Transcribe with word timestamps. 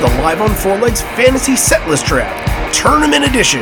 the 0.00 0.06
Live 0.22 0.40
on 0.40 0.48
Four 0.54 0.78
Legs 0.78 1.02
Fantasy 1.02 1.52
Setlist 1.52 2.06
Trap 2.06 2.32
Tournament 2.72 3.22
Edition. 3.22 3.60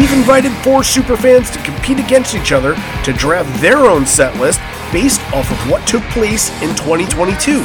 We've 0.00 0.12
invited 0.14 0.50
four 0.64 0.80
superfans 0.80 1.52
to 1.52 1.62
compete 1.62 1.98
against 1.98 2.34
each 2.34 2.52
other 2.52 2.74
to 3.04 3.12
draft 3.12 3.60
their 3.60 3.80
own 3.80 4.04
setlist 4.04 4.56
based 4.90 5.20
off 5.34 5.50
of 5.50 5.70
what 5.70 5.86
took 5.86 6.02
place 6.04 6.48
in 6.62 6.74
2022. 6.74 7.60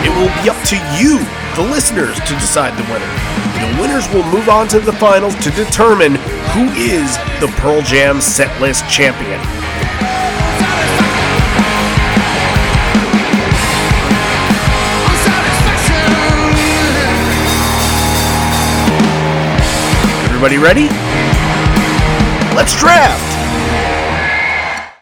It 0.00 0.12
will 0.16 0.32
be 0.42 0.48
up 0.48 0.56
to 0.68 0.76
you, 0.96 1.18
the 1.54 1.70
listeners, 1.70 2.18
to 2.20 2.32
decide 2.32 2.74
the 2.78 2.90
winner. 2.90 3.53
The 3.64 3.80
winners 3.80 4.06
will 4.12 4.24
move 4.24 4.50
on 4.50 4.68
to 4.68 4.78
the 4.78 4.92
finals 4.92 5.34
to 5.36 5.50
determine 5.52 6.16
who 6.52 6.68
is 6.72 7.16
the 7.40 7.50
Pearl 7.56 7.80
Jam 7.80 8.18
setlist 8.18 8.86
champion. 8.90 9.40
Everybody 20.26 20.58
ready? 20.58 20.88
Let's 22.54 22.78
draft! 22.78 23.33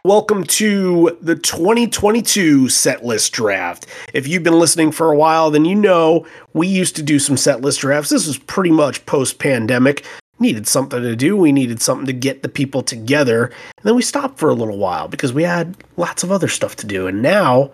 Welcome 0.04 0.42
to 0.44 1.16
the 1.20 1.36
2022 1.36 2.68
set 2.68 3.04
list 3.04 3.32
draft. 3.32 3.86
If 4.12 4.26
you've 4.26 4.42
been 4.42 4.58
listening 4.58 4.90
for 4.90 5.12
a 5.12 5.16
while, 5.16 5.52
then 5.52 5.64
you 5.64 5.76
know 5.76 6.26
we 6.52 6.66
used 6.66 6.96
to 6.96 7.04
do 7.04 7.20
some 7.20 7.36
set 7.36 7.60
list 7.60 7.82
drafts. 7.82 8.10
This 8.10 8.26
was 8.26 8.36
pretty 8.36 8.72
much 8.72 9.06
post 9.06 9.38
pandemic. 9.38 10.04
Needed 10.40 10.66
something 10.66 11.00
to 11.00 11.14
do. 11.14 11.36
We 11.36 11.52
needed 11.52 11.80
something 11.80 12.06
to 12.06 12.12
get 12.12 12.42
the 12.42 12.48
people 12.48 12.82
together. 12.82 13.44
And 13.44 13.84
then 13.84 13.94
we 13.94 14.02
stopped 14.02 14.40
for 14.40 14.48
a 14.48 14.54
little 14.54 14.76
while 14.76 15.06
because 15.06 15.32
we 15.32 15.44
had 15.44 15.76
lots 15.96 16.24
of 16.24 16.32
other 16.32 16.48
stuff 16.48 16.74
to 16.76 16.86
do. 16.88 17.06
And 17.06 17.22
now 17.22 17.70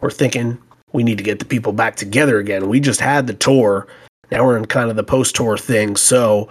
we're 0.00 0.12
thinking 0.12 0.58
we 0.92 1.02
need 1.02 1.18
to 1.18 1.24
get 1.24 1.40
the 1.40 1.44
people 1.44 1.72
back 1.72 1.96
together 1.96 2.38
again. 2.38 2.68
We 2.68 2.78
just 2.78 3.00
had 3.00 3.26
the 3.26 3.34
tour. 3.34 3.88
Now 4.30 4.44
we're 4.46 4.56
in 4.56 4.66
kind 4.66 4.88
of 4.88 4.94
the 4.94 5.02
post 5.02 5.34
tour 5.34 5.58
thing. 5.58 5.96
So 5.96 6.48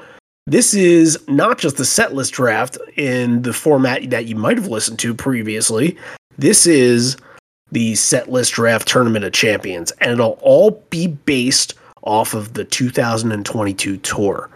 this 0.47 0.73
is 0.73 1.19
not 1.27 1.59
just 1.59 1.77
the 1.77 1.83
setlist 1.83 2.31
draft 2.31 2.77
in 2.95 3.43
the 3.43 3.53
format 3.53 4.09
that 4.09 4.25
you 4.25 4.35
might 4.35 4.57
have 4.57 4.67
listened 4.67 4.99
to 4.99 5.13
previously. 5.13 5.97
This 6.37 6.65
is 6.65 7.17
the 7.71 7.93
setlist 7.93 8.53
draft 8.53 8.87
tournament 8.87 9.23
of 9.23 9.33
champions, 9.33 9.91
and 9.99 10.11
it'll 10.11 10.39
all 10.41 10.71
be 10.89 11.07
based 11.07 11.75
off 12.03 12.33
of 12.33 12.53
the 12.53 12.65
2022 12.65 13.97
tour. 13.97 14.49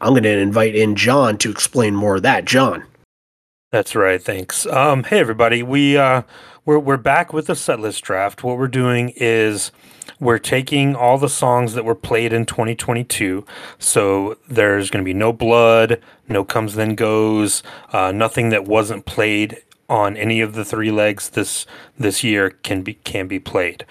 I'm 0.00 0.12
going 0.12 0.22
to 0.24 0.38
invite 0.38 0.74
in 0.74 0.96
John 0.96 1.38
to 1.38 1.50
explain 1.50 1.94
more 1.94 2.16
of 2.16 2.22
that. 2.22 2.44
John. 2.44 2.84
That's 3.72 3.94
right. 3.94 4.22
Thanks. 4.22 4.64
Um, 4.66 5.04
hey 5.04 5.18
everybody, 5.18 5.62
we 5.62 5.98
uh, 5.98 6.22
we're 6.64 6.78
we're 6.78 6.96
back 6.96 7.32
with 7.32 7.46
the 7.46 7.54
setlist 7.54 8.02
draft. 8.02 8.42
What 8.42 8.58
we're 8.58 8.68
doing 8.68 9.12
is 9.16 9.72
we're 10.18 10.38
taking 10.38 10.94
all 10.94 11.18
the 11.18 11.28
songs 11.28 11.74
that 11.74 11.84
were 11.84 11.94
played 11.94 12.32
in 12.32 12.46
2022. 12.46 13.44
So 13.78 14.38
there's 14.48 14.90
going 14.90 15.04
to 15.04 15.08
be 15.08 15.14
no 15.14 15.32
blood, 15.32 16.00
no 16.28 16.44
comes 16.44 16.74
then 16.74 16.94
goes, 16.94 17.62
uh, 17.92 18.12
nothing 18.12 18.48
that 18.50 18.64
wasn't 18.64 19.06
played 19.06 19.62
on 19.88 20.16
any 20.16 20.40
of 20.40 20.54
the 20.54 20.64
three 20.64 20.90
legs 20.90 21.30
this 21.30 21.64
this 21.98 22.24
year 22.24 22.50
can 22.50 22.82
be 22.82 22.94
can 22.94 23.28
be 23.28 23.38
played. 23.38 23.84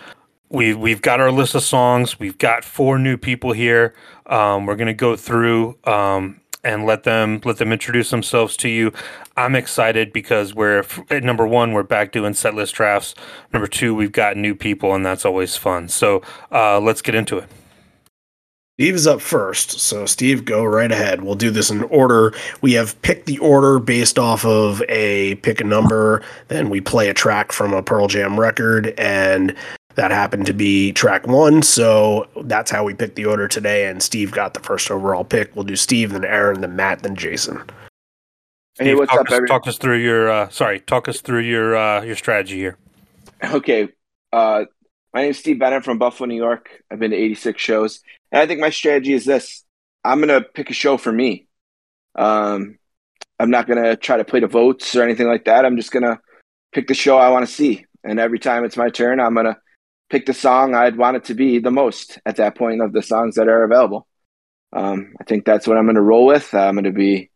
We've 0.49 0.77
we've 0.77 1.01
got 1.01 1.19
our 1.19 1.31
list 1.31 1.55
of 1.55 1.63
songs. 1.63 2.19
We've 2.19 2.37
got 2.37 2.63
four 2.63 2.99
new 2.99 3.17
people 3.17 3.53
here. 3.53 3.93
Um, 4.25 4.65
we're 4.65 4.75
going 4.75 4.87
to 4.87 4.93
go 4.93 5.15
through. 5.15 5.77
Um, 5.85 6.41
and 6.65 6.85
let 6.85 7.03
them 7.03 7.39
let 7.45 7.57
them 7.57 7.71
introduce 7.71 8.09
themselves 8.09 8.57
to 8.57 8.67
you. 8.67 8.91
I'm 9.37 9.55
excited 9.55 10.11
because 10.11 10.53
we're 10.53 10.83
number 11.11 11.47
one, 11.47 11.71
we're 11.71 11.83
back 11.83 12.11
doing 12.11 12.33
set 12.33 12.55
list 12.55 12.75
drafts. 12.75 13.15
Number 13.53 13.67
two, 13.67 13.93
we've 13.95 14.11
got 14.11 14.35
new 14.35 14.55
people, 14.55 14.93
and 14.93 15.05
that's 15.05 15.23
always 15.23 15.55
fun. 15.55 15.87
So 15.87 16.21
uh, 16.51 16.79
let's 16.79 17.01
get 17.01 17.15
into 17.15 17.37
it. 17.37 17.49
Steve 18.77 18.95
is 18.95 19.07
up 19.07 19.21
first, 19.21 19.79
so 19.79 20.05
Steve, 20.05 20.43
go 20.43 20.65
right 20.65 20.91
ahead. 20.91 21.21
We'll 21.21 21.35
do 21.35 21.49
this 21.49 21.69
in 21.69 21.83
order. 21.83 22.33
We 22.61 22.73
have 22.73 23.01
picked 23.03 23.25
the 23.25 23.37
order 23.37 23.79
based 23.79 24.19
off 24.19 24.43
of 24.43 24.83
a 24.89 25.35
pick 25.35 25.61
a 25.61 25.63
number, 25.63 26.21
then 26.49 26.69
we 26.69 26.81
play 26.81 27.07
a 27.07 27.13
track 27.13 27.53
from 27.53 27.73
a 27.73 27.81
Pearl 27.81 28.07
Jam 28.09 28.37
record, 28.37 28.93
and 28.97 29.55
that 29.95 30.11
happened 30.11 30.45
to 30.45 30.53
be 30.53 30.91
track 30.91 31.25
one, 31.27 31.61
so 31.61 32.27
that's 32.43 32.69
how 32.69 32.83
we 32.83 32.93
picked 32.93 33.15
the 33.15 33.25
order 33.25 33.47
today. 33.47 33.87
And 33.87 34.01
Steve 34.01 34.31
got 34.31 34.53
the 34.53 34.59
first 34.59 34.91
overall 34.91 35.23
pick. 35.23 35.55
We'll 35.55 35.65
do 35.65 35.75
Steve, 35.75 36.11
then 36.11 36.25
Aaron, 36.25 36.61
then 36.61 36.75
Matt, 36.75 37.03
then 37.03 37.15
Jason. 37.15 37.63
Steve, 38.75 38.87
hey, 38.87 38.95
what's 38.95 39.09
talk 39.09 39.21
up, 39.21 39.27
us, 39.27 39.33
everybody? 39.33 39.59
Talk 39.59 39.67
us 39.67 39.77
through 39.77 39.97
your 39.99 40.29
uh, 40.29 40.49
sorry. 40.49 40.81
Talk 40.81 41.07
us 41.07 41.21
through 41.21 41.41
your 41.41 41.77
uh, 41.77 42.01
your 42.03 42.15
strategy 42.15 42.57
here. 42.57 42.77
Okay, 43.43 43.87
uh, 44.33 44.65
my 45.13 45.21
name 45.21 45.31
is 45.31 45.39
Steve 45.39 45.59
Bennett 45.59 45.85
from 45.85 45.97
Buffalo, 45.97 46.27
New 46.27 46.35
York. 46.35 46.69
I've 46.91 46.99
been 46.99 47.11
to 47.11 47.17
86 47.17 47.61
shows, 47.61 48.01
and 48.31 48.41
I 48.41 48.47
think 48.47 48.59
my 48.59 48.69
strategy 48.69 49.13
is 49.13 49.23
this: 49.23 49.63
I'm 50.03 50.19
gonna 50.19 50.41
pick 50.41 50.69
a 50.69 50.73
show 50.73 50.97
for 50.97 51.11
me. 51.11 51.47
Um, 52.15 52.77
I'm 53.39 53.49
not 53.49 53.67
gonna 53.67 53.95
try 53.95 54.17
to 54.17 54.25
play 54.25 54.41
the 54.41 54.47
votes 54.47 54.93
or 54.95 55.03
anything 55.03 55.27
like 55.27 55.45
that. 55.45 55.65
I'm 55.65 55.77
just 55.77 55.91
gonna 55.91 56.19
pick 56.73 56.87
the 56.87 56.93
show 56.93 57.17
I 57.17 57.29
want 57.29 57.47
to 57.47 57.53
see, 57.53 57.85
and 58.03 58.19
every 58.19 58.39
time 58.39 58.65
it's 58.65 58.75
my 58.75 58.89
turn, 58.89 59.21
I'm 59.21 59.35
gonna 59.35 59.57
pick 60.09 60.25
the 60.25 60.33
song 60.33 60.75
I'd 60.75 60.97
want 60.97 61.17
it 61.17 61.25
to 61.25 61.33
be 61.33 61.59
the 61.59 61.71
most 61.71 62.19
at 62.25 62.37
that 62.37 62.55
point 62.55 62.81
of 62.81 62.93
the 62.93 63.01
songs 63.01 63.35
that 63.35 63.47
are 63.47 63.63
available. 63.63 64.07
Um, 64.73 65.13
I 65.19 65.23
think 65.23 65.45
that's 65.45 65.67
what 65.67 65.77
I'm 65.77 65.85
going 65.85 65.95
to 65.95 66.01
roll 66.01 66.25
with. 66.25 66.53
I'm 66.53 66.75
going 66.75 66.83
to 66.85 66.91
be 66.91 67.29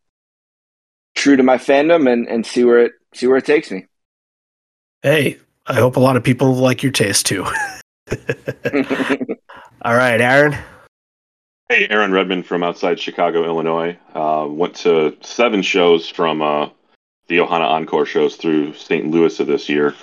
true 1.15 1.35
to 1.35 1.43
my 1.43 1.57
fandom 1.57 2.11
and, 2.11 2.27
and 2.27 2.45
see 2.45 2.63
where 2.63 2.85
it 2.85 2.93
see 3.13 3.27
where 3.27 3.37
it 3.37 3.45
takes 3.45 3.71
me. 3.71 3.85
Hey, 5.01 5.37
I 5.65 5.75
hope 5.75 5.95
a 5.95 5.99
lot 5.99 6.17
of 6.17 6.23
people 6.23 6.53
like 6.55 6.83
your 6.83 6.91
taste 6.91 7.25
too. 7.25 7.45
All 9.81 9.95
right, 9.95 10.19
Aaron. 10.19 10.55
Hey, 11.69 11.87
Aaron 11.89 12.11
Redmond 12.11 12.45
from 12.45 12.63
outside 12.63 12.99
Chicago, 12.99 13.45
Illinois. 13.45 13.97
Uh, 14.13 14.47
went 14.49 14.75
to 14.77 15.15
seven 15.21 15.61
shows 15.61 16.09
from 16.09 16.41
uh, 16.41 16.69
the 17.27 17.37
Ohana 17.37 17.69
Encore 17.69 18.05
shows 18.05 18.35
through 18.35 18.73
St. 18.73 19.09
Louis 19.09 19.39
of 19.39 19.47
this 19.47 19.69
year 19.69 19.95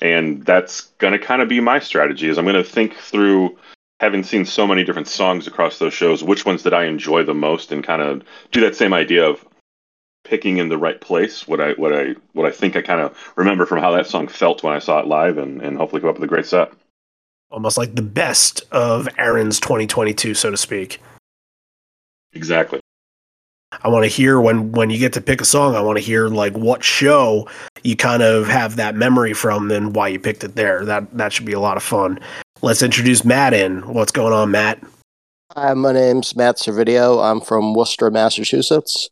and 0.00 0.44
that's 0.44 0.82
going 0.98 1.12
to 1.12 1.18
kind 1.18 1.42
of 1.42 1.48
be 1.48 1.60
my 1.60 1.78
strategy 1.78 2.28
is 2.28 2.38
i'm 2.38 2.44
going 2.44 2.54
to 2.54 2.64
think 2.64 2.94
through 2.94 3.56
having 4.00 4.22
seen 4.22 4.44
so 4.44 4.66
many 4.66 4.84
different 4.84 5.08
songs 5.08 5.46
across 5.46 5.78
those 5.78 5.94
shows 5.94 6.22
which 6.22 6.44
ones 6.44 6.62
did 6.62 6.74
i 6.74 6.84
enjoy 6.84 7.22
the 7.22 7.34
most 7.34 7.72
and 7.72 7.84
kind 7.84 8.02
of 8.02 8.22
do 8.52 8.60
that 8.60 8.76
same 8.76 8.92
idea 8.92 9.26
of 9.26 9.44
picking 10.24 10.58
in 10.58 10.68
the 10.68 10.78
right 10.78 11.00
place 11.00 11.48
what 11.48 11.60
i 11.60 11.72
what 11.72 11.92
i 11.92 12.14
what 12.32 12.46
i 12.46 12.50
think 12.50 12.76
i 12.76 12.82
kind 12.82 13.00
of 13.00 13.16
remember 13.36 13.66
from 13.66 13.78
how 13.78 13.90
that 13.90 14.06
song 14.06 14.28
felt 14.28 14.62
when 14.62 14.74
i 14.74 14.78
saw 14.78 15.00
it 15.00 15.06
live 15.06 15.38
and, 15.38 15.62
and 15.62 15.76
hopefully 15.76 16.00
come 16.00 16.10
up 16.10 16.16
with 16.16 16.24
a 16.24 16.28
great 16.28 16.46
set. 16.46 16.70
Almost 17.50 17.78
like 17.78 17.94
the 17.94 18.02
best 18.02 18.62
of 18.70 19.08
aaron's 19.16 19.58
2022 19.58 20.34
so 20.34 20.50
to 20.50 20.56
speak. 20.56 21.00
Exactly 22.34 22.80
I 23.82 23.88
want 23.88 24.04
to 24.04 24.08
hear 24.08 24.40
when 24.40 24.72
when 24.72 24.90
you 24.90 24.98
get 24.98 25.12
to 25.14 25.20
pick 25.20 25.40
a 25.40 25.44
song. 25.44 25.74
I 25.74 25.80
want 25.80 25.98
to 25.98 26.04
hear 26.04 26.28
like 26.28 26.56
what 26.56 26.82
show 26.82 27.48
you 27.82 27.96
kind 27.96 28.22
of 28.22 28.46
have 28.48 28.76
that 28.76 28.94
memory 28.94 29.32
from, 29.32 29.70
and 29.70 29.94
why 29.94 30.08
you 30.08 30.18
picked 30.18 30.44
it 30.44 30.56
there. 30.56 30.84
That 30.84 31.16
that 31.16 31.32
should 31.32 31.46
be 31.46 31.52
a 31.52 31.60
lot 31.60 31.76
of 31.76 31.82
fun. 31.82 32.18
Let's 32.60 32.82
introduce 32.82 33.24
Matt 33.24 33.54
in. 33.54 33.82
What's 33.82 34.12
going 34.12 34.32
on, 34.32 34.50
Matt? 34.50 34.82
Hi, 35.54 35.72
my 35.74 35.92
name's 35.92 36.36
Matt 36.36 36.56
Servideo. 36.56 37.24
I'm 37.24 37.40
from 37.40 37.74
Worcester, 37.74 38.10
Massachusetts. 38.10 39.08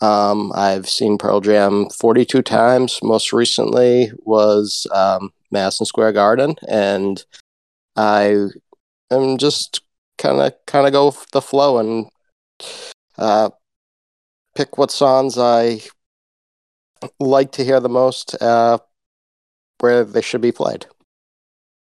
Um, 0.00 0.52
I've 0.54 0.88
seen 0.88 1.16
Pearl 1.16 1.40
Jam 1.40 1.88
42 1.90 2.42
times. 2.42 2.98
Most 3.02 3.32
recently 3.32 4.10
was 4.24 4.86
um, 4.92 5.30
Madison 5.50 5.86
Square 5.86 6.12
Garden, 6.12 6.56
and 6.68 7.24
I 7.96 8.48
am 9.10 9.38
just 9.38 9.82
kind 10.18 10.40
of 10.40 10.54
kind 10.66 10.86
of 10.86 10.92
go 10.92 11.06
with 11.06 11.30
the 11.32 11.40
flow 11.40 11.78
and 11.78 12.08
uh, 13.18 13.50
pick 14.56 14.78
what 14.78 14.90
songs 14.90 15.38
I 15.38 15.80
like 17.20 17.52
to 17.52 17.64
hear 17.64 17.78
the 17.78 17.88
most, 17.88 18.40
uh, 18.40 18.78
where 19.80 20.04
they 20.04 20.22
should 20.22 20.40
be 20.40 20.52
played. 20.52 20.86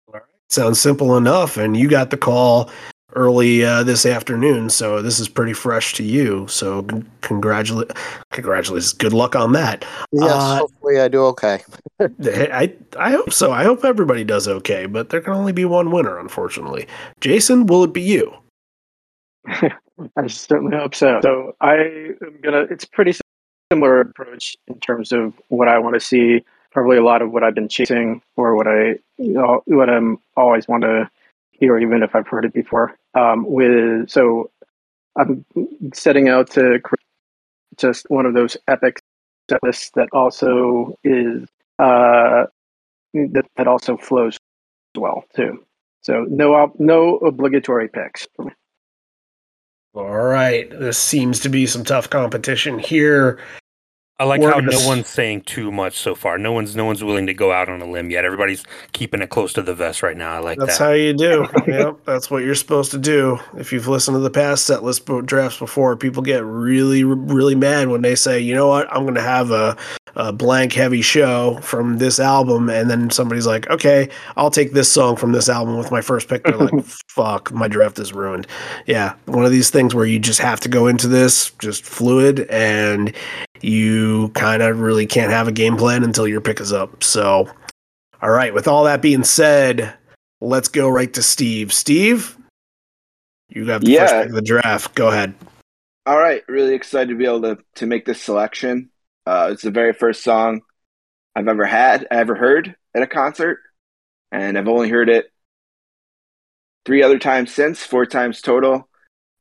All 0.07 0.15
right. 0.15 0.23
Sounds 0.49 0.79
simple 0.79 1.17
enough. 1.17 1.57
And 1.57 1.75
you 1.75 1.89
got 1.89 2.09
the 2.09 2.17
call 2.17 2.71
early 3.15 3.63
uh, 3.63 3.83
this 3.83 4.05
afternoon, 4.05 4.69
so 4.69 5.01
this 5.01 5.19
is 5.19 5.29
pretty 5.29 5.53
fresh 5.53 5.93
to 5.93 6.03
you. 6.03 6.47
So 6.47 6.87
congratulate, 7.21 7.91
congratulations, 8.31 8.93
good 8.93 9.13
luck 9.13 9.35
on 9.35 9.51
that. 9.53 9.85
Yes, 10.11 10.31
uh, 10.31 10.57
hopefully 10.57 10.99
I 10.99 11.07
do 11.07 11.23
okay. 11.25 11.61
I 11.99 12.73
I 12.97 13.11
hope 13.11 13.31
so. 13.31 13.51
I 13.51 13.63
hope 13.63 13.85
everybody 13.85 14.23
does 14.23 14.47
okay, 14.47 14.85
but 14.85 15.09
there 15.09 15.21
can 15.21 15.33
only 15.33 15.51
be 15.51 15.65
one 15.65 15.91
winner, 15.91 16.17
unfortunately. 16.17 16.87
Jason, 17.21 17.67
will 17.67 17.83
it 17.83 17.93
be 17.93 18.01
you? 18.01 18.33
I 20.15 20.27
certainly 20.27 20.75
hope 20.75 20.95
so. 20.95 21.19
So 21.21 21.55
I 21.61 21.75
am 21.75 22.39
gonna. 22.41 22.61
It's 22.69 22.85
pretty 22.85 23.13
similar 23.71 24.01
approach 24.01 24.57
in 24.67 24.79
terms 24.79 25.11
of 25.11 25.33
what 25.49 25.67
I 25.67 25.79
want 25.79 25.93
to 25.95 25.99
see. 25.99 26.43
Probably 26.71 26.97
a 26.97 27.03
lot 27.03 27.21
of 27.21 27.31
what 27.31 27.43
I've 27.43 27.53
been 27.53 27.69
chasing, 27.69 28.21
or 28.35 28.55
what 28.55 28.67
I, 28.67 28.95
you 29.17 29.33
know, 29.33 29.61
what 29.65 29.89
I'm 29.89 30.17
always 30.35 30.67
want 30.67 30.83
to 30.83 31.09
hear, 31.51 31.77
even 31.77 32.01
if 32.01 32.15
I've 32.15 32.27
heard 32.27 32.45
it 32.45 32.53
before. 32.53 32.97
Um, 33.13 33.45
with 33.45 34.09
so, 34.09 34.49
I'm 35.15 35.45
setting 35.93 36.29
out 36.29 36.49
to 36.51 36.79
create 36.79 36.99
just 37.77 38.09
one 38.09 38.25
of 38.25 38.33
those 38.33 38.57
epic 38.67 38.99
set 39.49 39.61
lists 39.61 39.91
that 39.95 40.09
also 40.13 40.97
is 41.03 41.47
uh, 41.77 42.45
that 43.13 43.45
that 43.55 43.67
also 43.67 43.97
flows 43.97 44.37
well 44.97 45.25
too. 45.35 45.63
So 46.01 46.25
no 46.27 46.73
no 46.79 47.17
obligatory 47.17 47.87
picks. 47.87 48.27
All 49.95 50.09
right, 50.09 50.67
this 50.71 50.97
seems 50.97 51.39
to 51.41 51.49
be 51.49 51.67
some 51.67 51.83
tough 51.83 52.09
competition 52.09 52.79
here. 52.79 53.39
I 54.23 54.25
like 54.25 54.41
how 54.41 54.61
no 54.61 54.87
one's 54.87 55.09
saying 55.09 55.41
too 55.41 55.69
much 55.69 55.99
so 55.99 56.15
far. 56.15 56.37
No 56.37 56.53
one's 56.53 56.77
no 56.77 56.85
one's 56.85 57.03
willing 57.03 57.27
to 57.27 57.33
go 57.33 57.51
out 57.51 57.67
on 57.67 57.81
a 57.81 57.85
limb 57.85 58.09
yet. 58.09 58.23
Everybody's 58.23 58.63
keeping 58.93 59.21
it 59.21 59.29
close 59.29 59.51
to 59.51 59.61
the 59.61 59.75
vest 59.75 60.01
right 60.01 60.15
now. 60.15 60.31
I 60.35 60.39
like 60.39 60.59
that. 60.59 60.67
That's 60.67 60.77
that. 60.77 60.85
how 60.85 60.91
you 60.93 61.13
do. 61.13 61.45
yep, 61.67 61.97
that's 62.05 62.31
what 62.31 62.41
you're 62.41 62.55
supposed 62.55 62.91
to 62.91 62.97
do. 62.97 63.37
If 63.57 63.73
you've 63.73 63.89
listened 63.89 64.15
to 64.15 64.19
the 64.19 64.29
past 64.29 64.65
set 64.65 64.81
list 64.81 65.05
drafts 65.25 65.59
before, 65.59 65.97
people 65.97 66.23
get 66.23 66.45
really, 66.45 67.03
really 67.03 67.53
mad 67.53 67.89
when 67.89 68.01
they 68.01 68.15
say, 68.15 68.39
"You 68.39 68.55
know 68.55 68.69
what? 68.69 68.87
I'm 68.95 69.03
going 69.03 69.15
to 69.15 69.21
have 69.21 69.51
a, 69.51 69.75
a 70.15 70.31
blank 70.31 70.71
heavy 70.71 71.01
show 71.01 71.59
from 71.61 71.97
this 71.97 72.17
album," 72.17 72.69
and 72.69 72.89
then 72.89 73.09
somebody's 73.09 73.45
like, 73.45 73.69
"Okay, 73.69 74.07
I'll 74.37 74.51
take 74.51 74.71
this 74.71 74.89
song 74.89 75.17
from 75.17 75.33
this 75.33 75.49
album 75.49 75.77
with 75.77 75.91
my 75.91 75.99
first 75.99 76.29
pick." 76.29 76.45
They're 76.45 76.55
like, 76.55 76.85
"Fuck, 77.09 77.51
my 77.51 77.67
draft 77.67 77.99
is 77.99 78.13
ruined." 78.13 78.47
Yeah, 78.85 79.15
one 79.25 79.43
of 79.43 79.51
these 79.51 79.69
things 79.69 79.93
where 79.93 80.05
you 80.05 80.17
just 80.17 80.39
have 80.39 80.61
to 80.61 80.69
go 80.69 80.87
into 80.87 81.09
this 81.09 81.51
just 81.59 81.83
fluid 81.83 82.47
and 82.49 83.13
you 83.63 84.29
kind 84.29 84.61
of 84.61 84.79
really 84.79 85.05
can't 85.05 85.31
have 85.31 85.47
a 85.47 85.51
game 85.51 85.77
plan 85.77 86.03
until 86.03 86.27
your 86.27 86.41
pick 86.41 86.59
is 86.59 86.73
up. 86.73 87.03
So, 87.03 87.49
all 88.21 88.29
right, 88.29 88.53
with 88.53 88.67
all 88.67 88.83
that 88.83 89.01
being 89.01 89.23
said, 89.23 89.93
let's 90.41 90.67
go 90.67 90.89
right 90.89 91.11
to 91.13 91.23
Steve. 91.23 91.71
Steve, 91.71 92.37
you 93.49 93.65
got 93.65 93.81
the 93.81 93.91
Yeah. 93.91 94.07
first 94.07 94.15
pick 94.15 94.29
of 94.29 94.35
the 94.35 94.41
draft. 94.41 94.95
Go 94.95 95.07
ahead. 95.07 95.33
All 96.05 96.19
right, 96.19 96.43
really 96.49 96.75
excited 96.75 97.09
to 97.09 97.15
be 97.15 97.25
able 97.25 97.41
to 97.43 97.57
to 97.75 97.85
make 97.85 98.05
this 98.05 98.21
selection. 98.21 98.89
Uh, 99.25 99.49
it's 99.53 99.63
the 99.63 99.71
very 99.71 99.93
first 99.93 100.21
song 100.21 100.61
I've 101.33 101.47
ever 101.47 101.65
had, 101.65 102.07
I 102.11 102.15
ever 102.15 102.35
heard 102.35 102.75
at 102.93 103.01
a 103.01 103.07
concert, 103.07 103.59
and 104.31 104.57
I've 104.57 104.67
only 104.67 104.89
heard 104.89 105.07
it 105.07 105.31
three 106.85 107.01
other 107.01 107.19
times 107.19 107.53
since, 107.53 107.81
four 107.81 108.05
times 108.05 108.41
total. 108.41 108.89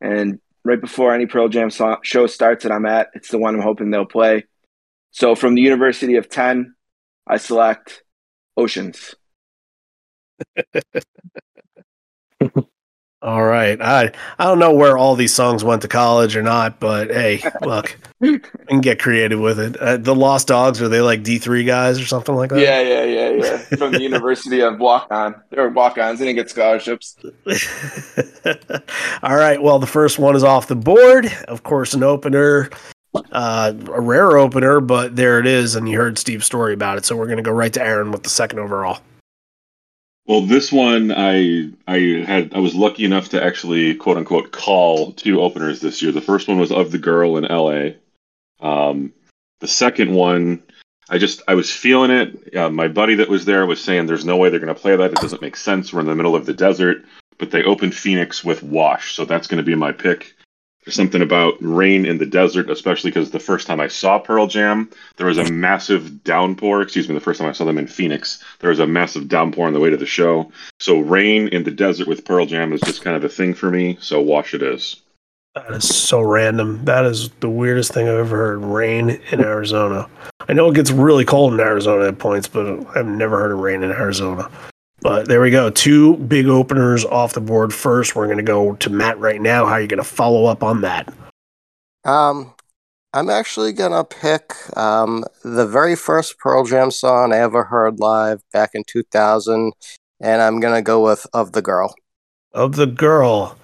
And 0.01 0.39
right 0.65 0.81
before 0.81 1.15
any 1.15 1.27
Pearl 1.27 1.49
Jam 1.49 1.71
show 2.03 2.27
starts 2.27 2.63
that 2.63 2.73
I'm 2.73 2.87
at, 2.87 3.09
it's 3.15 3.29
the 3.29 3.39
one 3.39 3.55
I'm 3.55 3.63
hoping 3.63 3.91
they'll 3.91 4.07
play. 4.07 4.45
So 5.11 5.35
from 5.35 5.55
the 5.55 5.63
University 5.63 6.17
of 6.17 6.29
Ten, 6.29 6.75
I 7.27 7.37
select 7.37 8.03
Oceans. 8.57 9.15
All 13.23 13.45
right. 13.45 13.81
I 13.81 14.11
I 14.41 14.45
don't 14.47 14.59
know 14.59 14.73
where 14.75 14.99
all 14.99 15.15
these 15.15 15.33
songs 15.33 15.63
went 15.63 15.83
to 15.83 15.89
college 15.89 16.35
or 16.35 16.43
not, 16.43 16.81
but 16.81 17.09
hey, 17.09 17.41
look, 17.63 17.97
can 18.21 18.81
get 18.81 18.99
creative 18.99 19.39
with 19.39 19.61
it. 19.61 19.77
Uh, 19.77 19.97
the 19.97 20.15
Lost 20.15 20.49
Dogs 20.49 20.83
are 20.83 20.89
they 20.89 21.01
like 21.01 21.23
D 21.23 21.39
three 21.39 21.63
guys 21.63 22.01
or 22.01 22.05
something 22.05 22.35
like 22.35 22.51
that? 22.51 22.59
Yeah, 22.59 22.81
yeah, 22.81 23.05
yeah, 23.05 23.31
yeah. 23.31 23.57
From 23.77 23.93
the 23.93 24.03
University 24.03 24.61
of 24.61 24.81
Walk 24.81 25.07
On. 25.13 25.41
They 25.51 25.61
were 25.61 25.69
walk 25.69 25.99
ons, 25.99 26.19
they 26.19 26.25
didn't 26.27 26.39
get 26.39 26.51
scholarships. 26.51 27.17
All 29.23 29.37
right. 29.37 29.63
Well, 29.63 29.79
the 29.79 29.87
first 29.87 30.19
one 30.19 30.35
is 30.35 30.43
off 30.43 30.67
the 30.67 30.75
board. 30.75 31.27
Of 31.47 31.63
course, 31.63 31.95
an 31.95 32.03
opener, 32.03 32.71
uh, 33.31 33.73
a 33.93 34.01
rare 34.01 34.37
opener, 34.37 34.81
but 34.81 35.15
there 35.15 35.39
it 35.39 35.47
is. 35.47 35.77
And 35.77 35.89
you 35.89 35.97
heard 35.97 36.19
Steve's 36.19 36.47
story 36.47 36.75
about 36.75 36.99
it. 36.99 37.05
So 37.05 37.17
we're 37.17 37.27
going 37.27 37.37
to 37.37 37.43
go 37.45 37.53
right 37.53 37.73
to 37.73 37.83
Aaron 37.83 38.11
with 38.11 38.25
the 38.25 38.31
second 38.31 38.59
overall. 38.59 38.99
Well, 40.27 40.43
this 40.43 40.71
one 40.71 41.13
I 41.13 41.71
I 41.87 42.25
had 42.25 42.55
I 42.55 42.61
was 42.61 42.75
lucky 42.75 43.05
enough 43.05 43.31
to 43.31 43.43
actually 43.43 43.95
quote 43.95 44.17
unquote 44.17 44.53
call 44.53 45.13
two 45.13 45.41
openers 45.41 45.81
this 45.81 46.01
year. 46.01 46.13
The 46.13 46.21
first 46.21 46.47
one 46.47 46.59
was 46.59 46.71
of 46.71 46.93
the 46.93 46.99
girl 46.99 47.37
in 47.37 47.45
L.A. 47.45 47.97
Um, 48.61 49.13
the 49.61 49.69
second 49.69 50.13
one, 50.13 50.63
I 51.09 51.19
just 51.19 51.43
I 51.49 51.55
was 51.55 51.73
feeling 51.73 52.13
it. 52.13 52.57
Uh, 52.57 52.71
my 52.71 52.87
buddy 52.87 53.17
that 53.17 53.29
was 53.29 53.45
there 53.45 53.67
was 53.67 53.83
saying, 53.83 54.07
"There's 54.07 54.25
no 54.25 54.37
way 54.37 54.49
they're 54.49 54.61
going 54.61 54.75
to 54.75 54.81
play 54.81 54.95
that. 54.95 55.11
It 55.11 55.19
doesn't 55.19 55.43
make 55.43 55.57
sense. 55.57 55.93
We're 55.93 56.01
in 56.01 56.07
the 56.07 56.15
middle 56.15 56.37
of 56.37 56.47
the 56.47 56.55
desert." 56.55 57.05
But 57.39 57.51
they 57.51 57.65
opened 57.65 57.97
Phoenix 57.97 58.45
with 58.45 58.63
Wash, 58.63 59.15
so 59.15 59.25
that's 59.25 59.49
going 59.49 59.59
to 59.59 59.65
be 59.65 59.75
my 59.75 59.91
pick. 59.91 60.37
There's 60.85 60.97
something 60.97 61.23
about 61.23 61.55
rain 61.61 62.05
in 62.05 62.19
the 62.19 62.27
desert, 62.27 62.69
especially 62.69 63.11
because 63.11 63.31
the 63.31 63.39
first 63.39 63.69
time 63.69 63.79
I 63.79 63.87
saw 63.87 64.19
Pearl 64.19 64.49
Jam, 64.49 64.91
there 65.17 65.29
was 65.29 65.39
a 65.39 65.51
massive 65.53 66.25
downpour. 66.25 66.83
Excuse 66.83 67.09
me, 67.09 67.15
the 67.15 67.21
first 67.21 67.39
time 67.39 67.49
I 67.49 67.53
saw 67.53 67.65
them 67.65 67.79
in 67.79 67.87
Phoenix, 67.87 68.43
there 68.59 68.71
was 68.71 68.81
a 68.81 68.87
massive 68.87 69.29
downpour 69.29 69.69
on 69.69 69.75
the 69.75 69.81
way 69.81 69.91
to 69.91 69.97
the 69.97 70.07
show. 70.07 70.51
So 70.81 70.99
rain 70.99 71.47
in 71.49 71.63
the 71.63 71.71
desert 71.71 72.09
with 72.09 72.25
Pearl 72.25 72.47
Jam 72.47 72.73
is 72.73 72.81
just 72.81 73.03
kind 73.03 73.17
of 73.17 73.23
a 73.23 73.29
thing 73.29 73.55
for 73.55 73.71
me. 73.71 73.97
So 74.01 74.21
Wash 74.21 74.55
it 74.55 74.63
is. 74.63 74.97
That 75.55 75.71
is 75.73 75.95
so 75.95 76.21
random. 76.21 76.85
That 76.87 77.05
is 77.05 77.29
the 77.41 77.51
weirdest 77.51 77.93
thing 77.93 78.09
I've 78.09 78.15
ever 78.15 78.37
heard. 78.37 78.65
Rain 78.65 79.11
in 79.31 79.41
Arizona. 79.45 80.09
I 80.49 80.55
know 80.55 80.71
it 80.71 80.75
gets 80.75 80.91
really 80.91 81.27
cold 81.27 81.53
in 81.53 81.61
Arizona 81.61 82.09
at 82.09 82.19
points, 82.19 82.49
but 82.49 82.67
I've 82.97 83.07
never 83.07 83.39
heard 83.39 83.53
of 83.53 83.59
rain 83.59 83.83
in 83.83 83.91
Arizona. 83.91 84.51
But 85.03 85.27
there 85.29 85.41
we 85.41 85.51
go. 85.51 85.69
Two 85.69 86.17
big 86.17 86.47
openers 86.47 87.05
off 87.05 87.33
the 87.33 87.41
board 87.41 87.75
first. 87.75 88.15
We're 88.15 88.27
going 88.27 88.39
to 88.39 88.45
go 88.45 88.75
to 88.77 88.91
Matt 88.91 89.19
right 89.19 89.41
now. 89.41 89.67
How 89.67 89.73
are 89.73 89.81
you 89.81 89.89
going 89.89 90.03
to 90.03 90.09
follow 90.09 90.47
up 90.47 90.63
on 90.63 90.81
that? 90.83 91.13
Um, 92.05 92.55
I'm 93.15 93.29
actually 93.29 93.73
gonna 93.75 94.05
pick 94.05 94.55
um, 94.77 95.25
the 95.45 95.67
very 95.67 95.97
first 95.97 96.39
Pearl 96.39 96.65
Jam 96.65 96.91
song 96.91 97.33
I 97.33 97.39
ever 97.39 97.65
heard 97.65 98.01
live 98.01 98.41
back 98.53 98.71
in 98.73 98.85
2000, 98.87 99.73
and 100.21 100.43
I'm 100.43 100.61
gonna 100.61 100.81
go 100.81 101.05
with 101.05 101.27
"Of 101.35 101.53
the 101.53 101.61
Girl." 101.61 101.95
Of 102.53 102.77
the 102.77 102.87
girl, 102.87 103.59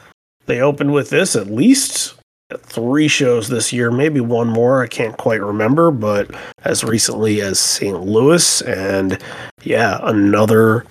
they 0.46 0.60
opened 0.60 0.92
with 0.92 1.08
this 1.08 1.34
at 1.34 1.46
least 1.46 2.14
three 2.58 3.08
shows 3.08 3.48
this 3.48 3.72
year, 3.72 3.90
maybe 3.90 4.20
one 4.20 4.48
more. 4.48 4.82
I 4.82 4.86
can't 4.86 5.16
quite 5.16 5.40
remember, 5.40 5.90
but 5.90 6.30
as 6.64 6.84
recently 6.84 7.40
as 7.40 7.58
St. 7.58 8.00
Louis. 8.00 8.62
And 8.62 9.18
yeah, 9.62 9.98
another 10.02 10.84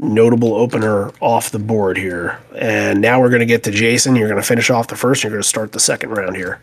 notable 0.00 0.54
opener 0.54 1.12
off 1.20 1.50
the 1.50 1.58
board 1.58 1.96
here. 1.96 2.40
And 2.56 3.00
now 3.00 3.20
we're 3.20 3.28
going 3.28 3.40
to 3.40 3.46
get 3.46 3.62
to 3.64 3.70
Jason. 3.70 4.16
You're 4.16 4.28
going 4.28 4.40
to 4.40 4.46
finish 4.46 4.70
off 4.70 4.88
the 4.88 4.96
first. 4.96 5.22
You're 5.22 5.30
going 5.30 5.42
to 5.42 5.48
start 5.48 5.72
the 5.72 5.80
second 5.80 6.10
round 6.10 6.36
here. 6.36 6.60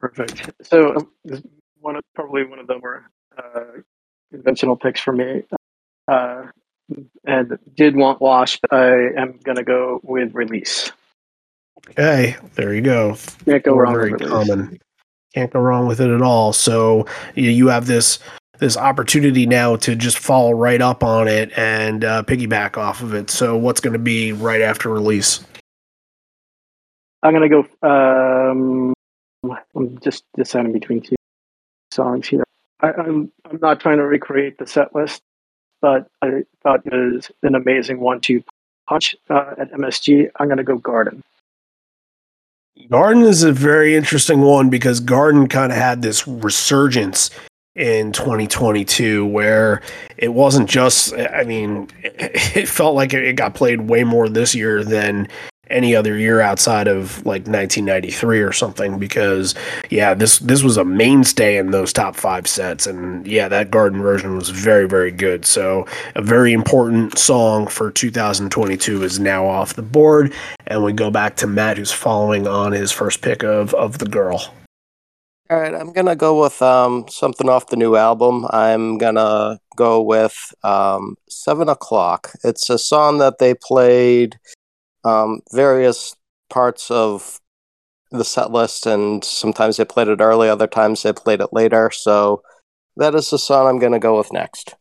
Perfect. 0.00 0.50
So 0.62 0.96
um, 0.96 1.42
one 1.80 1.96
of 1.96 2.02
probably 2.14 2.44
one 2.44 2.58
of 2.58 2.66
the 2.66 2.78
more 2.78 3.10
uh, 3.36 3.80
conventional 4.30 4.76
picks 4.76 5.00
for 5.00 5.12
me. 5.12 5.42
Uh, 6.06 6.46
and 7.24 7.58
did 7.74 7.96
want 7.96 8.20
Wash, 8.20 8.58
but 8.60 8.72
I 8.72 9.12
am 9.20 9.38
gonna 9.44 9.62
go 9.62 10.00
with 10.02 10.34
Release. 10.34 10.90
Okay, 11.90 12.36
there 12.54 12.74
you 12.74 12.80
go. 12.80 13.16
Can't 13.44 13.62
go 13.62 13.74
wrong 13.74 13.92
very 13.92 14.12
common. 14.12 14.78
Can't 15.34 15.52
go 15.52 15.60
wrong 15.60 15.86
with 15.86 16.00
it 16.00 16.10
at 16.10 16.22
all. 16.22 16.52
So 16.52 17.06
you, 17.34 17.50
you 17.50 17.68
have 17.68 17.86
this 17.86 18.18
this 18.58 18.76
opportunity 18.76 19.46
now 19.46 19.76
to 19.76 19.94
just 19.94 20.18
follow 20.18 20.52
right 20.52 20.80
up 20.80 21.02
on 21.02 21.28
it 21.28 21.56
and 21.56 22.04
uh, 22.04 22.22
piggyback 22.24 22.76
off 22.76 23.02
of 23.02 23.14
it. 23.14 23.30
So 23.30 23.56
what's 23.56 23.80
going 23.80 23.92
to 23.92 23.98
be 23.98 24.32
right 24.32 24.60
after 24.60 24.88
release? 24.90 25.44
I'm 27.22 27.32
gonna 27.32 27.48
go. 27.48 27.66
Um, 27.82 28.94
I'm 29.74 29.98
just 30.00 30.24
deciding 30.36 30.72
between 30.72 31.00
two 31.00 31.16
songs 31.90 32.28
here. 32.28 32.44
I, 32.80 32.92
I'm 32.92 33.32
I'm 33.44 33.58
not 33.60 33.80
trying 33.80 33.98
to 33.98 34.04
recreate 34.04 34.58
the 34.58 34.66
set 34.66 34.94
list, 34.94 35.22
but 35.80 36.08
I 36.22 36.44
thought 36.62 36.86
it 36.86 36.94
was 36.94 37.30
an 37.42 37.54
amazing 37.54 38.00
one-two 38.00 38.44
punch 38.88 39.16
uh, 39.30 39.54
at 39.58 39.72
MSG. 39.72 40.30
I'm 40.36 40.48
gonna 40.48 40.64
go 40.64 40.78
Garden. 40.78 41.22
Garden 42.88 43.24
is 43.24 43.42
a 43.42 43.52
very 43.52 43.96
interesting 43.96 44.40
one 44.40 44.70
because 44.70 45.00
Garden 45.00 45.48
kind 45.48 45.72
of 45.72 45.78
had 45.78 46.00
this 46.00 46.28
resurgence 46.28 47.30
in 47.78 48.10
2022 48.10 49.24
where 49.24 49.80
it 50.16 50.34
wasn't 50.34 50.68
just 50.68 51.14
I 51.14 51.44
mean 51.44 51.88
it 52.02 52.68
felt 52.68 52.96
like 52.96 53.14
it 53.14 53.36
got 53.36 53.54
played 53.54 53.82
way 53.82 54.02
more 54.02 54.28
this 54.28 54.54
year 54.54 54.82
than 54.82 55.28
any 55.70 55.94
other 55.94 56.16
year 56.16 56.40
outside 56.40 56.88
of 56.88 57.18
like 57.18 57.46
1993 57.46 58.40
or 58.40 58.52
something 58.52 58.98
because 58.98 59.54
yeah 59.90 60.14
this 60.14 60.38
this 60.40 60.62
was 60.62 60.76
a 60.76 60.84
mainstay 60.84 61.56
in 61.56 61.70
those 61.70 61.92
top 61.92 62.16
5 62.16 62.48
sets. 62.48 62.86
And 62.86 63.24
yeah 63.26 63.48
that 63.48 63.70
Garden 63.70 64.02
version 64.02 64.34
was 64.34 64.48
very 64.48 64.88
very 64.88 65.12
good. 65.12 65.44
So 65.46 65.86
a 66.16 66.22
very 66.22 66.52
important 66.52 67.16
song 67.16 67.68
for 67.68 67.92
2022 67.92 69.04
is 69.04 69.20
now 69.20 69.46
off 69.46 69.74
the 69.74 69.82
board. 69.82 70.32
And 70.66 70.82
we 70.82 70.92
go 70.92 71.12
back 71.12 71.36
to 71.36 71.46
Matt 71.46 71.76
who's 71.76 71.92
following 71.92 72.48
on 72.48 72.72
his 72.72 72.90
first 72.90 73.20
pick 73.20 73.44
of 73.44 73.72
of 73.74 73.98
the 73.98 74.06
girl 74.06 74.52
All 75.50 75.58
right, 75.58 75.74
I'm 75.74 75.94
gonna 75.94 76.14
go 76.14 76.42
with 76.42 76.60
um, 76.60 77.06
something 77.08 77.48
off 77.48 77.68
the 77.68 77.76
new 77.76 77.96
album. 77.96 78.46
I'm 78.50 78.98
gonna 78.98 79.58
go 79.76 80.02
with 80.02 80.52
um, 80.62 81.16
Seven 81.30 81.70
O'clock. 81.70 82.32
It's 82.44 82.68
a 82.68 82.78
song 82.78 83.16
that 83.18 83.38
they 83.38 83.54
played 83.54 84.38
um, 85.04 85.40
various 85.50 86.14
parts 86.50 86.90
of 86.90 87.40
the 88.10 88.24
set 88.24 88.50
list, 88.50 88.84
and 88.84 89.24
sometimes 89.24 89.78
they 89.78 89.86
played 89.86 90.08
it 90.08 90.20
early, 90.20 90.50
other 90.50 90.66
times 90.66 91.02
they 91.02 91.14
played 91.14 91.40
it 91.40 91.52
later. 91.52 91.90
So 91.92 92.42
that 92.98 93.14
is 93.14 93.30
the 93.30 93.38
song 93.38 93.68
I'm 93.68 93.78
gonna 93.78 93.98
go 93.98 94.18
with 94.18 94.30
next. 94.34 94.74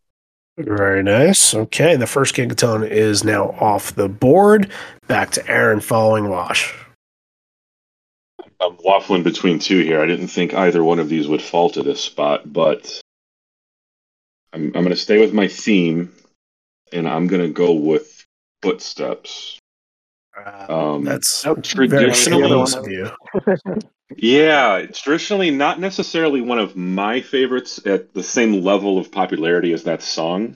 Very 0.57 1.01
nice. 1.01 1.53
Okay, 1.53 1.95
the 1.95 2.07
first 2.07 2.36
Gigaton 2.36 2.89
is 2.89 3.24
now 3.24 3.51
off 3.62 3.95
the 3.95 4.09
board. 4.09 4.69
Back 5.07 5.29
to 5.31 5.47
Aaron 5.47 5.79
following 5.79 6.27
Wash. 6.27 6.74
I'm 8.59 8.75
waffling 8.77 9.23
between 9.23 9.59
two 9.59 9.79
here. 9.81 10.01
I 10.01 10.05
didn't 10.05 10.29
think 10.29 10.53
either 10.53 10.83
one 10.83 10.99
of 10.99 11.09
these 11.09 11.27
would 11.27 11.41
fall 11.41 11.69
to 11.71 11.83
this 11.83 12.01
spot, 12.01 12.51
but 12.51 12.99
I'm 14.53 14.65
I'm 14.67 14.83
going 14.83 14.89
to 14.89 14.95
stay 14.95 15.19
with 15.19 15.33
my 15.33 15.47
theme, 15.47 16.13
and 16.91 17.07
I'm 17.07 17.27
going 17.27 17.41
to 17.41 17.53
go 17.53 17.73
with 17.73 18.25
footsteps. 18.61 19.59
Um, 20.69 21.03
That's 21.03 21.45
Nope. 21.45 21.63
Traditionally- 21.63 22.43
shameless 22.47 22.75
of 22.75 22.87
you. 22.87 23.11
Yeah, 24.15 24.85
traditionally 24.93 25.51
not 25.51 25.81
necessarily 25.81 26.39
one 26.39 26.59
of 26.59 26.77
my 26.77 27.19
favorites 27.19 27.85
at 27.85 28.13
the 28.13 28.23
same 28.23 28.63
level 28.63 28.97
of 28.97 29.11
popularity 29.11 29.73
as 29.73 29.83
that 29.83 30.01
song, 30.01 30.55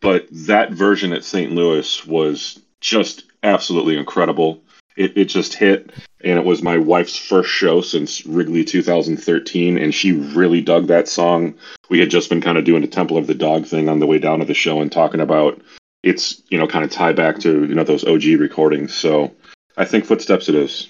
but 0.00 0.26
that 0.32 0.72
version 0.72 1.12
at 1.12 1.22
St. 1.22 1.52
Louis 1.52 2.04
was 2.04 2.60
just 2.80 3.24
absolutely 3.44 3.96
incredible. 3.96 4.60
It, 4.96 5.16
it 5.16 5.24
just 5.26 5.54
hit, 5.54 5.90
and 6.22 6.38
it 6.38 6.44
was 6.44 6.62
my 6.62 6.76
wife's 6.76 7.16
first 7.16 7.50
show 7.50 7.80
since 7.80 8.26
Wrigley 8.26 8.64
2013, 8.64 9.78
and 9.78 9.94
she 9.94 10.12
really 10.12 10.60
dug 10.60 10.86
that 10.88 11.08
song. 11.08 11.54
We 11.88 11.98
had 11.98 12.10
just 12.10 12.28
been 12.28 12.40
kind 12.40 12.58
of 12.58 12.64
doing 12.64 12.84
a 12.84 12.88
Temple 12.88 13.16
of 13.16 13.26
the 13.26 13.34
Dog 13.34 13.66
thing 13.66 13.88
on 13.88 14.00
the 14.00 14.06
way 14.06 14.18
down 14.18 14.40
to 14.40 14.44
the 14.44 14.54
show 14.54 14.80
and 14.80 14.92
talking 14.92 15.20
about 15.20 15.60
its, 16.02 16.42
you 16.50 16.58
know, 16.58 16.66
kind 16.66 16.84
of 16.84 16.90
tie 16.90 17.12
back 17.12 17.38
to, 17.40 17.64
you 17.64 17.74
know, 17.74 17.84
those 17.84 18.04
OG 18.04 18.24
recordings. 18.38 18.94
So 18.94 19.34
I 19.76 19.84
think 19.84 20.04
Footsteps 20.04 20.48
it 20.48 20.54
is. 20.54 20.88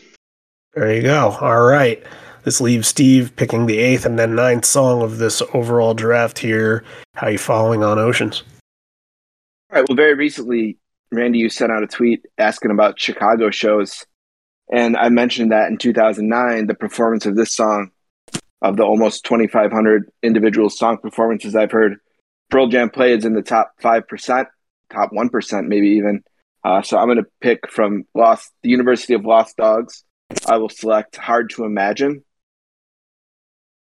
There 0.75 0.93
you 0.93 1.03
go. 1.03 1.37
All 1.41 1.63
right. 1.63 2.03
This 2.45 2.61
leaves 2.61 2.89
Steve 2.89 3.37
picking 3.37 3.67
the 3.67 3.79
eighth 3.79 4.05
and 4.05 4.19
then 4.19 4.35
ninth 4.35 4.65
song 4.65 5.03
of 5.03 5.19
this 5.19 5.43
overall 5.55 5.95
draft 5.95 6.39
here. 6.39 6.83
How 7.15 7.29
you 7.29 7.39
following 7.39 7.85
on 7.85 7.99
Oceans? 7.99 8.43
All 9.71 9.79
right. 9.79 9.89
Well, 9.89 9.97
very 9.97 10.15
recently, 10.15 10.79
Randy, 11.13 11.39
you 11.39 11.51
sent 11.51 11.71
out 11.71 11.83
a 11.83 11.87
tweet 11.87 12.25
asking 12.39 12.71
about 12.71 12.99
Chicago 12.99 13.51
shows. 13.51 14.05
And 14.73 14.97
I 14.97 15.11
mentioned 15.11 15.53
that 15.53 15.69
in 15.69 15.77
2009, 15.77 16.67
the 16.67 16.75
performance 16.75 17.27
of 17.27 17.37
this 17.37 17.53
song, 17.53 17.91
of 18.63 18.77
the 18.77 18.85
almost 18.85 19.25
2,500 19.25 20.11
individual 20.23 20.71
song 20.71 20.99
performances 20.99 21.55
I've 21.55 21.73
heard, 21.73 21.99
Pearl 22.51 22.69
Jam 22.69 22.89
play 22.91 23.13
is 23.13 23.25
in 23.25 23.35
the 23.35 23.43
top 23.43 23.73
5%, 23.83 24.47
top 24.91 25.11
1%, 25.13 25.67
maybe 25.67 25.89
even. 25.89 26.23
Uh, 26.65 26.81
so 26.81 26.97
I'm 26.97 27.07
going 27.07 27.19
to 27.19 27.31
pick 27.41 27.71
from 27.71 28.05
Lost, 28.15 28.53
the 28.63 28.71
University 28.71 29.15
of 29.15 29.25
Lost 29.25 29.57
Dogs. 29.57 30.05
I 30.47 30.57
will 30.57 30.69
select 30.69 31.17
Hard 31.17 31.51
to 31.51 31.65
Imagine. 31.65 32.25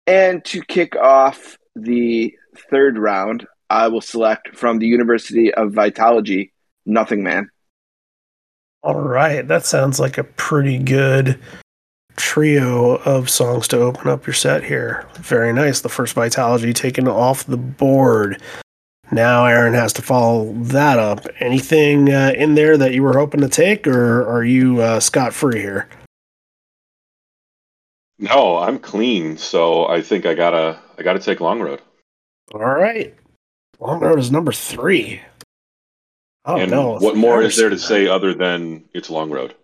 And 0.07 0.45
to 0.47 0.63
kick 0.63 0.97
off 0.97 1.57
the 1.77 2.35
third 2.71 2.99
round, 2.99 3.47
I 3.69 3.89
will 3.89 4.01
select 4.01 4.57
from 4.57 4.79
the 4.79 4.87
University 4.87 5.55
of 5.55 5.71
Vitalogy, 5.71 6.51
Nothing 6.87 7.23
Man. 7.23 7.49
All 8.83 9.01
right. 9.01 9.47
That 9.47 9.67
sounds 9.67 10.01
like 10.01 10.19
a 10.19 10.25
pretty 10.25 10.79
good 10.79 11.39
trio 12.17 12.97
of 12.97 13.31
songs 13.31 13.69
to 13.69 13.81
open 13.81 14.09
up 14.09 14.27
your 14.27 14.35
set 14.35 14.65
here. 14.65 15.07
Very 15.15 15.53
nice. 15.53 15.81
The 15.81 15.89
first 15.89 16.15
Vitalogy 16.15 16.75
taken 16.75 17.09
off 17.09 17.45
the 17.45 17.57
board. 17.57 18.41
Now 19.13 19.47
Aaron 19.47 19.75
has 19.75 19.93
to 19.95 20.03
follow 20.03 20.53
that 20.53 20.99
up. 20.99 21.27
Anything 21.41 22.13
uh, 22.13 22.33
in 22.37 22.55
there 22.55 22.77
that 22.77 22.95
you 22.95 23.03
were 23.03 23.19
hoping 23.19 23.41
to 23.41 23.49
take, 23.49 23.87
or 23.87 24.25
are 24.25 24.45
you 24.45 24.81
uh, 24.81 25.01
scot 25.01 25.35
free 25.35 25.61
here? 25.61 25.89
No, 28.19 28.59
I'm 28.59 28.79
clean, 28.79 29.37
so 29.37 29.89
I 29.89 30.03
think 30.03 30.27
I 30.27 30.35
gotta 30.35 30.79
I 30.99 31.03
gotta 31.03 31.19
take 31.19 31.41
Long 31.41 31.61
Road. 31.61 31.81
All 32.55 32.61
right. 32.61 33.15
Long 33.81 34.01
Road 34.01 34.19
is 34.19 34.31
number 34.31 34.53
three. 34.53 35.23
Oh 36.45 36.57
and 36.57 36.71
no! 36.71 36.99
what 36.99 37.17
more 37.17 37.43
is 37.43 37.57
there 37.57 37.69
to 37.69 37.75
Embarrassing. 37.75 37.89
say 37.89 38.07
other 38.09 38.33
than 38.35 38.85
it's 38.95 39.09
a 39.09 39.13
Long 39.13 39.31
Road? 39.31 39.55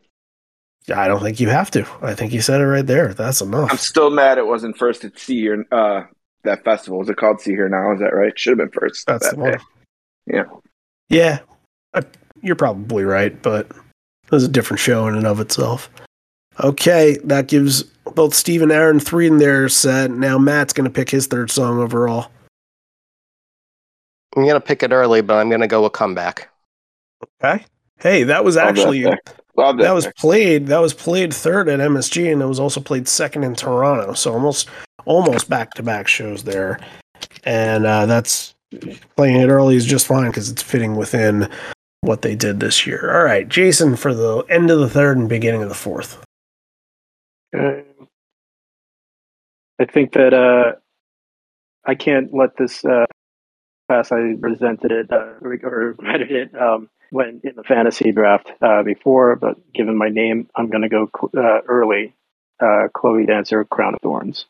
I 0.95 1.09
don't 1.09 1.21
think 1.21 1.41
you 1.41 1.49
have 1.49 1.71
to. 1.73 1.87
I 2.03 2.15
think 2.15 2.33
you 2.33 2.41
said 2.41 2.61
it 2.61 2.67
right 2.67 2.87
there. 2.87 3.13
That's 3.15 3.41
enough. 3.41 3.71
I'm 3.71 3.79
still 3.79 4.11
mad 4.11 4.39
it 4.39 4.47
wasn't 4.47 4.77
first 4.77 5.05
at 5.05 5.19
Sea 5.19 5.41
Hear, 5.41 5.65
uh, 5.73 6.03
that 6.45 6.63
festival. 6.65 7.03
Is 7.03 7.09
it 7.09 7.17
called 7.17 7.41
Sea 7.41 7.53
Hear 7.53 7.69
Now? 7.69 7.93
Is 7.93 8.01
that 8.01 8.15
right? 8.15 8.39
Should 8.39 8.59
have 8.59 8.71
been 8.71 8.81
first. 8.81 9.07
That's 9.07 9.29
that 9.29 9.37
the 9.37 9.43
one. 9.43 9.59
Yeah. 10.27 10.45
Yeah, 11.09 11.39
uh, 11.95 12.03
you're 12.43 12.57
probably 12.57 13.05
right, 13.05 13.41
but 13.43 13.67
it 13.71 14.31
was 14.31 14.45
a 14.45 14.49
different 14.49 14.81
show 14.81 15.07
in 15.07 15.15
and 15.15 15.27
of 15.27 15.41
itself. 15.41 15.89
Okay, 16.63 17.19
that 17.25 17.49
gives 17.49 17.85
both 18.15 18.35
Steve 18.35 18.63
and 18.63 18.73
Aaron 18.73 18.99
three 19.01 19.27
in 19.27 19.39
their 19.39 19.69
set. 19.69 20.11
Now 20.11 20.37
Matt's 20.39 20.73
going 20.73 20.89
to 20.89 20.91
pick 20.91 21.11
his 21.11 21.27
third 21.27 21.51
song 21.51 21.79
overall. 21.79 22.31
I'm 24.37 24.47
gonna 24.47 24.61
pick 24.61 24.83
it 24.83 24.93
early, 24.93 25.23
but 25.23 25.35
I'm 25.35 25.49
gonna 25.49 25.67
go 25.67 25.83
with 25.83 25.93
comeback. 25.93 26.51
Okay. 27.43 27.65
Hey, 27.99 28.25
that 28.25 28.45
was 28.45 28.57
Love 28.57 28.75
that 28.75 28.79
actually. 28.79 29.05
Love 29.57 29.79
that. 29.79 29.85
that 29.85 29.93
was 29.93 30.07
pick. 30.07 30.17
played. 30.17 30.67
That 30.67 30.81
was 30.81 30.93
played 30.93 31.33
third 31.33 31.69
at 31.69 31.81
MSG, 31.81 32.31
and 32.31 32.43
it 32.43 32.47
was 32.47 32.61
also 32.61 32.81
played 32.81 33.09
second 33.09 33.45
in 33.45 33.55
Toronto. 33.55 34.13
So 34.13 34.33
almost 34.33 34.69
almost 35.07 35.49
back 35.49 35.73
to 35.75 35.83
back 35.83 36.09
shows 36.09 36.45
there, 36.45 36.79
and 37.45 37.87
uh, 37.87 38.07
that's 38.07 38.55
playing 39.17 39.37
it 39.37 39.49
early 39.49 39.77
is 39.77 39.87
just 39.87 40.07
fine 40.07 40.29
because 40.29 40.51
it's 40.51 40.63
fitting 40.63 40.97
within 40.97 41.49
what 42.03 42.23
they 42.23 42.35
did 42.35 42.61
this 42.61 42.87
year. 42.87 43.17
All 43.17 43.25
right, 43.25 43.49
Jason 43.49 43.97
for 43.97 44.13
the 44.13 44.45
end 44.51 44.71
of 44.71 44.79
the 44.79 44.91
third 44.91 45.17
and 45.17 45.29
beginning 45.29 45.63
of 45.63 45.69
the 45.69 45.75
fourth. 45.75 46.23
Uh, 47.57 47.81
I 49.79 49.85
think 49.87 50.13
that 50.13 50.35
uh, 50.35 50.73
I 51.85 51.95
can't 51.95 52.33
let 52.35 52.57
this 52.57 52.85
uh, 52.85 53.07
pass. 53.89 54.13
I 54.13 54.35
presented 54.41 54.93
it 54.93 55.13
uh, 55.13 55.35
or 55.41 55.59
or 55.63 55.93
read 55.99 56.23
it 56.23 56.55
um, 56.61 56.91
when 57.11 57.41
in 57.45 57.55
the 57.57 57.63
fantasy 57.63 58.13
draft 58.13 58.51
uh, 58.61 58.83
before, 58.83 59.37
but 59.37 59.57
given 59.73 59.97
my 59.97 60.09
name, 60.09 60.49
I'm 60.57 60.69
going 60.71 60.83
to 60.83 60.89
go 60.89 61.11
uh, 61.37 61.61
early. 61.67 62.15
Uh, 62.59 62.89
Chloe 62.95 63.27
Dancer, 63.27 63.65
Crown 63.65 63.95
of 63.95 64.01
Thorns. 64.03 64.47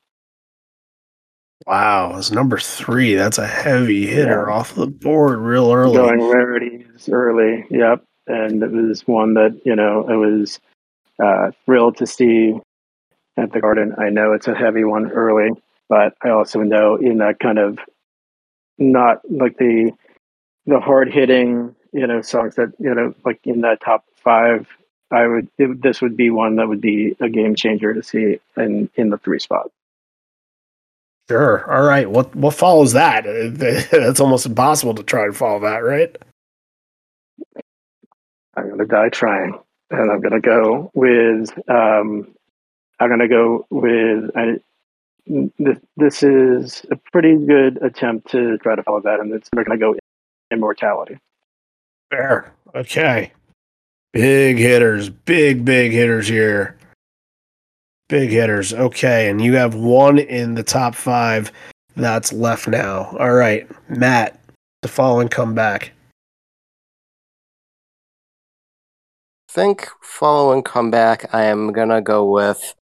Wow, 1.67 2.17
it's 2.19 2.31
number 2.31 2.59
three. 2.59 3.15
That's 3.15 3.39
a 3.39 3.47
heavy 3.47 4.07
hitter 4.07 4.47
Yeah. 4.49 4.55
off 4.55 4.75
the 4.75 4.87
board 4.87 5.39
real 5.39 5.73
early. 5.73 5.97
Going 5.97 6.23
rarities 6.23 7.09
early, 7.11 7.65
yep. 7.71 8.05
And 8.29 8.63
it 8.63 8.71
was 8.71 9.07
one 9.07 9.35
that 9.35 9.61
you 9.65 9.75
know 9.75 10.05
I 10.09 10.17
was 10.17 10.61
uh, 11.23 11.51
thrilled 11.65 11.97
to 11.99 12.07
see 12.07 12.55
at 13.37 13.53
the 13.53 13.61
Garden. 13.61 13.95
I 13.99 14.11
know 14.11 14.33
it's 14.33 14.49
a 14.49 14.55
heavy 14.55 14.85
one 14.85 15.11
early, 15.11 15.51
but 15.89 16.15
I 16.23 16.31
also 16.31 16.61
know 16.61 16.97
in 16.97 17.19
that 17.19 17.39
kind 17.41 17.59
of 17.59 17.79
not 18.79 19.21
like 19.31 19.57
the 19.59 19.93
the 20.67 20.81
hard 20.81 21.13
hitting 21.13 21.75
you 21.93 22.07
know 22.07 22.23
songs 22.23 22.57
that 22.57 22.73
you 22.79 22.95
know 22.95 23.15
like 23.25 23.41
in 23.45 23.63
that 23.63 23.81
top 23.81 24.05
five. 24.17 24.69
I 25.11 25.27
would 25.27 25.49
it, 25.57 25.83
this 25.83 26.03
would 26.03 26.17
be 26.17 26.31
one 26.31 26.57
that 26.57 26.67
would 26.67 26.81
be 26.81 27.17
a 27.21 27.29
game 27.29 27.55
changer 27.55 27.95
to 27.95 28.03
see 28.03 28.41
in 28.57 28.91
in 28.97 29.11
the 29.11 29.19
three 29.19 29.39
spot. 29.39 29.71
Sure. 31.29 31.71
All 31.73 31.83
right. 31.83 32.09
What 32.09 32.35
what 32.37 32.55
follows 32.55 32.93
that? 32.93 33.25
It's 33.27 34.21
almost 34.21 34.47
impossible 34.47 34.95
to 34.95 35.03
try 35.03 35.25
and 35.25 35.37
follow 35.37 35.61
that, 35.61 35.79
right? 35.79 36.17
I'm 38.57 38.71
gonna 38.71 38.87
die 38.87 39.09
trying, 39.11 39.59
and 39.91 40.11
I'm 40.11 40.21
gonna 40.21 40.41
go 40.41 40.91
with. 40.95 41.51
Um, 41.69 42.35
I'm 43.01 43.11
gonna 43.11 43.29
go 43.29 43.67
with. 43.71 44.31
I, 44.37 44.55
this, 45.59 45.79
this 45.97 46.23
is 46.23 46.87
a 46.91 46.97
pretty 47.13 47.37
good 47.37 47.83
attempt 47.83 48.31
to 48.31 48.57
try 48.59 48.77
to 48.77 48.83
follow 48.85 49.01
that, 49.01 49.19
and 49.21 49.33
it's 49.35 49.49
we're 49.55 49.65
gonna 49.65 49.79
go 49.79 49.97
immortality. 50.53 51.19
Fair. 52.17 52.51
Okay. 52.75 53.33
Big 54.15 54.57
hitters. 54.57 55.11
Big, 55.11 55.67
big 55.67 55.93
hitters 55.93 56.27
here. 56.27 56.79
Big 58.09 58.31
hitters. 58.31 58.73
Okay. 58.73 59.29
And 59.29 59.43
you 59.43 59.55
have 59.57 59.75
one 59.75 60.19
in 60.19 60.55
the 60.55 60.63
top 60.63 60.95
five 60.95 61.53
that's 61.95 62.33
left 62.33 62.69
now. 62.69 63.15
All 63.19 63.35
right. 63.35 63.69
Matt, 63.91 64.41
the 64.81 64.89
following 64.89 65.29
comeback. 65.29 65.93
think 69.49 69.89
following 70.03 70.63
comeback, 70.63 71.35
I 71.35 71.45
am 71.45 71.73
gonna 71.73 72.03
go 72.03 72.31
with 72.31 72.75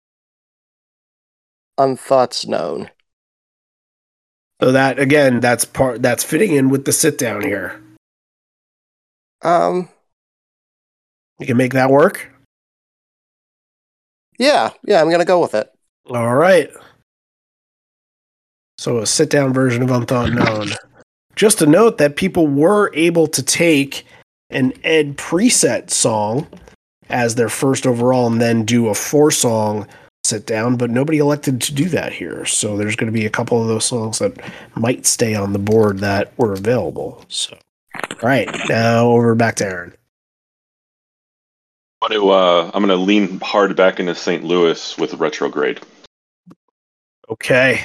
Unthoughts 1.79 2.47
Known. 2.49 2.91
So 4.61 4.73
that 4.73 4.99
again, 4.99 5.39
that's 5.39 5.65
part 5.65 6.03
that's 6.03 6.25
fitting 6.25 6.53
in 6.53 6.71
with 6.71 6.85
the 6.85 6.93
sit 6.93 7.17
down 7.17 7.43
here. 7.43 7.84
Um, 9.45 9.89
You 11.39 11.47
can 11.47 11.57
make 11.57 11.75
that 11.75 11.91
work. 11.91 12.31
yeah, 14.39 14.71
yeah, 14.85 15.01
I'm 15.01 15.11
gonna 15.11 15.25
go 15.25 15.41
with 15.41 15.55
it. 15.55 15.71
All 16.09 16.35
right. 16.35 16.71
So 18.79 18.99
a 18.99 19.07
sit 19.07 19.31
down 19.31 19.53
version 19.53 19.83
of 19.83 19.91
Unthought 19.91 20.33
Known. 20.33 20.69
Just 21.37 21.59
to 21.59 21.67
note 21.67 21.99
that 21.99 22.17
people 22.17 22.47
were 22.47 22.91
able 22.95 23.27
to 23.29 23.43
take 23.43 24.05
an 24.51 24.73
Ed 24.83 25.17
preset 25.17 25.91
song 25.91 26.47
as 27.09 27.35
their 27.35 27.49
first 27.49 27.87
overall 27.87 28.27
and 28.27 28.41
then 28.41 28.65
do 28.65 28.89
a 28.89 28.95
four 28.95 29.31
song 29.31 29.87
sit 30.25 30.47
down, 30.47 30.77
but 30.77 30.91
nobody 30.91 31.19
elected 31.19 31.61
to 31.63 31.75
do 31.75 31.85
that 31.87 32.13
here. 32.13 32.45
So 32.47 32.77
there's 32.77 32.97
going 32.97 33.13
to 33.13 33.19
be 33.19 33.27
a 33.27 33.31
couple 33.31 33.61
of 33.61 33.69
those 33.69 33.85
songs 33.85 34.19
that 34.21 34.33
might 34.75 35.07
stay 35.07 35.35
on 35.35 35.53
the 35.53 35.59
board 35.59 35.99
that 35.99 36.33
were 36.39 36.53
available. 36.55 37.25
So, 37.29 37.57
all 37.95 38.19
right, 38.23 38.49
now 38.69 39.07
over 39.09 39.35
back 39.35 39.57
to 39.57 39.67
Aaron. 39.67 39.95
I'm 42.03 42.11
going 42.11 42.21
to 42.21 42.31
uh, 42.31 42.71
I'm 42.75 42.87
to 42.87 42.97
lean 42.97 43.41
hard 43.41 43.77
back 43.77 43.99
into 43.99 44.15
St. 44.15 44.45
Louis 44.45 44.99
with 44.99 45.15
retrograde. 45.15 45.81
Okay. 47.31 47.83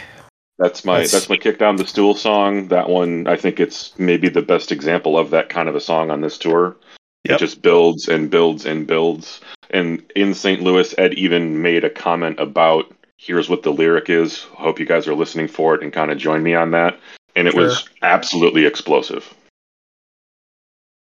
That's 0.57 0.83
my 0.83 0.95
That's- 0.95 1.11
that's, 1.11 1.29
my 1.29 1.37
kick 1.37 1.57
down 1.57 1.77
the 1.77 1.87
stool 1.87 2.15
song. 2.15 2.67
That 2.67 2.89
one 2.89 3.27
I 3.27 3.37
think 3.37 3.59
it's 3.59 3.97
maybe 3.97 4.27
the 4.27 4.41
best 4.41 4.71
example 4.73 5.17
of 5.17 5.29
that 5.29 5.47
kind 5.47 5.69
of 5.69 5.75
a 5.75 5.81
song 5.81 6.11
on 6.11 6.19
this 6.19 6.37
tour. 6.37 6.75
Yep. 7.23 7.35
It 7.35 7.39
just 7.39 7.61
builds 7.61 8.09
and 8.09 8.29
builds 8.29 8.65
and 8.65 8.85
builds. 8.85 9.39
And 9.69 10.03
in 10.15 10.33
St. 10.33 10.61
Louis, 10.61 10.93
Ed 10.97 11.13
even 11.13 11.61
made 11.61 11.83
a 11.85 11.89
comment 11.89 12.39
about 12.39 12.93
here's 13.17 13.49
what 13.49 13.63
the 13.63 13.71
lyric 13.71 14.09
is. 14.09 14.43
Hope 14.43 14.79
you 14.79 14.85
guys 14.85 15.07
are 15.07 15.15
listening 15.15 15.47
for 15.47 15.75
it 15.75 15.83
and 15.83 15.93
kind 15.93 16.11
of 16.11 16.17
join 16.17 16.43
me 16.43 16.55
on 16.55 16.71
that. 16.71 16.99
And 17.35 17.47
it 17.47 17.53
was 17.53 17.87
absolutely 18.01 18.65
explosive. 18.65 19.33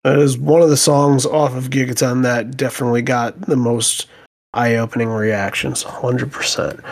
That 0.05 0.19
is 0.19 0.39
one 0.39 0.63
of 0.63 0.71
the 0.71 0.77
songs 0.79 1.27
off 1.27 1.55
of 1.55 1.71
Gigaton 1.71 2.23
that 2.23 2.57
definitely 2.57 3.03
got 3.03 3.43
the 3.43 3.57
most 3.57 4.07
eye 4.55 4.77
opening 4.77 5.09
reactions. 5.09 5.85
100%. 5.85 6.83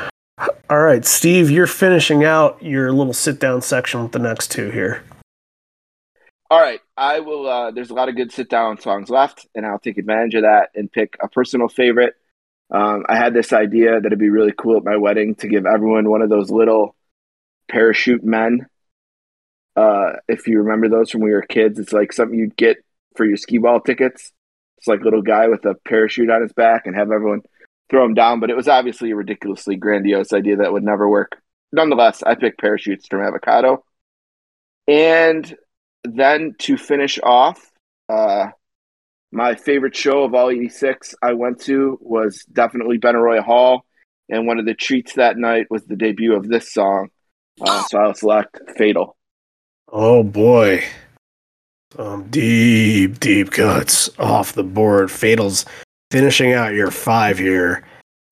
All 0.71 0.81
right, 0.81 1.05
Steve, 1.05 1.51
you're 1.51 1.67
finishing 1.67 2.25
out 2.25 2.63
your 2.63 2.93
little 2.93 3.15
sit 3.15 3.41
down 3.41 3.63
section 3.63 4.03
with 4.03 4.13
the 4.13 4.19
next 4.19 4.53
two 4.53 4.71
here. 4.71 5.03
All 6.51 6.61
right, 6.61 6.81
I 6.97 7.21
will. 7.21 7.47
Uh, 7.47 7.71
there's 7.71 7.91
a 7.91 7.95
lot 7.95 8.09
of 8.09 8.17
good 8.17 8.33
sit 8.33 8.51
down 8.51 8.79
songs 8.79 9.09
left, 9.09 9.47
and 9.55 9.65
I'll 9.65 9.79
take 9.79 9.99
advantage 9.99 10.35
of 10.35 10.43
that 10.43 10.71
and 10.75 10.93
pick 10.93 11.17
a 11.21 11.29
personal 11.29 11.69
favorite. 11.69 12.15
Um, 12.71 13.05
I 13.09 13.17
had 13.17 13.33
this 13.33 13.53
idea 13.53 13.93
that 13.93 14.07
it'd 14.07 14.19
be 14.19 14.29
really 14.29 14.53
cool 14.57 14.77
at 14.77 14.85
my 14.85 14.97
wedding 14.97 15.35
to 15.37 15.49
give 15.49 15.65
everyone 15.65 16.09
one 16.09 16.21
of 16.21 16.29
those 16.29 16.51
little 16.51 16.95
parachute 17.71 18.25
men. 18.25 18.67
Uh, 19.75 20.15
if 20.29 20.47
you 20.47 20.59
remember 20.59 20.89
those 20.89 21.11
from 21.11 21.23
when 21.23 21.31
we 21.31 21.35
were 21.35 21.43
kids, 21.43 21.79
it's 21.79 21.93
like 21.93 22.13
something 22.13 22.39
you'd 22.39 22.57
get 22.57 22.79
for 23.19 23.27
your 23.27 23.37
skee 23.37 23.59
ball 23.59 23.81
tickets. 23.81 24.33
It's 24.79 24.87
like 24.87 25.01
a 25.01 25.05
little 25.05 25.21
guy 25.21 25.49
with 25.49 25.67
a 25.67 25.75
parachute 25.87 26.31
on 26.31 26.41
his 26.41 26.53
back 26.55 26.87
and 26.87 26.97
have 26.97 27.11
everyone 27.11 27.43
throw 27.91 28.05
him 28.05 28.15
down. 28.15 28.41
But 28.41 28.49
it 28.49 28.57
was 28.57 28.69
obviously 28.69 29.11
a 29.11 29.17
ridiculously 29.17 29.77
grandiose 29.77 30.33
idea 30.33 30.57
that 30.57 30.73
would 30.73 30.85
never 30.85 31.07
work. 31.09 31.37
Nonetheless, 31.73 32.23
I 32.23 32.37
picked 32.37 32.61
parachutes 32.61 33.07
from 33.09 33.21
Avocado. 33.21 33.85
And 34.87 35.55
then 36.05 36.55
to 36.61 36.79
finish 36.79 37.19
off, 37.23 37.71
uh, 38.09 38.47
my 39.31 39.57
favorite 39.57 39.95
show 39.95 40.23
of 40.23 40.35
all 40.35 40.49
86 40.49 41.15
I 41.21 41.35
went 41.35 41.61
to 41.63 41.99
was 42.01 42.45
definitely 42.51 42.99
Benaroya 42.99 43.45
Hall. 43.45 43.85
And 44.31 44.47
one 44.47 44.59
of 44.59 44.65
the 44.65 44.75
treats 44.75 45.15
that 45.15 45.37
night 45.37 45.67
was 45.71 45.85
the 45.85 45.97
debut 45.97 46.35
of 46.35 46.49
this 46.49 46.73
song. 46.73 47.11
Uh, 47.61 47.83
so 47.89 47.99
I'll 47.99 48.15
select 48.15 48.61
Fatal. 48.77 49.17
Oh 49.91 50.23
boy. 50.23 50.85
Some 51.97 52.29
deep, 52.29 53.19
deep 53.19 53.51
cuts 53.51 54.11
off 54.19 54.53
the 54.53 54.63
board. 54.63 55.11
Fatal's 55.11 55.65
finishing 56.11 56.53
out 56.53 56.75
your 56.75 56.91
five 56.91 57.39
here. 57.39 57.85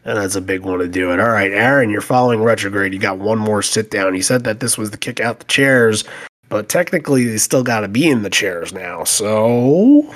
And 0.04 0.18
that's 0.18 0.36
a 0.36 0.40
big 0.40 0.60
one 0.60 0.78
to 0.78 0.86
do 0.86 1.10
it. 1.10 1.18
All 1.18 1.30
right, 1.30 1.50
Aaron, 1.50 1.90
you're 1.90 2.00
following 2.00 2.42
retrograde. 2.42 2.92
You 2.92 3.00
got 3.00 3.18
one 3.18 3.38
more 3.38 3.62
sit 3.62 3.90
down. 3.90 4.14
You 4.14 4.22
said 4.22 4.44
that 4.44 4.60
this 4.60 4.78
was 4.78 4.90
the 4.90 4.96
kick 4.96 5.20
out 5.20 5.40
the 5.40 5.46
chairs, 5.46 6.04
but 6.48 6.68
technically 6.68 7.24
they 7.24 7.38
still 7.38 7.64
got 7.64 7.80
to 7.80 7.88
be 7.88 8.08
in 8.08 8.22
the 8.22 8.30
chairs 8.30 8.72
now. 8.72 9.02
So 9.04 10.14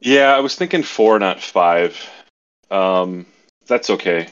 Yeah, 0.00 0.34
I 0.34 0.40
was 0.40 0.56
thinking 0.56 0.82
four, 0.82 1.18
not 1.18 1.40
five. 1.40 1.96
Um, 2.70 3.26
that's 3.66 3.90
okay. 3.90 4.28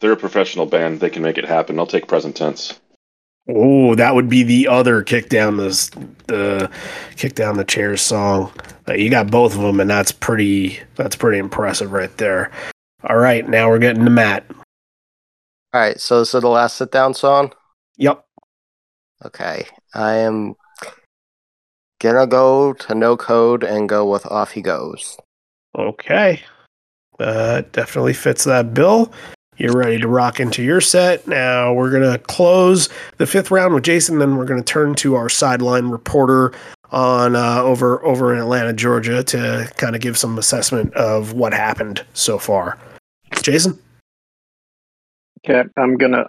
They're 0.00 0.12
a 0.12 0.16
professional 0.16 0.66
band. 0.66 1.00
They 1.00 1.08
can 1.08 1.22
make 1.22 1.38
it 1.38 1.46
happen. 1.46 1.78
I'll 1.78 1.86
take 1.86 2.08
present 2.08 2.36
tense. 2.36 2.78
Oh, 3.48 3.94
that 3.94 4.14
would 4.14 4.28
be 4.28 4.42
the 4.42 4.66
other 4.66 5.02
kick 5.02 5.28
down 5.28 5.56
the 5.56 5.68
the 6.26 6.70
kick 7.16 7.34
down 7.34 7.56
the 7.56 7.64
chairs 7.64 8.02
song. 8.02 8.52
Uh, 8.88 8.94
you 8.94 9.08
got 9.08 9.30
both 9.30 9.54
of 9.54 9.60
them, 9.60 9.78
and 9.78 9.88
that's 9.88 10.10
pretty 10.10 10.80
that's 10.96 11.14
pretty 11.16 11.38
impressive 11.38 11.92
right 11.92 12.16
there. 12.16 12.50
All 13.04 13.16
right, 13.16 13.48
now 13.48 13.68
we're 13.68 13.78
getting 13.78 14.04
to 14.04 14.10
Matt. 14.10 14.44
All 15.72 15.80
right, 15.80 16.00
so 16.00 16.18
this 16.18 16.34
is 16.34 16.40
the 16.40 16.48
last 16.48 16.76
sit 16.76 16.90
down 16.90 17.14
song. 17.14 17.52
Yep. 17.98 18.24
Okay, 19.24 19.66
I 19.94 20.14
am 20.14 20.54
gonna 22.00 22.26
go 22.26 22.72
to 22.72 22.94
no 22.94 23.16
code 23.16 23.62
and 23.62 23.88
go 23.88 24.10
with 24.10 24.26
off 24.26 24.52
he 24.52 24.62
goes. 24.62 25.16
Okay. 25.78 26.42
Uh, 27.18 27.62
definitely 27.72 28.12
fits 28.12 28.44
that 28.44 28.74
bill. 28.74 29.12
You're 29.58 29.72
ready 29.72 29.98
to 29.98 30.08
rock 30.08 30.38
into 30.38 30.62
your 30.62 30.82
set. 30.82 31.26
Now 31.26 31.72
we're 31.72 31.90
gonna 31.90 32.18
close 32.18 32.90
the 33.16 33.26
fifth 33.26 33.50
round 33.50 33.74
with 33.74 33.84
Jason. 33.84 34.18
Then 34.18 34.36
we're 34.36 34.44
gonna 34.44 34.62
turn 34.62 34.94
to 34.96 35.14
our 35.14 35.30
sideline 35.30 35.88
reporter 35.88 36.52
on 36.92 37.34
uh, 37.34 37.62
over 37.62 38.04
over 38.04 38.34
in 38.34 38.40
Atlanta, 38.40 38.74
Georgia, 38.74 39.22
to 39.24 39.70
kind 39.76 39.96
of 39.96 40.02
give 40.02 40.18
some 40.18 40.38
assessment 40.38 40.92
of 40.94 41.32
what 41.32 41.54
happened 41.54 42.04
so 42.12 42.38
far. 42.38 42.78
Jason. 43.42 43.78
Okay, 45.48 45.68
I'm 45.76 45.96
gonna 45.96 46.28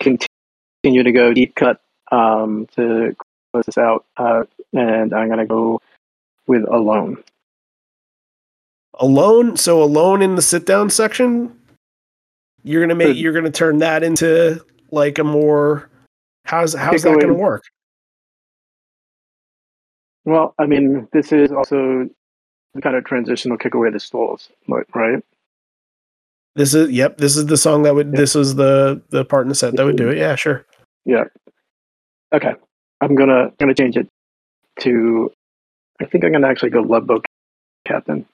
continue 0.00 1.02
to 1.02 1.12
go 1.12 1.32
deep 1.32 1.54
cut 1.54 1.80
um, 2.12 2.66
to 2.76 3.16
close 3.52 3.64
this 3.64 3.78
out, 3.78 4.04
uh, 4.18 4.44
and 4.74 5.14
I'm 5.14 5.30
gonna 5.30 5.46
go 5.46 5.80
with 6.46 6.64
alone. 6.68 7.22
alone 8.98 9.56
so 9.56 9.82
alone 9.82 10.22
in 10.22 10.36
the 10.36 10.42
sit 10.42 10.64
down 10.66 10.90
section 10.90 11.52
you're 12.66 12.82
gonna 12.82 12.94
make 12.94 13.16
you're 13.16 13.32
gonna 13.32 13.50
turn 13.50 13.78
that 13.78 14.02
into 14.02 14.62
like 14.90 15.18
a 15.18 15.24
more 15.24 15.88
how's 16.44 16.74
how's 16.74 17.02
that 17.02 17.20
gonna 17.20 17.32
work 17.32 17.64
Well, 20.24 20.54
I 20.58 20.66
mean, 20.66 21.06
this 21.12 21.32
is 21.32 21.52
also 21.52 22.08
kind 22.82 22.96
of 22.96 23.04
transitional 23.04 23.56
kick 23.56 23.74
away 23.74 23.90
the 23.90 24.00
stalls, 24.00 24.50
right? 24.68 25.22
this 26.56 26.74
is 26.74 26.90
yep 26.90 27.18
this 27.18 27.36
is 27.36 27.46
the 27.46 27.56
song 27.56 27.82
that 27.84 27.94
would 27.94 28.12
this 28.12 28.34
is 28.34 28.54
the 28.56 29.00
the 29.10 29.24
part 29.24 29.42
in 29.44 29.48
the 29.50 29.54
set 29.54 29.76
that 29.76 29.84
would 29.84 29.96
do 29.96 30.08
it 30.08 30.18
yeah 30.18 30.34
sure 30.34 30.66
Yeah. 31.04 31.24
Okay, 32.34 32.54
I'm 33.00 33.14
gonna 33.14 33.52
gonna 33.60 33.74
change 33.74 33.96
it 33.96 34.08
to. 34.80 35.30
I 36.00 36.06
think 36.06 36.24
I'm 36.24 36.32
gonna 36.32 36.48
actually 36.48 36.70
go 36.70 36.80
Love 36.80 37.06
Boat 37.06 37.24
Captain. 37.86 38.26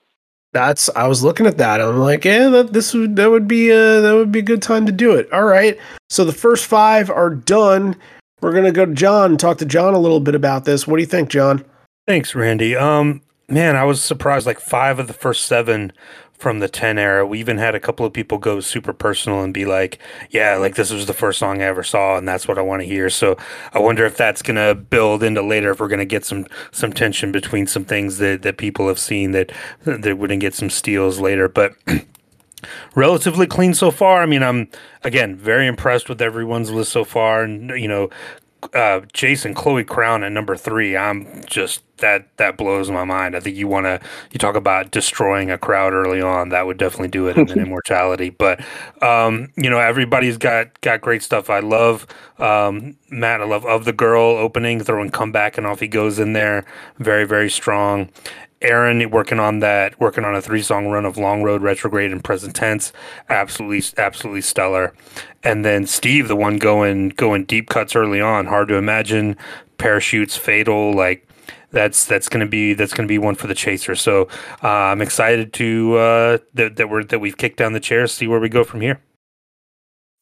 That's 0.52 0.90
i 0.94 1.06
was 1.06 1.22
looking 1.24 1.46
at 1.46 1.58
that. 1.58 1.80
I'm 1.80 1.98
like 1.98 2.24
yeah 2.24 2.48
that 2.48 2.72
this 2.72 2.92
would 2.94 3.16
that 3.16 3.30
would 3.30 3.48
be 3.48 3.70
uh 3.72 4.00
that 4.00 4.14
would 4.14 4.30
be 4.32 4.40
a 4.40 4.42
good 4.42 4.62
time 4.62 4.86
to 4.86 4.92
do 4.92 5.14
it. 5.14 5.32
All 5.32 5.44
right. 5.44 5.78
So 6.10 6.24
the 6.24 6.32
first 6.32 6.66
five 6.66 7.08
are 7.10 7.30
done. 7.30 7.96
We're 8.40 8.52
gonna 8.52 8.72
go 8.72 8.84
to 8.84 8.94
john 8.94 9.32
and 9.32 9.40
talk 9.40 9.58
to 9.58 9.64
john 9.66 9.94
a 9.94 9.98
little 9.98 10.20
bit 10.20 10.34
about 10.34 10.64
this. 10.64 10.86
What 10.86 10.96
do 10.96 11.02
you 11.02 11.06
think 11.08 11.30
john? 11.30 11.64
Thanks, 12.06 12.34
Randy. 12.34 12.74
Um, 12.76 13.22
man, 13.52 13.76
I 13.76 13.84
was 13.84 14.02
surprised. 14.02 14.46
Like 14.46 14.60
five 14.60 14.98
of 14.98 15.06
the 15.06 15.12
first 15.12 15.44
seven 15.46 15.92
from 16.32 16.58
the 16.58 16.68
ten 16.68 16.98
era. 16.98 17.24
We 17.24 17.38
even 17.38 17.58
had 17.58 17.74
a 17.76 17.80
couple 17.80 18.04
of 18.04 18.12
people 18.12 18.38
go 18.38 18.58
super 18.58 18.92
personal 18.92 19.42
and 19.42 19.54
be 19.54 19.64
like, 19.64 19.98
"Yeah, 20.30 20.56
like 20.56 20.74
this 20.74 20.90
was 20.90 21.06
the 21.06 21.12
first 21.12 21.38
song 21.38 21.62
I 21.62 21.66
ever 21.66 21.84
saw, 21.84 22.16
and 22.16 22.26
that's 22.26 22.48
what 22.48 22.58
I 22.58 22.62
want 22.62 22.82
to 22.82 22.88
hear." 22.88 23.08
So 23.10 23.36
I 23.72 23.78
wonder 23.78 24.04
if 24.04 24.16
that's 24.16 24.42
gonna 24.42 24.74
build 24.74 25.22
into 25.22 25.42
later. 25.42 25.70
If 25.70 25.80
we're 25.80 25.88
gonna 25.88 26.04
get 26.04 26.24
some 26.24 26.46
some 26.72 26.92
tension 26.92 27.30
between 27.30 27.66
some 27.66 27.84
things 27.84 28.18
that 28.18 28.42
that 28.42 28.56
people 28.56 28.88
have 28.88 28.98
seen 28.98 29.30
that 29.32 29.52
that 29.84 30.18
wouldn't 30.18 30.40
get 30.40 30.54
some 30.54 30.70
steals 30.70 31.20
later, 31.20 31.48
but. 31.48 31.74
relatively 32.94 33.44
clean 33.44 33.74
so 33.74 33.90
far. 33.90 34.22
I 34.22 34.26
mean, 34.26 34.42
I'm 34.42 34.68
again 35.02 35.34
very 35.34 35.66
impressed 35.66 36.08
with 36.08 36.22
everyone's 36.22 36.70
list 36.70 36.92
so 36.92 37.02
far, 37.04 37.42
and 37.42 37.70
you 37.70 37.88
know, 37.88 38.08
uh, 38.74 39.00
Jason 39.12 39.54
Chloe 39.54 39.84
Crown 39.84 40.22
at 40.24 40.32
number 40.32 40.56
three. 40.56 40.96
I'm 40.96 41.42
just 41.46 41.82
that 41.98 42.36
that 42.36 42.56
blows 42.56 42.90
my 42.90 43.04
mind. 43.04 43.36
I 43.36 43.40
think 43.40 43.56
you 43.56 43.68
want 43.68 43.86
to 43.86 44.00
you 44.30 44.38
talk 44.38 44.56
about 44.56 44.90
destroying 44.90 45.50
a 45.50 45.58
crowd 45.58 45.92
early 45.92 46.20
on. 46.20 46.50
That 46.50 46.66
would 46.66 46.78
definitely 46.78 47.08
do 47.08 47.28
it, 47.28 47.36
and 47.36 47.50
immortality. 47.56 48.30
But 48.30 48.60
um, 49.02 49.48
you 49.56 49.70
know, 49.70 49.78
everybody's 49.78 50.36
got 50.36 50.80
got 50.80 51.00
great 51.00 51.22
stuff. 51.22 51.50
I 51.50 51.60
love 51.60 52.06
um, 52.38 52.96
Matt. 53.10 53.40
I 53.40 53.44
love 53.44 53.64
of 53.66 53.84
the 53.84 53.92
girl 53.92 54.22
opening, 54.22 54.80
throwing 54.80 55.10
comeback, 55.10 55.58
and 55.58 55.66
off 55.66 55.80
he 55.80 55.88
goes 55.88 56.18
in 56.18 56.32
there. 56.32 56.64
Very 56.98 57.24
very 57.24 57.50
strong. 57.50 58.10
Aaron 58.62 59.10
working 59.10 59.40
on 59.40 59.60
that, 59.60 59.98
working 60.00 60.24
on 60.24 60.34
a 60.34 60.42
three 60.42 60.62
song 60.62 60.86
run 60.88 61.04
of 61.04 61.16
Long 61.16 61.42
Road, 61.42 61.62
Retrograde, 61.62 62.12
and 62.12 62.22
Present 62.22 62.54
Tense, 62.54 62.92
absolutely, 63.28 63.82
absolutely 63.98 64.40
stellar. 64.40 64.94
And 65.42 65.64
then 65.64 65.86
Steve, 65.86 66.28
the 66.28 66.36
one 66.36 66.58
going 66.58 67.10
going 67.10 67.44
deep 67.44 67.68
cuts 67.68 67.96
early 67.96 68.20
on, 68.20 68.46
hard 68.46 68.68
to 68.68 68.74
imagine, 68.76 69.36
parachutes, 69.78 70.36
fatal, 70.36 70.92
like 70.94 71.26
that's 71.70 72.04
that's 72.04 72.28
gonna 72.28 72.46
be 72.46 72.74
that's 72.74 72.94
gonna 72.94 73.08
be 73.08 73.18
one 73.18 73.34
for 73.34 73.46
the 73.46 73.54
chaser. 73.54 73.94
So 73.96 74.28
uh, 74.62 74.68
I'm 74.68 75.02
excited 75.02 75.52
to 75.54 75.96
uh, 75.96 76.38
that 76.54 76.76
that 76.76 76.88
we're 76.90 77.04
that 77.04 77.18
we've 77.18 77.36
kicked 77.36 77.56
down 77.58 77.72
the 77.72 77.80
chair, 77.80 78.06
see 78.06 78.26
where 78.26 78.40
we 78.40 78.48
go 78.48 78.64
from 78.64 78.80
here. 78.80 79.00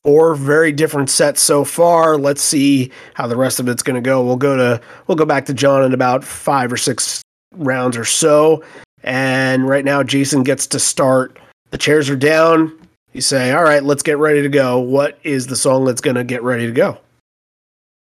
four 0.04 0.34
very 0.34 0.72
different 0.72 1.10
sets 1.10 1.42
so 1.42 1.64
far. 1.64 2.16
Let's 2.16 2.42
see 2.42 2.90
how 3.14 3.26
the 3.26 3.36
rest 3.36 3.60
of 3.60 3.68
it's 3.68 3.82
to 3.82 4.00
go. 4.00 4.24
We'll 4.24 4.36
go 4.36 4.56
to 4.56 4.80
we'll 5.06 5.16
go 5.16 5.26
back 5.26 5.46
to 5.46 5.54
John 5.54 5.84
in 5.84 5.92
about 5.92 6.24
five 6.24 6.72
or 6.72 6.76
six 6.76 7.22
rounds 7.52 7.96
or 7.96 8.04
so. 8.04 8.62
And 9.02 9.68
right 9.68 9.84
now, 9.84 10.02
Jason 10.02 10.42
gets 10.42 10.66
to 10.68 10.78
start. 10.78 11.38
The 11.70 11.78
chairs 11.78 12.10
are 12.10 12.16
down. 12.16 12.76
You 13.12 13.20
say, 13.20 13.52
"All 13.52 13.64
right, 13.64 13.82
let's 13.82 14.02
get 14.02 14.18
ready 14.18 14.42
to 14.42 14.48
go." 14.48 14.78
What 14.78 15.18
is 15.24 15.46
the 15.46 15.56
song 15.56 15.84
that's 15.84 16.00
going 16.00 16.16
to 16.16 16.24
get 16.24 16.42
ready 16.42 16.66
to 16.66 16.72
go? 16.72 16.98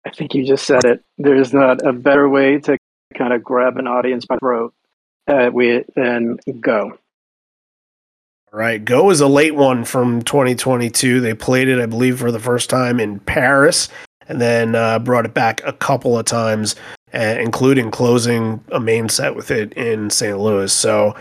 I 0.05 0.09
think 0.09 0.33
you 0.33 0.45
just 0.45 0.65
said 0.65 0.83
it. 0.83 1.03
There's 1.17 1.53
not 1.53 1.85
a 1.85 1.93
better 1.93 2.27
way 2.27 2.59
to 2.59 2.77
kind 3.15 3.33
of 3.33 3.43
grab 3.43 3.77
an 3.77 3.87
audience 3.87 4.25
by 4.25 4.35
the 4.35 4.39
throat 4.39 4.73
uh, 5.27 5.49
we, 5.53 5.83
than 5.95 6.37
go. 6.59 6.97
All 8.53 8.59
right, 8.59 8.83
Go 8.83 9.09
is 9.11 9.21
a 9.21 9.27
late 9.27 9.55
one 9.55 9.85
from 9.85 10.21
2022. 10.23 11.21
They 11.21 11.33
played 11.33 11.69
it, 11.69 11.79
I 11.79 11.85
believe, 11.85 12.19
for 12.19 12.31
the 12.33 12.39
first 12.39 12.69
time 12.69 12.99
in 12.99 13.19
Paris, 13.19 13.87
and 14.27 14.41
then 14.41 14.75
uh, 14.75 14.99
brought 14.99 15.25
it 15.25 15.33
back 15.33 15.61
a 15.63 15.71
couple 15.71 16.17
of 16.17 16.25
times, 16.25 16.75
including 17.13 17.91
closing 17.91 18.63
a 18.71 18.79
main 18.79 19.09
set 19.09 19.35
with 19.35 19.51
it 19.51 19.73
in 19.73 20.09
St. 20.09 20.39
Louis. 20.39 20.71
So, 20.71 21.15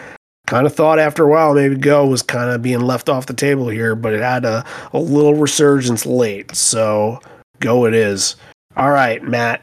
kind 0.46 0.66
of 0.66 0.74
thought 0.74 0.98
after 0.98 1.24
a 1.24 1.29
while 1.29 1.55
maybe 1.55 1.76
Go 1.76 2.07
was 2.07 2.22
kind 2.22 2.50
of 2.50 2.62
being 2.62 2.81
left 2.81 3.09
off 3.09 3.26
the 3.26 3.35
table 3.35 3.68
here, 3.68 3.94
but 3.94 4.12
it 4.12 4.20
had 4.20 4.44
a, 4.44 4.64
a 4.92 4.98
little 4.98 5.35
resurgence 5.35 6.07
late. 6.07 6.55
So, 6.55 7.20
Go 7.61 7.87
it 7.87 7.94
is. 7.94 8.37
All 8.76 8.90
right, 8.90 9.22
Matt. 9.22 9.62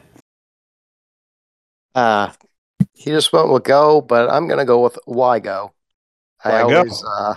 Uh, 1.94 2.30
he 2.94 3.10
just 3.10 3.32
went 3.32 3.50
with 3.50 3.64
go, 3.64 4.00
but 4.00 4.30
I'm 4.30 4.46
gonna 4.46 4.64
go 4.64 4.82
with 4.82 4.98
why 5.04 5.40
go. 5.40 5.72
I 6.44 6.62
Why 6.62 6.70
Go? 6.70 6.78
always, 6.78 7.04
uh, 7.04 7.34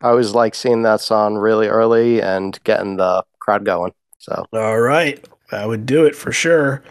I 0.00 0.08
always 0.08 0.32
like 0.32 0.54
seeing 0.54 0.82
that 0.82 1.00
song 1.00 1.36
really 1.36 1.68
early 1.68 2.22
and 2.22 2.58
getting 2.64 2.96
the 2.96 3.24
crowd 3.38 3.64
going. 3.64 3.92
So 4.18 4.44
All 4.52 4.80
right. 4.80 5.24
That 5.50 5.66
would 5.66 5.84
do 5.84 6.06
it 6.06 6.14
for 6.14 6.32
sure. 6.32 6.82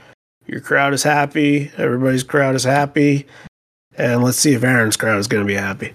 Your 0.47 0.59
crowd 0.59 0.93
is 0.93 1.03
happy. 1.03 1.71
Everybody's 1.77 2.23
crowd 2.23 2.55
is 2.55 2.63
happy. 2.63 3.27
And 3.97 4.23
let's 4.23 4.37
see 4.37 4.53
if 4.53 4.63
Aaron's 4.63 4.97
crowd 4.97 5.19
is 5.19 5.27
going 5.27 5.43
to 5.43 5.47
be 5.47 5.55
happy. 5.55 5.93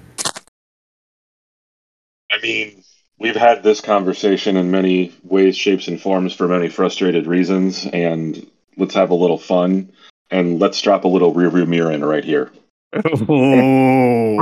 I 2.31 2.41
mean, 2.43 2.85
we've 3.19 3.37
had 3.37 3.63
this 3.63 3.81
conversation 3.81 4.57
in 4.57 4.71
many 4.71 5.13
ways, 5.25 5.57
shapes, 5.57 5.89
and 5.89 6.01
forms 6.01 6.35
for 6.35 6.47
many 6.49 6.69
frustrated 6.69 7.27
reasons, 7.27 7.87
and 7.93 8.47
let's 8.77 8.95
have 8.95 9.11
a 9.11 9.15
little 9.15 9.39
fun 9.39 9.91
and 10.31 10.59
let's 10.61 10.81
drop 10.83 11.05
a 11.05 11.09
little 11.09 11.35
rearview 11.35 11.67
mirror 11.67 11.93
in 11.93 12.05
right 12.05 12.25
here. 12.25 12.51
Ooh. 13.31 14.41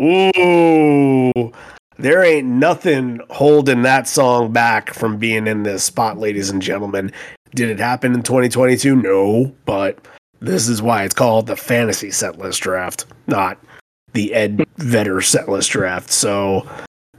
Ooh. 0.00 1.52
There 1.98 2.22
ain't 2.22 2.46
nothing 2.46 3.20
holding 3.30 3.82
that 3.82 4.06
song 4.06 4.52
back 4.52 4.94
from 4.94 5.18
being 5.18 5.48
in 5.48 5.64
this 5.64 5.82
spot, 5.82 6.18
ladies 6.18 6.50
and 6.50 6.62
gentlemen. 6.62 7.12
Did 7.54 7.70
it 7.70 7.78
happen 7.78 8.14
in 8.14 8.22
2022? 8.22 8.96
No, 8.96 9.54
but 9.64 10.06
this 10.40 10.68
is 10.68 10.82
why 10.82 11.04
it's 11.04 11.14
called 11.14 11.46
the 11.46 11.56
fantasy 11.56 12.10
set 12.10 12.38
list 12.38 12.60
draft, 12.60 13.06
not 13.26 13.58
the 14.12 14.32
Ed 14.34 14.64
Vedder 14.76 15.20
set 15.20 15.48
list 15.48 15.70
draft. 15.70 16.10
So, 16.10 16.66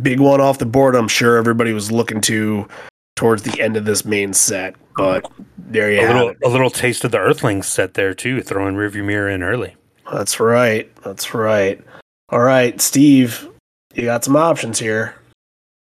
big 0.02 0.20
one 0.20 0.42
off 0.42 0.60
the 0.60 0.66
board. 0.66 0.96
I'm 0.96 1.08
sure 1.08 1.38
everybody 1.38 1.74
was 1.74 1.92
looking 1.92 2.22
to 2.22 2.68
towards 3.16 3.44
the 3.44 3.60
end 3.62 3.76
of 3.76 3.84
this 3.86 4.06
main 4.06 4.34
set, 4.34 4.76
but 4.96 5.30
there 5.58 5.92
you 5.92 6.00
A 6.00 6.06
have 6.06 6.16
little, 6.16 6.30
it. 6.30 6.38
a 6.46 6.48
little 6.50 6.70
taste 6.70 7.04
of 7.04 7.12
the 7.12 7.18
Earthlings 7.20 7.68
set 7.68 7.96
there 7.96 8.14
too, 8.14 8.42
throwing 8.42 8.76
rearview 8.76 9.04
mirror 9.04 9.30
in 9.30 9.44
early. 9.44 9.76
That's 10.12 10.40
right. 10.40 10.90
That's 11.04 11.34
right. 11.34 11.84
All 12.30 12.40
right, 12.40 12.80
Steve, 12.80 13.50
you 13.94 14.04
got 14.04 14.24
some 14.24 14.36
options 14.38 14.80
here. 14.80 15.16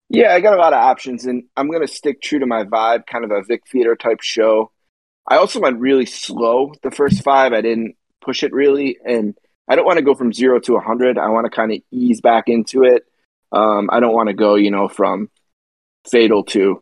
Yeah, 0.09 0.33
I 0.33 0.39
got 0.39 0.53
a 0.53 0.61
lot 0.61 0.73
of 0.73 0.79
options, 0.79 1.25
and 1.25 1.43
I'm 1.57 1.69
going 1.69 1.85
to 1.85 1.93
stick 1.93 2.21
true 2.21 2.39
to 2.39 2.45
my 2.45 2.63
vibe, 2.63 3.07
kind 3.07 3.25
of 3.25 3.31
a 3.31 3.41
Vic 3.43 3.63
Theater 3.71 3.95
type 3.95 4.21
show. 4.21 4.71
I 5.27 5.37
also 5.37 5.59
went 5.59 5.79
really 5.79 6.05
slow 6.05 6.73
the 6.83 6.91
first 6.91 7.23
five. 7.23 7.53
I 7.53 7.61
didn't 7.61 7.95
push 8.21 8.43
it 8.43 8.53
really, 8.53 8.97
and 9.03 9.35
I 9.67 9.75
don't 9.75 9.85
want 9.85 9.97
to 9.97 10.05
go 10.05 10.13
from 10.13 10.31
zero 10.31 10.59
to 10.59 10.73
100. 10.73 11.17
I 11.17 11.29
want 11.29 11.45
to 11.45 11.49
kind 11.49 11.71
of 11.71 11.79
ease 11.91 12.21
back 12.21 12.45
into 12.47 12.83
it. 12.83 13.03
Um, 13.51 13.89
I 13.91 13.99
don't 13.99 14.13
want 14.13 14.29
to 14.29 14.35
go, 14.35 14.55
you 14.55 14.69
know, 14.69 14.87
from 14.87 15.29
fatal 16.09 16.43
to, 16.43 16.79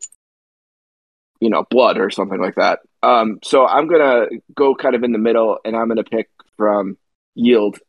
you 1.39 1.49
know, 1.49 1.65
blood 1.69 1.97
or 1.97 2.09
something 2.09 2.41
like 2.41 2.55
that. 2.55 2.79
Um, 3.01 3.39
so 3.43 3.65
I'm 3.65 3.87
going 3.87 4.01
to 4.01 4.41
go 4.53 4.75
kind 4.75 4.95
of 4.95 5.03
in 5.03 5.13
the 5.13 5.17
middle, 5.17 5.59
and 5.63 5.77
I'm 5.77 5.87
going 5.87 5.97
to 5.97 6.03
pick 6.03 6.29
from 6.57 6.97
Yield, 7.35 7.79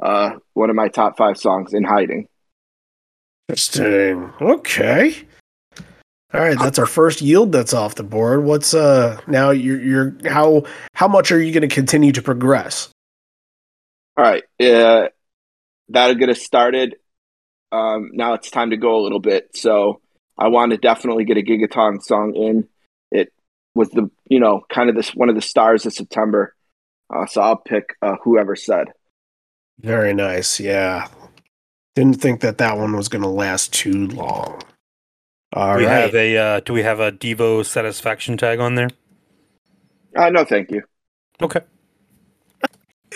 uh, 0.00 0.32
one 0.54 0.70
of 0.70 0.76
my 0.76 0.88
top 0.88 1.16
five 1.16 1.36
songs, 1.36 1.74
In 1.74 1.82
Hiding. 1.82 2.28
Interesting. 3.48 4.32
Okay. 4.40 5.16
All 6.34 6.40
right, 6.42 6.58
that's 6.58 6.78
our 6.78 6.86
first 6.86 7.22
yield 7.22 7.52
that's 7.52 7.72
off 7.72 7.94
the 7.94 8.02
board. 8.02 8.44
What's 8.44 8.74
uh 8.74 9.18
now 9.26 9.50
you're 9.50 9.80
you're 9.80 10.16
how 10.30 10.64
how 10.92 11.08
much 11.08 11.32
are 11.32 11.40
you 11.40 11.52
going 11.52 11.66
to 11.66 11.74
continue 11.74 12.12
to 12.12 12.20
progress? 12.20 12.90
All 14.18 14.24
right. 14.24 14.42
Uh, 14.60 15.08
that'll 15.88 16.16
get 16.16 16.28
us 16.28 16.42
started. 16.42 16.96
Um, 17.72 18.10
now 18.12 18.34
it's 18.34 18.50
time 18.50 18.70
to 18.70 18.76
go 18.76 18.96
a 18.96 19.02
little 19.02 19.20
bit. 19.20 19.56
So 19.56 20.00
I 20.36 20.48
want 20.48 20.72
to 20.72 20.76
definitely 20.76 21.24
get 21.24 21.38
a 21.38 21.42
Gigaton 21.42 22.02
song 22.02 22.34
in. 22.34 22.68
It 23.10 23.32
was 23.74 23.88
the, 23.90 24.10
you 24.26 24.40
know, 24.40 24.62
kind 24.68 24.90
of 24.90 24.96
this 24.96 25.14
one 25.14 25.28
of 25.28 25.34
the 25.34 25.40
stars 25.40 25.86
of 25.86 25.94
September. 25.94 26.54
Uh, 27.14 27.26
so 27.26 27.40
I'll 27.40 27.56
pick 27.56 27.96
uh, 28.02 28.16
whoever 28.22 28.56
said. 28.56 28.88
Very 29.80 30.12
nice. 30.12 30.60
Yeah. 30.60 31.08
Didn't 31.98 32.20
think 32.20 32.42
that 32.42 32.58
that 32.58 32.78
one 32.78 32.96
was 32.96 33.08
going 33.08 33.22
to 33.22 33.28
last 33.28 33.72
too 33.72 34.06
long. 34.06 34.62
All 35.52 35.76
we 35.76 35.84
right. 35.84 35.90
have 35.90 36.14
a 36.14 36.36
uh, 36.36 36.60
do 36.60 36.72
we 36.72 36.84
have 36.84 37.00
a 37.00 37.10
Devo 37.10 37.66
satisfaction 37.66 38.36
tag 38.36 38.60
on 38.60 38.76
there? 38.76 38.90
Uh, 40.14 40.30
no, 40.30 40.44
thank 40.44 40.70
you. 40.70 40.84
Okay. 41.42 41.60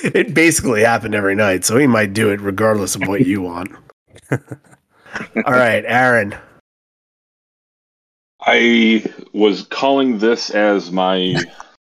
It 0.02 0.34
basically 0.34 0.82
happened 0.82 1.14
every 1.14 1.36
night, 1.36 1.64
so 1.64 1.76
he 1.76 1.86
might 1.86 2.12
do 2.12 2.30
it 2.30 2.40
regardless 2.40 2.96
of 2.96 3.02
what 3.06 3.24
you 3.24 3.40
want. 3.42 3.70
All 4.32 5.52
right, 5.52 5.84
Aaron. 5.86 6.34
I 8.40 9.04
was 9.32 9.62
calling 9.62 10.18
this 10.18 10.50
as 10.50 10.90
my 10.90 11.36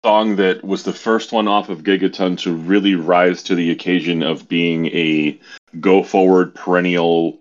song 0.05 0.37
that 0.37 0.65
was 0.65 0.83
the 0.83 0.93
first 0.93 1.33
one 1.33 1.47
off 1.47 1.69
of 1.69 1.85
Gigaton 1.85 2.37
to 2.39 2.55
really 2.55 2.97
rise 2.97 3.43
to 3.45 3.55
the 3.55 3.71
occasion 3.71 4.23
of 4.23 4.49
being 4.49 4.87
a 4.87 5.39
go 5.81 6.03
forward 6.03 6.55
perennial 6.55 7.39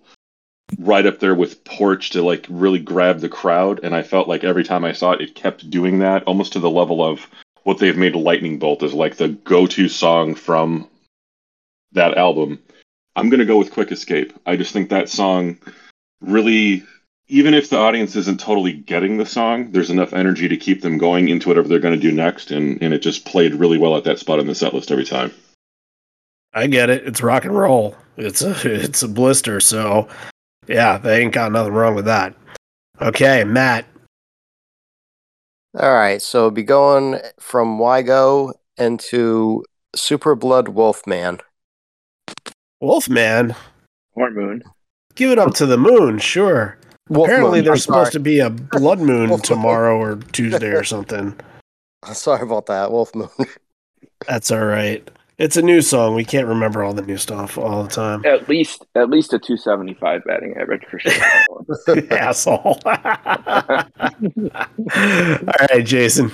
right 0.78 1.06
up 1.06 1.20
there 1.20 1.36
with 1.36 1.64
Porch 1.64 2.12
to 2.12 2.22
like 2.22 2.46
really 2.50 2.80
grab 2.80 3.20
the 3.20 3.30
crowd 3.30 3.80
and 3.84 3.96
I 3.96 4.04
felt 4.04 4.28
like 4.28 4.44
every 4.44 4.64
time 4.64 4.86
I 4.86 4.94
saw 4.94 5.12
it 5.12 5.22
it 5.22 5.36
kept 5.36 5.70
doing 5.70 6.00
that 6.00 6.24
almost 6.24 6.54
to 6.54 6.60
the 6.60 6.70
level 6.70 7.04
of 7.04 7.28
what 7.64 7.80
they've 7.80 7.98
made 7.98 8.16
Lightning 8.16 8.60
Bolt 8.60 8.84
as 8.84 8.94
like 8.94 9.16
the 9.16 9.30
go-to 9.30 9.90
song 9.90 10.36
from 10.36 10.88
that 11.92 12.18
album. 12.18 12.60
I'm 13.16 13.30
going 13.30 13.40
to 13.40 13.46
go 13.46 13.58
with 13.58 13.74
Quick 13.74 13.92
Escape. 13.92 14.34
I 14.46 14.56
just 14.56 14.72
think 14.72 14.90
that 14.90 15.10
song 15.10 15.58
really 16.22 16.84
even 17.32 17.54
if 17.54 17.70
the 17.70 17.78
audience 17.78 18.16
isn't 18.18 18.40
totally 18.42 18.74
getting 18.74 19.18
the 19.18 19.26
song, 19.26 19.72
there's 19.72 19.90
enough 19.90 20.12
energy 20.14 20.50
to 20.50 20.58
keep 20.58 20.82
them 20.82 20.98
going 20.98 21.30
into 21.30 21.48
whatever 21.48 21.68
they're 21.68 21.80
going 21.80 21.96
to 21.96 22.00
do 22.00 22.12
next, 22.12 22.52
and, 22.52 22.82
and 22.84 22.94
it 22.94 23.02
just 23.02 23.26
played 23.26 23.56
really 23.56 23.78
well 23.78 23.96
at 23.96 24.04
that 24.04 24.20
spot 24.20 24.40
in 24.40 24.48
the 24.48 24.54
set 24.56 24.74
list 24.74 24.92
every 24.92 25.06
time. 25.06 25.32
I 26.54 26.68
get 26.68 26.90
it. 26.90 27.08
It's 27.08 27.24
rock 27.24 27.46
and 27.46 27.58
roll. 27.58 27.96
It's 28.18 28.42
a 28.42 28.52
it's 28.84 29.02
a 29.02 29.08
blister, 29.08 29.62
so 29.62 30.10
yeah, 30.68 30.98
they 30.98 31.22
ain't 31.22 31.34
got 31.34 31.54
nothing 31.54 31.74
wrong 31.74 31.96
with 31.96 32.06
that. 32.06 32.36
Okay, 33.02 33.46
Matt. 33.46 33.86
all 35.80 35.94
right, 35.94 36.22
so 36.22 36.52
be 36.52 36.64
going 36.64 37.20
from 37.40 37.80
why 37.80 38.02
go 38.02 38.54
into 38.78 39.64
Super 39.96 40.36
Blood 40.36 40.68
Wolfman. 40.68 41.40
Wolfman, 42.82 43.56
Or 44.14 44.30
Moon. 44.32 44.64
give 45.16 45.32
it 45.32 45.40
up 45.40 45.54
to 45.56 45.66
the 45.66 45.78
moon, 45.78 46.20
sure. 46.20 46.78
Wolf 47.10 47.28
Apparently, 47.28 47.60
Moon, 47.60 47.66
there's 47.66 47.88
I'm 47.88 47.94
sorry. 47.94 48.06
supposed 48.06 48.14
to 48.14 48.20
be 48.20 48.40
a 48.40 48.50
blood 48.50 49.00
moon 49.00 49.30
Moon. 49.30 49.40
tomorrow 49.42 49.98
or 49.98 50.16
Tuesday 50.32 50.70
or 50.70 50.84
something. 50.84 51.36
Sorry 52.14 52.42
about 52.42 52.66
that, 52.68 52.92
Wolf 52.92 53.14
Moon. 53.14 53.30
That's 54.28 54.50
all 54.52 54.66
right. 54.66 55.08
It's 55.38 55.58
a 55.58 55.62
new 55.62 55.82
song. 55.82 56.14
We 56.16 56.24
can't 56.24 56.46
remember 56.48 56.84
all 56.84 56.94
the 56.94 57.02
new 57.02 57.18
stuff 57.18 57.58
all 57.58 57.84
the 57.84 57.90
time. 57.90 58.24
At 58.26 58.48
least, 58.48 58.86
at 58.94 59.10
least 59.10 59.34
a 59.34 59.40
275 59.40 60.24
batting 60.26 60.56
average 60.56 60.86
for 60.86 61.00
sure. 61.00 62.12
Asshole. 62.12 62.80
all 62.86 63.04
right, 64.96 65.84
Jason. 65.84 66.32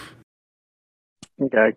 Okay. 1.41 1.73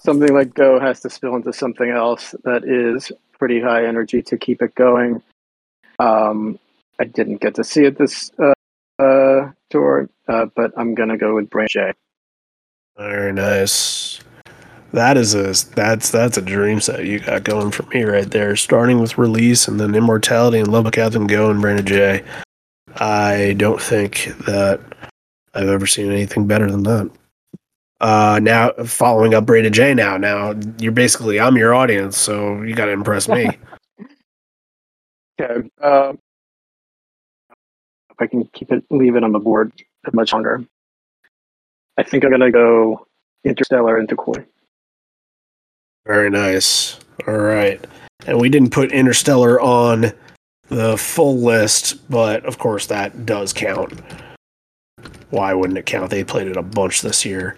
Something 0.00 0.34
like 0.34 0.54
Go 0.54 0.80
has 0.80 1.00
to 1.00 1.10
spill 1.10 1.36
into 1.36 1.52
something 1.52 1.88
else 1.90 2.34
that 2.44 2.64
is 2.64 3.12
pretty 3.38 3.60
high 3.60 3.86
energy 3.86 4.20
to 4.22 4.36
keep 4.36 4.60
it 4.62 4.74
going. 4.74 5.22
Um, 6.00 6.58
I 7.00 7.04
didn't 7.04 7.40
get 7.40 7.54
to 7.54 7.64
see 7.64 7.84
it 7.84 7.96
this 7.96 8.30
uh, 8.38 8.52
uh, 9.02 9.50
tour, 9.70 10.10
uh, 10.28 10.46
but 10.54 10.72
I'm 10.76 10.94
gonna 10.94 11.16
go 11.16 11.34
with 11.34 11.48
Brain 11.48 11.68
J. 11.70 11.92
Very 12.98 13.32
nice. 13.32 14.20
That 14.92 15.16
is 15.16 15.34
a 15.34 15.54
that's 15.74 16.10
that's 16.10 16.36
a 16.36 16.42
dream 16.42 16.80
set 16.80 17.06
you 17.06 17.20
got 17.20 17.44
going 17.44 17.70
for 17.70 17.84
me 17.84 18.02
right 18.02 18.30
there. 18.30 18.54
Starting 18.54 19.00
with 19.00 19.16
release 19.16 19.66
and 19.66 19.80
then 19.80 19.94
immortality 19.94 20.58
and 20.58 20.68
love 20.68 20.84
of 20.84 20.92
Captain 20.92 21.26
Go 21.26 21.50
and 21.50 21.62
Brain 21.62 21.78
of 21.78 21.86
J. 21.86 22.22
I 22.96 23.54
don't 23.56 23.80
think 23.80 24.24
that 24.46 24.80
I've 25.54 25.68
ever 25.68 25.86
seen 25.86 26.12
anything 26.12 26.46
better 26.46 26.70
than 26.70 26.82
that. 26.82 27.10
Uh, 28.00 28.40
now 28.42 28.72
following 28.84 29.32
up 29.32 29.46
Brain 29.46 29.64
of 29.64 29.72
J. 29.72 29.94
Now, 29.94 30.18
now 30.18 30.54
you're 30.78 30.92
basically 30.92 31.40
I'm 31.40 31.56
your 31.56 31.74
audience, 31.74 32.18
so 32.18 32.60
you 32.62 32.74
got 32.74 32.86
to 32.86 32.92
impress 32.92 33.26
me. 33.26 33.48
Okay. 35.42 35.70
Um, 35.80 36.18
I 38.20 38.26
can 38.26 38.44
keep 38.52 38.70
it, 38.72 38.84
leave 38.90 39.16
it 39.16 39.24
on 39.24 39.32
the 39.32 39.38
board 39.38 39.72
much 40.12 40.32
longer. 40.32 40.64
I 41.96 42.02
think 42.02 42.24
I'm 42.24 42.30
gonna 42.30 42.50
go 42.50 43.06
Interstellar 43.44 43.98
into 43.98 44.16
Koi. 44.16 44.44
Very 46.06 46.30
nice. 46.30 46.98
All 47.26 47.36
right. 47.36 47.84
And 48.26 48.40
we 48.40 48.48
didn't 48.48 48.70
put 48.70 48.92
Interstellar 48.92 49.60
on 49.60 50.12
the 50.68 50.96
full 50.96 51.38
list, 51.38 52.08
but 52.08 52.44
of 52.44 52.58
course 52.58 52.86
that 52.86 53.26
does 53.26 53.52
count. 53.52 54.00
Why 55.30 55.54
wouldn't 55.54 55.78
it 55.78 55.86
count? 55.86 56.10
They 56.10 56.24
played 56.24 56.48
it 56.48 56.56
a 56.56 56.62
bunch 56.62 57.02
this 57.02 57.24
year. 57.24 57.56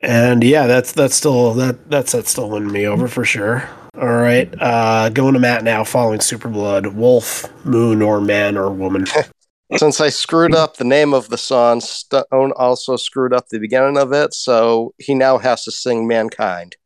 And 0.00 0.42
yeah, 0.42 0.66
that's 0.66 0.92
that's 0.92 1.14
still 1.14 1.52
that 1.54 1.90
that's 1.90 2.12
that's 2.12 2.30
still 2.30 2.48
winning 2.48 2.72
me 2.72 2.86
over 2.86 3.06
for 3.06 3.24
sure. 3.24 3.68
All 3.94 4.08
right, 4.08 4.52
uh, 4.60 5.08
going 5.08 5.34
to 5.34 5.40
Matt 5.40 5.64
now. 5.64 5.82
Following 5.84 6.20
Super 6.20 6.48
Blood, 6.48 6.86
Wolf, 6.88 7.44
Moon, 7.64 8.02
or 8.02 8.20
Man 8.20 8.56
or 8.56 8.70
Woman. 8.70 9.06
Since 9.76 10.00
I 10.00 10.08
screwed 10.08 10.54
up 10.54 10.76
the 10.76 10.84
name 10.84 11.12
of 11.14 11.28
the 11.28 11.38
song, 11.38 11.80
Stone 11.80 12.52
also 12.56 12.96
screwed 12.96 13.32
up 13.32 13.48
the 13.48 13.58
beginning 13.58 13.98
of 13.98 14.12
it, 14.12 14.34
so 14.34 14.94
he 14.98 15.14
now 15.14 15.38
has 15.38 15.64
to 15.64 15.70
sing 15.72 16.08
Mankind. 16.08 16.76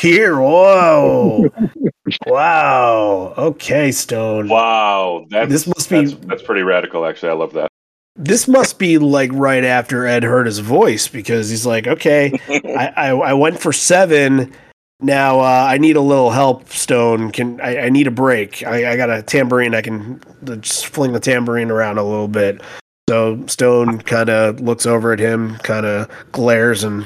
Here, 0.00 0.38
whoa, 0.38 1.48
wow. 2.26 3.34
Okay, 3.38 3.92
Stone. 3.92 4.48
Wow, 4.48 5.26
that's, 5.30 5.50
This 5.50 5.66
must 5.66 5.90
be- 5.90 6.04
that's, 6.04 6.26
that's 6.26 6.42
pretty 6.42 6.62
radical. 6.62 7.06
Actually, 7.06 7.30
I 7.30 7.34
love 7.34 7.52
that. 7.54 7.70
This 8.18 8.48
must 8.48 8.78
be 8.78 8.96
like 8.96 9.30
right 9.34 9.62
after 9.64 10.06
Ed 10.06 10.22
heard 10.22 10.46
his 10.46 10.58
voice 10.58 11.06
because 11.08 11.50
he's 11.50 11.66
like, 11.66 11.86
okay, 11.86 12.32
I, 12.48 12.92
I, 12.96 13.08
I 13.10 13.32
went 13.34 13.60
for 13.60 13.72
seven. 13.72 14.52
Now 15.00 15.40
uh, 15.40 15.66
I 15.68 15.78
need 15.78 15.96
a 15.96 16.00
little 16.00 16.30
help, 16.30 16.70
Stone. 16.70 17.32
Can 17.32 17.60
I, 17.60 17.78
I 17.80 17.88
need 17.90 18.06
a 18.06 18.10
break? 18.10 18.66
I, 18.66 18.92
I 18.92 18.96
got 18.96 19.10
a 19.10 19.22
tambourine. 19.22 19.74
I 19.74 19.82
can 19.82 20.20
just 20.60 20.86
fling 20.86 21.12
the 21.12 21.20
tambourine 21.20 21.70
around 21.70 21.98
a 21.98 22.04
little 22.04 22.28
bit. 22.28 22.62
So 23.08 23.44
Stone 23.46 24.00
kind 24.02 24.30
of 24.30 24.60
looks 24.60 24.86
over 24.86 25.12
at 25.12 25.20
him, 25.20 25.56
kind 25.58 25.86
of 25.86 26.10
glares, 26.32 26.82
and 26.82 27.04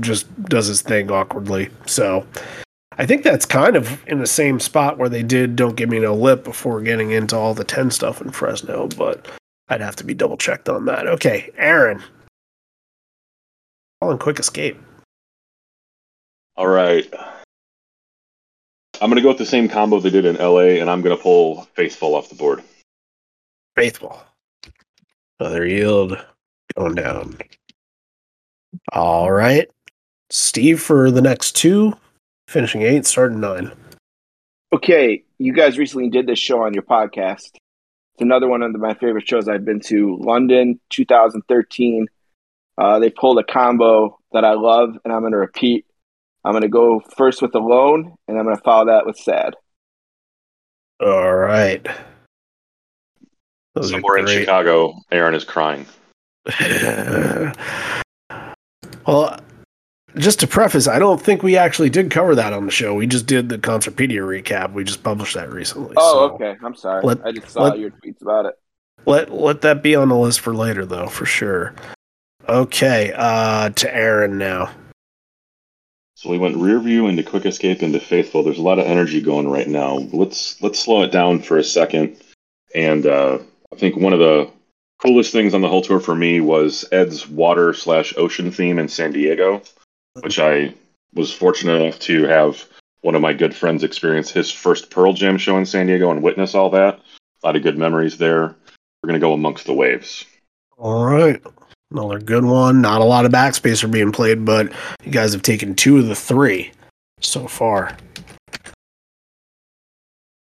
just 0.00 0.32
does 0.44 0.66
his 0.66 0.82
thing 0.82 1.10
awkwardly. 1.10 1.68
So 1.86 2.26
I 2.96 3.06
think 3.06 3.22
that's 3.22 3.44
kind 3.44 3.76
of 3.76 4.06
in 4.06 4.20
the 4.20 4.26
same 4.26 4.60
spot 4.60 4.96
where 4.96 5.08
they 5.08 5.22
did 5.22 5.56
"Don't 5.56 5.76
Give 5.76 5.88
Me 5.90 5.98
No 5.98 6.14
Lip" 6.14 6.44
before 6.44 6.80
getting 6.80 7.10
into 7.10 7.36
all 7.36 7.54
the 7.54 7.64
ten 7.64 7.90
stuff 7.90 8.20
in 8.20 8.30
Fresno, 8.30 8.88
but 8.96 9.26
I'd 9.68 9.80
have 9.80 9.96
to 9.96 10.04
be 10.04 10.14
double 10.14 10.36
checked 10.36 10.68
on 10.68 10.84
that. 10.86 11.06
Okay, 11.06 11.50
Aaron, 11.58 11.98
all 14.00 14.08
calling 14.08 14.18
quick 14.18 14.38
escape. 14.38 14.80
All 16.56 16.68
right. 16.68 17.12
I'm 19.02 19.08
going 19.08 19.16
to 19.16 19.22
go 19.22 19.30
with 19.30 19.38
the 19.38 19.44
same 19.44 19.68
combo 19.68 19.98
they 19.98 20.10
did 20.10 20.24
in 20.24 20.36
LA, 20.36 20.78
and 20.80 20.88
I'm 20.88 21.02
going 21.02 21.16
to 21.16 21.20
pull 21.20 21.62
Faithful 21.74 22.14
off 22.14 22.28
the 22.28 22.36
board. 22.36 22.62
Faithful. 23.74 24.22
Another 25.40 25.66
yield 25.66 26.24
going 26.78 26.94
down. 26.94 27.36
All 28.92 29.32
right. 29.32 29.68
Steve 30.30 30.80
for 30.80 31.10
the 31.10 31.20
next 31.20 31.56
two, 31.56 31.94
finishing 32.46 32.82
eight, 32.82 33.04
starting 33.04 33.40
nine. 33.40 33.72
Okay, 34.72 35.24
you 35.38 35.52
guys 35.52 35.78
recently 35.78 36.08
did 36.08 36.28
this 36.28 36.38
show 36.38 36.62
on 36.62 36.72
your 36.72 36.84
podcast. 36.84 37.56
It's 37.56 38.20
another 38.20 38.46
one 38.46 38.62
of 38.62 38.72
my 38.76 38.94
favorite 38.94 39.26
shows 39.26 39.48
I've 39.48 39.64
been 39.64 39.80
to. 39.80 40.16
London, 40.18 40.78
2013. 40.90 42.06
Uh, 42.78 43.00
they 43.00 43.10
pulled 43.10 43.40
a 43.40 43.44
combo 43.44 44.20
that 44.30 44.44
I 44.44 44.52
love, 44.52 44.96
and 45.04 45.12
I'm 45.12 45.22
going 45.22 45.32
to 45.32 45.38
repeat. 45.38 45.86
I'm 46.44 46.52
going 46.52 46.62
to 46.62 46.68
go 46.68 47.00
first 47.16 47.40
with 47.42 47.54
Alone, 47.54 48.14
and 48.26 48.38
I'm 48.38 48.44
going 48.44 48.56
to 48.56 48.62
follow 48.62 48.86
that 48.86 49.06
with 49.06 49.16
Sad. 49.16 49.54
All 51.00 51.34
right. 51.34 51.86
Those 53.74 53.90
are 53.92 53.96
Somewhere 53.96 54.18
in. 54.18 54.26
Chicago, 54.26 54.94
Aaron 55.10 55.34
is 55.34 55.44
crying. 55.44 55.86
well, 59.06 59.38
just 60.16 60.40
to 60.40 60.46
preface, 60.46 60.86
I 60.88 60.98
don't 60.98 61.20
think 61.20 61.42
we 61.42 61.56
actually 61.56 61.90
did 61.90 62.10
cover 62.10 62.34
that 62.34 62.52
on 62.52 62.66
the 62.66 62.72
show. 62.72 62.94
We 62.94 63.06
just 63.06 63.26
did 63.26 63.48
the 63.48 63.58
Concertpedia 63.58 64.20
recap. 64.20 64.72
We 64.72 64.84
just 64.84 65.02
published 65.02 65.34
that 65.34 65.50
recently. 65.50 65.94
Oh, 65.96 66.28
so 66.28 66.34
okay. 66.34 66.56
I'm 66.62 66.74
sorry. 66.74 67.02
Let- 67.02 67.24
I 67.24 67.32
just 67.32 67.50
saw 67.50 67.62
let- 67.64 67.78
your 67.78 67.90
tweets 67.90 68.20
about 68.20 68.46
it. 68.46 68.54
Let 69.04 69.32
let 69.32 69.62
that 69.62 69.82
be 69.82 69.96
on 69.96 70.10
the 70.10 70.16
list 70.16 70.38
for 70.40 70.54
later, 70.54 70.86
though, 70.86 71.08
for 71.08 71.24
sure. 71.24 71.74
Okay, 72.48 73.12
uh, 73.16 73.70
to 73.70 73.92
Aaron 73.92 74.38
now. 74.38 74.70
So 76.22 76.30
we 76.30 76.38
went 76.38 76.56
rear 76.56 76.78
view 76.78 77.08
into 77.08 77.24
quick 77.24 77.46
escape 77.46 77.82
into 77.82 77.98
faithful. 77.98 78.44
There's 78.44 78.60
a 78.60 78.62
lot 78.62 78.78
of 78.78 78.86
energy 78.86 79.20
going 79.20 79.50
right 79.50 79.66
now. 79.66 80.06
Let's 80.12 80.62
let's 80.62 80.78
slow 80.78 81.02
it 81.02 81.10
down 81.10 81.40
for 81.40 81.58
a 81.58 81.64
second. 81.64 82.16
And 82.72 83.04
uh, 83.08 83.40
I 83.72 83.76
think 83.76 83.96
one 83.96 84.12
of 84.12 84.20
the 84.20 84.48
coolest 85.02 85.32
things 85.32 85.52
on 85.52 85.62
the 85.62 85.68
whole 85.68 85.82
tour 85.82 85.98
for 85.98 86.14
me 86.14 86.40
was 86.40 86.84
Ed's 86.92 87.28
water 87.28 87.74
slash 87.74 88.14
ocean 88.16 88.52
theme 88.52 88.78
in 88.78 88.86
San 88.86 89.10
Diego, 89.10 89.62
which 90.20 90.38
I 90.38 90.74
was 91.12 91.34
fortunate 91.34 91.82
enough 91.82 91.98
to 92.00 92.22
have 92.28 92.64
one 93.00 93.16
of 93.16 93.20
my 93.20 93.32
good 93.32 93.52
friends 93.52 93.82
experience 93.82 94.30
his 94.30 94.48
first 94.48 94.90
Pearl 94.90 95.14
Jam 95.14 95.38
show 95.38 95.58
in 95.58 95.66
San 95.66 95.88
Diego 95.88 96.12
and 96.12 96.22
witness 96.22 96.54
all 96.54 96.70
that. 96.70 97.00
A 97.42 97.46
lot 97.48 97.56
of 97.56 97.64
good 97.64 97.78
memories 97.78 98.16
there. 98.16 98.54
We're 99.02 99.08
gonna 99.08 99.18
go 99.18 99.32
amongst 99.32 99.66
the 99.66 99.74
waves. 99.74 100.24
All 100.78 101.04
right. 101.04 101.42
Another 101.92 102.18
good 102.18 102.44
one. 102.44 102.80
Not 102.80 103.00
a 103.00 103.04
lot 103.04 103.26
of 103.26 103.32
Backspacer 103.32 103.90
being 103.90 104.12
played, 104.12 104.44
but 104.44 104.72
you 105.04 105.12
guys 105.12 105.32
have 105.32 105.42
taken 105.42 105.74
two 105.74 105.98
of 105.98 106.06
the 106.06 106.14
three 106.14 106.72
so 107.20 107.46
far. 107.46 107.96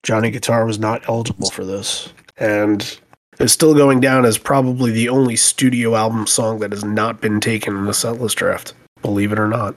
Johnny 0.03 0.31
Guitar 0.31 0.65
was 0.65 0.79
not 0.79 1.07
eligible 1.07 1.49
for 1.49 1.65
this, 1.65 2.11
and 2.37 2.99
is 3.39 3.51
still 3.51 3.73
going 3.73 3.99
down 3.99 4.25
as 4.25 4.37
probably 4.37 4.91
the 4.91 5.09
only 5.09 5.35
studio 5.35 5.95
album 5.95 6.25
song 6.27 6.59
that 6.59 6.71
has 6.71 6.83
not 6.83 7.21
been 7.21 7.39
taken 7.39 7.75
in 7.75 7.85
the 7.85 7.91
setlist 7.91 8.35
draft. 8.35 8.73
Believe 9.01 9.31
it 9.31 9.39
or 9.39 9.47
not. 9.47 9.75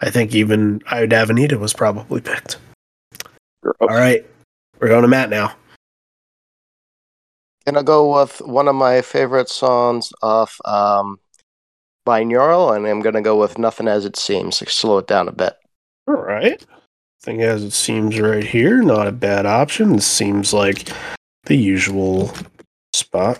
I 0.00 0.10
think 0.10 0.34
even 0.34 0.82
I 0.86 1.00
Would 1.00 1.12
Have 1.12 1.30
Anita 1.30 1.58
was 1.58 1.72
probably 1.72 2.20
picked. 2.20 2.58
All 3.80 3.88
right. 3.88 4.24
We're 4.78 4.88
going 4.88 5.02
to 5.02 5.08
Matt 5.08 5.30
now. 5.30 5.52
Gonna 7.66 7.82
go 7.82 8.20
with 8.20 8.40
one 8.40 8.68
of 8.68 8.74
my 8.74 9.02
favorite 9.02 9.48
songs 9.48 10.12
off 10.22 10.58
um, 10.64 11.20
binaural, 12.06 12.74
and 12.74 12.86
I'm 12.86 13.00
gonna 13.00 13.22
go 13.22 13.36
with 13.36 13.58
"Nothing 13.58 13.86
as 13.86 14.04
It 14.04 14.16
Seems." 14.16 14.58
Slow 14.72 14.98
it 14.98 15.06
down 15.06 15.28
a 15.28 15.32
bit. 15.32 15.54
All 16.08 16.14
right. 16.14 16.64
Thing 17.22 17.42
as 17.42 17.62
it 17.62 17.72
seems 17.72 18.18
right 18.18 18.42
here, 18.42 18.82
not 18.82 19.06
a 19.06 19.12
bad 19.12 19.44
option. 19.44 20.00
Seems 20.00 20.54
like 20.54 20.88
the 21.44 21.54
usual 21.54 22.32
spot. 22.94 23.38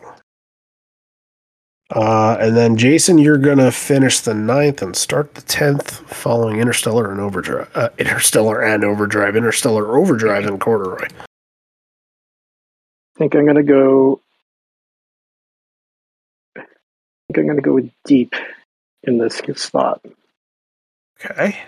Uh, 1.90 2.36
and 2.38 2.56
then 2.56 2.76
Jason, 2.76 3.18
you're 3.18 3.38
gonna 3.38 3.72
finish 3.72 4.20
the 4.20 4.34
ninth 4.34 4.82
and 4.82 4.94
start 4.94 5.34
the 5.34 5.40
tenth, 5.42 5.92
following 6.12 6.60
Interstellar 6.60 7.10
and 7.10 7.20
Overdrive. 7.20 7.68
Uh, 7.74 7.88
Interstellar 7.98 8.60
and 8.62 8.84
Overdrive. 8.84 9.34
Interstellar 9.34 9.96
Overdrive 9.96 10.44
and 10.44 10.60
Corduroy. 10.60 11.08
I 13.20 13.24
think 13.24 13.34
I'm 13.34 13.46
gonna 13.46 13.62
go. 13.62 14.18
I 16.56 16.62
think 17.28 17.38
I'm 17.38 17.46
gonna 17.46 17.60
go 17.60 17.74
with 17.74 17.90
deep 18.06 18.34
in 19.02 19.18
this 19.18 19.42
spot. 19.56 20.00
Okay. 21.22 21.58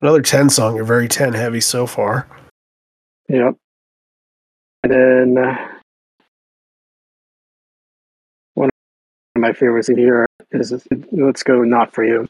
Another 0.00 0.22
ten 0.22 0.48
song. 0.48 0.76
You're 0.76 0.86
very 0.86 1.08
ten 1.08 1.34
heavy 1.34 1.60
so 1.60 1.86
far. 1.86 2.26
Yep. 3.28 3.56
And 4.82 4.92
then 4.92 5.36
uh, 5.44 5.68
one 8.54 8.70
of 9.34 9.42
my 9.42 9.52
favorites 9.52 9.88
here 9.88 10.26
is 10.52 10.72
"Let's 11.12 11.42
Go 11.42 11.64
Not 11.64 11.92
for 11.92 12.02
You." 12.02 12.26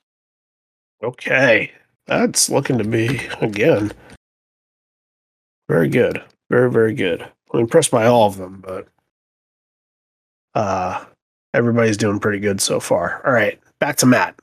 Okay. 1.01 1.71
That's 2.09 2.51
looking 2.51 2.79
to 2.79 2.85
be 2.85 3.21
again. 3.41 3.93
Very 5.69 5.89
good. 5.89 6.25
Very, 6.51 6.73
very 6.73 6.93
good. 6.93 7.29
I'm 7.53 7.61
impressed 7.61 7.91
by 7.91 8.07
all 8.07 8.27
of 8.27 8.37
them, 8.37 8.61
but 8.61 8.89
uh 10.55 11.05
everybody's 11.55 11.97
doing 11.97 12.21
pretty 12.21 12.39
good 12.41 12.61
so 12.61 12.81
far. 12.81 13.23
All 13.27 13.33
right, 13.33 13.61
back 13.79 13.97
to 13.97 14.07
Matt. 14.07 14.39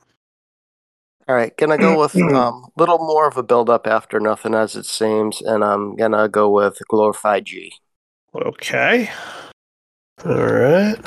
All 1.26 1.34
right, 1.34 1.56
gonna 1.56 1.78
go 1.78 1.98
with 1.98 2.14
a 2.16 2.24
um, 2.36 2.66
little 2.76 2.98
more 2.98 3.26
of 3.26 3.36
a 3.36 3.42
build 3.42 3.70
up 3.70 3.86
after 3.86 4.20
"Nothing 4.20 4.54
as 4.54 4.76
It 4.76 4.84
Seems," 4.86 5.40
and 5.40 5.64
I'm 5.64 5.96
gonna 5.96 6.28
go 6.28 6.50
with 6.50 6.78
"Glorified 6.88 7.46
G." 7.46 7.72
Okay. 8.34 9.10
All 10.24 10.46
right. 10.46 10.98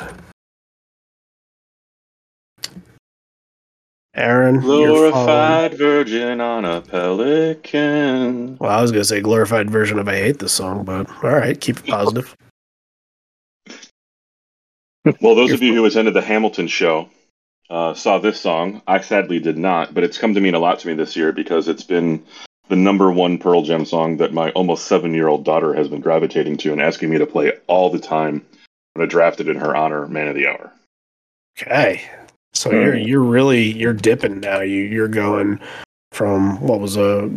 Aaron, 4.18 4.60
Glorified 4.60 5.78
virgin 5.78 6.40
on 6.40 6.64
a 6.64 6.80
pelican. 6.80 8.56
Well, 8.58 8.70
I 8.70 8.82
was 8.82 8.90
gonna 8.90 9.04
say 9.04 9.20
glorified 9.20 9.70
version 9.70 9.98
of 9.98 10.08
I 10.08 10.16
hate 10.16 10.40
this 10.40 10.52
song, 10.52 10.84
but 10.84 11.08
all 11.22 11.30
right, 11.30 11.58
keep 11.60 11.78
it 11.78 11.86
positive. 11.86 12.36
Well, 15.22 15.34
those 15.34 15.52
of 15.52 15.62
you 15.62 15.74
who 15.74 15.86
attended 15.86 16.12
the 16.12 16.20
Hamilton 16.20 16.66
show 16.68 17.08
uh, 17.70 17.94
saw 17.94 18.18
this 18.18 18.38
song. 18.38 18.82
I 18.86 19.00
sadly 19.00 19.38
did 19.38 19.56
not, 19.56 19.94
but 19.94 20.04
it's 20.04 20.18
come 20.18 20.34
to 20.34 20.40
mean 20.40 20.52
a 20.54 20.58
lot 20.58 20.80
to 20.80 20.86
me 20.88 20.92
this 20.92 21.16
year 21.16 21.32
because 21.32 21.66
it's 21.66 21.84
been 21.84 22.22
the 22.68 22.76
number 22.76 23.10
one 23.10 23.38
Pearl 23.38 23.62
Jam 23.62 23.86
song 23.86 24.18
that 24.18 24.34
my 24.34 24.50
almost 24.50 24.86
seven 24.86 25.14
year 25.14 25.28
old 25.28 25.46
daughter 25.46 25.72
has 25.72 25.88
been 25.88 26.02
gravitating 26.02 26.58
to 26.58 26.72
and 26.72 26.80
asking 26.82 27.08
me 27.08 27.16
to 27.16 27.26
play 27.26 27.52
all 27.68 27.88
the 27.88 27.98
time. 27.98 28.44
when 28.92 29.06
I 29.06 29.08
drafted 29.08 29.48
in 29.48 29.56
her 29.56 29.74
honor 29.74 30.06
Man 30.08 30.28
of 30.28 30.34
the 30.34 30.48
Hour. 30.48 30.72
Okay. 31.58 32.02
So 32.54 32.70
hmm. 32.70 32.76
you're 32.76 32.96
you're 32.96 33.22
really 33.22 33.72
you're 33.72 33.92
dipping 33.92 34.40
now. 34.40 34.60
You 34.60 34.82
you're 34.82 35.08
going 35.08 35.60
from 36.12 36.60
what 36.60 36.80
was 36.80 36.96
a 36.96 37.30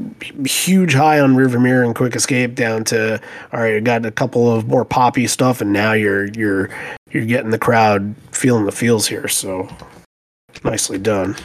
huge 0.46 0.94
high 0.94 1.20
on 1.20 1.36
Rearview 1.36 1.62
Mirror 1.62 1.84
and 1.84 1.96
Quick 1.96 2.16
Escape 2.16 2.56
down 2.56 2.84
to 2.86 3.22
all 3.54 3.60
right, 3.60 3.84
got 3.84 4.06
a 4.06 4.12
couple 4.12 4.52
of 4.52 4.68
more 4.68 4.86
poppy 4.86 5.28
stuff, 5.28 5.62
and 5.62 5.74
now 5.74 5.94
you're 5.94 6.28
you're 6.30 6.70
you're 7.12 7.26
getting 7.26 7.52
the 7.52 7.60
crowd 7.60 8.16
feeling 8.32 8.66
the 8.66 8.72
feels 8.72 9.08
here. 9.08 9.28
So 9.28 9.70
nicely 10.64 10.98
done. 10.98 11.36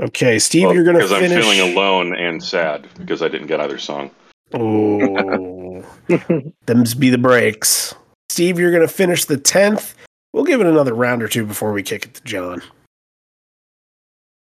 Okay, 0.00 0.38
Steve, 0.38 0.66
Well, 0.66 0.74
you're 0.74 0.84
gonna 0.84 0.98
because 0.98 1.12
finish. 1.12 1.32
I'm 1.32 1.42
feeling 1.42 1.72
alone 1.72 2.14
and 2.16 2.42
sad 2.42 2.88
because 2.98 3.22
I 3.22 3.28
didn't 3.28 3.46
get 3.46 3.60
either 3.60 3.78
song. 3.78 4.10
Oh, 4.52 5.84
them's 6.66 6.94
be 6.94 7.08
the 7.08 7.18
breaks. 7.18 7.94
Steve, 8.28 8.58
you're 8.58 8.72
gonna 8.72 8.88
finish 8.88 9.24
the 9.24 9.36
tenth. 9.36 9.94
We'll 10.32 10.44
give 10.44 10.60
it 10.60 10.66
another 10.66 10.94
round 10.94 11.22
or 11.22 11.28
two 11.28 11.44
before 11.46 11.72
we 11.72 11.82
kick 11.82 12.04
it 12.06 12.14
to 12.14 12.24
John. 12.24 12.62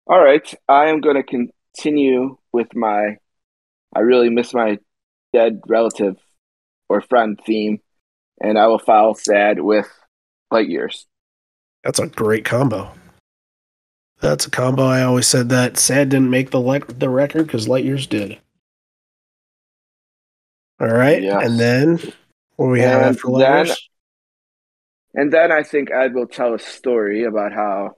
All 0.06 0.20
right, 0.20 0.52
I 0.68 0.86
am 0.86 1.00
going 1.00 1.16
to 1.16 1.22
continue 1.22 2.36
with 2.52 2.74
my 2.74 3.16
I 3.94 4.00
really 4.00 4.30
miss 4.30 4.54
my 4.54 4.78
dead 5.32 5.60
relative 5.66 6.16
or 6.88 7.00
friend 7.02 7.38
theme, 7.44 7.80
and 8.40 8.58
I 8.58 8.66
will 8.66 8.78
file 8.78 9.14
sad 9.14 9.60
with 9.60 9.86
light 10.50 10.68
years. 10.68 11.06
That's 11.84 11.98
a 11.98 12.06
great 12.06 12.44
combo. 12.44 12.90
That's 14.20 14.46
a 14.46 14.50
combo. 14.50 14.84
I 14.84 15.02
always 15.02 15.26
said 15.26 15.48
that 15.48 15.76
Sad 15.78 16.08
didn't 16.10 16.30
make 16.30 16.50
the 16.50 16.60
le- 16.60 16.78
the 16.80 17.08
record 17.10 17.46
because 17.46 17.66
Light 17.66 17.84
Years 17.84 18.06
did. 18.06 18.38
All 20.80 20.88
right, 20.88 21.22
Yes. 21.22 21.44
and 21.44 21.58
then 21.58 21.98
what 22.56 22.66
do 22.66 22.70
we 22.72 22.80
have 22.80 23.02
And 23.02 23.16
after 23.16 23.28
Light 23.28 23.66
Years? 23.66 23.88
And 25.14 25.32
then 25.32 25.52
I 25.52 25.62
think 25.62 25.90
Ed 25.90 26.14
will 26.14 26.26
tell 26.26 26.54
a 26.54 26.58
story 26.58 27.24
about 27.24 27.52
how 27.52 27.96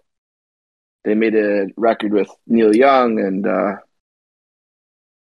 they 1.05 1.14
made 1.14 1.35
a 1.35 1.66
record 1.77 2.12
with 2.12 2.29
Neil 2.46 2.74
Young, 2.74 3.20
and 3.20 3.46
uh, 3.46 3.77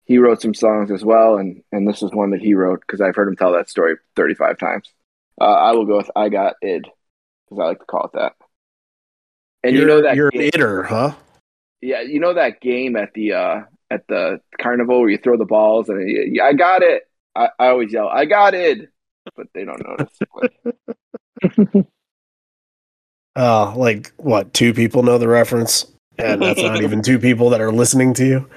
he 0.04 0.18
wrote 0.18 0.42
some 0.42 0.54
songs 0.54 0.90
as 0.90 1.04
well. 1.04 1.36
And, 1.36 1.62
and 1.70 1.86
this 1.86 2.02
is 2.02 2.10
one 2.12 2.30
that 2.30 2.40
he 2.40 2.54
wrote 2.54 2.80
because 2.80 3.00
I've 3.00 3.14
heard 3.14 3.28
him 3.28 3.36
tell 3.36 3.52
that 3.52 3.68
story 3.68 3.96
35 4.16 4.58
times. 4.58 4.92
Uh, 5.40 5.44
I 5.44 5.72
will 5.72 5.86
go 5.86 5.98
with 5.98 6.10
I 6.16 6.30
Got 6.30 6.54
Id 6.62 6.82
because 6.82 7.62
I 7.62 7.66
like 7.66 7.78
to 7.78 7.84
call 7.84 8.06
it 8.06 8.12
that. 8.14 8.32
And 9.62 9.74
you're, 9.74 9.82
you 9.82 9.88
know 9.88 10.02
that 10.02 10.16
you're 10.16 10.30
game, 10.30 10.42
an 10.42 10.50
itter, 10.50 10.86
huh? 10.86 11.14
yeah, 11.80 12.00
you 12.00 12.20
know 12.20 12.34
that 12.34 12.60
game 12.60 12.96
at 12.96 13.12
the 13.14 13.32
uh, 13.34 13.60
at 13.90 14.06
the 14.08 14.40
carnival 14.60 15.00
where 15.00 15.08
you 15.08 15.18
throw 15.18 15.36
the 15.36 15.44
balls 15.44 15.88
and 15.88 16.08
you, 16.08 16.42
I 16.42 16.52
got 16.52 16.82
it. 16.82 17.02
I, 17.34 17.50
I 17.58 17.68
always 17.68 17.92
yell, 17.92 18.08
I 18.08 18.24
got 18.24 18.54
it, 18.54 18.88
but 19.36 19.46
they 19.54 19.64
don't 19.64 19.84
notice. 19.86 20.18
But 21.40 21.86
Oh, 23.36 23.72
like 23.76 24.12
what? 24.16 24.52
Two 24.52 24.74
people 24.74 25.04
know 25.04 25.16
the 25.16 25.28
reference, 25.28 25.86
and 26.18 26.42
that's 26.42 26.60
not 26.60 26.82
even 26.82 27.02
two 27.02 27.20
people 27.20 27.50
that 27.50 27.60
are 27.60 27.70
listening 27.70 28.12
to 28.14 28.26
you. 28.26 28.48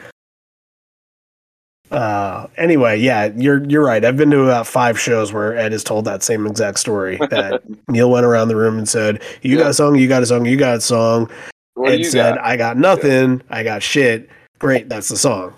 Uh, 1.91 2.47
anyway, 2.57 2.97
yeah, 2.99 3.31
you're 3.35 3.63
you're 3.65 3.83
right. 3.83 4.03
I've 4.03 4.17
been 4.17 4.31
to 4.31 4.41
about 4.43 4.65
five 4.65 4.99
shows 4.99 5.31
where 5.31 5.55
Ed 5.55 5.73
has 5.73 5.83
told 5.83 6.05
that 6.05 6.23
same 6.23 6.47
exact 6.47 6.79
story. 6.79 7.17
That 7.29 7.61
Neil 7.89 8.09
went 8.09 8.25
around 8.25 8.47
the 8.47 8.55
room 8.55 8.77
and 8.79 8.89
said, 8.89 9.21
"You 9.43 9.57
got 9.57 9.69
a 9.69 9.73
song, 9.73 9.97
you 9.97 10.07
got 10.07 10.23
a 10.23 10.25
song, 10.25 10.45
you 10.45 10.57
got 10.57 10.77
a 10.77 10.81
song." 10.81 11.29
what 11.75 11.91
Ed 11.91 12.05
said, 12.05 12.35
got? 12.37 12.45
"I 12.45 12.57
got 12.57 12.77
nothing, 12.77 13.41
I 13.51 13.63
got 13.63 13.83
shit." 13.83 14.29
Great, 14.57 14.89
that's 14.89 15.09
the 15.09 15.17
song. 15.17 15.53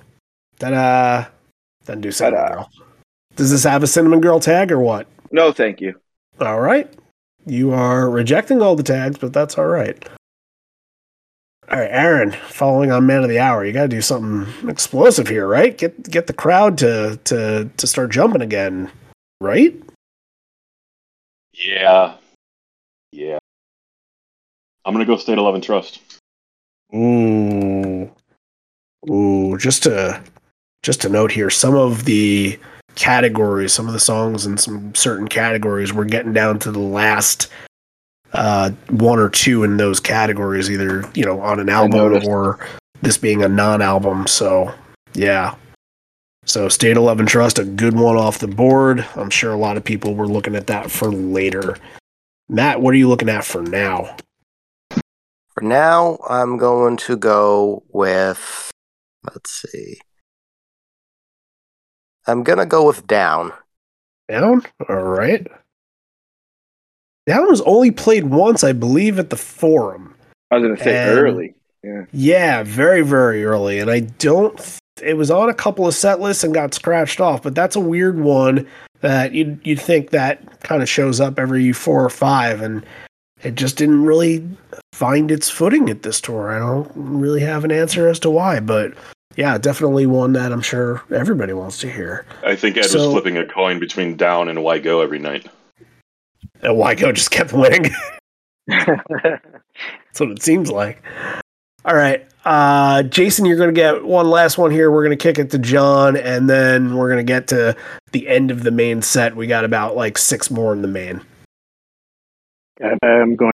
Ta-da! 0.60 1.28
Then 1.86 2.02
do 2.02 2.12
cinnamon 2.12 2.42
Ta-da. 2.42 2.56
girl. 2.56 2.72
Does 3.36 3.52
this 3.52 3.64
have 3.64 3.84
a 3.84 3.88
cinnamon 3.88 4.20
girl 4.22 4.40
tag 4.40 4.72
or 4.72 4.80
what? 4.80 5.08
No, 5.32 5.52
thank 5.54 5.80
you. 5.82 6.00
All 6.42 6.60
right. 6.60 6.92
You 7.46 7.74
are 7.74 8.10
rejecting 8.10 8.62
all 8.62 8.76
the 8.76 8.84
tags, 8.84 9.18
but 9.18 9.34
that's 9.34 9.58
all 9.58 9.68
right. 9.68 10.08
All 11.70 11.80
right, 11.80 11.90
Aaron, 11.92 12.32
following 12.32 12.92
on 12.92 13.06
man 13.06 13.24
of 13.24 13.30
the 13.30 13.40
hour, 13.40 13.66
you 13.66 13.72
got 13.72 13.84
to 13.84 13.88
do 13.88 14.02
something 14.02 14.70
explosive 14.70 15.28
here, 15.28 15.48
right? 15.48 15.78
Get 15.78 16.10
get 16.10 16.28
the 16.28 16.34
crowd 16.34 16.78
to 16.80 17.20
to 17.24 17.70
to 17.78 17.88
start 17.88 18.12
jumping 18.12 18.42
again, 18.42 18.92
right? 19.42 19.74
Yeah. 21.54 22.16
Yeah. 23.12 23.40
I'm 24.86 24.94
gonna 24.94 25.06
go 25.06 25.18
State 25.18 25.38
of 25.38 25.46
Love 25.46 25.56
and 25.56 25.64
Trust. 25.64 26.02
Ooh. 26.94 28.12
Ooh, 29.10 29.58
just 29.58 29.84
to 29.84 30.22
just 30.84 31.02
to 31.02 31.10
note 31.10 31.32
here, 31.32 31.50
some 31.50 31.76
of 31.76 32.06
the 32.06 32.60
categories, 32.96 33.74
some 33.74 33.88
of 33.88 33.94
the 33.94 34.00
songs 34.00 34.46
in 34.46 34.58
some 34.58 34.94
certain 34.96 35.28
categories, 35.28 35.94
we're 35.94 36.06
getting 36.06 36.34
down 36.34 36.60
to 36.60 36.72
the 36.72 36.80
last 36.80 37.50
uh 38.34 38.72
one 38.90 39.20
or 39.20 39.30
two 39.30 39.64
in 39.64 39.78
those 39.78 40.00
categories, 40.00 40.70
either, 40.70 41.10
you 41.14 41.24
know, 41.24 41.40
on 41.42 41.60
an 41.60 41.70
album 41.70 42.24
or 42.28 42.60
this 43.02 43.18
being 43.18 43.44
a 43.44 43.48
non-album. 43.48 44.28
So 44.28 44.74
yeah. 45.14 45.56
So 46.46 46.68
State 46.68 46.98
of 46.98 47.04
Love 47.04 47.20
and 47.20 47.30
Trust, 47.30 47.60
a 47.60 47.64
good 47.64 47.94
one 47.94 48.18
off 48.18 48.40
the 48.40 48.48
board. 48.48 49.06
I'm 49.16 49.30
sure 49.30 49.54
a 49.54 49.58
lot 49.58 49.78
of 49.78 49.84
people 49.84 50.16
were 50.16 50.28
looking 50.28 50.56
at 50.56 50.68
that 50.68 50.92
for 50.92 51.10
later. 51.12 51.78
Matt, 52.50 52.82
what 52.82 52.94
are 52.94 52.98
you 52.98 53.08
looking 53.08 53.30
at 53.30 53.46
for 53.46 53.62
now? 53.62 54.18
For 55.54 55.64
now, 55.64 56.18
I'm 56.28 56.58
going 56.58 56.98
to 56.98 57.16
go 57.16 57.84
with. 57.90 58.72
Let's 59.24 59.52
see. 59.52 60.02
I'm 62.28 62.44
gonna 62.44 62.66
go 62.66 62.86
with 62.88 63.06
down. 63.08 63.52
Down? 64.30 64.64
All 64.90 64.96
right. 65.04 65.46
Down 67.28 67.48
was 67.50 67.62
only 67.62 67.92
played 67.92 68.26
once, 68.26 68.64
I 68.64 68.74
believe, 68.74 69.18
at 69.20 69.30
the 69.30 69.38
forum. 69.38 70.16
I 70.52 70.56
was 70.58 70.64
going 70.64 70.76
to 70.78 70.84
say 70.84 70.96
And- 71.10 71.20
early. 71.20 71.56
Yeah. 71.84 72.06
Yeah, 72.14 72.64
very, 72.64 73.02
very 73.02 73.44
early. 73.44 73.80
And 73.80 73.90
I 73.92 74.02
don't. 74.02 74.58
th- 74.58 74.80
It 75.02 75.16
was 75.18 75.32
on 75.32 75.50
a 75.50 75.54
couple 75.54 75.86
of 75.88 75.94
set 75.96 76.22
lists 76.22 76.44
and 76.44 76.54
got 76.54 76.74
scratched 76.74 77.20
off, 77.20 77.42
but 77.44 77.56
that's 77.56 77.76
a 77.76 77.80
weird 77.82 78.20
one 78.20 78.66
that 79.02 79.34
you'd, 79.34 79.60
you'd 79.64 79.82
think 79.82 80.12
that 80.12 80.62
kind 80.62 80.82
of 80.82 80.88
shows 80.88 81.20
up 81.20 81.38
every 81.40 81.74
four 81.74 82.04
or 82.06 82.10
five, 82.10 82.62
and 82.62 82.86
it 83.42 83.56
just 83.56 83.76
didn't 83.78 84.04
really 84.06 84.48
find 84.94 85.30
its 85.32 85.50
footing 85.50 85.90
at 85.90 86.04
this 86.04 86.22
tour. 86.22 86.52
I 86.52 86.60
don't 86.60 86.90
really 86.96 87.42
have 87.42 87.66
an 87.66 87.72
answer 87.72 88.08
as 88.08 88.20
to 88.20 88.30
why, 88.30 88.60
but 88.62 88.94
yeah, 89.36 89.58
definitely 89.58 90.06
one 90.06 90.34
that 90.34 90.52
I'm 90.52 90.62
sure 90.62 91.02
everybody 91.12 91.54
wants 91.54 91.80
to 91.80 91.92
hear. 91.92 92.26
I 92.44 92.56
think 92.56 92.78
Ed 92.78 92.86
So- 92.86 93.00
was 93.00 93.08
flipping 93.12 93.38
a 93.38 93.46
coin 93.46 93.80
between 93.80 94.16
down 94.18 94.50
and 94.50 94.64
why 94.64 94.80
go 94.80 95.02
every 95.02 95.20
night. 95.20 95.48
And 96.62 96.78
Why 96.78 96.96
Go 96.96 97.12
just 97.12 97.30
kept 97.30 97.52
winning. 97.52 97.92
That's 98.68 100.20
what 100.20 100.32
it 100.32 100.42
seems 100.42 100.72
like. 100.72 101.04
All 101.84 101.96
right. 101.96 102.26
Uh, 102.46 103.04
Jason, 103.04 103.46
you're 103.46 103.58
going 103.58 103.70
to 103.70 103.74
get 103.74 104.06
one 104.06 104.30
last 104.30 104.58
one 104.58 104.72
here. 104.72 104.90
We're 104.90 105.04
going 105.04 105.18
to 105.18 105.22
kick 105.22 105.40
it 105.40 105.52
to 105.52 105.58
John, 105.60 106.16
and 106.16 106.50
then 106.50 106.96
we're 106.96 107.10
going 107.10 107.26
to 107.26 107.30
get 107.30 107.48
to 107.48 107.76
the 108.14 108.28
end 108.30 108.50
of 108.52 108.64
the 108.64 108.72
main 108.72 109.02
set. 109.02 109.36
We 109.36 109.48
got 109.48 109.66
about 109.66 109.98
like 109.98 110.18
six 110.18 110.50
more 110.50 110.72
in 110.72 110.82
the 110.82 110.88
main. 110.88 111.22
I'm 112.82 113.36
going 113.36 113.52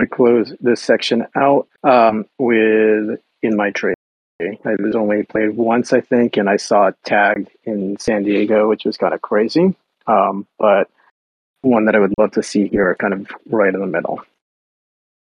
to 0.00 0.06
close 0.06 0.54
this 0.60 0.80
section 0.80 1.26
out 1.36 1.68
um, 1.84 2.24
with 2.38 3.20
In 3.42 3.56
My 3.56 3.70
Tree. 3.70 3.94
I 4.64 4.74
was 4.82 4.94
only 4.94 5.22
played 5.24 5.56
once, 5.56 5.92
I 5.92 6.00
think, 6.00 6.36
and 6.36 6.48
I 6.48 6.56
saw 6.56 6.88
it 6.88 6.96
tagged 7.04 7.50
in 7.64 7.98
San 7.98 8.22
Diego, 8.24 8.68
which 8.68 8.84
was 8.84 8.96
kind 8.96 9.14
of 9.14 9.22
crazy. 9.22 9.74
Um, 10.06 10.46
but 10.58 10.88
one 11.62 11.84
that 11.86 11.94
I 11.94 11.98
would 12.00 12.14
love 12.18 12.32
to 12.32 12.42
see 12.42 12.68
here, 12.68 12.96
kind 12.98 13.14
of 13.14 13.28
right 13.50 13.72
in 13.72 13.80
the 13.80 13.86
middle. 13.86 14.20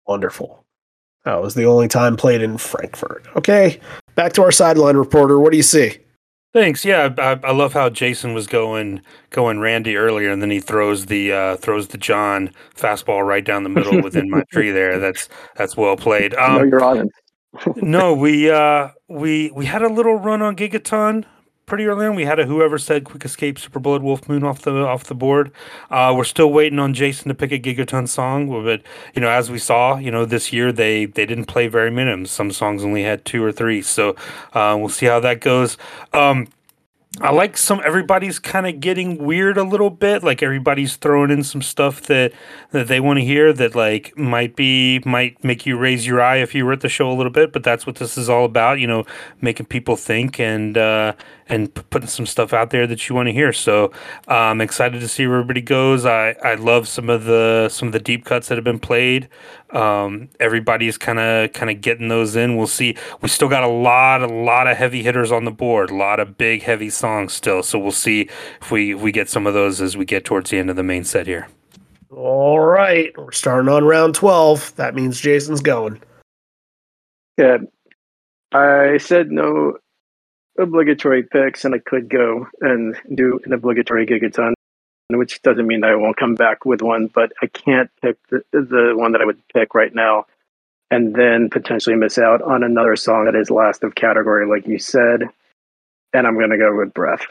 Wonderful. 0.06 0.64
That 1.24 1.40
was 1.40 1.54
the 1.54 1.64
only 1.64 1.88
time 1.88 2.16
played 2.16 2.42
in 2.42 2.58
Frankfurt. 2.58 3.26
Okay. 3.36 3.80
Back 4.14 4.34
to 4.34 4.42
our 4.42 4.52
sideline 4.52 4.96
reporter. 4.96 5.38
What 5.38 5.50
do 5.52 5.56
you 5.56 5.62
see? 5.62 5.98
Thanks. 6.52 6.84
Yeah, 6.84 7.12
I, 7.18 7.40
I 7.42 7.50
love 7.50 7.72
how 7.72 7.88
Jason 7.90 8.32
was 8.32 8.46
going 8.46 9.02
going 9.30 9.58
Randy 9.58 9.96
earlier, 9.96 10.30
and 10.30 10.40
then 10.40 10.52
he 10.52 10.60
throws 10.60 11.06
the 11.06 11.32
uh, 11.32 11.56
throws 11.56 11.88
the 11.88 11.98
John 11.98 12.52
fastball 12.76 13.26
right 13.26 13.44
down 13.44 13.64
the 13.64 13.70
middle 13.70 14.00
within 14.00 14.30
my 14.30 14.44
tree. 14.52 14.70
There, 14.70 15.00
that's 15.00 15.28
that's 15.56 15.76
well 15.76 15.96
played. 15.96 16.32
no, 16.34 16.60
Um, 16.60 16.68
you're 16.68 16.84
on. 16.84 17.10
No, 17.76 18.14
we 18.24 18.50
uh, 18.50 18.90
we 19.08 19.50
we 19.52 19.66
had 19.66 19.82
a 19.82 19.88
little 19.88 20.16
run 20.16 20.42
on 20.42 20.56
Gigaton 20.56 21.24
pretty 21.66 21.86
early 21.86 22.06
on. 22.06 22.14
We 22.14 22.24
had 22.24 22.38
a 22.38 22.46
whoever 22.46 22.78
said 22.78 23.04
Quick 23.04 23.24
Escape 23.24 23.58
Super 23.58 23.78
Blood 23.78 24.02
Wolf 24.02 24.28
Moon 24.28 24.44
off 24.44 24.62
the 24.62 24.72
off 24.72 25.04
the 25.04 25.14
board. 25.14 25.50
Uh, 25.90 26.12
we're 26.16 26.24
still 26.24 26.52
waiting 26.52 26.78
on 26.78 26.94
Jason 26.94 27.28
to 27.28 27.34
pick 27.34 27.52
a 27.52 27.58
Gigaton 27.58 28.08
song, 28.08 28.48
but 28.64 28.82
you 29.14 29.20
know, 29.20 29.28
as 29.28 29.50
we 29.50 29.58
saw, 29.58 29.96
you 29.96 30.10
know, 30.10 30.24
this 30.24 30.52
year 30.52 30.72
they 30.72 31.06
they 31.06 31.26
didn't 31.26 31.46
play 31.46 31.68
very 31.68 31.90
many. 31.90 32.24
Some 32.26 32.50
songs 32.50 32.84
only 32.84 33.02
had 33.02 33.24
two 33.24 33.42
or 33.42 33.52
three, 33.52 33.82
so 33.82 34.16
uh, 34.52 34.76
we'll 34.78 34.88
see 34.88 35.06
how 35.06 35.20
that 35.20 35.40
goes. 35.40 35.76
Um, 36.12 36.48
I 37.20 37.30
like 37.30 37.56
some 37.56 37.80
everybody's 37.84 38.40
kind 38.40 38.66
of 38.66 38.80
getting 38.80 39.18
weird 39.18 39.56
a 39.56 39.62
little 39.62 39.90
bit. 39.90 40.24
Like 40.24 40.42
everybody's 40.42 40.96
throwing 40.96 41.30
in 41.30 41.44
some 41.44 41.62
stuff 41.62 42.02
that 42.02 42.32
that 42.72 42.88
they 42.88 42.98
want 42.98 43.18
to 43.20 43.24
hear 43.24 43.52
that 43.52 43.76
like 43.76 44.16
might 44.18 44.56
be 44.56 45.00
might 45.04 45.42
make 45.44 45.64
you 45.64 45.78
raise 45.78 46.06
your 46.06 46.20
eye 46.20 46.36
if 46.38 46.54
you 46.54 46.66
were 46.66 46.72
at 46.72 46.80
the 46.80 46.88
show 46.88 47.10
a 47.10 47.14
little 47.14 47.30
bit. 47.30 47.52
But 47.52 47.62
that's 47.62 47.86
what 47.86 47.96
this 47.96 48.18
is 48.18 48.28
all 48.28 48.44
about, 48.44 48.80
you 48.80 48.88
know, 48.88 49.04
making 49.40 49.66
people 49.66 49.94
think 49.96 50.40
and 50.40 50.76
uh, 50.76 51.14
and 51.48 51.74
p- 51.74 51.82
putting 51.90 52.08
some 52.08 52.26
stuff 52.26 52.52
out 52.52 52.70
there 52.70 52.86
that 52.86 53.08
you 53.08 53.14
want 53.14 53.26
to 53.26 53.32
hear. 53.32 53.52
So 53.52 53.92
I'm 54.28 54.60
excited 54.60 55.00
to 55.00 55.08
see 55.08 55.26
where 55.26 55.36
everybody 55.36 55.60
goes. 55.60 56.04
I, 56.04 56.36
I 56.42 56.54
love 56.54 56.88
some 56.88 57.10
of 57.10 57.24
the 57.24 57.68
some 57.70 57.88
of 57.88 57.92
the 57.92 58.00
deep 58.00 58.24
cuts 58.24 58.48
that 58.48 58.56
have 58.56 58.64
been 58.64 58.78
played. 58.78 59.28
Um, 59.70 60.28
everybody's 60.40 60.96
kind 60.96 61.18
of 61.18 61.52
kind 61.52 61.70
of 61.70 61.80
getting 61.80 62.08
those 62.08 62.36
in. 62.36 62.56
We'll 62.56 62.66
see. 62.66 62.96
We 63.20 63.28
still 63.28 63.48
got 63.48 63.64
a 63.64 63.68
lot 63.68 64.22
a 64.22 64.26
lot 64.26 64.66
of 64.66 64.76
heavy 64.76 65.02
hitters 65.02 65.32
on 65.32 65.44
the 65.44 65.50
board. 65.50 65.90
A 65.90 65.94
lot 65.94 66.20
of 66.20 66.38
big 66.38 66.62
heavy 66.62 66.90
songs 66.90 67.32
still. 67.32 67.62
So 67.62 67.78
we'll 67.78 67.92
see 67.92 68.28
if 68.60 68.70
we 68.70 68.94
if 68.94 69.00
we 69.00 69.12
get 69.12 69.28
some 69.28 69.46
of 69.46 69.54
those 69.54 69.80
as 69.80 69.96
we 69.96 70.04
get 70.04 70.24
towards 70.24 70.50
the 70.50 70.58
end 70.58 70.70
of 70.70 70.76
the 70.76 70.82
main 70.82 71.04
set 71.04 71.26
here. 71.26 71.48
All 72.10 72.60
right, 72.60 73.12
we're 73.18 73.32
starting 73.32 73.68
on 73.68 73.84
round 73.84 74.14
twelve. 74.14 74.74
That 74.76 74.94
means 74.94 75.20
Jason's 75.20 75.60
going. 75.60 76.00
Yeah, 77.36 77.58
I 78.52 78.98
said 78.98 79.32
no 79.32 79.78
obligatory 80.58 81.22
picks, 81.22 81.64
and 81.64 81.74
I 81.74 81.78
could 81.78 82.08
go 82.08 82.46
and 82.60 82.96
do 83.14 83.40
an 83.44 83.52
obligatory 83.52 84.06
gigaton, 84.06 84.54
which 85.10 85.42
doesn't 85.42 85.66
mean 85.66 85.84
I 85.84 85.94
won't 85.96 86.16
come 86.16 86.34
back 86.34 86.64
with 86.64 86.82
one, 86.82 87.08
but 87.08 87.32
I 87.42 87.46
can't 87.46 87.90
pick 88.02 88.16
the, 88.28 88.42
the 88.52 88.92
one 88.94 89.12
that 89.12 89.20
I 89.20 89.24
would 89.24 89.40
pick 89.48 89.74
right 89.74 89.94
now 89.94 90.26
and 90.90 91.14
then 91.14 91.50
potentially 91.50 91.96
miss 91.96 92.18
out 92.18 92.42
on 92.42 92.62
another 92.62 92.94
song 92.96 93.24
that 93.24 93.34
is 93.34 93.50
last 93.50 93.82
of 93.82 93.94
category, 93.94 94.46
like 94.46 94.66
you 94.66 94.78
said. 94.78 95.22
And 96.12 96.26
I'm 96.26 96.34
going 96.34 96.50
to 96.50 96.58
go 96.58 96.76
with 96.76 96.94
Breath. 96.94 97.26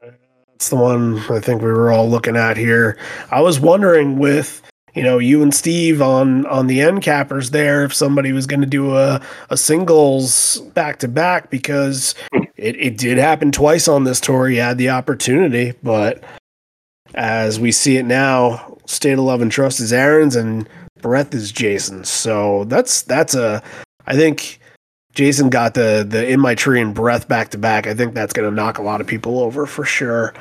That's 0.00 0.70
the 0.70 0.76
one 0.76 1.18
I 1.30 1.38
think 1.38 1.60
we 1.60 1.68
were 1.68 1.92
all 1.92 2.08
looking 2.08 2.36
at 2.36 2.56
here. 2.56 2.98
I 3.30 3.40
was 3.40 3.60
wondering 3.60 4.18
with 4.18 4.62
you 4.96 5.02
know 5.02 5.18
you 5.18 5.42
and 5.42 5.54
Steve 5.54 6.02
on 6.02 6.46
on 6.46 6.66
the 6.66 6.80
end 6.80 7.02
cappers 7.02 7.50
there 7.50 7.84
if 7.84 7.94
somebody 7.94 8.32
was 8.32 8.46
going 8.46 8.62
to 8.62 8.66
do 8.66 8.96
a 8.96 9.20
a 9.50 9.56
singles 9.56 10.58
back 10.74 10.98
to 11.00 11.08
back 11.08 11.50
because 11.50 12.14
it 12.56 12.74
it 12.76 12.96
did 12.96 13.18
happen 13.18 13.52
twice 13.52 13.86
on 13.86 14.04
this 14.04 14.20
tour. 14.20 14.48
You 14.48 14.62
had 14.62 14.78
the 14.78 14.90
opportunity, 14.90 15.74
but 15.82 16.24
as 17.14 17.60
we 17.60 17.70
see 17.70 17.98
it 17.98 18.04
now, 18.04 18.78
State 18.86 19.12
of 19.12 19.20
Love 19.20 19.42
and 19.42 19.52
Trust 19.52 19.80
is 19.80 19.92
Aaron's 19.92 20.34
and 20.34 20.68
Breath 21.02 21.34
is 21.34 21.52
Jason's. 21.52 22.08
So 22.08 22.64
that's 22.64 23.02
that's 23.02 23.34
a 23.34 23.62
I 24.06 24.16
think 24.16 24.58
Jason 25.12 25.50
got 25.50 25.74
the 25.74 26.06
the 26.08 26.26
in 26.26 26.40
my 26.40 26.54
tree 26.54 26.80
and 26.80 26.94
breath 26.94 27.28
back 27.28 27.50
to 27.50 27.58
back. 27.58 27.86
I 27.86 27.94
think 27.94 28.14
that's 28.14 28.32
going 28.32 28.48
to 28.48 28.54
knock 28.54 28.78
a 28.78 28.82
lot 28.82 29.00
of 29.02 29.06
people 29.06 29.40
over 29.40 29.66
for 29.66 29.84
sure. 29.84 30.32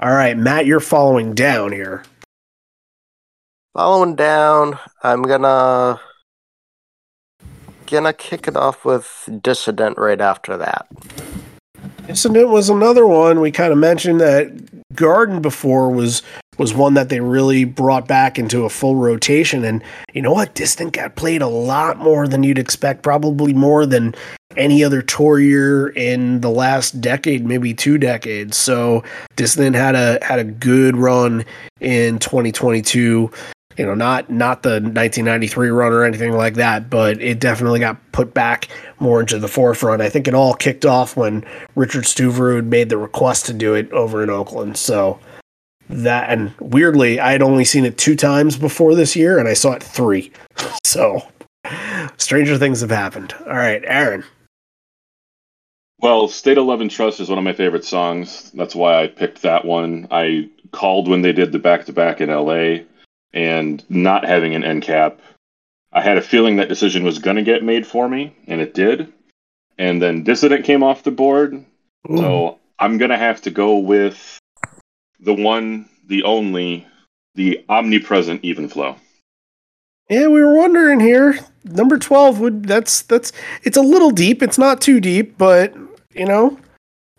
All 0.00 0.12
right, 0.12 0.36
Matt, 0.36 0.66
you're 0.66 0.80
following 0.80 1.34
down 1.34 1.72
here. 1.72 2.02
Following 3.74 4.16
down, 4.16 4.78
I'm 5.02 5.22
gonna 5.22 5.98
gonna 7.86 8.12
kick 8.12 8.46
it 8.46 8.54
off 8.54 8.84
with 8.84 9.30
Dissident 9.40 9.96
right 9.96 10.20
after 10.20 10.58
that. 10.58 10.86
Dissident 12.06 12.50
was 12.50 12.68
another 12.68 13.06
one 13.06 13.40
we 13.40 13.50
kind 13.50 13.72
of 13.72 13.78
mentioned 13.78 14.20
that 14.20 14.94
Garden 14.94 15.40
before 15.40 15.90
was 15.90 16.20
was 16.58 16.74
one 16.74 16.92
that 16.94 17.08
they 17.08 17.20
really 17.20 17.64
brought 17.64 18.06
back 18.06 18.38
into 18.38 18.66
a 18.66 18.68
full 18.68 18.96
rotation. 18.96 19.64
And 19.64 19.82
you 20.12 20.20
know 20.20 20.32
what? 20.32 20.54
Dissident 20.54 20.92
got 20.92 21.16
played 21.16 21.40
a 21.40 21.48
lot 21.48 21.96
more 21.96 22.28
than 22.28 22.42
you'd 22.42 22.58
expect, 22.58 23.02
probably 23.02 23.54
more 23.54 23.86
than 23.86 24.14
any 24.54 24.84
other 24.84 25.00
tour 25.00 25.40
year 25.40 25.88
in 25.88 26.42
the 26.42 26.50
last 26.50 27.00
decade, 27.00 27.46
maybe 27.46 27.72
two 27.72 27.96
decades. 27.96 28.58
So 28.58 29.02
Dissident 29.36 29.76
had 29.76 29.94
a 29.94 30.22
had 30.22 30.40
a 30.40 30.44
good 30.44 30.94
run 30.98 31.46
in 31.80 32.18
2022. 32.18 33.30
You 33.76 33.86
know, 33.86 33.94
not 33.94 34.30
not 34.30 34.62
the 34.62 34.80
1993 34.80 35.68
run 35.70 35.92
or 35.92 36.04
anything 36.04 36.32
like 36.32 36.54
that, 36.54 36.90
but 36.90 37.20
it 37.20 37.40
definitely 37.40 37.80
got 37.80 37.96
put 38.12 38.34
back 38.34 38.68
more 38.98 39.20
into 39.20 39.38
the 39.38 39.48
forefront. 39.48 40.02
I 40.02 40.08
think 40.08 40.28
it 40.28 40.34
all 40.34 40.54
kicked 40.54 40.84
off 40.84 41.16
when 41.16 41.44
Richard 41.74 42.04
Stuverud 42.04 42.66
made 42.66 42.88
the 42.88 42.98
request 42.98 43.46
to 43.46 43.52
do 43.52 43.74
it 43.74 43.90
over 43.92 44.22
in 44.22 44.30
Oakland. 44.30 44.76
So 44.76 45.18
that 45.88 46.30
and 46.30 46.54
weirdly 46.58 47.20
i 47.20 47.32
had 47.32 47.42
only 47.42 47.64
seen 47.64 47.84
it 47.84 47.98
two 47.98 48.16
times 48.16 48.56
before 48.56 48.94
this 48.94 49.14
year 49.14 49.38
and 49.38 49.48
i 49.48 49.52
saw 49.52 49.72
it 49.72 49.82
three 49.82 50.32
so 50.84 51.22
stranger 52.16 52.56
things 52.56 52.80
have 52.80 52.90
happened 52.90 53.34
all 53.40 53.56
right 53.56 53.82
aaron 53.86 54.24
Well, 56.00 56.26
State 56.26 56.58
of 56.58 56.66
Love 56.66 56.80
and 56.80 56.90
Trust 56.90 57.20
is 57.20 57.28
one 57.28 57.38
of 57.38 57.44
my 57.44 57.52
favorite 57.52 57.84
songs. 57.84 58.50
That's 58.54 58.74
why 58.74 59.04
I 59.04 59.06
picked 59.06 59.42
that 59.42 59.64
one. 59.64 60.08
I 60.10 60.50
called 60.72 61.06
when 61.06 61.22
they 61.22 61.32
did 61.32 61.52
the 61.52 61.60
back 61.60 61.84
to 61.86 61.92
back 61.92 62.20
in 62.20 62.28
LA 62.28 62.82
and 63.32 63.84
not 63.88 64.24
having 64.24 64.54
an 64.54 64.64
end 64.64 64.82
cap. 64.82 65.20
I 65.92 66.00
had 66.02 66.16
a 66.16 66.22
feeling 66.22 66.56
that 66.56 66.68
decision 66.68 67.04
was 67.04 67.18
going 67.18 67.36
to 67.36 67.42
get 67.42 67.62
made 67.62 67.86
for 67.86 68.08
me, 68.08 68.34
and 68.46 68.60
it 68.60 68.74
did. 68.74 69.12
And 69.78 70.00
then 70.00 70.24
Dissident 70.24 70.64
came 70.64 70.82
off 70.82 71.02
the 71.02 71.10
board. 71.10 71.64
So 72.08 72.58
I'm 72.78 72.98
going 72.98 73.10
to 73.10 73.16
have 73.18 73.42
to 73.42 73.50
go 73.50 73.78
with 73.78 74.38
the 75.20 75.34
one, 75.34 75.88
the 76.06 76.22
only, 76.24 76.86
the 77.34 77.64
omnipresent 77.68 78.44
even 78.44 78.68
flow. 78.68 78.96
yeah 80.10 80.26
we 80.26 80.42
were 80.42 80.54
wondering 80.56 81.00
here 81.00 81.38
number 81.64 81.96
12 81.96 82.40
would 82.40 82.64
that's 82.64 83.02
that's 83.02 83.32
it's 83.62 83.76
a 83.76 83.82
little 83.82 84.10
deep 84.10 84.42
it's 84.42 84.58
not 84.58 84.80
too 84.80 85.00
deep 85.00 85.38
but 85.38 85.72
you 86.12 86.26
know 86.26 86.58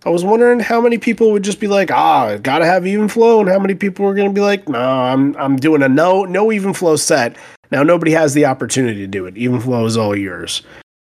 i 0.06 0.10
was 0.10 0.24
wondering 0.24 0.60
how 0.60 0.80
many 0.82 0.98
people 0.98 1.32
would 1.32 1.44
just 1.44 1.60
be 1.60 1.68
like 1.68 1.92
ah 1.92 2.38
gotta 2.38 2.66
have 2.66 2.86
even 2.86 3.08
flow 3.08 3.40
and 3.40 3.50
how 3.50 3.60
many 3.60 3.76
people 3.76 4.06
were 4.06 4.14
gonna 4.14 4.32
be 4.32 4.42
like 4.42 4.68
no 4.68 4.80
i'm 4.80 5.36
i'm 5.38 5.56
doing 5.56 5.82
a 5.82 5.90
no 5.90 6.24
no 6.24 6.52
even 6.52 6.74
flow 6.74 6.96
set 6.96 7.36
now 7.72 7.84
nobody 7.84 8.12
has 8.12 8.34
the 8.34 8.46
opportunity 8.46 9.00
to 9.00 9.08
do 9.08 9.26
it 9.26 9.38
even 9.38 9.60
flow 9.60 9.86
is 9.86 9.98
all 9.98 10.16
yours 10.16 10.62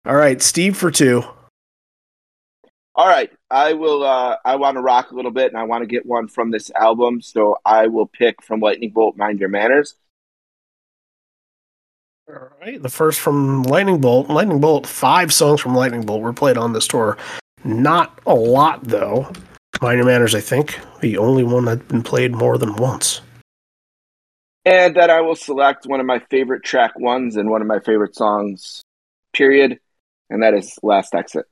all 0.07 0.16
right 0.16 0.42
steve 0.42 0.76
for 0.76 0.90
two 0.90 1.22
All 2.99 3.07
right, 3.07 3.30
I 3.51 3.74
will. 3.74 4.03
Uh, 4.03 4.38
I 4.42 4.57
want 4.57 4.76
to 4.76 4.80
rock 4.80 5.11
a 5.11 5.14
little 5.14 5.30
bit, 5.30 5.53
and 5.53 5.61
I 5.61 5.64
want 5.64 5.82
to 5.82 5.86
get 5.86 6.07
one 6.07 6.28
from 6.28 6.51
this 6.51 6.70
album. 6.74 7.20
So 7.20 7.59
I 7.62 7.88
will 7.88 8.07
pick 8.07 8.42
from 8.42 8.61
Lightning 8.61 8.90
Bolt, 8.90 9.18
"Mind 9.18 9.38
Your 9.38 9.51
Manners." 9.51 9.97
All 12.26 12.49
right, 12.59 12.82
the 12.82 12.88
first 12.88 13.20
from 13.20 13.64
Lightning 13.64 14.01
Bolt. 14.01 14.30
Lightning 14.30 14.61
Bolt, 14.62 14.86
five 14.86 15.30
songs 15.30 15.61
from 15.61 15.74
Lightning 15.74 16.07
Bolt 16.07 16.22
were 16.22 16.32
played 16.32 16.57
on 16.57 16.72
this 16.72 16.86
tour. 16.88 17.18
Not 17.66 18.20
a 18.26 18.34
lot, 18.34 18.84
though. 18.84 19.28
Mind 19.82 19.98
Your 19.98 20.06
Manners, 20.06 20.36
I 20.36 20.40
think, 20.40 20.78
the 21.00 21.18
only 21.18 21.42
one 21.42 21.64
that's 21.64 21.82
been 21.82 22.04
played 22.04 22.32
more 22.32 22.58
than 22.58 22.76
once. 22.76 23.20
And 24.64 24.94
then 24.94 25.10
I 25.10 25.20
will 25.20 25.34
select 25.34 25.84
one 25.84 25.98
of 25.98 26.06
my 26.06 26.20
favorite 26.30 26.62
track 26.62 26.96
ones 26.96 27.36
and 27.36 27.50
one 27.50 27.60
of 27.62 27.66
my 27.66 27.80
favorite 27.80 28.14
songs, 28.14 28.82
period. 29.32 29.80
And 30.30 30.44
that 30.44 30.54
is 30.54 30.78
Last 30.82 31.14
Exit. 31.14 31.46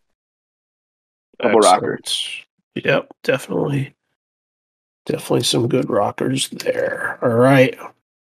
Double 1.42 1.58
rocker. 1.58 1.98
Excellent. 1.98 2.46
Yep, 2.76 3.08
definitely. 3.24 3.94
Definitely 5.06 5.42
some 5.42 5.68
good 5.68 5.90
rockers 5.90 6.48
there. 6.48 7.18
All 7.22 7.28
right. 7.30 7.76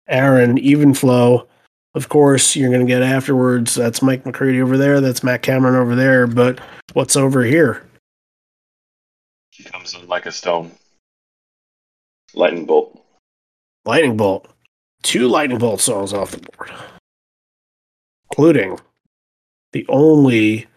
Aaron, 0.07 0.57
even 0.57 0.93
flow. 0.93 1.47
Of 1.93 2.09
course, 2.09 2.55
you're 2.55 2.69
going 2.69 2.85
to 2.85 2.91
get 2.91 3.01
afterwards. 3.01 3.75
That's 3.75 4.01
Mike 4.01 4.25
McCready 4.25 4.61
over 4.61 4.77
there. 4.77 5.01
That's 5.01 5.23
Matt 5.23 5.41
Cameron 5.41 5.75
over 5.75 5.95
there. 5.95 6.25
But 6.25 6.59
what's 6.93 7.15
over 7.15 7.43
here? 7.43 7.85
She 9.49 9.63
comes 9.63 9.93
in 9.93 10.07
like 10.07 10.25
a 10.25 10.31
stone. 10.31 10.71
Lightning 12.33 12.65
bolt. 12.65 12.97
Lightning 13.85 14.15
Bolt. 14.15 14.47
Two 15.03 15.27
Lightning 15.27 15.57
Bolt 15.57 15.81
songs 15.81 16.13
off 16.13 16.31
the 16.31 16.37
board, 16.37 16.71
including 18.29 18.79
the 19.73 19.85
only 19.89 20.67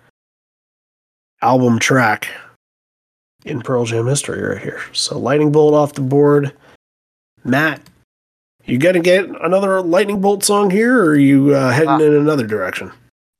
album 1.42 1.78
track 1.78 2.28
in 3.44 3.60
Pearl 3.60 3.84
Jam 3.84 4.06
history 4.06 4.42
right 4.42 4.62
here. 4.62 4.80
So 4.92 5.18
Lightning 5.18 5.52
Bolt 5.52 5.74
off 5.74 5.92
the 5.92 6.00
board. 6.00 6.56
Matt, 7.44 7.82
you 8.66 8.78
gonna 8.78 9.00
get 9.00 9.26
another 9.42 9.80
Lightning 9.82 10.20
Bolt 10.20 10.44
song 10.44 10.70
here, 10.70 10.98
or 10.98 11.10
are 11.10 11.16
you 11.16 11.54
uh, 11.54 11.70
heading 11.70 11.88
Uh, 11.90 11.98
in 11.98 12.14
another 12.14 12.46
direction? 12.46 12.90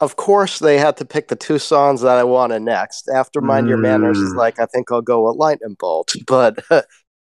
Of 0.01 0.17
course, 0.17 0.59
they 0.59 0.77
had 0.79 0.97
to 0.99 1.05
pick 1.05 1.29
the 1.29 1.37
two 1.37 1.59
songs 1.59 2.01
that 2.03 2.19
I 2.19 2.25
wanted 2.25 2.63
next. 2.63 3.09
After 3.09 3.41
Mind 3.41 3.69
Your 3.69 3.79
Manners 3.79 4.19
is 4.19 4.35
Mm. 4.35 4.37
like, 4.37 4.59
I 4.61 4.67
think 4.67 4.91
I'll 4.93 5.01
go 5.01 5.27
with 5.29 5.37
Lightning 5.37 5.77
Bolt. 5.79 6.15
But 6.27 6.59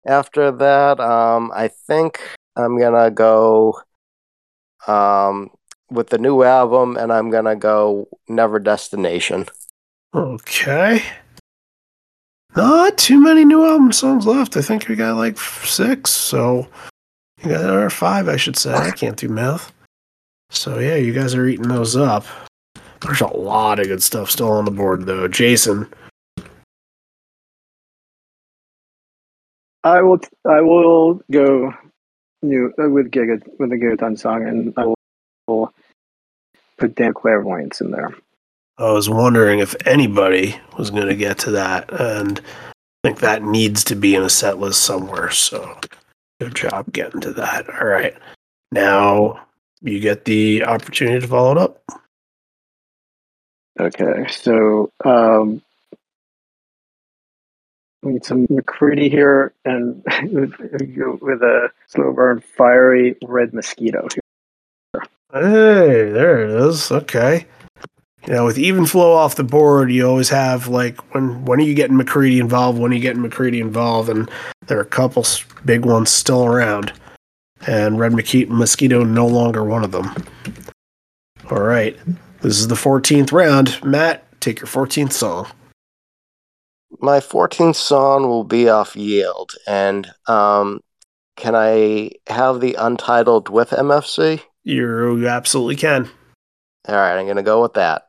after 0.06 0.50
that, 0.52 1.00
um, 1.00 1.50
I 1.54 1.68
think 1.68 2.20
I'm 2.56 2.78
gonna 2.78 3.10
go 3.10 3.78
um, 4.86 5.50
with 5.90 6.08
the 6.08 6.18
new 6.18 6.42
album, 6.42 6.96
and 6.96 7.12
I'm 7.12 7.30
gonna 7.30 7.56
go 7.56 8.08
Never 8.28 8.58
Destination. 8.58 9.46
Okay. 10.14 11.02
Not 12.56 12.98
too 12.98 13.20
many 13.20 13.44
new 13.44 13.64
album 13.64 13.92
songs 13.92 14.26
left. 14.26 14.56
I 14.56 14.62
think 14.62 14.88
we 14.88 14.94
got 14.96 15.16
like 15.16 15.38
six, 15.38 16.10
so 16.10 16.66
you 17.44 17.50
got 17.50 17.64
or 17.64 17.90
five, 17.90 18.28
I 18.28 18.36
should 18.36 18.56
say. 18.56 18.72
I 18.72 18.90
can't 18.90 19.16
do 19.16 19.28
math. 19.28 19.72
So 20.50 20.78
yeah, 20.78 20.96
you 20.96 21.12
guys 21.12 21.34
are 21.34 21.46
eating 21.46 21.68
those 21.68 21.96
up. 21.96 22.26
There's 23.00 23.20
a 23.20 23.26
lot 23.26 23.80
of 23.80 23.86
good 23.86 24.02
stuff 24.02 24.30
still 24.30 24.52
on 24.52 24.64
the 24.64 24.70
board, 24.70 25.06
though. 25.06 25.26
Jason, 25.26 25.88
I 29.82 30.02
will. 30.02 30.20
I 30.48 30.60
will 30.60 31.20
go 31.30 31.72
new 32.42 32.72
uh, 32.80 32.88
with 32.88 33.10
Giga 33.10 33.42
with 33.58 33.70
the 33.70 33.76
Gigaton 33.76 34.18
song, 34.18 34.46
and 34.46 34.72
I 34.76 34.86
will, 34.86 34.94
will 35.48 35.74
put 36.78 36.94
Dan 36.94 37.14
Clairvoyance 37.14 37.80
in 37.80 37.90
there. 37.90 38.10
I 38.78 38.92
was 38.92 39.08
wondering 39.08 39.58
if 39.58 39.74
anybody 39.86 40.56
was 40.78 40.90
going 40.90 41.08
to 41.08 41.16
get 41.16 41.38
to 41.40 41.52
that, 41.52 41.92
and 41.92 42.40
I 42.40 43.08
think 43.08 43.20
that 43.20 43.42
needs 43.42 43.84
to 43.84 43.96
be 43.96 44.14
in 44.14 44.22
a 44.22 44.30
set 44.30 44.58
list 44.58 44.82
somewhere. 44.82 45.30
So 45.30 45.78
good 46.42 46.54
job 46.54 46.92
getting 46.92 47.20
to 47.20 47.32
that. 47.34 47.68
All 47.70 47.86
right. 47.86 48.14
Now 48.70 49.46
you 49.80 50.00
get 50.00 50.24
the 50.24 50.64
opportunity 50.64 51.20
to 51.20 51.26
follow 51.26 51.52
it 51.52 51.58
up. 51.58 51.82
Okay, 53.80 54.26
so 54.28 54.90
um, 55.04 55.62
we 58.02 58.12
need 58.12 58.24
some 58.24 58.46
McCready 58.50 59.08
here, 59.08 59.54
and 59.64 60.02
with 60.22 61.42
a 61.42 61.70
slow 61.86 62.12
burn, 62.12 62.40
fiery 62.40 63.16
red 63.24 63.54
mosquito. 63.54 64.08
Hey, 65.32 66.10
there 66.10 66.44
it 66.44 66.50
is. 66.50 66.92
Okay. 66.92 67.46
You 68.26 68.34
know, 68.34 68.44
with 68.44 68.58
even 68.58 68.86
flow 68.86 69.12
off 69.14 69.34
the 69.34 69.42
board, 69.42 69.90
you 69.90 70.06
always 70.06 70.28
have 70.28 70.68
like 70.68 71.14
when 71.14 71.44
when 71.44 71.58
are 71.58 71.64
you 71.64 71.74
getting 71.74 71.96
McCready 71.96 72.38
involved? 72.38 72.78
When 72.78 72.92
are 72.92 72.94
you 72.94 73.00
getting 73.00 73.22
McCready 73.22 73.60
involved? 73.60 74.08
And 74.08 74.30
there 74.66 74.78
are 74.78 74.82
a 74.82 74.86
couple 74.86 75.26
big 75.64 75.84
ones 75.84 76.10
still 76.10 76.46
around, 76.46 76.92
and 77.66 77.98
red 77.98 78.12
Mosqui- 78.12 78.48
mosquito 78.48 79.02
no 79.02 79.26
longer 79.26 79.64
one 79.64 79.82
of 79.82 79.90
them. 79.90 80.14
All 81.50 81.62
right, 81.62 81.98
this 82.42 82.60
is 82.60 82.68
the 82.68 82.76
14th 82.76 83.32
round. 83.32 83.82
Matt, 83.82 84.24
take 84.40 84.60
your 84.60 84.68
14th 84.68 85.12
song. 85.12 85.48
My 87.00 87.18
14th 87.18 87.74
song 87.74 88.28
will 88.28 88.44
be 88.44 88.68
off 88.68 88.94
Yield, 88.94 89.52
and 89.66 90.08
um, 90.28 90.80
can 91.36 91.56
I 91.56 92.12
have 92.28 92.60
the 92.60 92.74
untitled 92.74 93.48
with 93.48 93.70
MFC? 93.70 94.40
You 94.62 95.26
absolutely 95.26 95.74
can. 95.74 96.08
All 96.86 96.94
right, 96.94 97.18
I'm 97.18 97.26
gonna 97.26 97.42
go 97.42 97.60
with 97.60 97.74
that. 97.74 98.04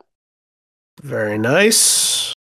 Very 1.01 1.37
nice. 1.37 2.33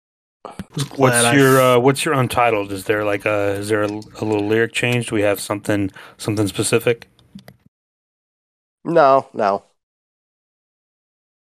What's 0.96 1.16
I- 1.16 1.34
your 1.34 1.60
uh, 1.60 1.78
what's 1.78 2.04
your 2.04 2.14
untitled? 2.14 2.72
Is 2.72 2.84
there 2.84 3.04
like 3.04 3.24
a 3.26 3.52
is 3.52 3.68
there 3.68 3.82
a, 3.82 3.88
a 3.88 4.24
little 4.24 4.46
lyric 4.46 4.72
change? 4.72 5.08
Do 5.08 5.14
we 5.14 5.22
have 5.22 5.40
something 5.40 5.90
something 6.18 6.46
specific? 6.48 7.08
No, 8.84 9.28
no. 9.32 9.64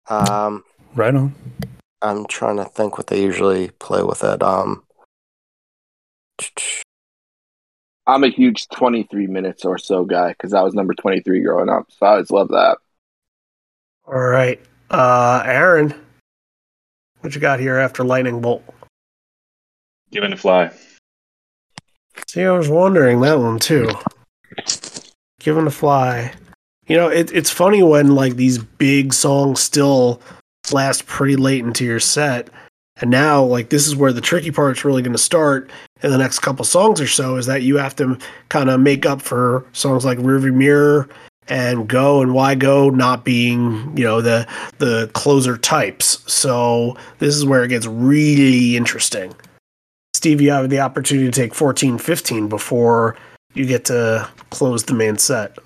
Um, 0.10 0.64
Right 0.96 1.16
on. 1.16 1.34
I'm 2.02 2.26
trying 2.26 2.58
to 2.58 2.66
think 2.66 2.98
what 2.98 3.08
they 3.08 3.22
usually 3.22 3.70
play 3.80 4.04
with 4.04 4.24
it. 4.24 4.44
Um, 4.44 4.84
I'm 8.08 8.24
a 8.24 8.30
huge 8.30 8.68
23 8.70 9.28
minutes 9.28 9.64
or 9.64 9.78
so 9.78 10.04
guy 10.04 10.30
because 10.30 10.54
I 10.54 10.62
was 10.62 10.74
number 10.74 10.94
23 10.94 11.42
growing 11.42 11.70
up. 11.70 11.86
So 11.92 12.06
I 12.06 12.10
always 12.12 12.32
love 12.32 12.50
that. 12.50 12.78
All 14.06 14.20
right, 14.20 14.60
uh, 14.90 15.44
Aaron, 15.46 15.94
what 17.22 17.34
you 17.36 17.42
got 17.42 17.60
here 17.60 17.78
after 17.78 18.04
lightning 18.04 18.42
bolt? 18.42 18.64
Given 20.12 20.32
to 20.32 20.38
fly. 20.38 20.72
See, 22.28 22.44
I 22.44 22.52
was 22.52 22.70
wondering 22.70 23.22
that 23.22 23.40
one 23.40 23.60
too. 23.60 23.90
Given 25.40 25.66
to 25.66 25.72
fly. 25.72 26.34
You 26.88 26.98
know, 26.98 27.08
it, 27.08 27.32
it's 27.32 27.50
funny 27.50 27.84
when 27.84 28.16
like 28.16 28.36
these 28.36 28.58
big 28.58 29.14
songs 29.14 29.62
still 29.62 30.22
last 30.72 31.06
pretty 31.06 31.36
late 31.36 31.64
into 31.64 31.86
your 31.86 32.00
set. 32.00 32.50
And 32.98 33.10
now, 33.10 33.44
like, 33.44 33.70
this 33.70 33.88
is 33.88 33.96
where 33.96 34.14
the 34.14 34.22
tricky 34.22 34.52
part's 34.52 34.86
really 34.86 35.02
going 35.02 35.14
to 35.14 35.18
start 35.18 35.72
in 36.04 36.12
the 36.12 36.18
next 36.18 36.40
couple 36.40 36.64
songs 36.66 37.02
or 37.02 37.08
so 37.08 37.36
is 37.38 37.48
that 37.48 37.64
you 37.64 37.78
have 37.78 37.96
to 37.96 38.18
kind 38.50 38.70
of 38.70 38.80
make 38.80 39.06
up 39.06 39.22
for 39.22 39.66
songs 39.72 40.06
like 40.06 40.20
Rearview 40.20 40.54
Mirror 40.54 41.10
and 41.52 41.88
Go 41.88 42.22
and 42.22 42.34
Why 42.34 42.56
Go 42.56 42.90
not 42.90 43.26
being, 43.26 43.96
you 43.98 44.06
know, 44.06 44.22
the 44.22 44.48
the 44.80 45.12
closer 45.14 45.58
types. 45.58 46.24
So 46.32 46.96
this 47.20 47.36
is 47.36 47.46
where 47.46 47.64
it 47.64 47.68
gets 47.68 47.86
really 47.86 48.78
interesting. 48.78 49.36
Steve, 50.14 50.40
you 50.40 50.52
have 50.52 50.70
the 50.70 50.80
opportunity 50.80 51.30
to 51.30 51.32
take 51.32 51.54
14, 51.54 51.98
15 51.98 52.48
before 52.48 53.18
you 53.54 53.66
get 53.66 53.86
to 53.86 54.30
close 54.50 54.84
the 54.86 54.94
main 54.94 55.18
set. 55.18 55.58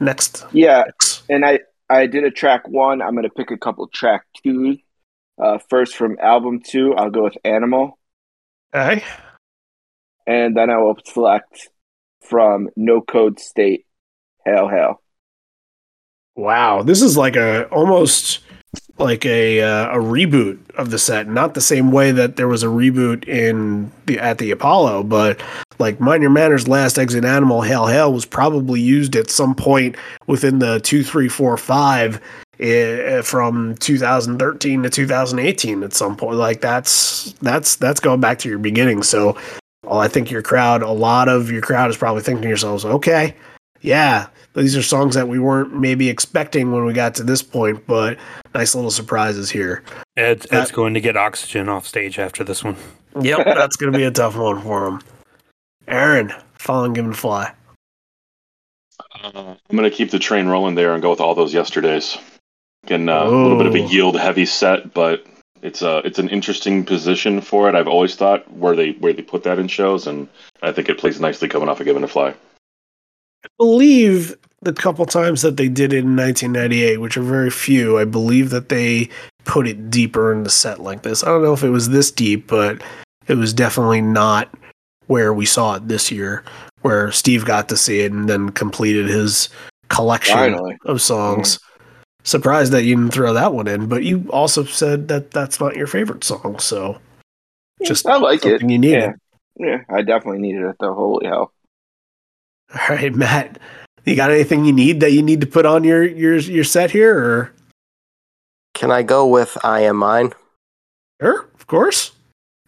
Next. 0.00 0.44
Yeah, 0.52 0.82
Next. 0.86 1.22
and 1.28 1.44
I 1.44 1.60
I 1.88 2.06
did 2.06 2.24
a 2.24 2.30
track 2.30 2.66
one. 2.66 3.00
I'm 3.00 3.14
gonna 3.14 3.28
pick 3.30 3.50
a 3.52 3.56
couple 3.56 3.86
track 3.88 4.24
twos. 4.42 4.78
Uh, 5.40 5.58
first 5.70 5.94
from 5.96 6.16
album 6.20 6.60
two, 6.60 6.94
I'll 6.94 7.10
go 7.10 7.24
with 7.24 7.36
Animal, 7.44 7.98
Okay. 8.74 9.02
and 10.26 10.56
then 10.56 10.70
I 10.70 10.78
will 10.78 10.96
select 11.04 11.68
from 12.22 12.68
No 12.76 13.00
Code 13.00 13.38
State, 13.40 13.84
Hail 14.44 14.68
Hail. 14.68 15.00
Wow, 16.36 16.82
this 16.82 17.00
is 17.00 17.16
like 17.16 17.36
a 17.36 17.66
almost 17.68 18.40
like 18.98 19.24
a 19.24 19.60
uh, 19.60 19.98
a 19.98 20.02
reboot 20.02 20.58
of 20.76 20.90
the 20.90 20.98
set. 20.98 21.28
Not 21.28 21.54
the 21.54 21.60
same 21.60 21.92
way 21.92 22.10
that 22.10 22.36
there 22.36 22.48
was 22.48 22.64
a 22.64 22.68
reboot 22.68 23.28
in 23.28 23.92
the 24.06 24.18
at 24.18 24.38
the 24.38 24.50
Apollo, 24.50 25.04
but 25.04 25.40
like 25.78 26.00
Mind 26.00 26.22
Your 26.22 26.30
Manners' 26.30 26.66
last 26.66 26.98
exit 26.98 27.24
animal, 27.24 27.62
Hail 27.62 27.86
Hail, 27.86 28.12
was 28.12 28.26
probably 28.26 28.80
used 28.80 29.14
at 29.14 29.30
some 29.30 29.54
point 29.54 29.96
within 30.26 30.58
the 30.58 30.80
two, 30.80 31.04
three, 31.04 31.28
four, 31.28 31.56
five 31.56 32.20
eh, 32.58 33.22
from 33.22 33.76
2013 33.76 34.82
to 34.82 34.90
2018 34.90 35.82
at 35.84 35.92
some 35.92 36.16
point. 36.16 36.36
Like 36.36 36.60
that's 36.60 37.32
that's 37.34 37.76
that's 37.76 38.00
going 38.00 38.20
back 38.20 38.40
to 38.40 38.48
your 38.48 38.58
beginning. 38.58 39.04
So, 39.04 39.36
well, 39.84 40.00
I 40.00 40.08
think 40.08 40.32
your 40.32 40.42
crowd, 40.42 40.82
a 40.82 40.90
lot 40.90 41.28
of 41.28 41.50
your 41.50 41.62
crowd 41.62 41.90
is 41.90 41.96
probably 41.96 42.22
thinking 42.22 42.42
to 42.42 42.48
yourselves, 42.48 42.84
okay, 42.84 43.36
yeah, 43.84 44.28
these 44.54 44.74
are 44.76 44.82
songs 44.82 45.14
that 45.14 45.28
we 45.28 45.38
weren't 45.38 45.74
maybe 45.74 46.08
expecting 46.08 46.72
when 46.72 46.86
we 46.86 46.94
got 46.94 47.14
to 47.16 47.22
this 47.22 47.42
point, 47.42 47.86
but 47.86 48.16
nice 48.54 48.74
little 48.74 48.90
surprises 48.90 49.50
here. 49.50 49.82
Ed's, 50.16 50.46
Ed's 50.50 50.70
Uh, 50.72 50.74
going 50.74 50.94
to 50.94 51.00
get 51.02 51.18
oxygen 51.18 51.68
off 51.68 51.86
stage 51.86 52.18
after 52.18 52.42
this 52.42 52.64
one. 52.64 52.76
Yep, 53.20 53.44
that's 53.44 53.76
going 53.76 53.92
to 53.92 53.98
be 53.98 54.04
a 54.04 54.10
tough 54.10 54.36
one 54.36 54.62
for 54.62 54.86
him. 54.88 55.00
Aaron, 55.86 56.32
following 56.54 56.94
Given 56.94 57.12
Fly. 57.12 57.52
Uh, 59.22 59.54
I'm 59.68 59.76
going 59.76 59.88
to 59.88 59.94
keep 59.94 60.10
the 60.10 60.18
train 60.18 60.46
rolling 60.46 60.76
there 60.76 60.94
and 60.94 61.02
go 61.02 61.10
with 61.10 61.20
all 61.20 61.34
those 61.34 61.52
yesterdays. 61.52 62.16
Again, 62.84 63.08
uh, 63.10 63.24
a 63.24 63.28
little 63.28 63.58
bit 63.58 63.66
of 63.66 63.74
a 63.74 63.80
yield 63.80 64.18
heavy 64.18 64.46
set, 64.46 64.94
but 64.94 65.26
it's 65.62 65.82
a 65.82 65.98
it's 65.98 66.18
an 66.18 66.28
interesting 66.30 66.84
position 66.84 67.40
for 67.40 67.68
it. 67.68 67.74
I've 67.74 67.88
always 67.88 68.14
thought 68.14 68.50
where 68.52 68.76
they 68.76 68.92
where 68.92 69.12
they 69.12 69.22
put 69.22 69.42
that 69.44 69.58
in 69.58 69.68
shows, 69.68 70.06
and 70.06 70.28
I 70.62 70.72
think 70.72 70.88
it 70.88 70.98
plays 70.98 71.20
nicely 71.20 71.48
coming 71.48 71.68
off 71.68 71.80
of 71.80 71.86
Given 71.86 72.02
to 72.02 72.08
Fly. 72.08 72.34
I 73.44 73.48
believe 73.58 74.36
the 74.62 74.72
couple 74.72 75.04
times 75.06 75.42
that 75.42 75.56
they 75.56 75.68
did 75.68 75.92
it 75.92 75.98
in 75.98 76.16
1998, 76.16 76.98
which 76.98 77.16
are 77.16 77.22
very 77.22 77.50
few, 77.50 77.98
I 77.98 78.04
believe 78.04 78.50
that 78.50 78.70
they 78.70 79.10
put 79.44 79.68
it 79.68 79.90
deeper 79.90 80.32
in 80.32 80.42
the 80.42 80.50
set 80.50 80.80
like 80.80 81.02
this. 81.02 81.22
I 81.22 81.26
don't 81.26 81.42
know 81.42 81.52
if 81.52 81.62
it 81.62 81.70
was 81.70 81.90
this 81.90 82.10
deep, 82.10 82.46
but 82.46 82.82
it 83.26 83.34
was 83.34 83.52
definitely 83.52 84.00
not 84.00 84.48
where 85.06 85.34
we 85.34 85.44
saw 85.44 85.76
it 85.76 85.88
this 85.88 86.10
year, 86.10 86.42
where 86.82 87.12
Steve 87.12 87.44
got 87.44 87.68
to 87.68 87.76
see 87.76 88.00
it 88.00 88.12
and 88.12 88.28
then 88.28 88.50
completed 88.50 89.06
his 89.06 89.50
collection 89.88 90.34
Finally, 90.34 90.78
of 90.86 91.00
songs. 91.00 91.56
Mm-hmm. 91.56 91.60
Surprised 92.26 92.72
that 92.72 92.84
you 92.84 92.96
didn't 92.96 93.12
throw 93.12 93.34
that 93.34 93.52
one 93.52 93.68
in, 93.68 93.86
but 93.86 94.02
you 94.02 94.26
also 94.30 94.64
said 94.64 95.08
that 95.08 95.30
that's 95.30 95.60
not 95.60 95.76
your 95.76 95.86
favorite 95.86 96.24
song, 96.24 96.58
so 96.58 96.98
just 97.84 98.06
I 98.06 98.16
like 98.16 98.46
it. 98.46 98.62
you 98.62 98.66
needed. 98.66 98.90
Yeah, 98.90 99.12
yeah, 99.56 99.78
I 99.90 100.00
definitely 100.00 100.38
needed 100.38 100.62
it 100.62 100.76
though. 100.80 100.94
Holy 100.94 101.26
hell! 101.26 101.52
All 102.74 102.96
right, 102.96 103.14
Matt, 103.14 103.58
you 104.04 104.16
got 104.16 104.30
anything 104.30 104.64
you 104.64 104.72
need 104.72 105.00
that 105.00 105.12
you 105.12 105.22
need 105.22 105.40
to 105.40 105.46
put 105.46 105.64
on 105.66 105.84
your 105.84 106.02
your 106.04 106.36
your 106.36 106.64
set 106.64 106.90
here, 106.90 107.16
or 107.16 107.52
can 108.74 108.90
I 108.90 109.02
go 109.02 109.26
with 109.26 109.56
I 109.64 109.80
Am 109.80 109.96
Mine? 109.96 110.32
sure, 111.20 111.48
of 111.54 111.66
course, 111.66 112.12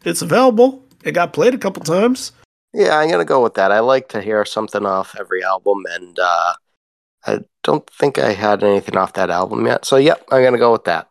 it's 0.04 0.22
available. 0.22 0.82
It 1.04 1.12
got 1.12 1.32
played 1.32 1.54
a 1.54 1.58
couple 1.58 1.82
times. 1.82 2.32
Yeah, 2.72 2.96
I'm 2.96 3.10
gonna 3.10 3.24
go 3.24 3.42
with 3.42 3.54
that. 3.54 3.72
I 3.72 3.80
like 3.80 4.08
to 4.10 4.20
hear 4.22 4.44
something 4.44 4.86
off 4.86 5.16
every 5.18 5.42
album, 5.42 5.84
and 5.90 6.18
uh, 6.18 6.52
I 7.26 7.40
don't 7.64 7.88
think 7.90 8.18
I 8.18 8.32
had 8.32 8.62
anything 8.62 8.96
off 8.96 9.14
that 9.14 9.30
album 9.30 9.66
yet. 9.66 9.84
So, 9.84 9.96
yep, 9.96 10.24
I'm 10.30 10.44
gonna 10.44 10.58
go 10.58 10.72
with 10.72 10.84
that. 10.84 11.08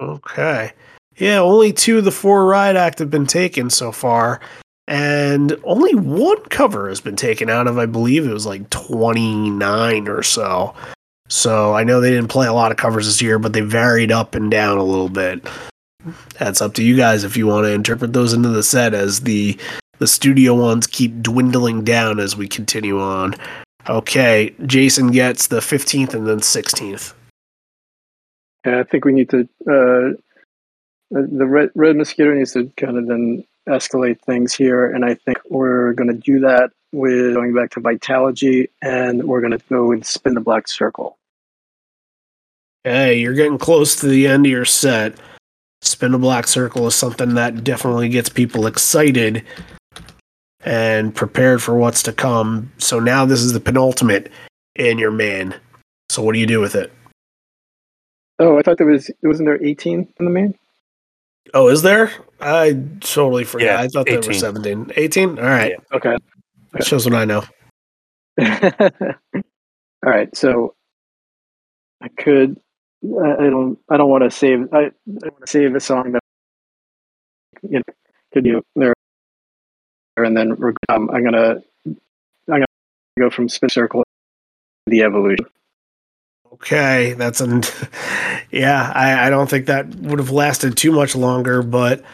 Okay, 0.00 0.72
yeah, 1.16 1.38
only 1.38 1.72
two 1.72 1.98
of 1.98 2.04
the 2.04 2.12
four 2.12 2.46
Riot 2.46 2.76
Act 2.76 3.00
have 3.00 3.10
been 3.10 3.26
taken 3.26 3.68
so 3.70 3.90
far, 3.90 4.40
and 4.88 5.54
only 5.64 5.94
one 5.94 6.42
cover 6.46 6.88
has 6.88 7.00
been 7.00 7.14
taken 7.14 7.50
out 7.50 7.66
of. 7.66 7.76
I 7.78 7.84
believe 7.84 8.26
it 8.26 8.32
was 8.32 8.46
like 8.46 8.68
twenty 8.70 9.50
nine 9.50 10.08
or 10.08 10.22
so. 10.22 10.74
So 11.28 11.74
I 11.74 11.84
know 11.84 12.00
they 12.00 12.10
didn't 12.10 12.28
play 12.30 12.46
a 12.46 12.54
lot 12.54 12.70
of 12.70 12.78
covers 12.78 13.04
this 13.04 13.20
year, 13.20 13.38
but 13.38 13.52
they 13.52 13.60
varied 13.60 14.10
up 14.10 14.34
and 14.34 14.50
down 14.50 14.78
a 14.78 14.82
little 14.82 15.10
bit. 15.10 15.46
That's 16.38 16.62
up 16.62 16.72
to 16.74 16.82
you 16.82 16.96
guys 16.96 17.22
if 17.22 17.36
you 17.36 17.46
want 17.46 17.66
to 17.66 17.72
interpret 17.72 18.14
those 18.14 18.32
into 18.32 18.48
the 18.48 18.62
set 18.62 18.94
as 18.94 19.20
the 19.20 19.58
the 19.98 20.06
studio 20.06 20.54
ones 20.54 20.86
keep 20.86 21.20
dwindling 21.20 21.84
down 21.84 22.18
as 22.18 22.34
we 22.34 22.48
continue 22.48 22.98
on. 22.98 23.34
Okay, 23.90 24.54
Jason 24.64 25.10
gets 25.10 25.48
the 25.48 25.60
15th 25.60 26.14
and 26.14 26.26
then 26.26 26.40
16th. 26.40 27.14
Yeah, 28.64 28.80
I 28.80 28.84
think 28.84 29.04
we 29.04 29.12
need 29.12 29.28
to. 29.30 29.40
Uh, 29.66 30.16
the 31.10 31.28
the 31.30 31.46
red, 31.46 31.70
red 31.74 31.96
mosquito 31.96 32.32
needs 32.32 32.52
to 32.52 32.72
kind 32.76 32.96
of 32.96 33.06
then 33.06 33.44
escalate 33.68 34.20
things 34.22 34.54
here, 34.54 34.86
and 34.86 35.04
I 35.04 35.14
think 35.14 35.38
we're 35.48 35.92
going 35.92 36.08
to 36.08 36.18
do 36.18 36.40
that 36.40 36.70
with 36.92 37.34
going 37.34 37.54
back 37.54 37.70
to 37.72 37.80
Vitalogy, 37.80 38.68
and 38.82 39.24
we're 39.24 39.40
going 39.40 39.56
to 39.58 39.64
go 39.68 39.92
and 39.92 40.04
Spin 40.04 40.34
the 40.34 40.40
Black 40.40 40.66
Circle. 40.68 41.18
Hey, 42.84 43.18
you're 43.18 43.34
getting 43.34 43.58
close 43.58 43.96
to 43.96 44.06
the 44.06 44.26
end 44.26 44.46
of 44.46 44.52
your 44.52 44.64
set. 44.64 45.18
Spin 45.82 46.14
a 46.14 46.18
black 46.18 46.46
circle 46.48 46.86
is 46.86 46.94
something 46.94 47.34
that 47.34 47.62
definitely 47.62 48.08
gets 48.08 48.28
people 48.28 48.66
excited. 48.66 49.44
and 50.64 51.14
prepared 51.14 51.62
for 51.62 51.74
what's 51.74 52.02
to 52.02 52.12
come. 52.12 52.72
So 52.78 52.98
now 53.00 53.24
this 53.24 53.40
is 53.40 53.52
the 53.52 53.60
penultimate 53.60 54.30
in 54.76 54.98
your 54.98 55.10
main. 55.10 55.54
So 56.10 56.22
what 56.22 56.32
do 56.32 56.40
you 56.40 56.46
do 56.46 56.60
with 56.60 56.74
it? 56.74 56.92
Oh, 58.38 58.58
I 58.58 58.62
thought 58.62 58.78
there 58.78 58.86
was 58.86 59.10
wasn't 59.22 59.46
there 59.46 59.64
18 59.64 60.12
in 60.18 60.24
the 60.24 60.30
main? 60.30 60.54
Oh, 61.54 61.68
is 61.68 61.82
there? 61.82 62.12
I 62.40 62.80
totally 63.00 63.44
forgot. 63.44 63.64
Yeah, 63.66 63.80
I 63.80 63.88
thought 63.88 64.06
there 64.06 64.16
were 64.16 64.30
18. 64.30 64.34
17. 64.40 64.92
18? 64.96 65.38
All 65.38 65.44
right. 65.44 65.74
Okay. 65.92 66.16
That 66.72 66.84
shows 66.84 67.04
what 67.08 67.14
I 67.14 67.24
know. 67.24 67.42
All 70.04 70.12
right, 70.12 70.34
so 70.36 70.74
I 72.00 72.08
could. 72.08 72.60
I 73.04 73.32
I 73.32 73.50
don't. 73.50 73.78
I 73.90 73.96
don't 73.96 74.10
want 74.10 74.24
to 74.24 74.30
save. 74.30 74.72
I, 74.72 74.78
I 74.78 75.28
want 75.28 75.40
to 75.44 75.50
save 75.50 75.74
a 75.74 75.80
song 75.80 76.12
that 76.12 76.20
you 77.62 77.78
know 77.78 77.94
could 78.32 78.46
you 78.46 78.62
there, 78.76 78.94
and 80.16 80.36
then 80.36 80.54
we're- 80.56 80.74
um, 80.88 81.10
I'm 81.10 81.24
gonna. 81.24 81.56
I'm 81.86 81.94
gonna 82.48 82.66
go 83.18 83.30
from 83.30 83.48
Spin 83.48 83.70
Circle 83.70 84.02
to 84.02 84.90
the 84.90 85.02
Evolution. 85.02 85.46
Okay, 86.54 87.14
that's 87.14 87.40
an 87.40 87.62
yeah. 88.50 88.92
I, 88.94 89.26
I 89.26 89.30
don't 89.30 89.48
think 89.48 89.66
that 89.66 89.86
would 89.96 90.18
have 90.18 90.30
lasted 90.30 90.76
too 90.76 90.92
much 90.92 91.14
longer, 91.14 91.62
but 91.62 92.04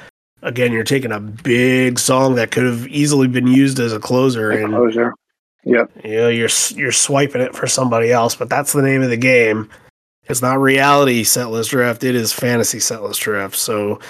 again, 0.42 0.72
you're 0.72 0.84
taking 0.84 1.12
a 1.12 1.20
big 1.20 1.98
song 1.98 2.34
that 2.36 2.50
could 2.50 2.64
have 2.64 2.86
easily 2.88 3.28
been 3.28 3.46
used 3.46 3.80
as 3.80 3.92
a 3.92 3.98
closer, 3.98 4.50
and 4.50 4.72
Closure. 4.72 5.14
Yep. 5.64 5.90
you 6.04 6.16
know 6.16 6.28
you're 6.28 6.50
you're 6.74 6.92
swiping 6.92 7.40
it 7.40 7.54
for 7.54 7.66
somebody 7.66 8.12
else. 8.12 8.34
But 8.34 8.50
that's 8.50 8.72
the 8.72 8.82
name 8.82 9.02
of 9.02 9.10
the 9.10 9.16
game. 9.16 9.70
It's 10.26 10.42
not 10.42 10.60
reality 10.60 11.24
setlist 11.24 11.70
draft. 11.70 12.04
It 12.04 12.14
is 12.14 12.32
fantasy 12.32 12.78
setlist 12.78 13.20
draft. 13.20 13.56
So, 13.56 14.00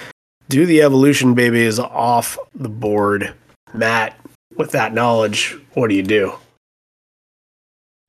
do 0.48 0.64
the 0.64 0.82
evolution, 0.82 1.34
baby, 1.34 1.60
is 1.60 1.80
off 1.80 2.38
the 2.54 2.68
board. 2.68 3.34
Matt, 3.72 4.16
with 4.56 4.70
that 4.72 4.94
knowledge, 4.94 5.56
what 5.74 5.88
do 5.88 5.96
you 5.96 6.04
do? 6.04 6.34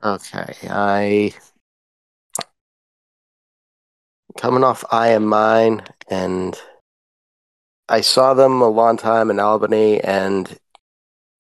Okay, 0.04 0.54
I 0.70 1.34
coming 4.38 4.64
off 4.64 4.84
I 4.92 5.10
am 5.10 5.26
mine, 5.26 5.84
and 6.10 6.60
I 7.88 8.02
saw 8.02 8.34
them 8.34 8.62
a 8.62 8.70
long 8.70 8.98
time 8.98 9.30
in 9.30 9.40
Albany, 9.40 10.02
and 10.02 10.58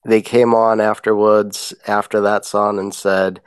they 0.05 0.21
came 0.21 0.53
on 0.53 0.79
afterwards 0.79 1.73
after 1.87 2.21
that 2.21 2.45
song 2.45 2.79
and 2.79 2.93
said, 2.93 3.41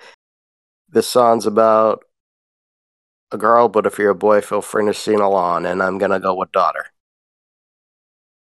"This 0.88 1.08
song's 1.08 1.46
about 1.46 2.04
a 3.30 3.38
girl, 3.38 3.68
but 3.68 3.86
if 3.86 3.98
you're 3.98 4.10
a 4.10 4.14
boy, 4.14 4.40
feel 4.40 4.62
free 4.62 4.86
to 4.86 4.94
sing 4.94 5.20
along." 5.20 5.66
And 5.66 5.82
I'm 5.82 5.98
gonna 5.98 6.20
go 6.20 6.34
with 6.34 6.52
daughter. 6.52 6.86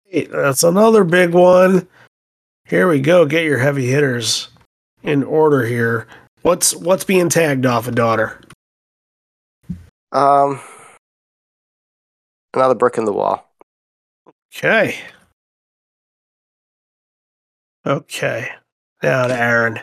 Hey, 0.06 0.26
that's 0.26 0.64
another 0.64 1.04
big 1.04 1.34
one. 1.34 1.88
Here 2.66 2.88
we 2.88 3.00
go. 3.00 3.26
Get 3.26 3.46
your 3.46 3.60
heavy 3.60 3.88
hitters 3.88 4.50
in 5.04 5.24
order 5.24 5.66
here. 5.66 6.08
What's 6.42 6.76
what's 6.76 7.04
being 7.04 7.30
tagged 7.30 7.66
off 7.66 7.88
a 7.88 7.92
daughter? 7.92 8.42
Um, 10.12 10.60
another 12.54 12.76
brick 12.76 12.98
in 12.98 13.06
the 13.06 13.14
wall. 13.14 13.48
Okay. 14.56 14.98
Okay. 17.86 18.50
Now 19.02 19.28
to 19.28 19.34
Aaron. 19.36 19.80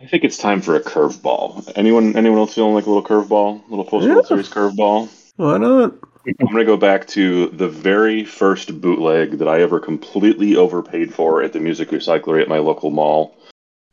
I 0.00 0.06
think 0.06 0.24
it's 0.24 0.36
time 0.38 0.60
for 0.60 0.74
a 0.74 0.80
curveball. 0.80 1.70
Anyone 1.76 2.16
anyone 2.16 2.38
else 2.38 2.54
feeling 2.54 2.74
like 2.74 2.86
a 2.86 2.90
little 2.90 3.04
curveball? 3.04 3.64
A 3.66 3.70
little 3.70 3.84
post 3.84 4.06
World 4.08 4.24
Yeah. 4.24 4.28
Series 4.28 4.48
curveball? 4.48 5.08
Why 5.36 5.58
not? 5.58 5.94
I'm 6.26 6.46
gonna 6.46 6.64
go 6.64 6.76
back 6.76 7.06
to 7.08 7.48
the 7.48 7.68
very 7.68 8.24
first 8.24 8.80
bootleg 8.80 9.38
that 9.38 9.48
I 9.48 9.60
ever 9.60 9.78
completely 9.78 10.56
overpaid 10.56 11.14
for 11.14 11.42
at 11.42 11.52
the 11.52 11.60
music 11.60 11.90
recyclery 11.90 12.42
at 12.42 12.48
my 12.48 12.58
local 12.58 12.90
mall. 12.90 13.36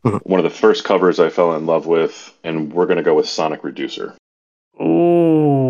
Mhm. 0.06 0.22
One 0.26 0.40
of 0.40 0.44
the 0.44 0.58
first 0.58 0.84
covers 0.84 1.20
I 1.20 1.30
fell 1.30 1.54
in 1.56 1.66
love 1.66 1.86
with, 1.86 2.36
and 2.44 2.74
we're 2.74 2.86
gonna 2.88 3.04
go 3.04 3.14
with 3.16 3.28
Sonic 3.30 3.64
Reducer. 3.64 4.16
Ooh. 4.82 5.69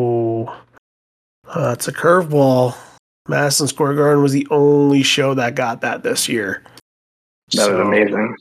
Uh, 1.50 1.72
it's 1.74 1.88
a 1.88 1.92
curveball. 1.92 2.76
Madison 3.28 3.68
Square 3.68 3.96
Garden 3.96 4.22
was 4.24 4.34
the 4.34 4.48
only 4.50 5.04
show 5.04 5.34
that 5.34 5.56
got 5.56 5.82
that 5.82 6.04
this 6.04 6.30
year. 6.30 6.64
That 7.54 7.72
was 7.72 7.80
amazing. 7.80 8.36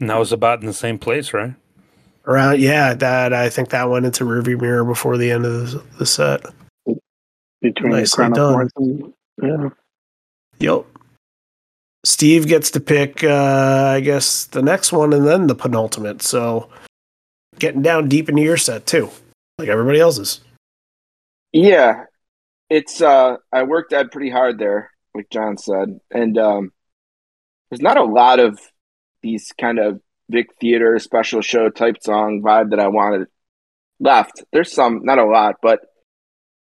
And 0.00 0.10
that 0.10 0.18
was 0.18 0.32
about 0.32 0.60
in 0.60 0.66
the 0.66 0.72
same 0.72 0.98
place, 0.98 1.32
right? 1.32 1.54
Around, 2.24 2.60
yeah, 2.60 2.94
that 2.94 3.32
I 3.32 3.48
think 3.48 3.70
that 3.70 3.90
went 3.90 4.06
into 4.06 4.24
rearview 4.24 4.60
mirror 4.60 4.84
before 4.84 5.16
the 5.16 5.30
end 5.30 5.44
of 5.44 5.72
the, 5.72 5.84
the 5.98 6.06
set. 6.06 6.44
Between 7.60 7.92
Nicely 7.92 8.16
Crown 8.16 8.32
of 8.32 8.36
done. 8.36 8.52
Thorns 8.54 8.72
and 8.76 9.12
yeah. 9.42 9.68
Yep. 10.58 10.86
Steve 12.04 12.46
gets 12.46 12.70
to 12.72 12.80
pick, 12.80 13.22
uh, 13.24 13.92
I 13.96 14.00
guess, 14.00 14.44
the 14.46 14.62
next 14.62 14.92
one 14.92 15.12
and 15.12 15.26
then 15.26 15.46
the 15.46 15.54
penultimate. 15.54 16.22
So 16.22 16.68
getting 17.58 17.82
down 17.82 18.08
deep 18.08 18.28
into 18.28 18.42
your 18.42 18.56
set 18.56 18.86
too, 18.86 19.10
like 19.58 19.68
everybody 19.68 20.00
else's. 20.00 20.40
Yeah, 21.52 22.04
it's 22.72 23.02
uh 23.02 23.36
I 23.52 23.64
worked 23.64 23.92
at 23.92 24.10
pretty 24.10 24.30
hard 24.30 24.58
there, 24.58 24.90
like 25.14 25.28
John 25.30 25.58
said, 25.58 26.00
and 26.10 26.38
um 26.38 26.72
there's 27.70 27.82
not 27.82 27.98
a 27.98 28.04
lot 28.04 28.40
of 28.40 28.58
these 29.22 29.52
kind 29.58 29.78
of 29.78 30.00
big 30.28 30.46
theater 30.60 30.98
special 30.98 31.42
show 31.42 31.68
type 31.68 31.96
song 32.02 32.42
vibe 32.44 32.70
that 32.70 32.80
I 32.80 32.88
wanted 32.88 33.28
left. 34.00 34.42
There's 34.52 34.72
some, 34.72 35.00
not 35.04 35.18
a 35.18 35.24
lot, 35.24 35.56
but 35.62 35.80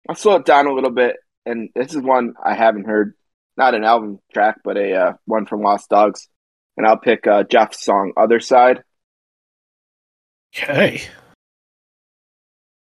I'll 0.08 0.16
slow 0.16 0.36
it 0.36 0.46
down 0.46 0.68
a 0.68 0.74
little 0.74 0.92
bit. 0.92 1.16
And 1.46 1.70
this 1.76 1.94
is 1.94 2.02
one 2.02 2.34
I 2.44 2.54
haven't 2.54 2.86
heard, 2.86 3.14
not 3.58 3.74
an 3.74 3.84
album 3.84 4.20
track, 4.34 4.58
but 4.64 4.78
a 4.78 4.94
uh, 4.94 5.14
one 5.26 5.46
from 5.46 5.62
Lost 5.62 5.90
Dogs. 5.90 6.28
And 6.78 6.86
I'll 6.86 7.00
pick 7.00 7.26
uh, 7.28 7.44
Jeff's 7.44 7.84
song 7.84 8.14
"Other 8.16 8.40
Side." 8.40 8.84
Okay. 10.56 11.02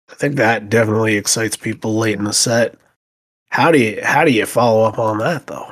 I 0.09 0.15
think 0.15 0.35
that 0.35 0.69
definitely 0.69 1.15
excites 1.15 1.57
people 1.57 1.95
late 1.95 2.17
in 2.17 2.25
the 2.25 2.33
set. 2.33 2.75
How 3.53 3.71
do 3.71 3.77
you 3.77 3.99
how 4.03 4.25
do 4.25 4.31
you 4.31 4.47
follow 4.47 4.83
up 4.83 4.97
on 4.97 5.19
that 5.19 5.45
though? 5.45 5.71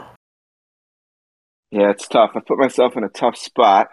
Yeah, 1.71 1.89
it's 1.89 2.07
tough. 2.07 2.33
I 2.35 2.39
put 2.39 2.59
myself 2.59 2.95
in 2.95 3.03
a 3.03 3.09
tough 3.09 3.35
spot. 3.35 3.87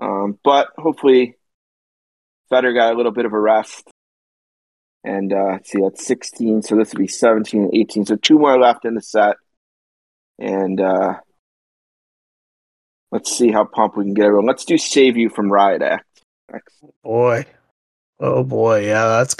Um, 0.00 0.38
but 0.42 0.68
hopefully, 0.78 1.36
Vedder 2.48 2.72
got 2.72 2.94
a 2.94 2.96
little 2.96 3.12
bit 3.12 3.26
of 3.26 3.34
a 3.34 3.38
rest. 3.38 3.90
And 5.04 5.34
uh, 5.34 5.50
let's 5.52 5.70
see, 5.70 5.82
that's 5.82 6.06
16. 6.06 6.62
So 6.62 6.76
this 6.76 6.94
would 6.94 7.00
be 7.00 7.08
17 7.08 7.60
and 7.60 7.74
18. 7.74 8.06
So 8.06 8.16
two 8.16 8.38
more 8.38 8.58
left 8.58 8.86
in 8.86 8.94
the 8.94 9.02
set. 9.02 9.36
And 10.38 10.80
uh, 10.80 11.16
let's 13.10 13.36
see 13.36 13.52
how 13.52 13.64
pumped 13.66 13.98
we 13.98 14.04
can 14.04 14.14
get 14.14 14.24
everyone. 14.24 14.46
Let's 14.46 14.64
do 14.64 14.78
Save 14.78 15.18
You 15.18 15.28
from 15.28 15.52
Riot 15.52 15.82
Act. 15.82 16.22
next. 16.50 16.82
Boy. 17.04 17.44
Oh 18.18 18.42
boy, 18.44 18.86
yeah, 18.86 19.08
that's 19.08 19.34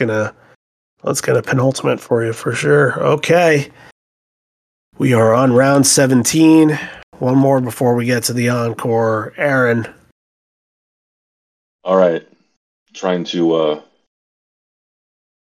gonna 1.02 1.10
that's 1.10 1.20
gonna 1.20 1.42
penultimate 1.42 2.00
for 2.00 2.24
you 2.24 2.32
for 2.32 2.52
sure. 2.52 3.00
Okay. 3.00 3.70
We 4.98 5.14
are 5.14 5.34
on 5.34 5.52
round 5.52 5.86
17. 5.86 6.78
One 7.18 7.38
more 7.38 7.60
before 7.60 7.94
we 7.94 8.06
get 8.06 8.24
to 8.24 8.32
the 8.32 8.48
encore. 8.48 9.32
Aaron. 9.36 9.86
All 11.84 11.96
right, 11.96 12.26
trying 12.94 13.24
to 13.24 13.54
uh, 13.54 13.82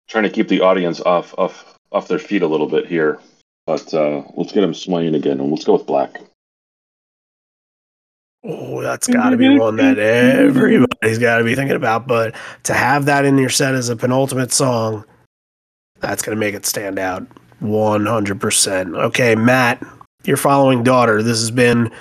trying 0.10 0.26
to 0.26 0.30
keep 0.30 0.50
the 0.50 0.62
audience 0.62 1.00
off 1.02 1.34
off 1.38 1.78
off 1.92 2.08
their 2.08 2.20
feet 2.20 2.42
a 2.42 2.48
little 2.48 2.68
bit 2.68 2.88
here, 2.88 3.20
but 3.66 3.94
uh, 3.94 4.24
let's 4.36 4.52
get 4.52 4.62
them 4.62 4.74
swaying 4.74 5.16
again, 5.16 5.40
and 5.40 5.50
let's 5.50 5.64
go 5.64 5.74
with 5.74 5.86
black. 5.86 6.20
Oh, 8.44 8.82
that's 8.82 9.08
got 9.08 9.30
to 9.30 9.38
be 9.38 9.58
one 9.58 9.78
that 9.78 9.98
everybody's 9.98 11.20
got 11.20 11.38
to 11.38 11.44
be 11.44 11.56
thinking 11.56 11.78
about. 11.78 12.06
But 12.08 12.36
to 12.64 12.74
have 12.74 13.06
that 13.06 13.26
in 13.26 13.38
your 13.38 13.50
set 13.50 13.74
as 13.74 13.88
a 13.90 13.96
penultimate 13.96 14.52
song, 14.52 15.06
that's 16.00 16.22
going 16.22 16.36
to 16.36 16.40
make 16.40 16.56
it 16.56 16.66
stand 16.66 17.00
out 17.00 17.26
100%. 17.62 18.98
Okay, 19.06 19.36
Matt, 19.36 19.86
your 20.24 20.38
following 20.38 20.84
daughter. 20.84 21.24
This 21.24 21.40
has 21.40 21.52
been 21.52 21.92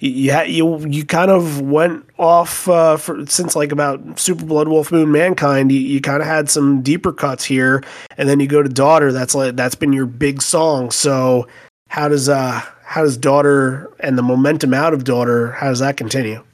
you 0.00 0.32
you 0.42 0.86
you 0.86 1.04
kind 1.04 1.30
of 1.30 1.60
went 1.60 2.04
off 2.18 2.68
uh, 2.68 2.96
for 2.96 3.26
since 3.26 3.56
like 3.56 3.72
about 3.72 4.18
Super 4.18 4.44
Blood 4.44 4.68
Wolf 4.68 4.92
Moon 4.92 5.10
Mankind. 5.10 5.72
You, 5.72 5.80
you 5.80 6.00
kind 6.00 6.22
of 6.22 6.28
had 6.28 6.48
some 6.48 6.82
deeper 6.82 7.12
cuts 7.12 7.44
here, 7.44 7.82
and 8.16 8.28
then 8.28 8.38
you 8.38 8.46
go 8.46 8.62
to 8.62 8.68
daughter. 8.68 9.10
That's 9.10 9.34
like 9.34 9.56
that's 9.56 9.74
been 9.74 9.92
your 9.92 10.06
big 10.06 10.40
song. 10.40 10.92
So 10.92 11.48
how 11.88 12.06
does 12.08 12.28
uh 12.28 12.62
how 12.84 13.02
does 13.02 13.16
daughter 13.16 13.90
and 13.98 14.16
the 14.16 14.22
momentum 14.22 14.72
out 14.72 14.94
of 14.94 15.04
daughter 15.04 15.52
how 15.52 15.68
does 15.68 15.80
that 15.80 15.96
continue? 15.96 16.44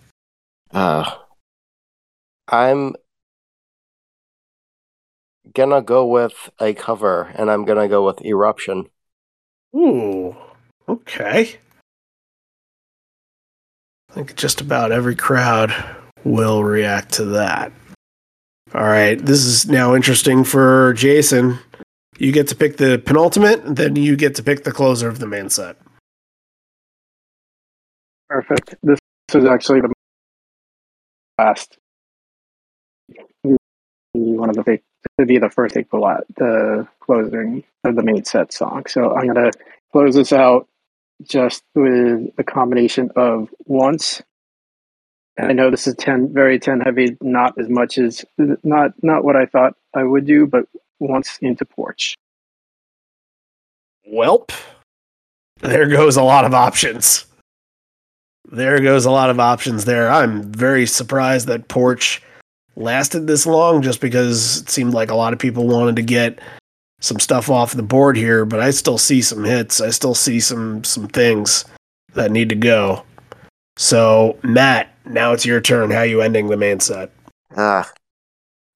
Uh, 0.70 1.08
I'm 2.48 2.94
gonna 5.54 5.82
go 5.82 6.06
with 6.06 6.50
a 6.60 6.74
cover, 6.74 7.32
and 7.34 7.50
I'm 7.50 7.64
gonna 7.64 7.88
go 7.88 8.04
with 8.04 8.24
Eruption. 8.24 8.90
Ooh, 9.74 10.36
okay. 10.88 11.56
I 14.10 14.14
think 14.14 14.36
just 14.36 14.60
about 14.60 14.92
every 14.92 15.16
crowd 15.16 15.74
will 16.24 16.62
react 16.62 17.12
to 17.14 17.24
that. 17.26 17.72
All 18.74 18.82
right, 18.82 19.18
this 19.18 19.44
is 19.44 19.66
now 19.66 19.94
interesting 19.94 20.44
for 20.44 20.92
Jason. 20.94 21.58
You 22.18 22.32
get 22.32 22.48
to 22.48 22.56
pick 22.56 22.76
the 22.76 22.98
penultimate, 22.98 23.64
and 23.64 23.76
then 23.76 23.96
you 23.96 24.16
get 24.16 24.34
to 24.36 24.42
pick 24.42 24.64
the 24.64 24.72
closer 24.72 25.08
of 25.08 25.18
the 25.18 25.26
main 25.26 25.50
set. 25.50 25.76
Perfect. 28.28 28.74
This 28.82 28.98
is 29.32 29.44
actually 29.44 29.80
the 29.80 29.92
last 31.38 31.76
one 34.12 34.48
of 34.48 34.56
the 34.56 34.62
big 34.62 34.82
to 35.18 35.26
be 35.26 35.38
the 35.38 35.50
first 35.50 35.74
take 35.74 35.90
the 35.90 36.88
closing 37.00 37.64
of 37.84 37.96
the 37.96 38.02
main 38.02 38.24
set 38.24 38.52
song. 38.52 38.84
So 38.86 39.14
I'm 39.14 39.26
gonna 39.26 39.50
close 39.92 40.14
this 40.14 40.32
out 40.32 40.66
just 41.22 41.62
with 41.74 42.30
a 42.38 42.44
combination 42.44 43.10
of 43.16 43.48
once. 43.66 44.22
I 45.38 45.52
know 45.52 45.70
this 45.70 45.86
is 45.86 45.94
ten 45.94 46.32
very 46.32 46.58
ten 46.58 46.80
heavy, 46.80 47.16
not 47.20 47.58
as 47.58 47.68
much 47.68 47.98
as 47.98 48.24
not 48.38 48.92
not 49.02 49.24
what 49.24 49.36
I 49.36 49.46
thought 49.46 49.74
I 49.94 50.04
would 50.04 50.26
do, 50.26 50.46
but 50.46 50.66
once 51.00 51.38
into 51.40 51.64
porch. 51.64 52.14
Welp, 54.12 54.50
there 55.60 55.88
goes 55.88 56.16
a 56.16 56.22
lot 56.22 56.44
of 56.44 56.54
options. 56.54 57.26
There 58.50 58.80
goes 58.80 59.06
a 59.06 59.10
lot 59.10 59.30
of 59.30 59.40
options 59.40 59.86
there. 59.86 60.10
I'm 60.10 60.52
very 60.52 60.86
surprised 60.86 61.48
that 61.48 61.68
porch 61.68 62.22
lasted 62.76 63.26
this 63.26 63.46
long 63.46 63.82
just 63.82 64.00
because 64.00 64.62
it 64.62 64.68
seemed 64.68 64.94
like 64.94 65.10
a 65.10 65.14
lot 65.14 65.32
of 65.32 65.38
people 65.38 65.66
wanted 65.66 65.96
to 65.96 66.02
get 66.02 66.38
some 67.00 67.20
stuff 67.20 67.50
off 67.50 67.74
the 67.74 67.82
board 67.82 68.16
here, 68.16 68.44
but 68.44 68.60
I 68.60 68.70
still 68.70 68.98
see 68.98 69.22
some 69.22 69.44
hits. 69.44 69.80
I 69.80 69.90
still 69.90 70.14
see 70.14 70.40
some 70.40 70.84
some 70.84 71.08
things 71.08 71.64
that 72.14 72.30
need 72.30 72.48
to 72.48 72.54
go. 72.54 73.04
So, 73.76 74.38
Matt, 74.42 74.88
now 75.04 75.32
it's 75.32 75.44
your 75.44 75.60
turn. 75.60 75.90
How 75.90 76.02
you 76.02 76.22
ending 76.22 76.48
the 76.48 76.56
main 76.56 76.80
set? 76.80 77.10
Ah, 77.56 77.90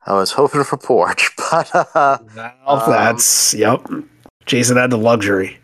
I 0.07 0.15
was 0.15 0.33
hoping 0.33 0.65
for 0.65 0.77
porch, 0.77 1.31
but 1.51 1.75
uh, 1.75 2.19
well, 2.35 2.83
um, 2.83 2.91
that's 2.91 3.55
yep. 3.55 3.87
Jason 4.47 4.77
had 4.77 4.91
the 4.91 4.99
luxury. 4.99 5.59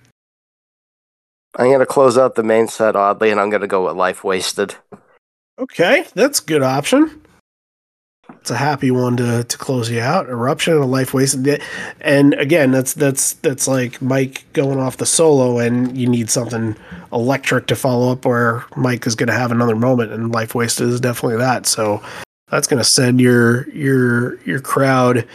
I'm 1.56 1.70
gonna 1.70 1.86
close 1.86 2.18
out 2.18 2.34
the 2.34 2.42
main 2.42 2.66
set 2.66 2.96
oddly, 2.96 3.30
and 3.30 3.38
I'm 3.38 3.50
gonna 3.50 3.68
go 3.68 3.86
with 3.86 3.96
Life 3.96 4.24
Wasted. 4.24 4.74
Okay, 5.58 6.04
that's 6.14 6.40
a 6.40 6.44
good 6.44 6.62
option 6.62 7.24
it's 8.44 8.50
a 8.50 8.56
happy 8.58 8.90
one 8.90 9.16
to 9.16 9.42
to 9.42 9.56
close 9.56 9.88
you 9.88 10.02
out. 10.02 10.28
Eruption 10.28 10.74
and 10.74 10.82
a 10.82 10.86
life 10.86 11.14
wasted. 11.14 11.62
And 12.02 12.34
again, 12.34 12.72
that's 12.72 12.92
that's 12.92 13.32
that's 13.36 13.66
like 13.66 14.02
Mike 14.02 14.44
going 14.52 14.78
off 14.78 14.98
the 14.98 15.06
solo, 15.06 15.58
and 15.58 15.96
you 15.96 16.06
need 16.06 16.28
something 16.28 16.76
electric 17.10 17.68
to 17.68 17.74
follow 17.74 18.12
up, 18.12 18.26
where 18.26 18.66
Mike 18.76 19.06
is 19.06 19.14
going 19.14 19.28
to 19.28 19.32
have 19.32 19.50
another 19.50 19.74
moment, 19.74 20.12
and 20.12 20.30
life 20.30 20.54
wasted 20.54 20.88
is 20.88 21.00
definitely 21.00 21.38
that. 21.38 21.64
So 21.64 22.02
that's 22.50 22.66
going 22.66 22.82
to 22.82 22.88
send 22.88 23.18
your 23.18 23.66
your 23.70 24.38
your 24.42 24.60
crowd 24.60 25.26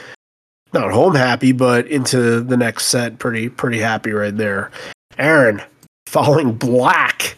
not 0.71 0.91
home 0.91 1.15
happy, 1.15 1.51
but 1.51 1.87
into 1.87 2.41
the 2.41 2.57
next 2.57 2.85
set 2.85 3.17
pretty 3.17 3.49
pretty 3.49 3.79
happy 3.79 4.11
right 4.11 4.37
there. 4.37 4.69
Aaron, 5.17 5.63
falling 6.05 6.53
Black 6.53 7.35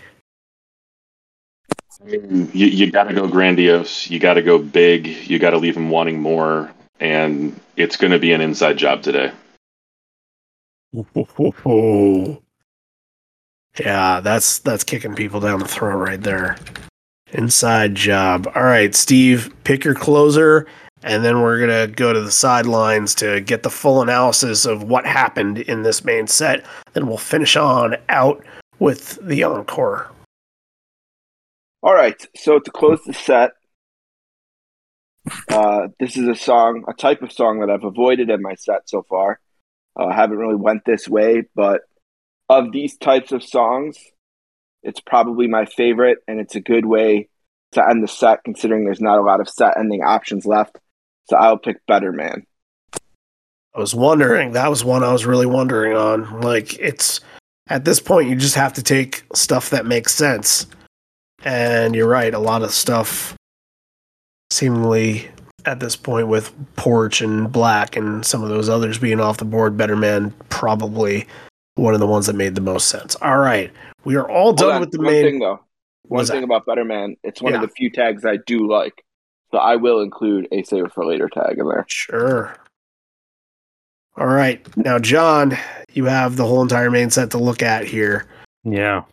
you, 2.05 2.49
you 2.53 2.91
got 2.91 3.05
to 3.05 3.13
go 3.13 3.27
grandiose. 3.27 4.09
You 4.09 4.19
got 4.19 4.35
to 4.35 4.41
go 4.41 4.57
big. 4.57 5.07
You 5.07 5.39
got 5.39 5.51
to 5.51 5.57
leave 5.57 5.75
them 5.75 5.89
wanting 5.89 6.19
more. 6.19 6.71
And 6.99 7.59
it's 7.77 7.97
going 7.97 8.11
to 8.11 8.19
be 8.19 8.31
an 8.31 8.41
inside 8.41 8.77
job 8.77 9.01
today. 9.01 9.31
Yeah, 13.79 14.19
that's 14.19 14.59
that's 14.59 14.83
kicking 14.83 15.15
people 15.15 15.39
down 15.39 15.59
the 15.59 15.67
throat 15.67 15.97
right 15.97 16.21
there. 16.21 16.57
Inside 17.31 17.95
job. 17.95 18.51
All 18.53 18.63
right, 18.63 18.93
Steve, 18.93 19.53
pick 19.63 19.85
your 19.85 19.95
closer, 19.95 20.67
and 21.03 21.23
then 21.23 21.41
we're 21.41 21.59
gonna 21.59 21.87
go 21.87 22.11
to 22.11 22.19
the 22.19 22.31
sidelines 22.31 23.15
to 23.15 23.39
get 23.39 23.63
the 23.63 23.69
full 23.69 24.01
analysis 24.01 24.65
of 24.65 24.83
what 24.83 25.05
happened 25.05 25.59
in 25.59 25.83
this 25.83 26.03
main 26.03 26.27
set. 26.27 26.65
Then 26.93 27.07
we'll 27.07 27.17
finish 27.17 27.55
on 27.55 27.95
out 28.09 28.43
with 28.79 29.17
the 29.21 29.43
encore. 29.43 30.11
All 31.83 31.95
right, 31.95 32.15
so 32.35 32.59
to 32.59 32.71
close 32.71 33.01
the 33.05 33.13
set, 33.13 33.51
uh, 35.49 35.87
this 35.99 36.15
is 36.15 36.27
a 36.27 36.35
song, 36.35 36.83
a 36.87 36.93
type 36.93 37.23
of 37.23 37.31
song 37.31 37.59
that 37.59 37.71
I've 37.71 37.83
avoided 37.83 38.29
in 38.29 38.41
my 38.43 38.53
set 38.53 38.87
so 38.87 39.03
far. 39.09 39.39
Uh, 39.99 40.05
I 40.05 40.13
haven't 40.13 40.37
really 40.37 40.55
went 40.55 40.85
this 40.85 41.09
way, 41.09 41.43
but 41.55 41.81
of 42.49 42.71
these 42.71 42.97
types 42.97 43.31
of 43.31 43.43
songs, 43.43 43.97
it's 44.83 44.99
probably 44.99 45.47
my 45.47 45.65
favorite, 45.65 46.19
and 46.27 46.39
it's 46.39 46.55
a 46.55 46.61
good 46.61 46.85
way 46.85 47.29
to 47.71 47.83
end 47.87 48.03
the 48.03 48.07
set, 48.07 48.43
considering 48.43 48.85
there's 48.85 49.01
not 49.01 49.17
a 49.17 49.23
lot 49.23 49.41
of 49.41 49.49
set 49.49 49.75
ending 49.75 50.03
options 50.03 50.45
left. 50.45 50.77
So 51.29 51.37
I'll 51.37 51.57
pick 51.57 51.77
Better 51.87 52.11
Man. 52.11 52.45
I 53.73 53.79
was 53.79 53.95
wondering. 53.95 54.51
That 54.51 54.69
was 54.69 54.83
one 54.83 55.03
I 55.03 55.13
was 55.13 55.25
really 55.25 55.45
wondering 55.47 55.95
on. 55.95 56.41
Like, 56.41 56.77
it's 56.77 57.21
at 57.69 57.85
this 57.85 57.99
point, 57.99 58.29
you 58.29 58.35
just 58.35 58.55
have 58.55 58.73
to 58.73 58.83
take 58.83 59.23
stuff 59.33 59.71
that 59.71 59.87
makes 59.87 60.13
sense 60.13 60.67
and 61.43 61.95
you're 61.95 62.07
right, 62.07 62.33
a 62.33 62.39
lot 62.39 62.63
of 62.63 62.71
stuff 62.71 63.35
seemingly 64.51 65.29
at 65.65 65.79
this 65.79 65.95
point 65.95 66.27
with 66.27 66.53
Porch 66.75 67.21
and 67.21 67.51
Black 67.51 67.95
and 67.95 68.25
some 68.25 68.43
of 68.43 68.49
those 68.49 68.69
others 68.69 68.97
being 68.97 69.19
off 69.19 69.37
the 69.37 69.45
board, 69.45 69.77
Better 69.77 69.95
Man 69.95 70.33
probably 70.49 71.27
one 71.75 71.93
of 71.93 71.99
the 71.99 72.07
ones 72.07 72.27
that 72.27 72.35
made 72.35 72.55
the 72.55 72.61
most 72.61 72.87
sense. 72.87 73.15
All 73.21 73.37
right. 73.37 73.71
We 74.03 74.15
are 74.15 74.29
all 74.29 74.53
done 74.53 74.81
with 74.81 74.91
the 74.91 74.97
one 74.97 75.07
main 75.07 75.23
thing 75.23 75.39
though. 75.39 75.59
One 76.07 76.25
thing 76.25 76.41
that? 76.41 76.45
about 76.45 76.65
Better 76.65 76.83
Man, 76.83 77.15
it's 77.23 77.41
one 77.41 77.53
yeah. 77.53 77.61
of 77.61 77.69
the 77.69 77.73
few 77.75 77.89
tags 77.89 78.25
I 78.25 78.37
do 78.45 78.67
like. 78.67 79.03
So 79.51 79.57
I 79.57 79.75
will 79.75 80.01
include 80.01 80.47
a 80.51 80.63
save 80.63 80.91
for 80.93 81.05
later 81.05 81.29
tag 81.29 81.57
in 81.57 81.67
there. 81.67 81.85
Sure. 81.87 82.55
All 84.17 84.27
right. 84.27 84.65
Now 84.77 84.99
John, 84.99 85.57
you 85.93 86.05
have 86.05 86.35
the 86.35 86.45
whole 86.45 86.61
entire 86.61 86.91
main 86.91 87.09
set 87.09 87.31
to 87.31 87.37
look 87.37 87.61
at 87.61 87.85
here. 87.85 88.27
Yeah. 88.63 89.03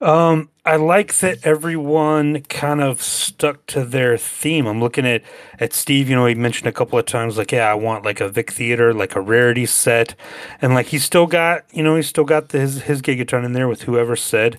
Um, 0.00 0.50
I 0.66 0.76
like 0.76 1.14
that 1.18 1.38
everyone 1.46 2.42
kind 2.42 2.82
of 2.82 3.00
stuck 3.00 3.64
to 3.68 3.82
their 3.84 4.18
theme. 4.18 4.66
I'm 4.66 4.78
looking 4.80 5.06
at 5.06 5.22
at 5.58 5.72
Steve. 5.72 6.10
You 6.10 6.16
know, 6.16 6.26
he 6.26 6.34
mentioned 6.34 6.68
a 6.68 6.72
couple 6.72 6.98
of 6.98 7.06
times 7.06 7.38
like, 7.38 7.50
yeah, 7.52 7.70
I 7.70 7.74
want 7.74 8.04
like 8.04 8.20
a 8.20 8.28
Vic 8.28 8.50
Theater, 8.52 8.92
like 8.92 9.16
a 9.16 9.20
rarity 9.22 9.64
set, 9.64 10.14
and 10.60 10.74
like 10.74 10.86
he's 10.86 11.04
still 11.04 11.26
got, 11.26 11.64
you 11.72 11.82
know, 11.82 11.96
he's 11.96 12.08
still 12.08 12.24
got 12.24 12.50
the, 12.50 12.60
his 12.60 12.82
his 12.82 13.00
Gigaton 13.00 13.44
in 13.44 13.52
there 13.54 13.68
with 13.68 13.82
whoever 13.82 14.16
said, 14.16 14.58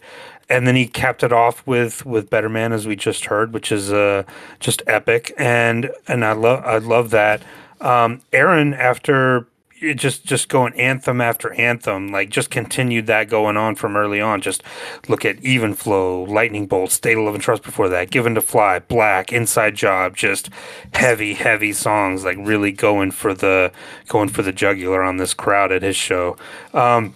and 0.49 0.65
then 0.65 0.75
he 0.75 0.87
capped 0.87 1.21
it 1.23 1.31
off 1.31 1.65
with 1.67 2.03
with 2.03 2.31
Better 2.31 2.49
Man 2.49 2.73
as 2.73 2.87
we 2.87 2.95
just 2.95 3.25
heard, 3.25 3.53
which 3.53 3.71
is 3.71 3.93
uh 3.93 4.23
just 4.59 4.81
epic, 4.87 5.33
and 5.37 5.91
and 6.07 6.25
I 6.25 6.31
love 6.31 6.63
I 6.65 6.79
love 6.79 7.11
that. 7.11 7.43
Um, 7.79 8.21
Aaron 8.33 8.73
after 8.73 9.45
it 9.79 9.95
just 9.95 10.25
just 10.25 10.49
going 10.49 10.73
anthem 10.73 11.21
after 11.21 11.53
anthem 11.53 12.09
like 12.09 12.29
just 12.29 12.49
continued 12.49 13.05
that 13.07 13.29
going 13.29 13.57
on 13.57 13.75
from 13.75 13.95
early 13.95 14.19
on. 14.19 14.41
Just 14.41 14.63
look 15.07 15.25
at 15.25 15.43
even 15.43 15.73
flow 15.73 16.23
lightning 16.23 16.65
bolt 16.65 16.91
state 16.91 17.17
of 17.17 17.23
love 17.23 17.35
and 17.35 17.43
trust 17.43 17.63
before 17.63 17.89
that 17.89 18.09
given 18.09 18.35
to 18.35 18.41
fly 18.41 18.79
black 18.79 19.31
inside 19.31 19.75
job 19.75 20.15
just 20.15 20.49
heavy 20.93 21.33
heavy 21.33 21.73
songs 21.73 22.23
like 22.23 22.37
really 22.39 22.71
going 22.71 23.11
for 23.11 23.33
the 23.33 23.71
going 24.07 24.29
for 24.29 24.41
the 24.41 24.51
jugular 24.51 25.03
on 25.03 25.17
this 25.17 25.33
crowd 25.33 25.71
at 25.71 25.83
his 25.83 25.95
show. 25.95 26.35
Um, 26.73 27.15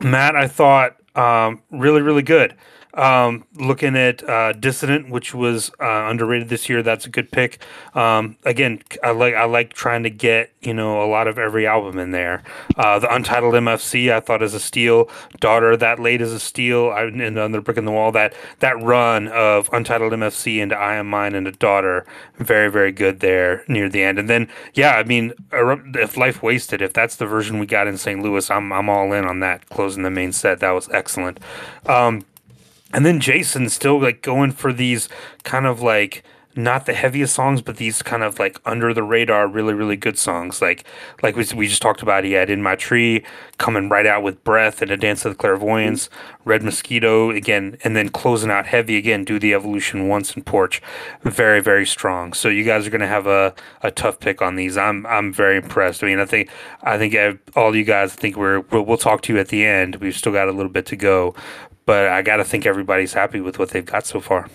matt 0.00 0.36
i 0.36 0.46
thought 0.46 0.96
um, 1.14 1.62
really 1.70 2.02
really 2.02 2.22
good 2.22 2.54
um, 2.96 3.44
looking 3.54 3.94
at 3.94 4.22
uh, 4.28 4.54
Dissident, 4.54 5.10
which 5.10 5.34
was 5.34 5.70
uh, 5.80 6.06
underrated 6.08 6.48
this 6.48 6.68
year, 6.68 6.82
that's 6.82 7.04
a 7.04 7.10
good 7.10 7.30
pick. 7.30 7.58
Um, 7.94 8.36
again, 8.44 8.82
I 9.04 9.10
like 9.10 9.34
I 9.34 9.44
like 9.44 9.74
trying 9.74 10.02
to 10.04 10.10
get 10.10 10.50
you 10.62 10.72
know 10.72 11.04
a 11.04 11.06
lot 11.06 11.28
of 11.28 11.38
every 11.38 11.66
album 11.66 11.98
in 11.98 12.10
there. 12.10 12.42
Uh, 12.76 12.98
the 12.98 13.14
Untitled 13.14 13.54
MFC, 13.54 14.10
I 14.10 14.20
thought 14.20 14.42
is 14.42 14.54
a 14.54 14.60
steal. 14.60 15.10
Daughter, 15.40 15.76
that 15.76 16.00
late 16.00 16.22
is 16.22 16.32
a 16.32 16.40
steal. 16.40 16.90
I, 16.90 17.02
and 17.02 17.20
another 17.20 17.60
brick 17.60 17.76
in 17.76 17.84
the 17.84 17.92
wall. 17.92 18.12
That 18.12 18.34
that 18.60 18.80
run 18.82 19.28
of 19.28 19.68
Untitled 19.72 20.12
MFC 20.14 20.58
into 20.58 20.76
I 20.76 20.96
Am 20.96 21.08
Mine 21.08 21.34
and 21.34 21.46
a 21.46 21.52
Daughter, 21.52 22.06
very 22.38 22.70
very 22.70 22.92
good 22.92 23.20
there 23.20 23.62
near 23.68 23.90
the 23.90 24.02
end. 24.02 24.18
And 24.18 24.30
then 24.30 24.48
yeah, 24.72 24.92
I 24.92 25.04
mean, 25.04 25.34
if 25.52 26.16
Life 26.16 26.42
Wasted, 26.42 26.80
if 26.80 26.94
that's 26.94 27.16
the 27.16 27.26
version 27.26 27.58
we 27.58 27.66
got 27.66 27.86
in 27.86 27.98
St. 27.98 28.22
Louis, 28.22 28.50
I'm 28.50 28.72
I'm 28.72 28.88
all 28.88 29.12
in 29.12 29.26
on 29.26 29.40
that. 29.40 29.68
Closing 29.68 30.02
the 30.02 30.10
main 30.10 30.32
set, 30.32 30.60
that 30.60 30.70
was 30.70 30.88
excellent. 30.88 31.40
Um, 31.84 32.24
and 32.92 33.04
then 33.04 33.20
Jason 33.20 33.68
still 33.68 34.00
like 34.00 34.22
going 34.22 34.52
for 34.52 34.72
these 34.72 35.08
kind 35.44 35.66
of 35.66 35.80
like 35.82 36.24
not 36.58 36.86
the 36.86 36.94
heaviest 36.94 37.34
songs, 37.34 37.60
but 37.60 37.76
these 37.76 38.00
kind 38.00 38.22
of 38.22 38.38
like 38.38 38.58
under 38.64 38.94
the 38.94 39.02
radar, 39.02 39.46
really, 39.46 39.74
really 39.74 39.96
good 39.96 40.18
songs. 40.18 40.62
Like, 40.62 40.84
like 41.22 41.36
we, 41.36 41.44
we 41.54 41.68
just 41.68 41.82
talked 41.82 42.00
about, 42.02 42.24
he 42.24 42.32
had 42.32 42.48
In 42.48 42.62
My 42.62 42.76
Tree 42.76 43.22
coming 43.58 43.90
right 43.90 44.06
out 44.06 44.22
with 44.22 44.42
Breath 44.42 44.80
and 44.80 44.90
A 44.90 44.96
Dance 44.96 45.26
of 45.26 45.32
the 45.32 45.36
Clairvoyants, 45.36 46.08
Red 46.46 46.62
Mosquito 46.62 47.30
again, 47.30 47.76
and 47.84 47.94
then 47.94 48.08
closing 48.08 48.50
out 48.50 48.66
heavy 48.66 48.96
again, 48.96 49.22
Do 49.24 49.38
the 49.38 49.52
Evolution 49.52 50.08
once 50.08 50.34
in 50.34 50.42
Porch. 50.44 50.80
Very, 51.22 51.60
very 51.60 51.84
strong. 51.84 52.32
So 52.32 52.48
you 52.48 52.64
guys 52.64 52.86
are 52.86 52.90
going 52.90 53.00
to 53.02 53.06
have 53.06 53.26
a, 53.26 53.54
a 53.82 53.90
tough 53.90 54.18
pick 54.18 54.40
on 54.40 54.56
these. 54.56 54.78
I'm, 54.78 55.04
I'm 55.06 55.34
very 55.34 55.58
impressed. 55.58 56.02
I 56.02 56.06
mean, 56.06 56.20
I 56.20 56.24
think, 56.24 56.48
I 56.82 56.96
think 56.96 57.14
uh, 57.14 57.34
all 57.54 57.76
you 57.76 57.84
guys 57.84 58.14
think 58.14 58.36
we're, 58.36 58.60
we'll, 58.60 58.82
we'll 58.82 58.96
talk 58.96 59.20
to 59.22 59.34
you 59.34 59.38
at 59.38 59.48
the 59.48 59.66
end. 59.66 59.96
We've 59.96 60.16
still 60.16 60.32
got 60.32 60.48
a 60.48 60.52
little 60.52 60.72
bit 60.72 60.86
to 60.86 60.96
go, 60.96 61.34
but 61.86 62.08
I 62.08 62.22
got 62.22 62.36
to 62.36 62.44
think 62.44 62.66
everybody's 62.66 63.12
happy 63.14 63.40
with 63.40 63.58
what 63.58 63.70
they've 63.70 63.84
got 63.84 64.04
so 64.04 64.20
far. 64.20 64.48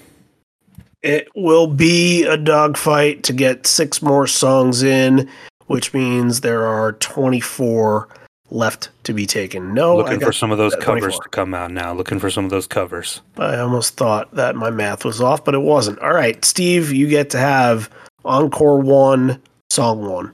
It 1.02 1.28
will 1.36 1.68
be 1.68 2.24
a 2.26 2.38
dogfight 2.38 3.24
to 3.24 3.34
get 3.34 3.66
six 3.66 4.02
more 4.02 4.28
songs 4.28 4.84
in, 4.84 5.28
which 5.66 5.94
means 5.94 6.42
there 6.42 6.66
are 6.68 6.92
24 6.94 8.08
left 8.52 8.90
to 9.04 9.14
be 9.14 9.26
taken. 9.26 9.74
No, 9.74 9.96
Looking 9.98 10.20
got 10.20 10.28
for 10.28 10.34
some 10.34 10.52
of 10.52 10.58
those 10.58 10.76
covers 10.76 11.16
24. 11.16 11.24
to 11.24 11.30
come 11.30 11.54
out 11.54 11.72
now. 11.72 11.94
Looking 11.94 12.20
for 12.20 12.30
some 12.30 12.44
of 12.44 12.52
those 12.52 12.68
covers. 12.68 13.22
I 13.38 13.58
almost 13.58 13.96
thought 13.96 14.36
that 14.36 14.56
my 14.56 14.70
math 14.70 15.06
was 15.06 15.22
off, 15.22 15.44
but 15.44 15.56
it 15.56 15.62
wasn't. 15.62 15.98
All 16.00 16.14
right, 16.14 16.44
Steve, 16.46 16.92
you 16.92 17.08
get 17.08 17.30
to 17.32 17.40
have 17.40 17.90
encore 18.24 18.80
one, 18.80 19.42
song 19.72 20.06
one. 20.06 20.34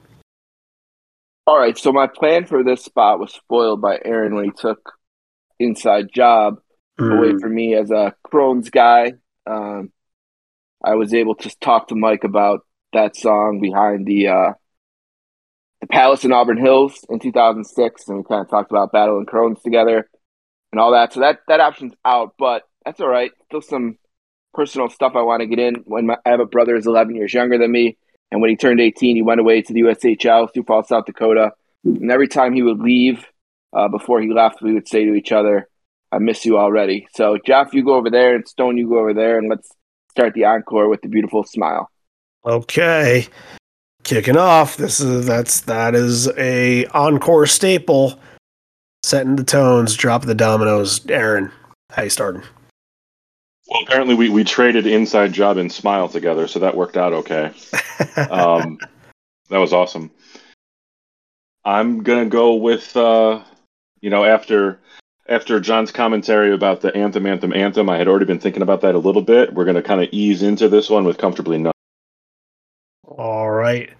All 1.46 1.58
right, 1.58 1.78
so 1.78 1.92
my 1.92 2.06
plan 2.06 2.44
for 2.44 2.62
this 2.62 2.84
spot 2.84 3.20
was 3.20 3.32
spoiled 3.32 3.80
by 3.80 3.98
Aaron 4.04 4.34
when 4.34 4.44
he 4.44 4.50
took 4.50 4.92
Inside 5.58 6.08
Job 6.12 6.60
away 7.10 7.32
Mm, 7.32 7.40
from 7.40 7.54
me 7.54 7.74
as 7.74 7.90
a 7.90 8.14
Crohn's 8.26 8.70
guy. 8.70 9.12
Um, 9.46 9.92
I 10.84 10.94
was 10.94 11.14
able 11.14 11.34
to 11.36 11.58
talk 11.60 11.88
to 11.88 11.94
Mike 11.96 12.24
about 12.24 12.60
that 12.92 13.16
song 13.16 13.60
behind 13.60 14.06
the 14.06 14.28
uh, 14.28 14.52
the 15.80 15.86
Palace 15.86 16.24
in 16.24 16.32
Auburn 16.32 16.58
Hills 16.58 17.04
in 17.08 17.18
2006, 17.20 18.08
and 18.08 18.18
we 18.18 18.24
kind 18.24 18.42
of 18.42 18.50
talked 18.50 18.70
about 18.70 18.92
Battle 18.92 19.18
and 19.18 19.26
Crohn's 19.26 19.62
together 19.62 20.08
and 20.72 20.80
all 20.80 20.92
that. 20.92 21.12
So 21.12 21.20
that 21.20 21.40
that 21.48 21.60
option's 21.60 21.94
out, 22.04 22.34
but 22.38 22.62
that's 22.84 23.00
all 23.00 23.08
right. 23.08 23.32
Still 23.46 23.62
some 23.62 23.98
personal 24.54 24.88
stuff 24.88 25.12
I 25.16 25.22
want 25.22 25.40
to 25.40 25.46
get 25.46 25.58
in. 25.58 25.76
When 25.86 26.06
my, 26.06 26.16
I 26.26 26.30
have 26.30 26.40
a 26.40 26.46
brother 26.46 26.74
who's 26.74 26.86
11 26.86 27.14
years 27.16 27.34
younger 27.34 27.58
than 27.58 27.70
me, 27.72 27.96
and 28.30 28.40
when 28.40 28.50
he 28.50 28.56
turned 28.56 28.80
18, 28.80 29.16
he 29.16 29.22
went 29.22 29.40
away 29.40 29.62
to 29.62 29.72
the 29.72 29.82
USHL, 29.82 30.48
Sioux 30.52 30.64
Falls, 30.64 30.88
South 30.88 31.06
Dakota. 31.06 31.52
And 31.84 32.10
every 32.10 32.28
time 32.28 32.54
he 32.54 32.62
would 32.62 32.80
leave, 32.80 33.24
uh, 33.72 33.88
before 33.88 34.20
he 34.20 34.32
left, 34.32 34.62
we 34.62 34.74
would 34.74 34.88
say 34.88 35.04
to 35.04 35.14
each 35.14 35.32
other, 35.32 35.68
"I 36.12 36.18
miss 36.18 36.44
you 36.44 36.58
already." 36.58 37.08
So 37.14 37.38
Jeff, 37.44 37.72
you 37.72 37.84
go 37.84 37.94
over 37.94 38.10
there, 38.10 38.34
and 38.34 38.46
Stone, 38.46 38.76
you 38.76 38.88
go 38.88 38.98
over 38.98 39.14
there, 39.14 39.38
and 39.38 39.48
let's 39.48 39.70
start 40.10 40.34
the 40.34 40.44
encore 40.44 40.88
with 40.88 41.02
the 41.02 41.08
beautiful 41.08 41.44
smile. 41.44 41.90
Okay. 42.44 43.26
Kicking 44.04 44.36
off. 44.36 44.76
This 44.76 45.00
is 45.00 45.26
that's 45.26 45.60
that 45.62 45.94
is 45.94 46.28
a 46.36 46.86
encore 46.86 47.46
staple. 47.46 48.18
Setting 49.04 49.36
the 49.36 49.44
tones, 49.44 49.96
dropping 49.96 50.28
the 50.28 50.34
dominoes. 50.34 51.06
Aaron, 51.08 51.52
how 51.90 52.02
you 52.02 52.10
starting? 52.10 52.42
Well, 53.68 53.82
apparently 53.82 54.14
we, 54.14 54.28
we 54.28 54.44
traded 54.44 54.86
Inside 54.86 55.32
Job 55.32 55.56
and 55.58 55.70
Smile 55.70 56.08
together, 56.08 56.48
so 56.48 56.58
that 56.58 56.74
worked 56.74 56.96
out 56.96 57.12
okay. 57.12 57.52
Um, 58.30 58.78
that 59.50 59.58
was 59.58 59.72
awesome. 59.72 60.10
I'm 61.64 62.02
gonna 62.02 62.26
go 62.26 62.54
with 62.54 62.96
uh, 62.96 63.42
you 64.00 64.10
know 64.10 64.24
after 64.24 64.80
after 65.28 65.60
John's 65.60 65.92
commentary 65.92 66.52
about 66.52 66.80
the 66.80 66.94
anthem, 66.96 67.26
anthem, 67.26 67.52
anthem. 67.52 67.88
I 67.90 67.98
had 67.98 68.08
already 68.08 68.24
been 68.24 68.40
thinking 68.40 68.62
about 68.62 68.80
that 68.80 68.94
a 68.94 68.98
little 68.98 69.22
bit. 69.22 69.52
We're 69.52 69.64
gonna 69.64 69.82
kind 69.82 70.02
of 70.02 70.08
ease 70.12 70.42
into 70.42 70.68
this 70.68 70.88
one 70.88 71.04
with 71.04 71.18
comfortably 71.18 71.58
numb. 71.58 71.72
All 73.04 73.50
right. 73.50 73.90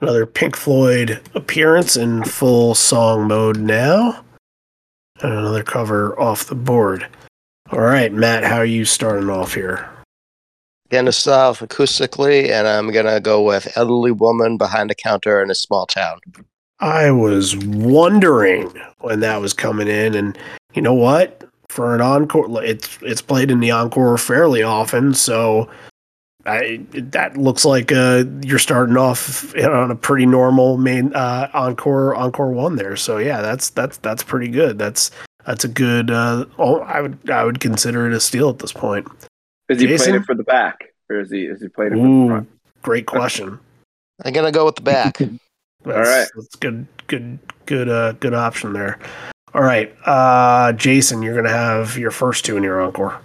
Another 0.00 0.26
Pink 0.26 0.56
Floyd 0.56 1.20
appearance 1.34 1.96
in 1.96 2.24
full 2.24 2.74
song 2.74 3.28
mode 3.28 3.58
now. 3.58 4.24
And 5.20 5.32
another 5.32 5.62
cover 5.62 6.18
off 6.18 6.46
the 6.46 6.54
board. 6.54 7.06
All 7.70 7.80
right, 7.80 8.12
Matt, 8.12 8.44
how 8.44 8.56
are 8.56 8.64
you 8.64 8.84
starting 8.84 9.28
off 9.28 9.54
here? 9.54 9.88
Gonna 10.88 11.12
start 11.12 11.60
off 11.62 11.68
acoustically, 11.68 12.50
and 12.50 12.66
I'm 12.66 12.90
gonna 12.90 13.20
go 13.20 13.42
with 13.42 13.76
elderly 13.76 14.10
woman 14.10 14.56
behind 14.56 14.90
a 14.90 14.94
counter 14.94 15.42
in 15.42 15.50
a 15.50 15.54
small 15.54 15.86
town. 15.86 16.18
I 16.80 17.10
was 17.10 17.56
wondering 17.56 18.72
when 19.00 19.20
that 19.20 19.40
was 19.40 19.52
coming 19.52 19.88
in, 19.88 20.14
and 20.14 20.38
you 20.74 20.82
know 20.82 20.94
what? 20.94 21.44
For 21.68 21.94
an 21.94 22.00
encore, 22.00 22.64
it's 22.64 22.98
it's 23.02 23.22
played 23.22 23.50
in 23.50 23.60
the 23.60 23.70
encore 23.70 24.18
fairly 24.18 24.62
often, 24.62 25.14
so 25.14 25.68
I 26.46 26.80
that 26.94 27.36
looks 27.36 27.64
like 27.64 27.92
uh, 27.92 28.24
you're 28.42 28.58
starting 28.58 28.96
off 28.96 29.54
on 29.56 29.90
a 29.90 29.94
pretty 29.94 30.26
normal 30.26 30.78
main 30.78 31.14
uh, 31.14 31.50
encore 31.52 32.14
encore 32.14 32.50
one 32.50 32.76
there. 32.76 32.96
So 32.96 33.18
yeah, 33.18 33.42
that's 33.42 33.70
that's 33.70 33.98
that's 33.98 34.22
pretty 34.22 34.48
good. 34.48 34.78
That's 34.78 35.10
that's 35.44 35.64
a 35.64 35.68
good. 35.68 36.10
Uh, 36.10 36.46
oh, 36.58 36.80
I 36.80 37.02
would 37.02 37.30
I 37.30 37.44
would 37.44 37.60
consider 37.60 38.06
it 38.06 38.14
a 38.14 38.20
steal 38.20 38.48
at 38.48 38.58
this 38.58 38.72
point. 38.72 39.06
Is 39.68 39.80
he 39.80 39.86
Jason? 39.86 40.06
playing 40.06 40.22
it 40.22 40.26
for 40.26 40.34
the 40.34 40.44
back, 40.44 40.94
or 41.08 41.20
is 41.20 41.30
he 41.30 41.44
is 41.44 41.60
he 41.60 41.68
playing 41.68 41.92
it 41.92 41.96
for 41.96 42.08
the 42.08 42.28
front? 42.28 42.50
great 42.82 43.06
question. 43.06 43.58
I'm 44.24 44.32
gonna 44.32 44.50
go 44.50 44.64
with 44.64 44.76
the 44.76 44.82
back. 44.82 45.18
That's, 45.84 46.08
right. 46.08 46.28
that's 46.34 46.56
good, 46.56 46.86
good, 47.06 47.38
good, 47.66 47.88
uh, 47.88 48.12
good 48.12 48.34
option 48.34 48.72
there. 48.72 48.98
All 49.54 49.62
right, 49.62 49.94
uh, 50.06 50.72
Jason, 50.72 51.22
you're 51.22 51.34
gonna 51.34 51.48
have 51.48 51.96
your 51.96 52.10
first 52.10 52.44
two 52.44 52.56
in 52.56 52.62
your 52.62 52.80
encore. 52.80 53.20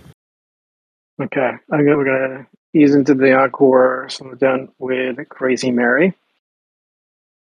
Okay, 1.21 1.51
I 1.71 1.77
go, 1.83 1.97
we're 1.97 2.05
gonna 2.05 2.47
ease 2.73 2.95
into 2.95 3.13
the 3.13 3.33
encore. 3.33 4.07
So 4.09 4.25
we're 4.25 4.35
done 4.35 4.69
with 4.79 5.27
Crazy 5.29 5.71
Mary. 5.71 6.13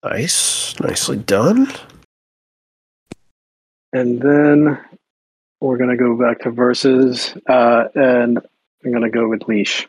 Nice, 0.04 0.80
nicely 0.80 1.18
done. 1.18 1.68
And 3.92 4.22
then 4.22 4.78
we're 5.62 5.78
going 5.78 5.90
to 5.90 5.96
go 5.96 6.16
back 6.16 6.42
to 6.42 6.52
verses, 6.52 7.34
uh, 7.48 7.86
and 7.96 8.40
I'm 8.84 8.92
going 8.92 9.04
to 9.04 9.10
go 9.10 9.28
with 9.28 9.48
leash. 9.48 9.88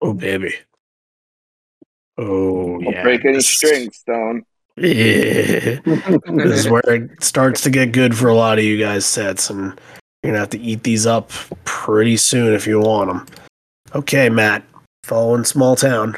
Oh 0.00 0.12
baby. 0.12 0.54
Oh 2.18 2.80
Don't 2.80 2.92
yeah. 2.92 3.02
break 3.02 3.24
any 3.24 3.34
this- 3.34 3.48
strings, 3.48 3.96
Stone. 3.98 4.44
Yeah. 4.76 5.80
this 5.84 6.64
is 6.64 6.68
where 6.68 6.82
it 6.88 7.22
starts 7.22 7.60
to 7.62 7.70
get 7.70 7.92
good 7.92 8.16
for 8.16 8.28
a 8.28 8.34
lot 8.34 8.58
of 8.58 8.64
you 8.64 8.78
guys 8.78 9.04
sets, 9.04 9.50
and 9.50 9.78
you're 10.22 10.32
gonna 10.32 10.38
have 10.38 10.50
to 10.50 10.60
eat 10.60 10.82
these 10.82 11.06
up 11.06 11.30
pretty 11.64 12.16
soon 12.16 12.54
if 12.54 12.66
you 12.66 12.80
want 12.80 13.08
them. 13.10 13.26
Okay, 13.94 14.30
Matt, 14.30 14.64
following 15.04 15.44
small 15.44 15.76
town. 15.76 16.16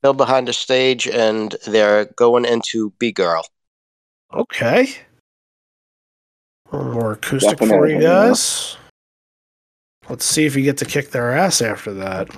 Still 0.00 0.14
behind 0.14 0.48
the 0.48 0.52
stage, 0.52 1.06
and 1.06 1.54
they're 1.66 2.06
going 2.16 2.44
into 2.44 2.90
Bee 2.98 3.12
Girl. 3.12 3.44
Okay. 4.34 4.94
One 6.70 6.90
more 6.92 7.12
acoustic 7.12 7.58
for 7.58 7.88
you 7.88 8.00
guys. 8.00 8.76
Let's 10.08 10.24
see 10.24 10.46
if 10.46 10.56
you 10.56 10.62
get 10.62 10.78
to 10.78 10.84
kick 10.84 11.10
their 11.10 11.32
ass 11.36 11.62
after 11.62 11.92
that. 11.94 12.28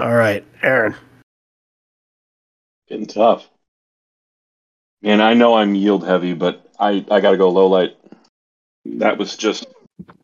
All 0.00 0.14
right, 0.14 0.42
Aaron. 0.62 0.94
Getting 2.88 3.06
tough. 3.06 3.46
Man, 5.02 5.20
I 5.20 5.34
know 5.34 5.56
I'm 5.56 5.74
yield 5.74 6.06
heavy, 6.06 6.32
but 6.32 6.66
I, 6.78 7.04
I 7.10 7.20
got 7.20 7.32
to 7.32 7.36
go 7.36 7.50
low 7.50 7.66
light. 7.66 7.98
That 8.86 9.18
was 9.18 9.36
just 9.36 9.66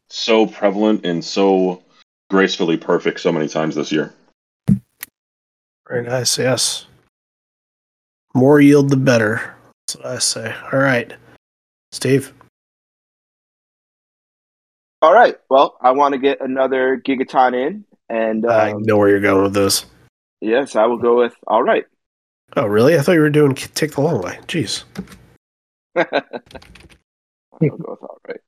so 0.09 0.47
prevalent 0.47 1.05
and 1.05 1.23
so 1.23 1.83
gracefully 2.31 2.79
perfect 2.79 3.21
so 3.21 3.31
many 3.31 3.49
times 3.49 3.75
this 3.75 3.93
year. 3.93 4.15
Very 5.87 6.05
nice, 6.05 6.39
yes. 6.39 6.87
More 8.35 8.61
yield, 8.63 8.89
the 8.89 8.97
better. 8.97 9.55
That's 9.87 9.97
what 9.97 10.07
I 10.07 10.19
say. 10.19 10.55
All 10.73 10.79
right, 10.79 11.13
Steve. 11.93 12.33
All 15.03 15.13
right. 15.13 15.37
Well, 15.51 15.77
I 15.83 15.91
want 15.91 16.15
to 16.15 16.19
get 16.19 16.41
another 16.41 17.01
gigaton 17.07 17.55
in, 17.55 17.85
and 18.09 18.47
I 18.47 18.73
um, 18.73 18.83
know 18.83 18.97
where 18.97 19.09
you're 19.09 19.21
going 19.21 19.43
with 19.43 19.55
this. 19.55 19.87
yes, 20.41 20.77
I 20.77 20.87
will 20.87 20.99
go 20.99 21.19
with. 21.19 21.35
All 21.47 21.63
right. 21.63 21.85
Oh, 22.57 22.67
really? 22.67 22.97
I 22.97 23.03
thought 23.03 23.13
you 23.13 23.21
were 23.21 23.31
doing 23.31 23.55
take 23.55 23.93
the 23.93 24.01
long 24.01 24.23
way. 24.23 24.39
Jeez. 24.47 24.85
I'll 25.97 26.05
go 27.61 27.77
with 27.79 28.03
all 28.03 28.19
right. 28.29 28.41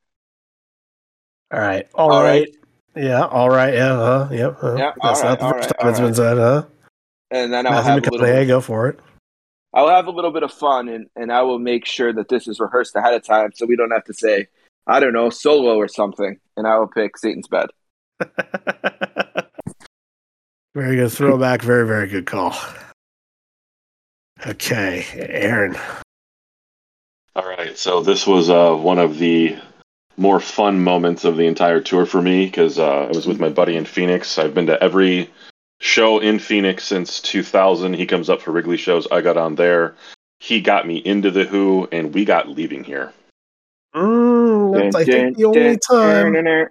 All 1.52 1.60
right. 1.60 1.86
all 1.94 2.12
All 2.12 2.22
right. 2.22 2.48
right. 2.94 3.04
Yeah. 3.04 3.26
All 3.26 3.50
right. 3.50 3.74
Yeah. 3.74 3.92
Uh, 3.92 4.28
yep. 4.30 4.62
Uh, 4.62 4.76
Yeah, 4.76 4.92
That's 5.02 5.20
all 5.20 5.24
not 5.28 5.40
the 5.40 5.48
first 5.48 5.70
right, 5.70 5.78
time 5.80 5.90
it's 5.90 6.00
been 6.00 6.14
said, 6.14 6.36
huh? 6.36 6.64
And 7.30 7.52
then 7.52 7.66
I'll 7.66 7.72
Matthew 7.72 7.90
have 7.90 8.06
a 8.06 8.10
little. 8.10 8.26
Bit, 8.26 8.46
go 8.46 8.60
for 8.60 8.88
it. 8.88 9.00
I'll 9.74 9.88
have 9.88 10.06
a 10.06 10.10
little 10.10 10.30
bit 10.30 10.42
of 10.42 10.52
fun, 10.52 10.88
and 10.88 11.08
and 11.16 11.30
I 11.30 11.42
will 11.42 11.58
make 11.58 11.84
sure 11.84 12.12
that 12.12 12.28
this 12.28 12.48
is 12.48 12.58
rehearsed 12.60 12.96
ahead 12.96 13.14
of 13.14 13.22
time, 13.24 13.50
so 13.54 13.66
we 13.66 13.76
don't 13.76 13.90
have 13.90 14.04
to 14.04 14.14
say, 14.14 14.48
I 14.86 15.00
don't 15.00 15.12
know, 15.12 15.28
solo 15.30 15.76
or 15.76 15.88
something. 15.88 16.38
And 16.56 16.66
I 16.66 16.78
will 16.78 16.86
pick 16.88 17.18
Satan's 17.18 17.48
Bed. 17.48 17.68
very 20.78 20.96
good 20.96 21.10
throwback. 21.10 21.60
Very, 21.62 21.86
very 21.86 22.06
good 22.06 22.24
call. 22.24 22.54
Okay, 24.46 25.04
Aaron. 25.14 25.76
All 27.34 27.48
right, 27.48 27.76
so 27.76 28.00
this 28.00 28.26
was 28.26 28.48
uh, 28.48 28.74
one 28.74 28.98
of 28.98 29.18
the 29.18 29.56
more 30.16 30.38
fun 30.38 30.82
moments 30.82 31.24
of 31.24 31.36
the 31.36 31.46
entire 31.46 31.80
tour 31.80 32.06
for 32.06 32.22
me 32.22 32.46
because 32.46 32.78
uh, 32.78 33.06
I 33.06 33.08
was 33.08 33.26
with 33.26 33.40
my 33.40 33.48
buddy 33.48 33.76
in 33.76 33.84
Phoenix. 33.84 34.38
I've 34.38 34.54
been 34.54 34.66
to 34.66 34.80
every 34.82 35.30
show 35.80 36.20
in 36.20 36.38
Phoenix 36.38 36.84
since 36.84 37.20
2000. 37.22 37.94
He 37.94 38.06
comes 38.06 38.30
up 38.30 38.40
for 38.40 38.52
Wrigley 38.52 38.76
shows. 38.76 39.08
I 39.10 39.20
got 39.20 39.36
on 39.36 39.56
there. 39.56 39.96
He 40.38 40.60
got 40.60 40.86
me 40.86 40.98
into 40.98 41.32
the 41.32 41.44
Who, 41.44 41.88
and 41.90 42.14
we 42.14 42.24
got 42.24 42.48
leaving 42.48 42.84
here. 42.84 43.12
Mm, 43.94 44.74
that's, 44.74 44.94
I 44.94 45.04
think 45.04 45.36
the 45.36 45.44
only 45.44 45.78
time. 45.78 46.36
I 46.36 46.66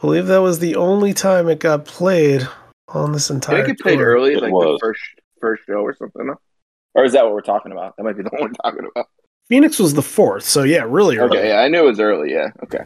believe 0.00 0.28
that 0.28 0.40
was 0.40 0.60
the 0.60 0.76
only 0.76 1.12
time 1.12 1.48
it 1.48 1.58
got 1.58 1.84
played 1.84 2.48
on 2.90 3.12
this 3.12 3.30
I 3.30 3.34
entire. 3.34 3.64
think 3.66 3.78
it 3.78 3.82
played 3.82 3.98
tour. 3.98 4.06
early, 4.06 4.34
It 4.34 4.42
like 4.42 4.52
was. 4.52 4.78
the 4.80 4.86
first 4.86 5.00
first 5.40 5.62
show 5.66 5.80
or 5.80 5.94
something. 5.94 6.34
Or 6.94 7.04
is 7.04 7.12
that 7.12 7.24
what 7.24 7.32
we're 7.34 7.40
talking 7.40 7.72
about? 7.72 7.96
That 7.96 8.02
might 8.04 8.16
be 8.16 8.22
the 8.22 8.30
one 8.32 8.42
we're 8.50 8.70
talking 8.70 8.88
about. 8.94 9.06
Phoenix 9.48 9.78
was 9.78 9.94
the 9.94 10.02
fourth, 10.02 10.44
so 10.44 10.62
yeah, 10.62 10.84
really 10.86 11.16
early. 11.18 11.38
Okay, 11.38 11.48
yeah, 11.48 11.60
I 11.60 11.68
knew 11.68 11.80
it 11.80 11.86
was 11.86 12.00
early. 12.00 12.32
Yeah, 12.32 12.48
okay. 12.64 12.84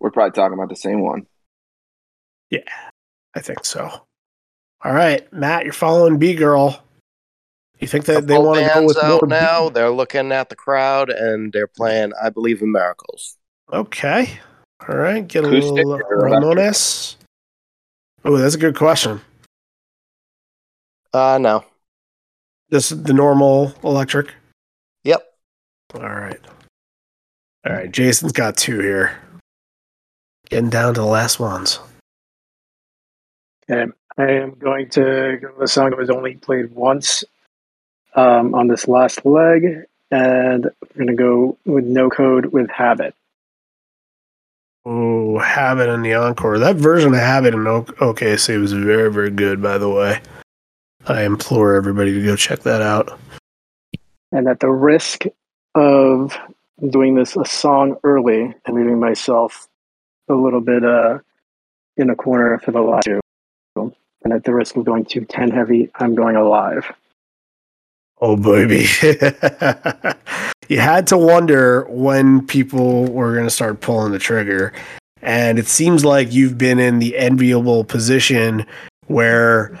We're 0.00 0.10
probably 0.10 0.32
talking 0.32 0.54
about 0.54 0.68
the 0.68 0.76
same 0.76 1.00
one. 1.02 1.26
Yeah, 2.50 2.60
I 3.34 3.40
think 3.40 3.64
so. 3.64 3.90
All 4.84 4.92
right, 4.92 5.30
Matt, 5.32 5.64
you're 5.64 5.72
following 5.72 6.18
Bee 6.18 6.34
Girl. 6.34 6.82
You 7.80 7.86
think 7.88 8.04
The 8.06 8.14
that 8.14 8.26
they 8.26 8.38
want 8.38 8.58
to 8.60 8.70
go 8.74 8.86
with 8.86 8.96
out 9.02 9.22
more 9.22 9.28
now. 9.28 9.68
They're 9.68 9.90
looking 9.90 10.32
at 10.32 10.48
the 10.48 10.56
crowd 10.56 11.10
and 11.10 11.52
they're 11.52 11.66
playing 11.68 12.12
"I 12.20 12.30
Believe 12.30 12.60
in 12.62 12.72
Miracles." 12.72 13.36
Okay. 13.72 14.38
All 14.88 14.96
right. 14.96 15.26
Get 15.26 15.44
a 15.44 15.48
little 15.48 15.78
or 15.78 16.00
electric? 16.00 16.18
Ramones. 16.20 17.16
Oh, 18.28 18.36
that's 18.36 18.56
a 18.56 18.58
good 18.58 18.76
question. 18.76 19.22
Uh, 21.14 21.38
no. 21.40 21.64
Just 22.70 23.04
the 23.04 23.14
normal 23.14 23.72
electric. 23.82 24.34
Yep. 25.04 25.22
All 25.94 26.02
right. 26.02 26.40
All 27.66 27.72
right. 27.72 27.90
Jason's 27.90 28.32
got 28.32 28.58
two 28.58 28.80
here. 28.80 29.18
Getting 30.50 30.68
down 30.68 30.92
to 30.92 31.00
the 31.00 31.06
last 31.06 31.40
ones. 31.40 31.80
Okay. 33.70 33.90
I 34.18 34.30
am 34.32 34.56
going 34.58 34.90
to 34.90 35.38
go 35.40 35.52
with 35.54 35.62
a 35.62 35.68
song 35.68 35.88
that 35.88 35.98
was 35.98 36.10
only 36.10 36.34
played 36.34 36.72
once 36.72 37.24
um, 38.14 38.54
on 38.54 38.68
this 38.68 38.86
last 38.86 39.24
leg, 39.24 39.86
and 40.10 40.66
I'm 40.66 40.88
going 40.94 41.06
to 41.06 41.14
go 41.14 41.56
with 41.64 41.84
No 41.84 42.10
Code 42.10 42.44
with 42.46 42.68
Habit. 42.68 43.14
Oh, 44.84 45.38
Habit 45.38 45.88
in 45.88 46.02
the 46.02 46.14
Encore. 46.14 46.58
That 46.58 46.76
version 46.76 47.12
of 47.12 47.20
Habit 47.20 47.54
in 47.54 47.60
OKC 47.60 48.60
was 48.60 48.72
very, 48.72 49.12
very 49.12 49.30
good, 49.30 49.62
by 49.62 49.78
the 49.78 49.88
way. 49.88 50.20
I 51.06 51.22
implore 51.22 51.74
everybody 51.74 52.14
to 52.14 52.24
go 52.24 52.36
check 52.36 52.60
that 52.60 52.82
out. 52.82 53.18
And 54.32 54.48
at 54.48 54.60
the 54.60 54.70
risk 54.70 55.24
of 55.74 56.36
doing 56.90 57.14
this 57.14 57.36
a 57.36 57.44
song 57.44 57.96
early 58.04 58.54
and 58.66 58.76
leaving 58.76 59.00
myself 59.00 59.68
a 60.28 60.34
little 60.34 60.60
bit 60.60 60.84
uh, 60.84 61.18
in 61.96 62.10
a 62.10 62.16
corner 62.16 62.58
for 62.58 62.72
the 62.72 62.80
live 62.80 63.22
and 64.24 64.32
at 64.32 64.44
the 64.44 64.54
risk 64.54 64.76
of 64.76 64.84
going 64.84 65.04
too 65.04 65.24
10 65.24 65.50
heavy, 65.50 65.90
I'm 65.94 66.14
going 66.14 66.36
alive. 66.36 66.92
Oh, 68.20 68.36
baby. 68.36 68.86
you 70.68 70.78
had 70.78 71.06
to 71.08 71.18
wonder 71.18 71.84
when 71.88 72.46
people 72.46 73.06
were 73.06 73.32
going 73.32 73.46
to 73.46 73.50
start 73.50 73.80
pulling 73.80 74.12
the 74.12 74.18
trigger. 74.18 74.72
And 75.22 75.58
it 75.58 75.66
seems 75.66 76.04
like 76.04 76.32
you've 76.32 76.56
been 76.56 76.78
in 76.78 77.00
the 77.00 77.16
enviable 77.16 77.84
position 77.84 78.64
where 79.06 79.78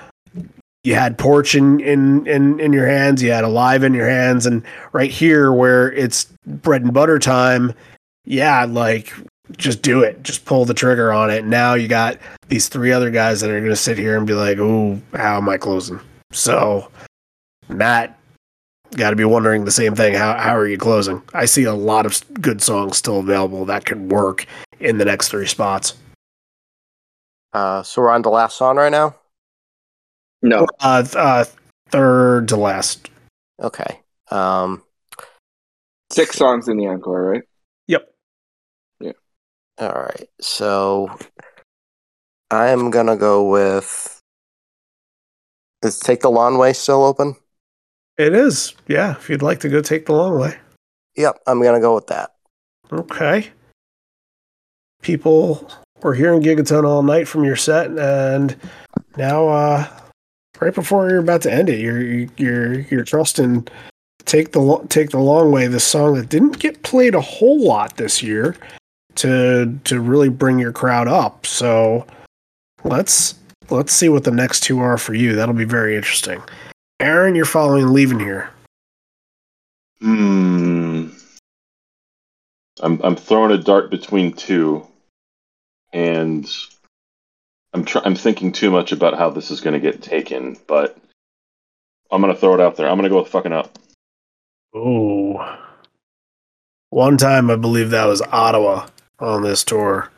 you 0.82 0.94
had 0.94 1.18
Porch 1.18 1.54
in, 1.54 1.80
in, 1.80 2.26
in, 2.26 2.58
in 2.58 2.72
your 2.72 2.86
hands, 2.86 3.22
you 3.22 3.30
had 3.30 3.44
Alive 3.44 3.84
in 3.84 3.94
your 3.94 4.08
hands, 4.08 4.46
and 4.46 4.64
right 4.92 5.10
here 5.10 5.52
where 5.52 5.92
it's 5.92 6.24
bread 6.46 6.82
and 6.82 6.94
butter 6.94 7.18
time, 7.18 7.74
yeah, 8.24 8.64
like 8.64 9.12
just 9.56 9.82
do 9.82 10.02
it. 10.02 10.22
Just 10.22 10.44
pull 10.44 10.64
the 10.64 10.74
trigger 10.74 11.12
on 11.12 11.30
it. 11.30 11.44
Now 11.44 11.74
you 11.74 11.88
got 11.88 12.18
these 12.48 12.68
three 12.68 12.92
other 12.92 13.10
guys 13.10 13.40
that 13.40 13.50
are 13.50 13.60
going 13.60 13.70
to 13.70 13.76
sit 13.76 13.98
here 13.98 14.16
and 14.16 14.26
be 14.26 14.34
like, 14.34 14.58
"Ooh, 14.58 15.00
how 15.14 15.38
am 15.38 15.48
I 15.48 15.56
closing?" 15.56 16.00
So, 16.32 16.90
Matt, 17.68 18.17
got 18.96 19.10
to 19.10 19.16
be 19.16 19.24
wondering 19.24 19.64
the 19.64 19.70
same 19.70 19.94
thing. 19.94 20.14
How 20.14 20.36
how 20.38 20.56
are 20.56 20.66
you 20.66 20.78
closing? 20.78 21.22
I 21.34 21.44
see 21.46 21.64
a 21.64 21.74
lot 21.74 22.06
of 22.06 22.20
good 22.40 22.60
songs 22.62 22.96
still 22.96 23.20
available 23.20 23.64
that 23.66 23.84
can 23.84 24.08
work 24.08 24.46
in 24.80 24.98
the 24.98 25.04
next 25.04 25.28
three 25.28 25.46
spots. 25.46 25.94
Uh, 27.52 27.82
so 27.82 28.02
we're 28.02 28.10
on 28.10 28.22
the 28.22 28.28
last 28.30 28.56
song 28.56 28.76
right 28.76 28.90
now. 28.92 29.14
No, 30.42 30.66
Uh, 30.80 31.02
th- 31.02 31.16
uh 31.16 31.44
third 31.90 32.48
to 32.48 32.56
last. 32.56 33.10
Okay. 33.60 34.00
Um. 34.30 34.82
six 36.10 36.36
songs 36.36 36.68
in 36.68 36.76
the 36.76 36.86
encore, 36.86 37.22
right? 37.22 37.42
Yep. 37.88 38.08
Yeah. 39.00 39.12
All 39.78 39.88
right. 39.92 40.28
So 40.40 41.10
I'm 42.50 42.90
gonna 42.90 43.16
go 43.16 43.48
with. 43.48 44.20
Is 45.82 45.98
take 45.98 46.20
the 46.20 46.30
long 46.30 46.58
way 46.58 46.72
still 46.72 47.04
open? 47.04 47.36
It 48.18 48.34
is. 48.34 48.74
Yeah. 48.88 49.12
If 49.12 49.30
you'd 49.30 49.42
like 49.42 49.60
to 49.60 49.68
go 49.68 49.80
take 49.80 50.06
the 50.06 50.12
long 50.12 50.38
way. 50.38 50.56
Yep. 51.16 51.40
I'm 51.46 51.62
gonna 51.62 51.80
go 51.80 51.94
with 51.94 52.08
that. 52.08 52.34
Okay. 52.92 53.50
People 55.02 55.70
were 56.02 56.14
hearing 56.14 56.42
Gigaton 56.42 56.84
all 56.84 57.02
night 57.02 57.28
from 57.28 57.44
your 57.44 57.56
set, 57.56 57.90
and 57.98 58.56
now, 59.16 59.48
uh, 59.48 59.86
right 60.60 60.74
before 60.74 61.08
you're 61.08 61.20
about 61.20 61.42
to 61.42 61.52
end 61.52 61.68
it, 61.68 61.80
you're 61.80 62.02
you're 62.36 62.80
you're 62.80 63.04
trusting 63.04 63.68
take 64.24 64.52
the 64.52 64.86
take 64.88 65.10
the 65.10 65.18
long 65.18 65.50
way. 65.50 65.66
The 65.66 65.80
song 65.80 66.14
that 66.14 66.28
didn't 66.28 66.58
get 66.58 66.82
played 66.82 67.14
a 67.14 67.20
whole 67.20 67.64
lot 67.64 67.96
this 67.96 68.22
year 68.22 68.56
to 69.16 69.78
to 69.84 70.00
really 70.00 70.28
bring 70.28 70.58
your 70.58 70.72
crowd 70.72 71.08
up. 71.08 71.46
So 71.46 72.06
let's 72.84 73.34
let's 73.70 73.92
see 73.92 74.08
what 74.08 74.24
the 74.24 74.30
next 74.30 74.60
two 74.60 74.80
are 74.80 74.98
for 74.98 75.14
you. 75.14 75.34
That'll 75.34 75.54
be 75.54 75.64
very 75.64 75.96
interesting. 75.96 76.42
Aaron, 77.00 77.34
you're 77.34 77.44
following 77.44 77.92
leaving 77.92 78.18
here. 78.18 78.50
Hmm. 80.00 81.08
I'm 82.80 83.00
I'm 83.02 83.16
throwing 83.16 83.52
a 83.52 83.58
dart 83.58 83.90
between 83.90 84.32
two, 84.32 84.86
and 85.92 86.48
I'm 87.72 87.84
try- 87.84 88.02
I'm 88.04 88.14
thinking 88.14 88.52
too 88.52 88.70
much 88.70 88.92
about 88.92 89.18
how 89.18 89.30
this 89.30 89.50
is 89.50 89.60
going 89.60 89.74
to 89.74 89.80
get 89.80 90.02
taken, 90.02 90.56
but 90.66 90.96
I'm 92.10 92.20
going 92.20 92.32
to 92.32 92.40
throw 92.40 92.54
it 92.54 92.60
out 92.60 92.76
there. 92.76 92.88
I'm 92.88 92.96
going 92.96 93.04
to 93.04 93.10
go 93.10 93.20
with 93.20 93.30
fucking 93.30 93.52
up. 93.52 93.78
Ooh. 94.76 95.38
One 96.90 97.16
time 97.16 97.50
I 97.50 97.56
believe 97.56 97.90
that 97.90 98.06
was 98.06 98.22
Ottawa 98.22 98.88
on 99.18 99.42
this 99.42 99.64
tour. 99.64 100.10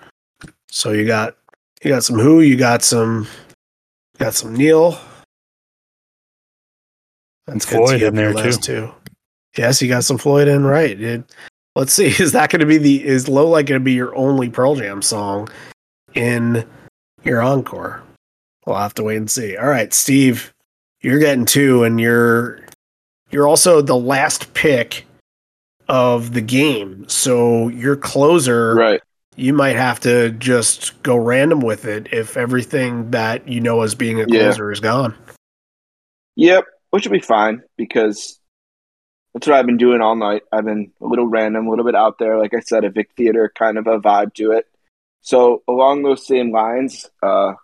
So 0.71 0.93
you 0.93 1.07
got 1.07 1.37
you 1.83 1.91
got 1.91 2.05
some 2.05 2.19
who, 2.19 2.41
you 2.41 2.57
got 2.57 2.83
some 2.83 3.27
got 4.19 4.35
some 4.35 4.55
Neil. 4.55 4.99
And 7.51 7.61
good 7.61 7.69
to 7.69 7.77
Floyd 7.77 8.03
in 8.03 8.15
there 8.15 8.31
your 8.31 8.39
last 8.39 8.63
two. 8.63 8.93
Yes, 9.57 9.83
you 9.83 9.89
got 9.89 10.05
some 10.05 10.19
Floyd 10.19 10.49
in 10.49 10.65
right. 10.65 11.01
It, 11.01 11.25
let's 11.75 11.93
see, 11.93 12.07
is 12.23 12.33
that 12.33 12.51
gonna 12.51 12.67
be 12.67 12.79
the 12.79 13.05
is 13.05 13.29
Low 13.29 13.49
Light 13.49 13.67
gonna 13.67 13.81
be 13.81 13.93
your 13.93 14.15
only 14.15 14.49
Pearl 14.49 14.77
Jam 14.77 15.03
song 15.03 15.49
in 16.15 16.67
your 17.25 17.43
encore? 17.43 18.03
We'll 18.67 18.77
have 18.77 18.95
to 18.95 19.03
wait 19.03 19.17
and 19.17 19.31
see. 19.31 19.57
All 19.57 19.69
right, 19.69 19.93
Steve, 19.93 20.53
you're 21.01 21.19
getting 21.19 21.45
two 21.47 21.83
and 21.85 22.01
you're 22.01 22.61
you're 23.31 23.47
also 23.49 23.81
the 23.81 23.97
last 23.97 24.53
pick 24.55 25.07
of 25.89 26.33
the 26.35 26.41
game. 26.41 27.09
So 27.09 27.69
your 27.69 27.97
closer, 27.97 28.75
Right. 28.77 29.01
you 29.35 29.53
might 29.53 29.77
have 29.77 29.99
to 30.01 30.31
just 30.33 31.03
go 31.03 31.17
random 31.17 31.61
with 31.61 31.85
it 31.85 32.13
if 32.13 32.37
everything 32.37 33.11
that 33.11 33.49
you 33.49 33.61
know 33.61 33.81
as 33.83 33.95
being 33.97 34.21
a 34.21 34.27
Yeah. 34.29 34.45
closer 34.45 34.71
is 34.71 34.79
gone. 34.81 35.15
Yep, 36.37 36.65
which 36.91 37.07
will 37.07 37.13
be 37.13 37.21
fine 37.21 37.63
because 37.77 38.39
that's 39.33 39.47
what 39.47 39.57
I've 39.57 39.67
been 39.67 39.77
doing 39.77 40.01
all 40.01 40.17
night. 40.17 40.43
I've 40.53 40.65
been 40.65 40.93
a 41.01 41.07
little 41.07 41.27
random, 41.27 41.67
a 41.67 41.71
little 41.71 41.85
bit 41.85 41.95
out 41.95 42.19
there. 42.19 42.39
Like 42.39 42.55
I 42.55 42.61
said, 42.61 42.85
a 42.85 42.91
Vic 42.91 43.11
Theater 43.17 43.53
kind 43.57 43.79
of 43.79 43.87
a 43.87 44.01
vibe 44.01 44.35
to 44.35 44.53
it. 44.53 44.67
So 45.23 45.63
along 45.69 46.03
those 46.03 46.27
same 46.27 46.51
lines, 46.51 47.07
uh, 47.23 47.55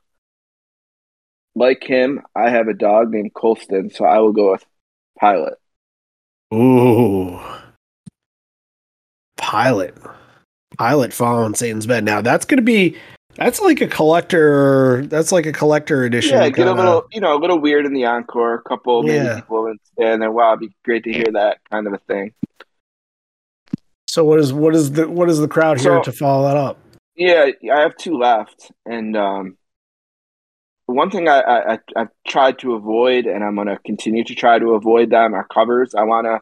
like 1.55 1.83
him, 1.83 2.23
I 2.35 2.51
have 2.51 2.69
a 2.69 2.75
dog 2.75 3.11
named 3.11 3.35
Colston, 3.35 3.91
so 3.91 4.05
I 4.05 4.19
will 4.19 4.33
go 4.33 4.53
with 4.53 4.65
Pilate. 5.19 5.55
Ooh. 6.55 7.41
Pilate. 9.39 9.95
Pilate 10.79 11.13
following 11.13 11.55
Satan's 11.55 11.87
bed. 11.87 12.05
Now 12.05 12.21
that's 12.21 12.45
gonna 12.45 12.63
be 12.63 12.97
that's 13.37 13.61
like 13.61 13.81
a 13.81 13.87
collector 13.87 15.07
that's 15.07 15.33
like 15.33 15.47
a 15.47 15.53
collector 15.53 16.05
edition. 16.05 16.37
Yeah, 16.39 16.49
get 16.49 16.67
a 16.67 16.73
little, 16.73 17.07
you 17.13 17.21
know, 17.21 17.37
a 17.37 17.41
little 17.41 17.59
weird 17.61 17.87
in 17.87 17.93
the 17.93 18.05
encore. 18.07 18.55
A 18.55 18.63
couple 18.63 19.03
maybe 19.03 19.25
Yeah. 19.25 19.37
people 19.37 19.67
and 19.99 20.23
there. 20.23 20.31
Wow, 20.31 20.51
it'd 20.55 20.61
be 20.61 20.77
great 20.85 21.05
to 21.05 21.13
hear 21.13 21.27
that 21.33 21.59
kind 21.71 21.87
of 21.87 21.93
a 21.93 21.99
thing. 21.99 22.33
So 24.09 24.25
what 24.25 24.39
is 24.39 24.53
what 24.53 24.75
is 24.75 24.93
the 24.93 25.09
what 25.09 25.29
is 25.29 25.39
the 25.39 25.49
crowd 25.49 25.79
here 25.81 25.97
So- 25.99 26.03
to 26.03 26.13
follow 26.13 26.47
that 26.49 26.57
up? 26.57 26.79
Yeah, 27.17 27.47
I 27.73 27.81
have 27.81 27.97
two 27.97 28.19
left, 28.19 28.71
and 28.85 29.17
um, 29.17 29.57
one 30.85 31.11
thing 31.11 31.29
I, 31.29 31.41
I 31.41 31.79
I've 31.97 32.09
tried 32.29 32.59
to 32.59 32.75
avoid, 32.75 33.25
and 33.27 33.43
I'm 33.43 33.57
gonna 33.57 33.79
continue 33.87 34.23
to 34.25 34.35
try 34.35 34.59
to 34.59 34.73
avoid 34.75 35.09
them, 35.11 35.33
are 35.35 35.47
covers. 35.47 35.95
I 35.95 36.03
want 36.05 36.27
to 36.27 36.41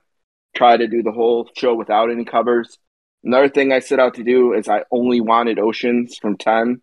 try 0.56 0.76
to 0.76 0.86
do 0.88 1.02
the 1.02 1.12
whole 1.12 1.48
show 1.56 1.74
without 1.74 2.10
any 2.10 2.24
covers. 2.24 2.76
Another 3.24 3.48
thing 3.48 3.72
I 3.72 3.78
set 3.78 3.98
out 3.98 4.14
to 4.14 4.22
do 4.22 4.52
is 4.52 4.68
I 4.68 4.82
only 4.90 5.20
wanted 5.20 5.58
Oceans 5.58 6.18
from 6.18 6.36
Ten, 6.36 6.82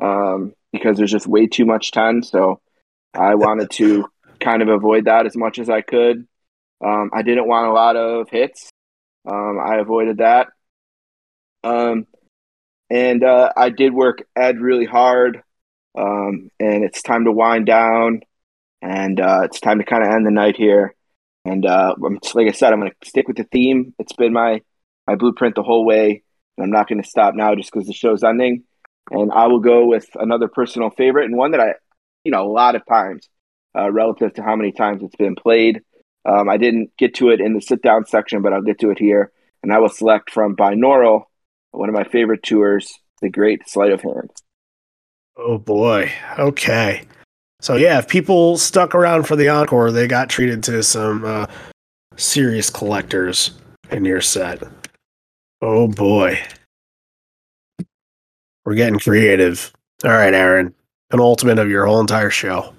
um, 0.00 0.54
because 0.72 0.96
there's 0.96 1.10
just 1.10 1.26
way 1.26 1.46
too 1.46 1.64
much 1.64 1.90
Ten. 1.90 2.22
So 2.22 2.60
I 3.12 3.34
wanted 3.34 3.70
to 3.72 4.06
kind 4.40 4.62
of 4.62 4.68
avoid 4.68 5.06
that 5.06 5.26
as 5.26 5.36
much 5.36 5.58
as 5.58 5.68
I 5.68 5.80
could. 5.80 6.26
Um, 6.84 7.10
I 7.12 7.22
didn't 7.22 7.48
want 7.48 7.68
a 7.68 7.72
lot 7.72 7.96
of 7.96 8.28
hits. 8.30 8.70
Um, 9.26 9.58
I 9.58 9.76
avoided 9.76 10.18
that. 10.18 10.48
Um, 11.64 12.06
and 12.90 13.24
uh, 13.24 13.50
I 13.56 13.70
did 13.70 13.94
work 13.94 14.22
Ed 14.36 14.60
really 14.60 14.84
hard, 14.84 15.42
um, 15.98 16.50
and 16.60 16.84
it's 16.84 17.02
time 17.02 17.24
to 17.24 17.32
wind 17.32 17.66
down, 17.66 18.20
and 18.82 19.18
uh, 19.18 19.42
it's 19.44 19.60
time 19.60 19.78
to 19.78 19.84
kind 19.84 20.04
of 20.04 20.10
end 20.12 20.26
the 20.26 20.30
night 20.30 20.56
here. 20.56 20.94
And 21.46 21.64
uh, 21.66 21.94
I'm 22.04 22.18
like 22.34 22.48
I 22.48 22.52
said, 22.52 22.72
I'm 22.72 22.80
going 22.80 22.92
to 22.92 23.08
stick 23.08 23.26
with 23.26 23.38
the 23.38 23.44
theme. 23.44 23.94
It's 23.98 24.12
been 24.12 24.32
my 24.32 24.60
my 25.06 25.14
blueprint 25.14 25.54
the 25.54 25.62
whole 25.62 25.84
way, 25.84 26.22
and 26.56 26.64
I'm 26.64 26.70
not 26.70 26.88
going 26.88 27.02
to 27.02 27.08
stop 27.08 27.34
now 27.34 27.54
just 27.54 27.72
because 27.72 27.86
the 27.86 27.92
show's 27.92 28.24
ending. 28.24 28.64
And 29.10 29.30
I 29.32 29.46
will 29.48 29.60
go 29.60 29.86
with 29.86 30.08
another 30.14 30.48
personal 30.48 30.90
favorite 30.90 31.26
and 31.26 31.36
one 31.36 31.50
that 31.50 31.60
I, 31.60 31.74
you 32.24 32.32
know, 32.32 32.46
a 32.46 32.50
lot 32.50 32.74
of 32.74 32.86
times, 32.86 33.28
uh, 33.76 33.90
relative 33.90 34.34
to 34.34 34.42
how 34.42 34.56
many 34.56 34.72
times 34.72 35.02
it's 35.02 35.16
been 35.16 35.34
played. 35.34 35.82
Um, 36.24 36.48
I 36.48 36.56
didn't 36.56 36.96
get 36.96 37.14
to 37.16 37.28
it 37.30 37.40
in 37.40 37.52
the 37.52 37.60
sit 37.60 37.82
down 37.82 38.06
section, 38.06 38.40
but 38.40 38.52
I'll 38.52 38.62
get 38.62 38.78
to 38.80 38.90
it 38.90 38.98
here. 38.98 39.30
And 39.62 39.72
I 39.72 39.78
will 39.78 39.90
select 39.90 40.30
from 40.30 40.56
binaural, 40.56 41.24
one 41.72 41.88
of 41.88 41.94
my 41.94 42.04
favorite 42.04 42.42
tours, 42.42 42.94
The 43.20 43.28
Great 43.28 43.68
Sleight 43.68 43.92
of 43.92 44.00
Hand. 44.00 44.30
Oh 45.36 45.58
boy. 45.58 46.12
Okay. 46.38 47.02
So 47.60 47.76
yeah, 47.76 47.98
if 47.98 48.08
people 48.08 48.56
stuck 48.56 48.94
around 48.94 49.26
for 49.26 49.36
the 49.36 49.48
encore, 49.48 49.90
they 49.90 50.06
got 50.06 50.30
treated 50.30 50.62
to 50.64 50.82
some 50.82 51.24
uh, 51.24 51.46
serious 52.16 52.70
collectors 52.70 53.52
in 53.90 54.04
your 54.04 54.20
set. 54.20 54.62
Oh 55.62 55.88
boy. 55.88 56.38
We're 58.64 58.74
getting 58.74 58.98
creative. 58.98 59.72
All 60.04 60.10
right, 60.10 60.34
Aaron. 60.34 60.74
An 61.10 61.20
ultimate 61.20 61.58
of 61.58 61.68
your 61.68 61.86
whole 61.86 62.00
entire 62.00 62.30
show. 62.30 62.74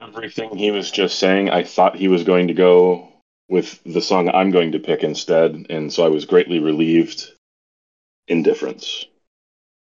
Everything 0.00 0.56
he 0.56 0.70
was 0.70 0.90
just 0.90 1.18
saying, 1.18 1.50
I 1.50 1.62
thought 1.62 1.96
he 1.96 2.08
was 2.08 2.24
going 2.24 2.48
to 2.48 2.54
go 2.54 3.08
with 3.48 3.80
the 3.84 4.00
song 4.02 4.28
I'm 4.28 4.50
going 4.50 4.72
to 4.72 4.78
pick 4.80 5.04
instead, 5.04 5.66
and 5.70 5.92
so 5.92 6.04
I 6.04 6.08
was 6.08 6.24
greatly 6.24 6.58
relieved. 6.58 7.30
Indifference. 8.28 9.04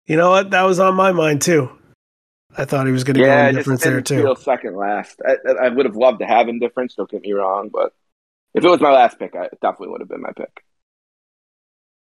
You 0.06 0.16
know 0.18 0.30
what? 0.32 0.52
That 0.52 0.64
was 0.64 0.80
on 0.80 0.96
my 0.96 1.12
mind 1.12 1.42
too. 1.42 1.70
I 2.56 2.66
thought 2.66 2.86
he 2.86 2.92
was 2.92 3.04
going 3.04 3.16
to 3.16 3.22
Yeah, 3.22 3.44
go 3.44 3.50
indifference 3.50 3.84
there 3.84 4.00
didn't 4.02 4.22
feel 4.24 4.36
too. 4.36 4.42
second 4.42 4.76
last. 4.76 5.22
I, 5.28 5.36
I- 5.50 5.66
I 5.66 5.70
would 5.70 5.86
have 5.86 5.96
loved 5.96 6.20
to 6.20 6.26
have 6.26 6.48
indifference. 6.48 6.96
Don't 6.96 7.10
get 7.10 7.22
me 7.22 7.32
wrong, 7.34 7.70
but 7.70 7.94
if 8.54 8.64
it 8.64 8.70
was 8.70 8.80
my 8.82 8.92
last 8.92 9.18
pick, 9.20 9.36
I, 9.36 9.46
it 9.46 9.60
definitely 9.62 9.90
would 9.90 10.02
have 10.02 10.10
been 10.10 10.22
my 10.22 10.32
pick. 10.36 10.64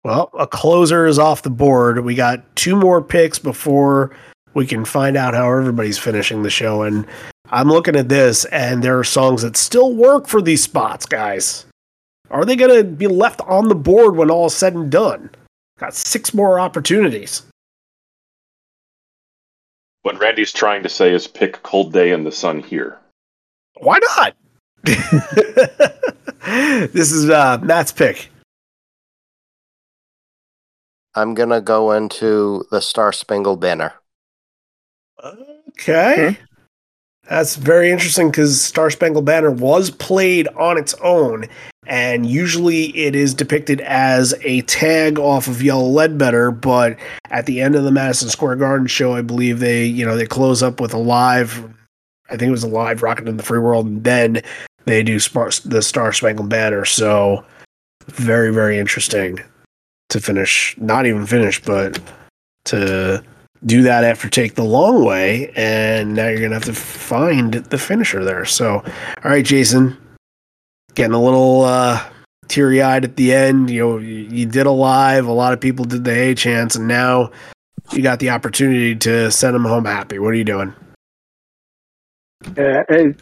Well, 0.04 0.30
a 0.38 0.46
closer 0.46 1.06
is 1.06 1.18
off 1.18 1.42
the 1.42 1.50
board. 1.50 2.04
We 2.04 2.14
got 2.14 2.54
two 2.56 2.76
more 2.76 3.00
picks 3.00 3.38
before 3.38 4.14
we 4.52 4.66
can 4.66 4.84
find 4.84 5.16
out 5.16 5.32
how 5.32 5.50
everybody's 5.50 5.98
finishing 5.98 6.42
the 6.42 6.50
show. 6.50 6.82
And 6.82 7.06
I'm 7.50 7.68
looking 7.68 7.96
at 7.96 8.10
this, 8.10 8.44
and 8.46 8.82
there 8.82 8.98
are 8.98 9.04
songs 9.04 9.42
that 9.42 9.56
still 9.56 9.94
work 9.94 10.28
for 10.28 10.42
these 10.42 10.62
spots, 10.62 11.06
guys. 11.06 11.64
Are 12.30 12.44
they 12.44 12.54
going 12.54 12.74
to 12.74 12.84
be 12.84 13.06
left 13.06 13.40
on 13.42 13.68
the 13.68 13.74
board 13.74 14.16
when 14.16 14.30
all 14.30 14.46
is 14.46 14.54
said 14.54 14.74
and 14.74 14.90
done? 14.90 15.30
Got 15.78 15.94
six 15.94 16.34
more 16.34 16.60
opportunities. 16.60 17.42
What 20.02 20.20
Randy's 20.20 20.52
trying 20.52 20.82
to 20.82 20.88
say 20.90 21.14
is 21.14 21.26
pick 21.26 21.62
Cold 21.62 21.94
Day 21.94 22.12
in 22.12 22.24
the 22.24 22.32
Sun 22.32 22.62
here. 22.62 22.98
Why 23.78 23.98
not? 24.16 24.36
this 26.92 27.10
is 27.10 27.30
uh, 27.30 27.58
Matt's 27.62 27.90
pick. 27.90 28.28
I'm 31.14 31.34
gonna 31.34 31.60
go 31.60 31.92
into 31.92 32.64
the 32.70 32.80
Star 32.80 33.12
Spangled 33.12 33.60
Banner. 33.60 33.92
Okay. 35.68 36.36
Hmm. 36.38 36.44
That's 37.28 37.56
very 37.56 37.90
interesting 37.90 38.30
because 38.30 38.60
Star 38.60 38.90
Spangled 38.90 39.24
Banner 39.24 39.50
was 39.50 39.90
played 39.90 40.46
on 40.48 40.76
its 40.76 40.92
own, 41.02 41.46
and 41.86 42.26
usually 42.26 42.94
it 42.96 43.14
is 43.14 43.32
depicted 43.32 43.80
as 43.80 44.34
a 44.42 44.60
tag 44.62 45.18
off 45.18 45.48
of 45.48 45.62
Yellow 45.62 45.88
Ledbetter. 45.88 46.50
But 46.50 46.98
at 47.30 47.46
the 47.46 47.62
end 47.62 47.76
of 47.76 47.84
the 47.84 47.90
Madison 47.90 48.28
Square 48.28 48.56
Garden 48.56 48.86
show, 48.86 49.14
I 49.14 49.22
believe 49.22 49.60
they, 49.60 49.84
you 49.86 50.04
know, 50.04 50.16
they 50.16 50.26
close 50.26 50.62
up 50.62 50.80
with 50.80 50.92
a 50.92 50.98
live. 50.98 51.64
I 52.28 52.36
think 52.36 52.48
it 52.48 52.52
was 52.52 52.64
a 52.64 52.68
live 52.68 53.02
"Rockin' 53.02 53.28
in 53.28 53.38
the 53.38 53.42
Free 53.42 53.58
World," 53.58 53.86
and 53.86 54.04
then 54.04 54.42
they 54.84 55.02
do 55.02 55.18
Spar- 55.18 55.50
the 55.64 55.80
Star 55.80 56.12
Spangled 56.12 56.50
Banner. 56.50 56.84
So 56.84 57.42
very, 58.06 58.52
very 58.52 58.78
interesting 58.78 59.40
to 60.14 60.20
finish. 60.20 60.74
Not 60.78 61.06
even 61.06 61.26
finish, 61.26 61.60
but 61.60 62.00
to 62.66 63.22
do 63.66 63.82
that 63.82 64.04
after 64.04 64.28
take 64.28 64.54
the 64.54 64.64
long 64.64 65.04
way, 65.04 65.52
and 65.56 66.14
now 66.14 66.28
you're 66.28 66.40
gonna 66.40 66.54
have 66.54 66.64
to 66.64 66.72
find 66.72 67.54
the 67.54 67.78
finisher 67.78 68.24
there. 68.24 68.44
So, 68.44 68.76
all 68.76 69.30
right, 69.30 69.44
Jason, 69.44 69.96
getting 70.94 71.14
a 71.14 71.22
little 71.22 71.62
uh, 71.62 72.02
teary 72.48 72.80
eyed 72.80 73.04
at 73.04 73.16
the 73.16 73.32
end. 73.32 73.70
You 73.70 73.80
know, 73.80 73.98
you, 73.98 74.46
did 74.46 74.66
a 74.66 74.70
live. 74.70 75.26
A 75.26 75.32
lot 75.32 75.52
of 75.52 75.60
people 75.60 75.84
did 75.84 76.04
the 76.04 76.12
A 76.12 76.34
chance, 76.34 76.76
and 76.76 76.86
now 76.86 77.30
you 77.92 78.02
got 78.02 78.20
the 78.20 78.30
opportunity 78.30 78.94
to 78.96 79.30
send 79.32 79.54
them 79.54 79.64
home 79.64 79.84
happy. 79.84 80.18
What 80.18 80.28
are 80.28 80.36
you 80.36 80.44
doing? 80.44 80.74
Uh, 82.56 82.84
I, 82.88 83.14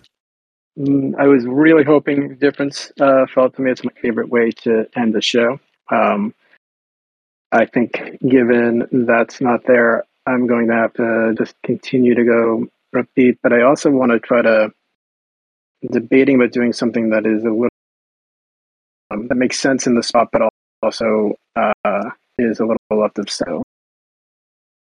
mm, 0.79 1.15
I 1.19 1.27
was 1.27 1.47
really 1.47 1.85
hoping 1.85 2.35
difference 2.37 2.93
uh, 3.01 3.27
felt 3.33 3.57
to 3.57 3.63
me 3.63 3.71
it's 3.71 3.83
my 3.83 3.93
favorite 4.03 4.29
way 4.29 4.51
to 4.63 4.87
end 4.95 5.15
the 5.15 5.23
show. 5.23 5.59
Um, 5.91 6.35
I 7.53 7.67
think 7.67 8.19
given 8.27 8.89
that's 9.07 9.43
not 9.43 9.65
there, 9.67 10.05
I'm 10.27 10.47
going 10.47 10.69
to 10.69 10.75
have 10.75 10.95
to 10.95 11.35
just 11.37 11.55
continue 11.63 12.15
to 12.15 12.25
go 12.25 12.67
upbeat. 12.95 13.39
But 13.43 13.53
I 13.53 13.63
also 13.63 13.91
want 13.91 14.11
to 14.13 14.19
try 14.19 14.41
to 14.41 14.71
debating 15.91 16.37
about 16.37 16.53
doing 16.53 16.73
something 16.73 17.11
that 17.11 17.27
is 17.27 17.45
a 17.45 17.51
little 17.51 17.69
um, 19.11 19.29
that 19.29 19.35
makes 19.35 19.61
sense 19.61 19.87
in 19.87 19.95
the 19.95 20.03
spot, 20.03 20.29
but 20.33 20.49
also 20.83 21.35
uh, 21.55 22.11
is 22.39 22.61
a 22.61 22.65
little 22.65 22.79
left 22.91 23.19
of 23.19 23.29
center. 23.29 23.61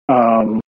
Um, 0.09 0.61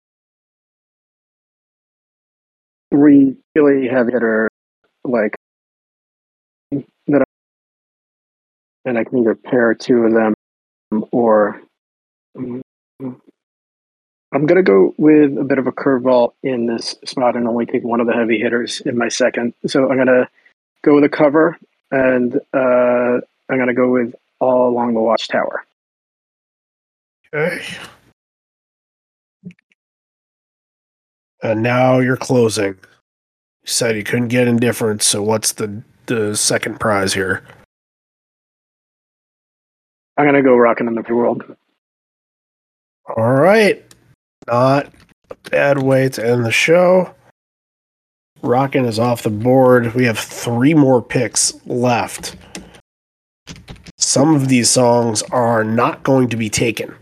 really 2.92 3.88
heavy 3.88 4.12
hitter 4.12 4.50
like 5.04 5.36
that, 6.72 7.22
I, 7.22 7.24
and 8.86 8.98
I 8.98 9.04
can 9.06 9.20
either 9.20 9.34
pair 9.34 9.74
two 9.74 10.04
of 10.04 10.14
them 10.14 10.36
or. 11.12 11.60
I'm 12.36 12.64
gonna 14.46 14.64
go 14.64 14.94
with 14.98 15.38
a 15.38 15.44
bit 15.44 15.58
of 15.58 15.68
a 15.68 15.72
curveball 15.72 16.34
in 16.44 16.68
this 16.68 16.96
spot 17.06 17.36
and 17.36 17.48
only 17.48 17.66
take 17.66 17.84
one 17.84 18.00
of 18.00 18.08
the 18.08 18.14
heavy 18.14 18.40
hitters 18.40 18.82
in 18.82 18.98
my 18.98 19.08
second. 19.08 19.54
So 19.66 19.90
I'm 19.90 19.98
gonna 19.98 20.30
go 20.84 20.96
with 20.96 21.04
a 21.04 21.10
cover, 21.10 21.58
and 21.92 22.36
uh, 22.54 23.20
I'm 23.50 23.58
gonna 23.58 23.74
go 23.74 23.90
with 23.90 24.14
all 24.40 24.70
along 24.70 24.94
the 24.94 25.00
watchtower. 25.00 25.66
Okay. 27.34 27.66
And 31.42 31.64
now 31.64 32.00
you're 32.00 32.18
closing. 32.18 32.78
You 33.64 33.66
said 33.66 33.96
you 33.96 34.04
couldn't 34.04 34.28
get 34.28 34.48
indifference, 34.48 35.06
so 35.08 35.24
what's 35.24 35.54
the 35.54 35.84
the 36.06 36.36
second 36.36 36.80
prize 36.80 37.14
here? 37.14 37.44
I'm 40.18 40.26
gonna 40.26 40.44
go 40.44 40.56
rocking 40.56 40.88
in 40.88 40.96
the 40.96 41.04
free 41.04 41.16
world. 41.16 41.56
All 43.16 43.34
right. 43.34 43.84
Not 44.48 44.92
a 45.30 45.36
bad 45.50 45.82
way 45.82 46.10
to 46.10 46.26
end 46.26 46.46
the 46.46 46.52
show. 46.52 47.14
Rockin' 48.42 48.86
is 48.86 49.00
off 49.00 49.24
the 49.24 49.30
board. 49.30 49.94
We 49.96 50.06
have 50.06 50.20
three 50.20 50.74
more 50.74 51.02
picks 51.02 51.54
left. 51.66 52.36
Some 53.98 54.34
of 54.34 54.48
these 54.48 54.70
songs 54.70 55.22
are 55.24 55.64
not 55.64 56.04
going 56.04 56.30
to 56.30 56.38
be 56.38 56.50
taken. 56.50 56.96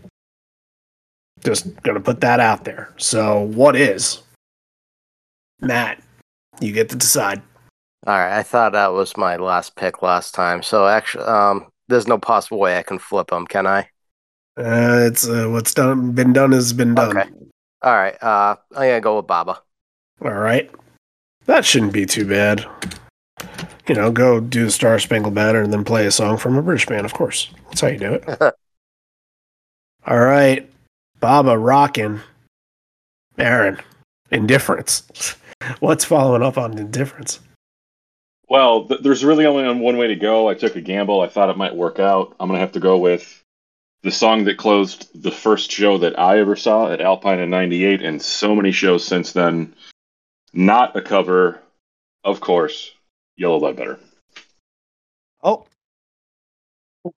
Just 1.44 1.80
gonna 1.82 2.00
put 2.00 2.20
that 2.22 2.40
out 2.40 2.64
there. 2.64 2.92
So, 2.96 3.40
what 3.40 3.76
is? 3.76 4.22
Matt, 5.60 6.02
you 6.60 6.72
get 6.72 6.88
to 6.90 6.96
decide. 6.96 7.42
All 8.06 8.14
right, 8.14 8.38
I 8.38 8.42
thought 8.42 8.72
that 8.72 8.92
was 8.92 9.16
my 9.16 9.36
last 9.36 9.76
pick 9.76 10.02
last 10.02 10.34
time. 10.34 10.62
So 10.62 10.86
actually, 10.86 11.24
um, 11.24 11.66
there's 11.88 12.06
no 12.06 12.18
possible 12.18 12.58
way 12.58 12.78
I 12.78 12.82
can 12.82 12.98
flip 12.98 13.28
them, 13.28 13.46
can 13.46 13.66
I? 13.66 13.88
Uh, 14.58 15.06
it's 15.06 15.28
uh, 15.28 15.46
what's 15.46 15.72
done 15.72 16.10
been 16.12 16.32
done 16.32 16.50
has 16.50 16.72
been 16.72 16.94
done. 16.94 17.16
Okay. 17.16 17.30
All 17.82 17.94
right. 17.94 18.20
Uh, 18.20 18.56
I'm 18.72 18.88
gonna 18.88 19.00
go 19.00 19.16
with 19.16 19.28
Baba. 19.28 19.62
All 20.20 20.32
right. 20.32 20.68
That 21.46 21.64
shouldn't 21.64 21.92
be 21.92 22.06
too 22.06 22.26
bad. 22.26 22.66
You 23.86 23.94
know, 23.94 24.10
go 24.10 24.40
do 24.40 24.64
the 24.64 24.70
Star 24.70 24.98
Spangled 24.98 25.34
Banner 25.34 25.62
and 25.62 25.72
then 25.72 25.84
play 25.84 26.06
a 26.06 26.10
song 26.10 26.36
from 26.38 26.56
a 26.56 26.62
British 26.62 26.86
band, 26.86 27.06
of 27.06 27.14
course. 27.14 27.50
That's 27.68 27.80
how 27.80 27.88
you 27.88 27.98
do 27.98 28.14
it. 28.14 28.24
All 30.06 30.18
right. 30.18 30.68
Baba 31.20 31.56
rocking. 31.56 32.20
Aaron, 33.38 33.78
indifference. 34.30 35.36
What's 35.80 36.04
following 36.04 36.42
up 36.42 36.58
on 36.58 36.76
indifference? 36.76 37.40
Well, 38.48 38.86
th- 38.86 39.00
there's 39.02 39.24
really 39.24 39.46
only 39.46 39.80
one 39.80 39.96
way 39.96 40.08
to 40.08 40.16
go. 40.16 40.48
I 40.48 40.54
took 40.54 40.76
a 40.76 40.80
gamble. 40.80 41.20
I 41.20 41.28
thought 41.28 41.50
it 41.50 41.56
might 41.56 41.76
work 41.76 41.98
out. 41.98 42.34
I'm 42.40 42.48
going 42.48 42.56
to 42.56 42.60
have 42.60 42.72
to 42.72 42.80
go 42.80 42.98
with 42.98 43.42
the 44.02 44.10
song 44.10 44.44
that 44.44 44.58
closed 44.58 45.08
the 45.22 45.30
first 45.30 45.70
show 45.70 45.98
that 45.98 46.18
I 46.18 46.38
ever 46.38 46.56
saw 46.56 46.92
at 46.92 47.00
Alpine 47.00 47.40
in 47.40 47.50
98 47.50 48.02
and 48.02 48.20
so 48.22 48.54
many 48.54 48.70
shows 48.70 49.04
since 49.04 49.32
then. 49.32 49.74
Not 50.52 50.96
a 50.96 51.02
cover, 51.02 51.60
of 52.24 52.40
course, 52.40 52.92
Yellow 53.36 53.58
Ledbetter. 53.58 53.98
Oh, 55.42 55.66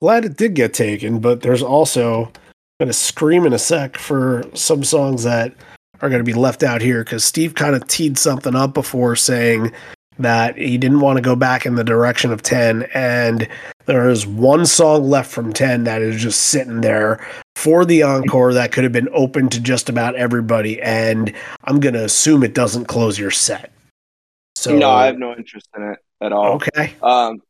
glad 0.02 0.26
it 0.26 0.38
did 0.38 0.54
get 0.54 0.74
taken, 0.74 1.20
but 1.20 1.42
there's 1.42 1.64
also 1.64 2.32
going 2.80 2.88
to 2.88 2.94
scream 2.94 3.46
in 3.46 3.54
a 3.54 3.60
sec 3.60 3.98
for 3.98 4.44
some 4.54 4.84
songs 4.84 5.24
that 5.24 5.54
are 6.02 6.10
going 6.10 6.20
to 6.20 6.26
be 6.26 6.34
left 6.34 6.64
out 6.64 6.82
here 6.82 7.04
because 7.04 7.24
Steve 7.24 7.56
kind 7.56 7.76
of 7.76 7.88
teed 7.88 8.18
something 8.18 8.56
up 8.56 8.74
before 8.74 9.16
saying 9.16 9.72
that 10.18 10.58
he 10.58 10.78
didn't 10.78 11.00
want 11.00 11.18
to 11.18 11.22
go 11.22 11.36
back 11.36 11.66
in 11.66 11.76
the 11.76 11.84
direction 11.84 12.32
of 12.32 12.42
10 12.42 12.84
and 12.94 13.48
there 13.92 14.10
is 14.10 14.26
one 14.26 14.66
song 14.66 15.10
left 15.10 15.30
from 15.30 15.52
10 15.52 15.84
that 15.84 16.02
is 16.02 16.22
just 16.22 16.44
sitting 16.44 16.82
there 16.82 17.26
for 17.56 17.84
the 17.84 18.04
encore 18.04 18.54
that 18.54 18.72
could 18.72 18.84
have 18.84 18.94
been 18.94 19.10
open 19.12 19.50
to 19.50 19.60
just 19.60 19.90
about 19.90 20.16
everybody 20.16 20.82
and 20.82 21.34
i'm 21.66 21.80
going 21.80 21.94
to 21.94 22.04
assume 22.04 22.44
it 22.44 22.54
doesn't 22.54 22.86
close 22.86 23.20
your 23.20 23.32
set 23.32 23.72
So 24.56 24.78
no, 24.78 24.90
I 24.90 25.08
have 25.08 25.18
no 25.18 25.36
interest 25.36 25.68
in 25.76 25.84
it 25.84 26.00
at 26.22 26.32
all. 26.32 26.54
okay. 26.54 26.94
Um, 27.02 27.42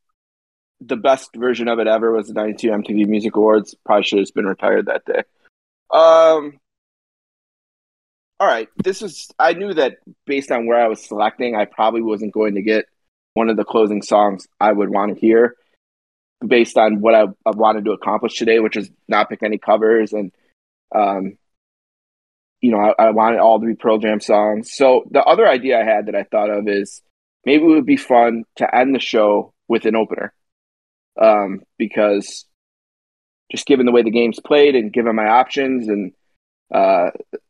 the 0.80 0.96
best 0.96 1.30
version 1.36 1.68
of 1.68 1.78
it 1.80 1.88
ever 1.88 2.12
was 2.12 2.28
the 2.28 2.34
'92 2.34 2.70
MTV 2.70 3.08
Music 3.08 3.36
Awards. 3.36 3.76
Probably 3.86 4.04
should 4.04 4.20
have 4.20 4.34
been 4.34 4.46
retired 4.48 4.86
that 4.88 5.06
day. 5.06 5.24
Um, 5.92 6.58
all 8.40 8.48
right, 8.48 8.68
this 8.84 9.02
is. 9.02 9.30
I 9.38 9.54
knew 9.54 9.74
that 9.74 9.98
based 10.26 10.52
on 10.52 10.66
where 10.66 10.80
I 10.82 10.88
was 10.88 11.06
selecting, 11.06 11.56
I 11.56 11.66
probably 11.66 12.02
wasn't 12.02 12.34
going 12.34 12.56
to 12.56 12.62
get 12.62 12.86
one 13.36 13.50
of 13.50 13.58
the 13.58 13.66
closing 13.66 14.02
songs 14.02 14.48
I 14.60 14.72
would 14.72 14.90
want 14.90 15.14
to 15.14 15.20
hear, 15.20 15.56
based 16.46 16.78
on 16.78 17.02
what 17.02 17.16
I, 17.16 17.24
I 17.46 17.52
wanted 17.52 17.86
to 17.86 17.92
accomplish 17.92 18.36
today, 18.36 18.60
which 18.60 18.78
is 18.78 18.90
not 19.08 19.30
pick 19.30 19.44
any 19.44 19.58
covers 19.58 20.14
and, 20.14 20.32
um, 20.94 21.38
you 22.62 22.72
know, 22.72 22.78
I, 22.78 23.08
I 23.08 23.12
wanted 23.12 23.40
all 23.40 23.60
to 23.60 23.66
be 23.66 23.76
Pearl 23.76 23.98
Jam 23.98 24.20
songs. 24.20 24.74
So 24.74 25.04
the 25.10 25.24
other 25.24 25.48
idea 25.48 25.80
I 25.80 25.84
had 25.84 26.08
that 26.08 26.16
I 26.16 26.24
thought 26.24 26.50
of 26.50 26.68
is 26.68 27.02
maybe 27.46 27.64
it 27.64 27.68
would 27.68 27.86
be 27.86 27.98
fun 27.98 28.44
to 28.58 28.76
end 28.76 28.94
the 28.94 29.00
show 29.00 29.54
with 29.68 29.86
an 29.86 29.96
opener 29.96 30.34
um, 31.20 31.62
because 31.78 32.46
just 33.52 33.66
given 33.66 33.86
the 33.86 33.92
way 33.92 34.04
the 34.04 34.12
game's 34.12 34.40
played 34.40 34.76
and 34.76 34.94
given 34.94 35.16
my 35.16 35.28
options 35.28 35.88
and 35.88 36.14
uh, 36.74 37.10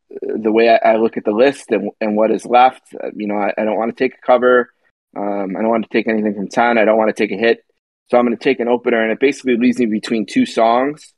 the 0.09 0.51
way 0.51 0.69
I, 0.69 0.95
look 0.95 1.17
at 1.17 1.25
the 1.25 1.31
list 1.31 1.71
and, 1.71 1.91
and 2.01 2.15
what 2.15 2.31
is 2.31 2.45
left, 2.45 2.81
uh, 3.01 3.09
you 3.15 3.27
know, 3.27 3.35
I, 3.35 3.53
I 3.57 3.63
don't 3.63 3.77
want 3.77 3.95
to 3.95 4.03
take 4.03 4.17
a 4.17 4.25
cover. 4.25 4.71
Um, 5.15 5.55
I 5.55 5.61
don't 5.61 5.69
want 5.69 5.83
to 5.83 5.95
take 5.95 6.07
anything 6.07 6.33
from 6.33 6.47
10. 6.47 6.77
I 6.77 6.85
don't 6.85 6.97
want 6.97 7.15
to 7.15 7.21
take 7.21 7.31
a 7.31 7.39
hit. 7.39 7.63
So 8.11 8.17
I'm 8.17 8.25
going 8.25 8.37
to 8.37 8.43
take 8.43 8.59
an 8.59 8.67
opener, 8.67 9.01
and 9.01 9.09
it 9.09 9.21
basically 9.21 9.55
leaves 9.55 9.79
me 9.79 9.85
between 9.85 10.25
two 10.25 10.45
songs. 10.45 11.13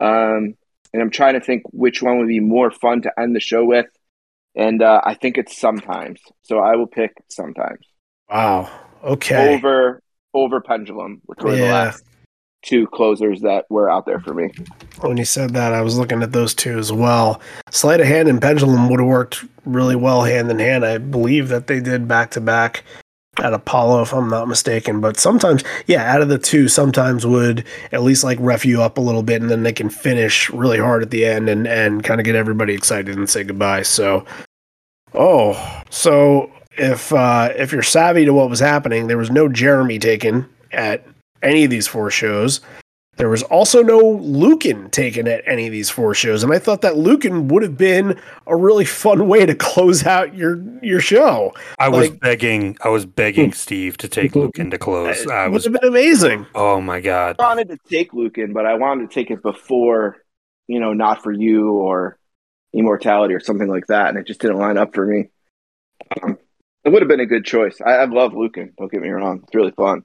Um, 0.00 0.54
and 0.94 1.02
I'm 1.02 1.10
trying 1.10 1.34
to 1.34 1.40
think 1.40 1.64
which 1.66 2.02
one 2.02 2.18
would 2.18 2.28
be 2.28 2.40
more 2.40 2.70
fun 2.70 3.02
to 3.02 3.12
end 3.20 3.36
the 3.36 3.40
show 3.40 3.62
with. 3.66 3.86
And 4.56 4.82
uh, 4.82 5.02
I 5.04 5.14
think 5.14 5.36
it's 5.36 5.58
sometimes. 5.58 6.18
So 6.42 6.58
I 6.58 6.76
will 6.76 6.86
pick 6.86 7.12
sometimes. 7.28 7.86
Wow. 8.30 8.70
Okay. 9.04 9.54
Over 9.54 10.02
over 10.32 10.60
pendulum, 10.62 11.20
which 11.26 11.40
were 11.40 11.52
yeah. 11.52 11.56
the 11.58 11.64
last 11.64 12.04
two 12.62 12.86
closers 12.86 13.42
that 13.42 13.66
were 13.68 13.90
out 13.90 14.06
there 14.06 14.20
for 14.20 14.32
me. 14.32 14.50
When 15.00 15.18
you 15.18 15.24
said 15.26 15.50
that, 15.50 15.74
I 15.74 15.82
was 15.82 15.98
looking 15.98 16.22
at 16.22 16.32
those 16.32 16.54
two 16.54 16.78
as 16.78 16.90
well. 16.90 17.40
Sleight 17.70 18.00
of 18.00 18.06
hand 18.06 18.28
and 18.28 18.40
pendulum 18.40 18.88
would 18.88 19.00
have 19.00 19.08
worked 19.08 19.44
really 19.66 19.96
well 19.96 20.24
hand 20.24 20.50
in 20.50 20.58
hand. 20.58 20.86
I 20.86 20.98
believe 20.98 21.48
that 21.48 21.66
they 21.66 21.80
did 21.80 22.08
back 22.08 22.30
to 22.32 22.40
back 22.40 22.84
at 23.40 23.52
Apollo, 23.52 24.02
if 24.02 24.12
I'm 24.12 24.28
not 24.28 24.48
mistaken. 24.48 25.00
But 25.00 25.18
sometimes, 25.18 25.64
yeah, 25.86 26.12
out 26.12 26.22
of 26.22 26.28
the 26.28 26.38
two, 26.38 26.68
sometimes 26.68 27.26
would 27.26 27.64
at 27.92 28.02
least 28.02 28.24
like 28.24 28.38
ref 28.40 28.64
you 28.64 28.82
up 28.82 28.98
a 28.98 29.00
little 29.00 29.22
bit, 29.22 29.42
and 29.42 29.50
then 29.50 29.62
they 29.62 29.72
can 29.72 29.90
finish 29.90 30.50
really 30.50 30.78
hard 30.78 31.02
at 31.02 31.10
the 31.10 31.24
end 31.24 31.48
and 31.48 31.66
and 31.66 32.04
kind 32.04 32.20
of 32.20 32.24
get 32.24 32.34
everybody 32.34 32.74
excited 32.74 33.16
and 33.16 33.28
say 33.28 33.44
goodbye. 33.44 33.82
So, 33.82 34.24
oh, 35.14 35.82
so 35.90 36.50
if 36.72 37.12
uh, 37.12 37.52
if 37.56 37.72
you're 37.72 37.82
savvy 37.82 38.24
to 38.24 38.32
what 38.32 38.50
was 38.50 38.60
happening, 38.60 39.06
there 39.06 39.18
was 39.18 39.30
no 39.30 39.48
Jeremy 39.48 39.98
taken 39.98 40.48
at 40.72 41.06
any 41.42 41.64
of 41.64 41.70
these 41.70 41.86
four 41.86 42.10
shows. 42.10 42.60
There 43.20 43.28
was 43.28 43.42
also 43.42 43.82
no 43.82 43.98
Lukin 43.98 44.88
taken 44.88 45.28
at 45.28 45.42
any 45.44 45.66
of 45.66 45.72
these 45.72 45.90
four 45.90 46.14
shows, 46.14 46.42
and 46.42 46.50
I 46.54 46.58
thought 46.58 46.80
that 46.80 46.96
Lukin 46.96 47.48
would 47.48 47.62
have 47.62 47.76
been 47.76 48.18
a 48.46 48.56
really 48.56 48.86
fun 48.86 49.28
way 49.28 49.44
to 49.44 49.54
close 49.54 50.06
out 50.06 50.34
your 50.34 50.58
your 50.82 51.00
show. 51.00 51.52
I 51.78 51.88
like, 51.88 52.12
was 52.12 52.18
begging, 52.18 52.78
I 52.82 52.88
was 52.88 53.04
begging 53.04 53.52
Steve 53.52 53.98
to 53.98 54.08
take 54.08 54.34
Lukin 54.34 54.70
to 54.70 54.78
close. 54.78 55.26
I 55.26 55.48
would 55.48 55.52
was, 55.52 55.64
have 55.64 55.74
been 55.74 55.86
amazing. 55.86 56.46
Oh 56.54 56.80
my 56.80 57.02
god! 57.02 57.36
I 57.38 57.42
wanted 57.42 57.68
to 57.68 57.76
take 57.90 58.14
Lukin, 58.14 58.54
but 58.54 58.64
I 58.64 58.76
wanted 58.76 59.10
to 59.10 59.14
take 59.14 59.30
it 59.30 59.42
before, 59.42 60.16
you 60.66 60.80
know, 60.80 60.94
not 60.94 61.22
for 61.22 61.30
you 61.30 61.72
or 61.72 62.18
Immortality 62.72 63.34
or 63.34 63.40
something 63.40 63.68
like 63.68 63.88
that, 63.88 64.08
and 64.08 64.16
it 64.16 64.26
just 64.26 64.40
didn't 64.40 64.56
line 64.56 64.78
up 64.78 64.94
for 64.94 65.04
me. 65.04 65.28
Um, 66.22 66.38
it 66.84 66.88
would 66.88 67.02
have 67.02 67.08
been 67.10 67.20
a 67.20 67.26
good 67.26 67.44
choice. 67.44 67.82
I, 67.84 67.96
I 67.96 68.04
love 68.06 68.32
Lukin. 68.32 68.72
Don't 68.78 68.90
get 68.90 69.02
me 69.02 69.10
wrong; 69.10 69.40
it's 69.42 69.54
really 69.54 69.72
fun. 69.72 70.04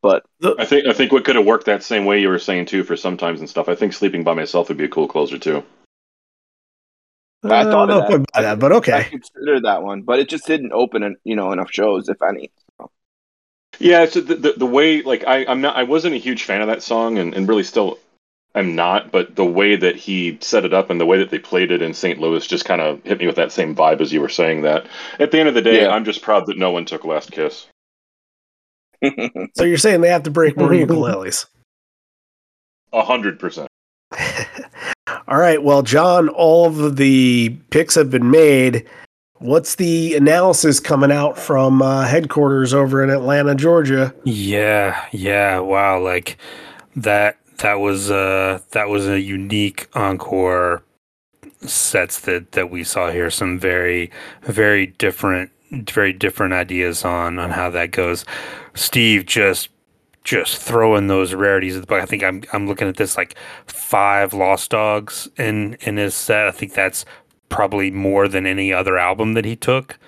But 0.00 0.24
I 0.58 0.64
think 0.64 0.86
I 0.86 0.92
think 0.92 1.10
what 1.10 1.24
could 1.24 1.36
have 1.36 1.44
worked 1.44 1.66
that 1.66 1.82
same 1.82 2.04
way 2.04 2.20
you 2.20 2.28
were 2.28 2.38
saying 2.38 2.66
too 2.66 2.84
for 2.84 2.96
sometimes 2.96 3.40
and 3.40 3.48
stuff. 3.48 3.68
I 3.68 3.74
think 3.74 3.92
sleeping 3.92 4.22
by 4.22 4.34
myself 4.34 4.68
would 4.68 4.76
be 4.76 4.84
a 4.84 4.88
cool 4.88 5.08
closer 5.08 5.38
too. 5.38 5.64
I 7.42 7.62
uh, 7.62 7.70
thought 7.70 7.90
of 7.90 8.08
that. 8.08 8.26
that. 8.34 8.58
but 8.58 8.72
okay. 8.72 8.92
I 8.92 9.02
considered 9.02 9.64
that 9.64 9.82
one, 9.82 10.02
but 10.02 10.18
it 10.18 10.28
just 10.28 10.46
didn't 10.46 10.72
open, 10.72 11.16
you 11.24 11.36
know, 11.36 11.52
enough 11.52 11.70
shows, 11.70 12.08
if 12.08 12.16
any. 12.22 12.50
So. 12.76 12.90
Yeah, 13.78 14.06
so 14.06 14.20
the, 14.20 14.34
the, 14.34 14.52
the 14.54 14.66
way 14.66 15.02
like 15.02 15.24
I 15.26 15.44
I'm 15.46 15.60
not 15.60 15.76
I 15.76 15.82
wasn't 15.82 16.14
a 16.14 16.18
huge 16.18 16.44
fan 16.44 16.60
of 16.60 16.68
that 16.68 16.82
song, 16.82 17.18
and, 17.18 17.34
and 17.34 17.48
really 17.48 17.64
still 17.64 17.98
I'm 18.54 18.76
not. 18.76 19.10
But 19.10 19.34
the 19.34 19.44
way 19.44 19.74
that 19.74 19.96
he 19.96 20.38
set 20.40 20.64
it 20.64 20.72
up 20.72 20.90
and 20.90 21.00
the 21.00 21.06
way 21.06 21.18
that 21.18 21.30
they 21.30 21.40
played 21.40 21.72
it 21.72 21.82
in 21.82 21.92
St. 21.92 22.20
Louis 22.20 22.46
just 22.46 22.64
kind 22.64 22.80
of 22.80 23.02
hit 23.02 23.18
me 23.18 23.26
with 23.26 23.36
that 23.36 23.50
same 23.50 23.74
vibe 23.74 24.00
as 24.00 24.12
you 24.12 24.20
were 24.20 24.28
saying 24.28 24.62
that. 24.62 24.86
At 25.18 25.32
the 25.32 25.40
end 25.40 25.48
of 25.48 25.56
the 25.56 25.62
day, 25.62 25.82
yeah. 25.82 25.90
I'm 25.90 26.04
just 26.04 26.22
proud 26.22 26.46
that 26.46 26.56
no 26.56 26.70
one 26.70 26.84
took 26.84 27.04
Last 27.04 27.32
Kiss 27.32 27.66
so 29.54 29.64
you're 29.64 29.78
saying 29.78 30.00
they 30.00 30.08
have 30.08 30.24
to 30.24 30.30
break 30.30 30.56
more 30.56 30.70
ukuleles? 30.70 31.46
A 32.92 33.04
hundred 33.04 33.38
percent. 33.38 33.68
All 35.28 35.38
right. 35.38 35.62
Well, 35.62 35.82
John, 35.82 36.30
all 36.30 36.66
of 36.66 36.96
the 36.96 37.50
picks 37.70 37.94
have 37.96 38.10
been 38.10 38.30
made. 38.30 38.88
What's 39.40 39.74
the 39.74 40.14
analysis 40.14 40.80
coming 40.80 41.12
out 41.12 41.38
from 41.38 41.82
uh, 41.82 42.06
headquarters 42.06 42.72
over 42.74 43.04
in 43.04 43.10
Atlanta, 43.10 43.54
Georgia? 43.54 44.14
Yeah, 44.24 45.04
yeah. 45.12 45.60
Wow, 45.60 46.00
like 46.00 46.38
that. 46.96 47.38
That 47.58 47.74
was 47.74 48.10
uh, 48.10 48.60
that 48.70 48.88
was 48.88 49.06
a 49.06 49.20
unique 49.20 49.88
encore 49.94 50.82
sets 51.60 52.20
that 52.20 52.52
that 52.52 52.70
we 52.70 52.82
saw 52.84 53.10
here. 53.10 53.30
Some 53.30 53.58
very 53.58 54.10
very 54.42 54.86
different 54.86 55.50
very 55.70 56.12
different 56.12 56.54
ideas 56.54 57.04
on 57.04 57.38
on 57.38 57.50
how 57.50 57.70
that 57.70 57.90
goes. 57.90 58.24
Steve 58.74 59.26
just 59.26 59.70
just 60.24 60.58
throwing 60.58 61.06
those 61.06 61.32
rarities 61.32 61.74
at 61.74 61.80
the 61.80 61.86
book. 61.86 62.02
I 62.02 62.06
think 62.06 62.22
I'm 62.22 62.42
I'm 62.52 62.66
looking 62.66 62.88
at 62.88 62.96
this 62.96 63.16
like 63.16 63.34
five 63.66 64.32
Lost 64.32 64.70
Dogs 64.70 65.28
in 65.36 65.74
in 65.80 65.96
his 65.96 66.14
set. 66.14 66.46
I 66.46 66.50
think 66.50 66.74
that's 66.74 67.04
probably 67.48 67.90
more 67.90 68.28
than 68.28 68.46
any 68.46 68.72
other 68.72 68.98
album 68.98 69.34
that 69.34 69.44
he 69.44 69.56
took. 69.56 69.98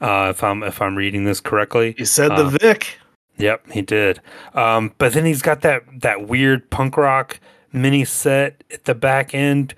Uh, 0.00 0.28
if 0.30 0.42
I'm 0.42 0.62
if 0.62 0.80
I'm 0.80 0.96
reading 0.96 1.24
this 1.24 1.40
correctly, 1.40 1.94
he 1.96 2.04
said 2.04 2.30
the 2.30 2.46
uh, 2.46 2.50
Vic. 2.50 2.98
Yep, 3.38 3.70
he 3.70 3.80
did. 3.80 4.20
Um, 4.54 4.92
but 4.98 5.14
then 5.14 5.24
he's 5.24 5.42
got 5.42 5.62
that 5.62 5.84
that 6.00 6.28
weird 6.28 6.68
punk 6.70 6.96
rock 6.96 7.40
mini 7.72 8.04
set 8.04 8.62
at 8.70 8.84
the 8.84 8.94
back 8.94 9.34
end 9.34 9.74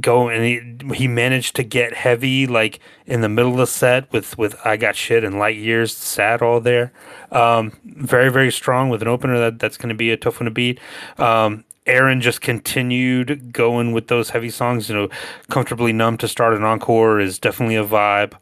go 0.00 0.28
and 0.28 0.44
he, 0.44 0.94
he 0.94 1.08
managed 1.08 1.56
to 1.56 1.62
get 1.62 1.94
heavy 1.94 2.46
like 2.46 2.80
in 3.06 3.20
the 3.20 3.28
middle 3.28 3.52
of 3.52 3.58
the 3.58 3.66
set 3.66 4.10
with 4.12 4.36
with 4.36 4.56
I 4.64 4.76
got 4.76 4.96
shit 4.96 5.24
and 5.24 5.38
light 5.38 5.56
years 5.56 5.96
sad 5.96 6.42
all 6.42 6.60
there. 6.60 6.92
Um, 7.30 7.72
very 7.84 8.30
very 8.30 8.50
strong 8.52 8.88
with 8.88 9.02
an 9.02 9.08
opener 9.08 9.38
that 9.38 9.58
that's 9.58 9.76
going 9.76 9.90
to 9.90 9.94
be 9.94 10.10
a 10.10 10.16
tough 10.16 10.40
one 10.40 10.46
to 10.46 10.50
beat. 10.50 10.80
Um, 11.18 11.64
Aaron 11.86 12.20
just 12.20 12.40
continued 12.40 13.52
going 13.52 13.92
with 13.92 14.08
those 14.08 14.30
heavy 14.30 14.50
songs. 14.50 14.88
You 14.88 14.96
know, 14.96 15.08
comfortably 15.50 15.92
numb 15.92 16.18
to 16.18 16.28
start 16.28 16.54
an 16.54 16.64
encore 16.64 17.20
is 17.20 17.38
definitely 17.38 17.76
a 17.76 17.84
vibe. 17.84 18.34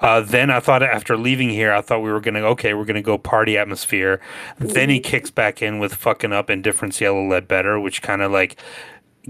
Uh, 0.00 0.20
then 0.20 0.50
I 0.50 0.60
thought 0.60 0.82
after 0.82 1.16
leaving 1.16 1.50
here, 1.50 1.72
I 1.72 1.80
thought 1.80 2.02
we 2.02 2.10
were 2.10 2.20
gonna 2.20 2.40
okay, 2.40 2.74
we're 2.74 2.84
gonna 2.84 3.02
go 3.02 3.18
party 3.18 3.56
atmosphere. 3.56 4.20
Then 4.58 4.90
he 4.90 5.00
kicks 5.00 5.30
back 5.30 5.62
in 5.62 5.78
with 5.78 5.94
fucking 5.94 6.32
up 6.32 6.50
indifference, 6.50 7.00
yellow 7.00 7.24
Ledbetter, 7.26 7.78
which 7.78 8.02
kind 8.02 8.22
of 8.22 8.32
like 8.32 8.60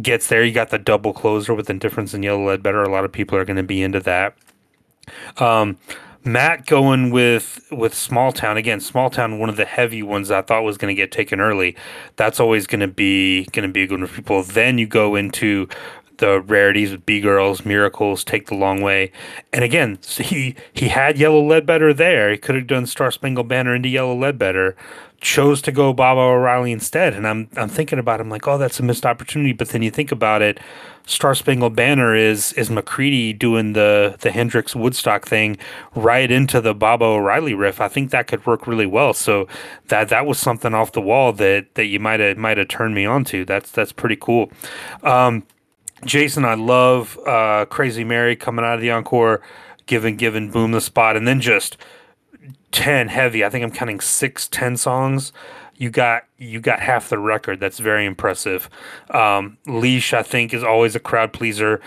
gets 0.01 0.29
there. 0.29 0.45
You 0.45 0.53
got 0.53 0.71
the 0.71 0.79
double 0.79 1.13
closer 1.13 1.55
with 1.55 1.71
Indifference 1.71 2.15
and 2.15 2.25
Yellow 2.25 2.47
Ledbetter. 2.47 2.83
A 2.83 2.91
lot 2.91 3.05
of 3.05 3.13
people 3.13 3.39
are 3.39 3.45
going 3.45 3.57
to 3.57 3.63
be 3.63 3.83
into 3.83 4.01
that. 4.01 4.37
Um, 5.39 5.79
Matt 6.25 6.67
going 6.67 7.11
with 7.11 7.67
with 7.71 7.95
Small 7.95 8.33
Town 8.33 8.57
again. 8.57 8.81
Small 8.81 9.09
Town, 9.09 9.39
one 9.39 9.49
of 9.49 9.57
the 9.57 9.65
heavy 9.65 10.03
ones 10.03 10.31
I 10.31 10.43
thought 10.43 10.63
was 10.63 10.77
going 10.77 10.95
to 10.95 11.01
get 11.01 11.11
taken 11.11 11.41
early. 11.41 11.77
That's 12.17 12.41
always 12.41 12.67
going 12.67 12.81
to 12.81 12.89
be 12.89 13.45
going 13.47 13.67
to 13.67 13.73
be 13.73 13.83
a 13.83 13.87
good 13.87 14.01
one 14.01 14.09
for 14.09 14.17
people. 14.17 14.43
Then 14.43 14.79
you 14.79 14.87
go 14.87 15.15
into 15.15 15.69
the 16.19 16.41
rarities 16.41 16.91
with 16.91 17.07
Bee 17.07 17.21
Girls, 17.21 17.65
miracles, 17.65 18.25
take 18.25 18.47
the 18.47 18.57
long 18.57 18.81
way, 18.81 19.13
and 19.53 19.65
again 19.65 19.99
he 20.07 20.55
he 20.73 20.89
had 20.89 21.17
Yellow 21.17 21.43
Ledbetter 21.43 21.95
there. 21.95 22.31
He 22.31 22.37
could 22.37 22.57
have 22.57 22.67
done 22.67 22.87
Star 22.87 23.11
Spangled 23.11 23.49
Banner 23.49 23.75
into 23.75 23.89
Yellow 23.89 24.17
Ledbetter, 24.17 24.77
chose 25.21 25.61
to 25.63 25.73
go 25.73 25.93
Baba 25.93 26.21
O'Riley 26.21 26.73
instead. 26.73 27.15
And 27.15 27.27
I'm 27.27 27.49
I'm 27.57 27.69
thinking 27.69 27.99
about 27.99 28.21
it, 28.21 28.23
I'm 28.23 28.31
like, 28.31 28.47
oh, 28.47 28.59
that's 28.59 28.79
a 28.81 28.83
missed 28.83 29.05
opportunity. 29.05 29.53
But 29.53 29.71
then 29.71 29.83
you 29.83 29.91
think 29.91 30.13
about 30.13 30.43
it, 30.43 30.61
Star 31.07 31.35
Spangled 31.35 31.75
Banner 31.75 32.15
is 32.15 32.53
is 32.53 32.71
McCready 32.71 33.33
doing 33.33 33.73
the 33.73 34.17
the 34.21 34.31
Hendrix 34.31 34.77
Woodstock 34.77 35.27
thing 35.27 35.57
right 35.95 36.31
into 36.31 36.61
the 36.61 36.75
Baba 36.75 37.05
O'Riley 37.05 37.55
riff. 37.55 37.81
I 37.81 37.89
think 37.89 38.11
that 38.11 38.27
could 38.27 38.47
work 38.47 38.67
really 38.67 38.87
well. 38.87 39.13
So 39.13 39.49
that 39.89 40.09
that 40.11 40.27
was 40.27 40.39
something 40.39 40.75
off 40.75 40.93
the 40.93 41.01
wall 41.01 41.33
that 41.35 41.75
that 41.75 41.87
you 41.87 41.99
might 41.99 42.21
have 42.21 42.37
might 42.37 42.59
have 42.59 42.69
turned 42.69 42.95
me 42.95 43.05
on 43.05 43.25
to. 43.25 43.45
That's 43.45 43.71
that's 43.71 43.93
pretty 43.93 44.17
cool. 44.17 44.51
Um, 45.03 45.45
Jason, 46.05 46.45
I 46.45 46.55
love 46.55 47.19
uh, 47.27 47.65
Crazy 47.67 48.05
Mary 48.05 48.37
coming 48.37 48.65
out 48.65 48.77
of 48.77 48.81
the 48.81 48.93
encore, 48.93 49.43
giving 49.87 50.17
giving 50.17 50.51
Boom 50.51 50.71
the 50.71 50.81
spot, 50.81 51.17
and 51.17 51.27
then 51.27 51.41
just 51.41 51.77
10 52.73 53.09
heavy. 53.09 53.45
I 53.45 53.51
think 53.51 53.65
I'm 53.65 53.71
counting 53.71 54.01
six, 54.01 54.49
10 54.49 54.77
songs. 54.77 55.33
You 55.77 55.91
got 55.91 56.25
you 56.39 56.61
got 56.61 56.81
half 56.81 57.09
the 57.09 57.19
record. 57.19 57.61
That's 57.61 57.79
very 57.79 58.05
impressive. 58.05 58.69
Um, 59.11 59.59
Leash, 59.67 60.13
I 60.13 60.23
think, 60.23 60.53
is 60.53 60.65
always 60.65 60.97
a 60.97 61.01
crowd 61.01 61.33
pleaser. 61.33 61.81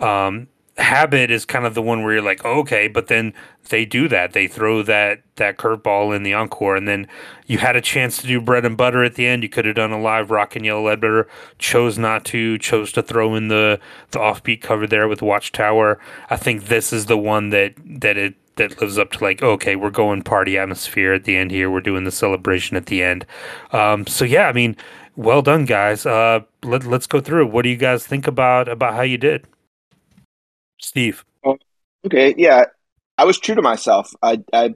Um, 0.00 0.48
Habit 0.78 1.30
is 1.30 1.46
kind 1.46 1.64
of 1.64 1.74
the 1.74 1.80
one 1.80 2.02
where 2.02 2.12
you're 2.12 2.22
like, 2.22 2.42
oh, 2.44 2.60
okay, 2.60 2.86
but 2.86 3.06
then 3.06 3.32
they 3.70 3.86
do 3.86 4.08
that. 4.08 4.34
They 4.34 4.46
throw 4.46 4.82
that 4.82 5.22
that 5.36 5.56
curveball 5.56 6.14
in 6.14 6.22
the 6.22 6.34
encore, 6.34 6.76
and 6.76 6.86
then 6.86 7.08
you 7.46 7.58
had 7.58 7.76
a 7.76 7.80
chance 7.80 8.18
to 8.18 8.26
do 8.26 8.40
bread 8.40 8.66
and 8.66 8.76
butter 8.76 9.02
at 9.02 9.14
the 9.14 9.26
end. 9.26 9.42
You 9.42 9.48
could 9.48 9.64
have 9.64 9.76
done 9.76 9.92
a 9.92 10.00
live 10.00 10.30
rock 10.30 10.54
and 10.54 10.66
yellow 10.66 10.82
Ledbetter, 10.82 11.28
chose 11.58 11.96
not 11.96 12.26
to, 12.26 12.58
chose 12.58 12.92
to 12.92 13.02
throw 13.02 13.34
in 13.34 13.48
the 13.48 13.80
the 14.10 14.18
offbeat 14.18 14.60
cover 14.60 14.86
there 14.86 15.08
with 15.08 15.22
Watchtower. 15.22 15.98
I 16.28 16.36
think 16.36 16.64
this 16.64 16.92
is 16.92 17.06
the 17.06 17.18
one 17.18 17.48
that 17.50 17.74
that 17.84 18.18
it 18.18 18.34
that 18.56 18.80
lives 18.80 18.98
up 18.98 19.12
to 19.12 19.22
like 19.22 19.42
okay 19.42 19.76
we're 19.76 19.90
going 19.90 20.22
party 20.22 20.58
atmosphere 20.58 21.12
at 21.12 21.24
the 21.24 21.36
end 21.36 21.50
here. 21.50 21.70
We're 21.70 21.80
doing 21.80 22.04
the 22.04 22.10
celebration 22.10 22.76
at 22.76 22.86
the 22.86 23.02
end. 23.02 23.26
Um, 23.72 24.06
so 24.06 24.24
yeah 24.24 24.48
i 24.48 24.52
mean 24.52 24.76
well 25.16 25.42
done 25.42 25.64
guys. 25.64 26.06
Uh, 26.06 26.40
let, 26.62 26.84
let's 26.84 27.06
go 27.06 27.20
through 27.20 27.46
what 27.46 27.62
do 27.62 27.68
you 27.68 27.76
guys 27.76 28.06
think 28.06 28.26
about 28.26 28.68
about 28.68 28.94
how 28.94 29.02
you 29.02 29.18
did? 29.18 29.46
Steve. 30.78 31.24
Okay, 32.04 32.34
yeah, 32.36 32.66
I 33.18 33.24
was 33.24 33.38
true 33.38 33.54
to 33.54 33.62
myself. 33.62 34.12
I 34.22 34.42
I 34.52 34.74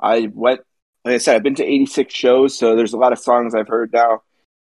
I 0.00 0.30
went 0.32 0.60
like 1.04 1.14
I 1.14 1.18
said 1.18 1.36
I've 1.36 1.42
been 1.42 1.54
to 1.56 1.64
86 1.64 2.12
shows, 2.12 2.58
so 2.58 2.74
there's 2.74 2.92
a 2.92 2.98
lot 2.98 3.12
of 3.12 3.18
songs 3.18 3.54
I've 3.54 3.68
heard 3.68 3.92
now. 3.92 4.22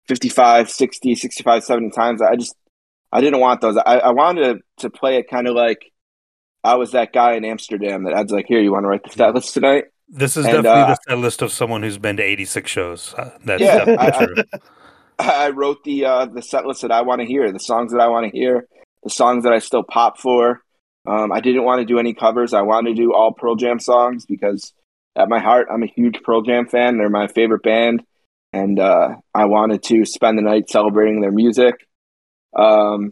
55, 0.07 0.71
60, 0.71 1.15
65, 1.15 1.63
70 1.63 1.89
times. 1.91 2.21
I 2.21 2.35
just 2.35 2.55
I 3.11 3.21
didn't 3.21 3.39
want 3.39 3.61
those. 3.61 3.77
I, 3.77 3.99
I 3.99 4.11
wanted 4.11 4.43
to, 4.43 4.83
to 4.83 4.89
play 4.89 5.17
it 5.17 5.29
kind 5.29 5.47
of 5.47 5.55
like 5.55 5.91
I 6.63 6.75
was 6.75 6.91
that 6.91 7.13
guy 7.13 7.33
in 7.33 7.45
Amsterdam 7.45 8.03
that 8.03 8.13
I'd 8.13 8.31
like, 8.31 8.45
here, 8.47 8.59
you 8.59 8.71
want 8.71 8.83
to 8.83 8.87
write 8.89 9.03
the 9.03 9.09
stat 9.11 9.33
list 9.33 9.53
tonight? 9.53 9.85
this 10.09 10.35
is 10.37 10.45
And, 10.45 10.55
definitely 10.55 10.81
uh, 10.81 10.85
the 10.95 10.99
set 11.07 11.17
list 11.19 11.41
of 11.41 11.51
someone 11.51 11.83
who's 11.83 11.97
been 11.97 12.17
to 12.17 12.23
86 12.23 12.69
shows 12.69 13.13
uh, 13.15 13.37
that's 13.45 13.61
Yeah, 13.63 13.77
definitely 13.77 14.11
I- 14.11 14.23
I- 14.23 14.25
true 14.25 14.43
I 15.19 15.49
wrote 15.49 15.83
the 15.83 16.05
uh, 16.05 16.25
the 16.27 16.41
set 16.41 16.65
list 16.65 16.81
that 16.83 16.91
I 16.93 17.01
want 17.01 17.19
to 17.19 17.27
hear, 17.27 17.51
the 17.51 17.59
songs 17.59 17.91
that 17.91 17.99
I 17.99 18.07
want 18.07 18.31
to 18.31 18.37
hear, 18.37 18.65
the 19.03 19.09
songs 19.09 19.43
that 19.43 19.51
I 19.51 19.59
still 19.59 19.83
pop 19.83 20.17
for. 20.17 20.61
Um, 21.05 21.31
I 21.33 21.41
didn't 21.41 21.65
want 21.65 21.79
to 21.81 21.85
do 21.85 21.99
any 21.99 22.13
covers. 22.13 22.53
I 22.53 22.61
wanted 22.61 22.95
to 22.95 23.01
do 23.01 23.13
all 23.13 23.33
Pearl 23.33 23.55
Jam 23.55 23.79
songs 23.79 24.25
because, 24.25 24.73
at 25.17 25.27
my 25.27 25.39
heart, 25.39 25.67
I'm 25.73 25.83
a 25.83 25.87
huge 25.87 26.21
Pearl 26.23 26.41
Jam 26.41 26.67
fan. 26.67 26.97
They're 26.97 27.09
my 27.09 27.27
favorite 27.27 27.63
band, 27.63 28.01
and 28.53 28.79
uh, 28.79 29.15
I 29.35 29.45
wanted 29.45 29.83
to 29.83 30.05
spend 30.05 30.37
the 30.37 30.41
night 30.41 30.69
celebrating 30.69 31.19
their 31.19 31.33
music. 31.33 31.75
Um, 32.57 33.11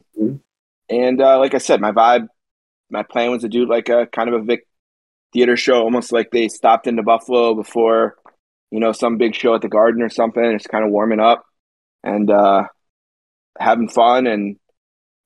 and 0.90 1.22
uh, 1.22 1.40
like 1.40 1.56
I 1.56 1.60
said, 1.60 1.82
my 1.82 1.92
vibe, 1.92 2.28
my 2.90 3.04
plan 3.04 3.32
was 3.32 3.42
to 3.42 3.50
do 3.50 3.68
like 3.68 3.90
a 3.90 4.08
kind 4.08 4.30
of 4.30 4.42
a 4.42 4.44
Vic 4.44 4.68
theater 5.34 5.58
show, 5.58 5.82
almost 5.82 6.12
like 6.12 6.32
they 6.32 6.48
stopped 6.48 6.88
into 6.88 7.04
Buffalo 7.04 7.54
before, 7.54 8.16
you 8.72 8.80
know, 8.80 8.92
some 8.92 9.18
big 9.18 9.36
show 9.36 9.56
at 9.56 9.62
the 9.62 9.70
Garden 9.70 10.02
or 10.02 10.10
something. 10.10 10.44
It's 10.44 10.68
kind 10.68 10.86
of 10.86 10.92
warming 10.92 11.20
up 11.20 11.46
and 12.04 12.30
uh, 12.30 12.64
having 13.60 13.90
fun. 13.90 14.28
And 14.28 14.58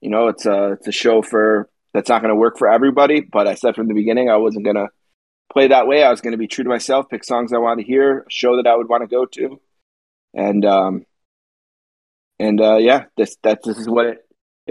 you 0.01 0.09
know, 0.09 0.27
it's 0.27 0.45
a 0.45 0.73
it's 0.73 0.87
a 0.87 0.91
show 0.91 1.21
for 1.21 1.69
that's 1.93 2.09
not 2.09 2.21
going 2.21 2.33
to 2.33 2.39
work 2.39 2.57
for 2.57 2.71
everybody. 2.71 3.21
But 3.21 3.47
I 3.47 3.55
said 3.55 3.75
from 3.75 3.87
the 3.87 3.93
beginning 3.93 4.29
I 4.29 4.37
wasn't 4.37 4.65
going 4.65 4.77
to 4.77 4.87
play 5.51 5.67
that 5.67 5.87
way. 5.87 6.03
I 6.03 6.09
was 6.09 6.21
going 6.21 6.31
to 6.31 6.37
be 6.37 6.47
true 6.47 6.63
to 6.63 6.69
myself, 6.69 7.09
pick 7.09 7.23
songs 7.23 7.53
I 7.53 7.57
wanted 7.57 7.83
to 7.83 7.87
hear, 7.87 8.25
show 8.29 8.57
that 8.57 8.67
I 8.67 8.75
would 8.75 8.89
want 8.89 9.03
to 9.03 9.07
go 9.07 9.25
to, 9.25 9.61
and 10.33 10.65
um, 10.65 11.05
and 12.39 12.59
uh, 12.59 12.77
yeah, 12.77 13.05
this 13.17 13.37
that 13.43 13.59
this 13.63 13.77
is 13.77 13.87
what 13.87 14.05
it 14.07 14.17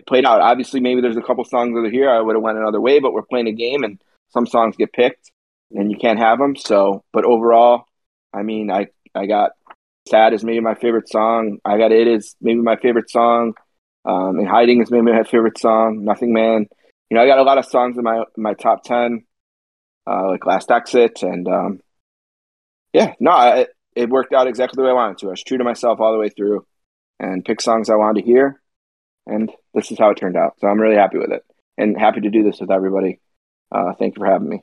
it 0.01 0.07
played 0.07 0.25
out. 0.25 0.41
Obviously, 0.41 0.81
maybe 0.81 1.03
there's 1.03 1.19
a 1.19 1.23
couple 1.23 1.45
songs 1.45 1.77
over 1.77 1.91
here 1.91 2.09
I 2.09 2.21
would 2.21 2.35
have 2.35 2.43
went 2.43 2.57
another 2.57 2.81
way, 2.81 3.01
but 3.01 3.13
we're 3.13 3.23
playing 3.23 3.49
a 3.49 3.53
game, 3.53 3.85
and 3.85 4.01
some 4.31 4.47
songs 4.47 4.77
get 4.77 4.95
picked, 4.95 5.31
and 5.73 5.91
you 5.91 5.99
can't 5.99 6.19
have 6.19 6.39
them. 6.39 6.57
So, 6.57 7.05
but 7.13 7.25
overall, 7.25 7.85
I 8.33 8.43
mean, 8.43 8.71
I 8.71 8.89
I 9.15 9.27
got 9.27 9.53
sad 10.09 10.33
is 10.33 10.43
maybe 10.43 10.61
my 10.61 10.75
favorite 10.75 11.09
song. 11.09 11.59
I 11.67 11.77
got 11.77 11.93
it 11.93 12.09
is 12.09 12.35
maybe 12.41 12.61
my 12.61 12.77
favorite 12.77 13.11
song. 13.11 13.53
Um, 14.07 14.39
and 14.39 14.49
hiding 14.49 14.83
is 14.83 14.91
maybe 14.91 15.13
my 15.13 15.25
favorite 15.25 15.59
song. 15.59 16.05
Nothing 16.05 16.33
man. 16.33 16.67
You 17.11 17.17
know, 17.17 17.23
I 17.23 17.27
got 17.27 17.39
a 17.39 17.43
lot 17.43 17.59
of 17.59 17.67
songs 17.67 17.99
in 17.99 18.05
my 18.05 18.25
my 18.39 18.55
top 18.55 18.83
ten, 18.83 19.27
uh, 20.07 20.29
like 20.29 20.47
Last 20.47 20.71
Exit, 20.71 21.23
and 21.23 21.47
um, 21.47 21.81
yeah, 22.95 23.13
no, 23.21 23.33
I, 23.33 23.67
it 23.95 24.09
worked 24.09 24.33
out 24.33 24.47
exactly 24.47 24.77
the 24.77 24.85
way 24.85 24.91
I 24.91 24.95
wanted 24.95 25.19
to. 25.19 25.27
I 25.27 25.31
was 25.33 25.43
true 25.43 25.59
to 25.59 25.65
myself 25.65 26.01
all 26.01 26.13
the 26.13 26.19
way 26.19 26.31
through, 26.31 26.65
and 27.19 27.45
picked 27.45 27.63
songs 27.63 27.91
I 27.91 27.97
wanted 27.97 28.23
to 28.23 28.27
hear, 28.27 28.63
and 29.31 29.51
this 29.75 29.91
is 29.91 29.99
how 29.99 30.11
it 30.11 30.17
turned 30.17 30.37
out. 30.37 30.55
So 30.59 30.67
I'm 30.67 30.81
really 30.81 30.97
happy 30.97 31.19
with 31.19 31.33
it, 31.33 31.45
and 31.79 31.99
happy 31.99 32.21
to 32.23 32.31
do 32.31 32.43
this 32.43 32.61
with 32.61 32.71
everybody. 32.71 33.21
Uh, 33.73 33.95
thank 33.99 34.17
you 34.17 34.21
for 34.21 34.31
having 34.31 34.49
me. 34.49 34.63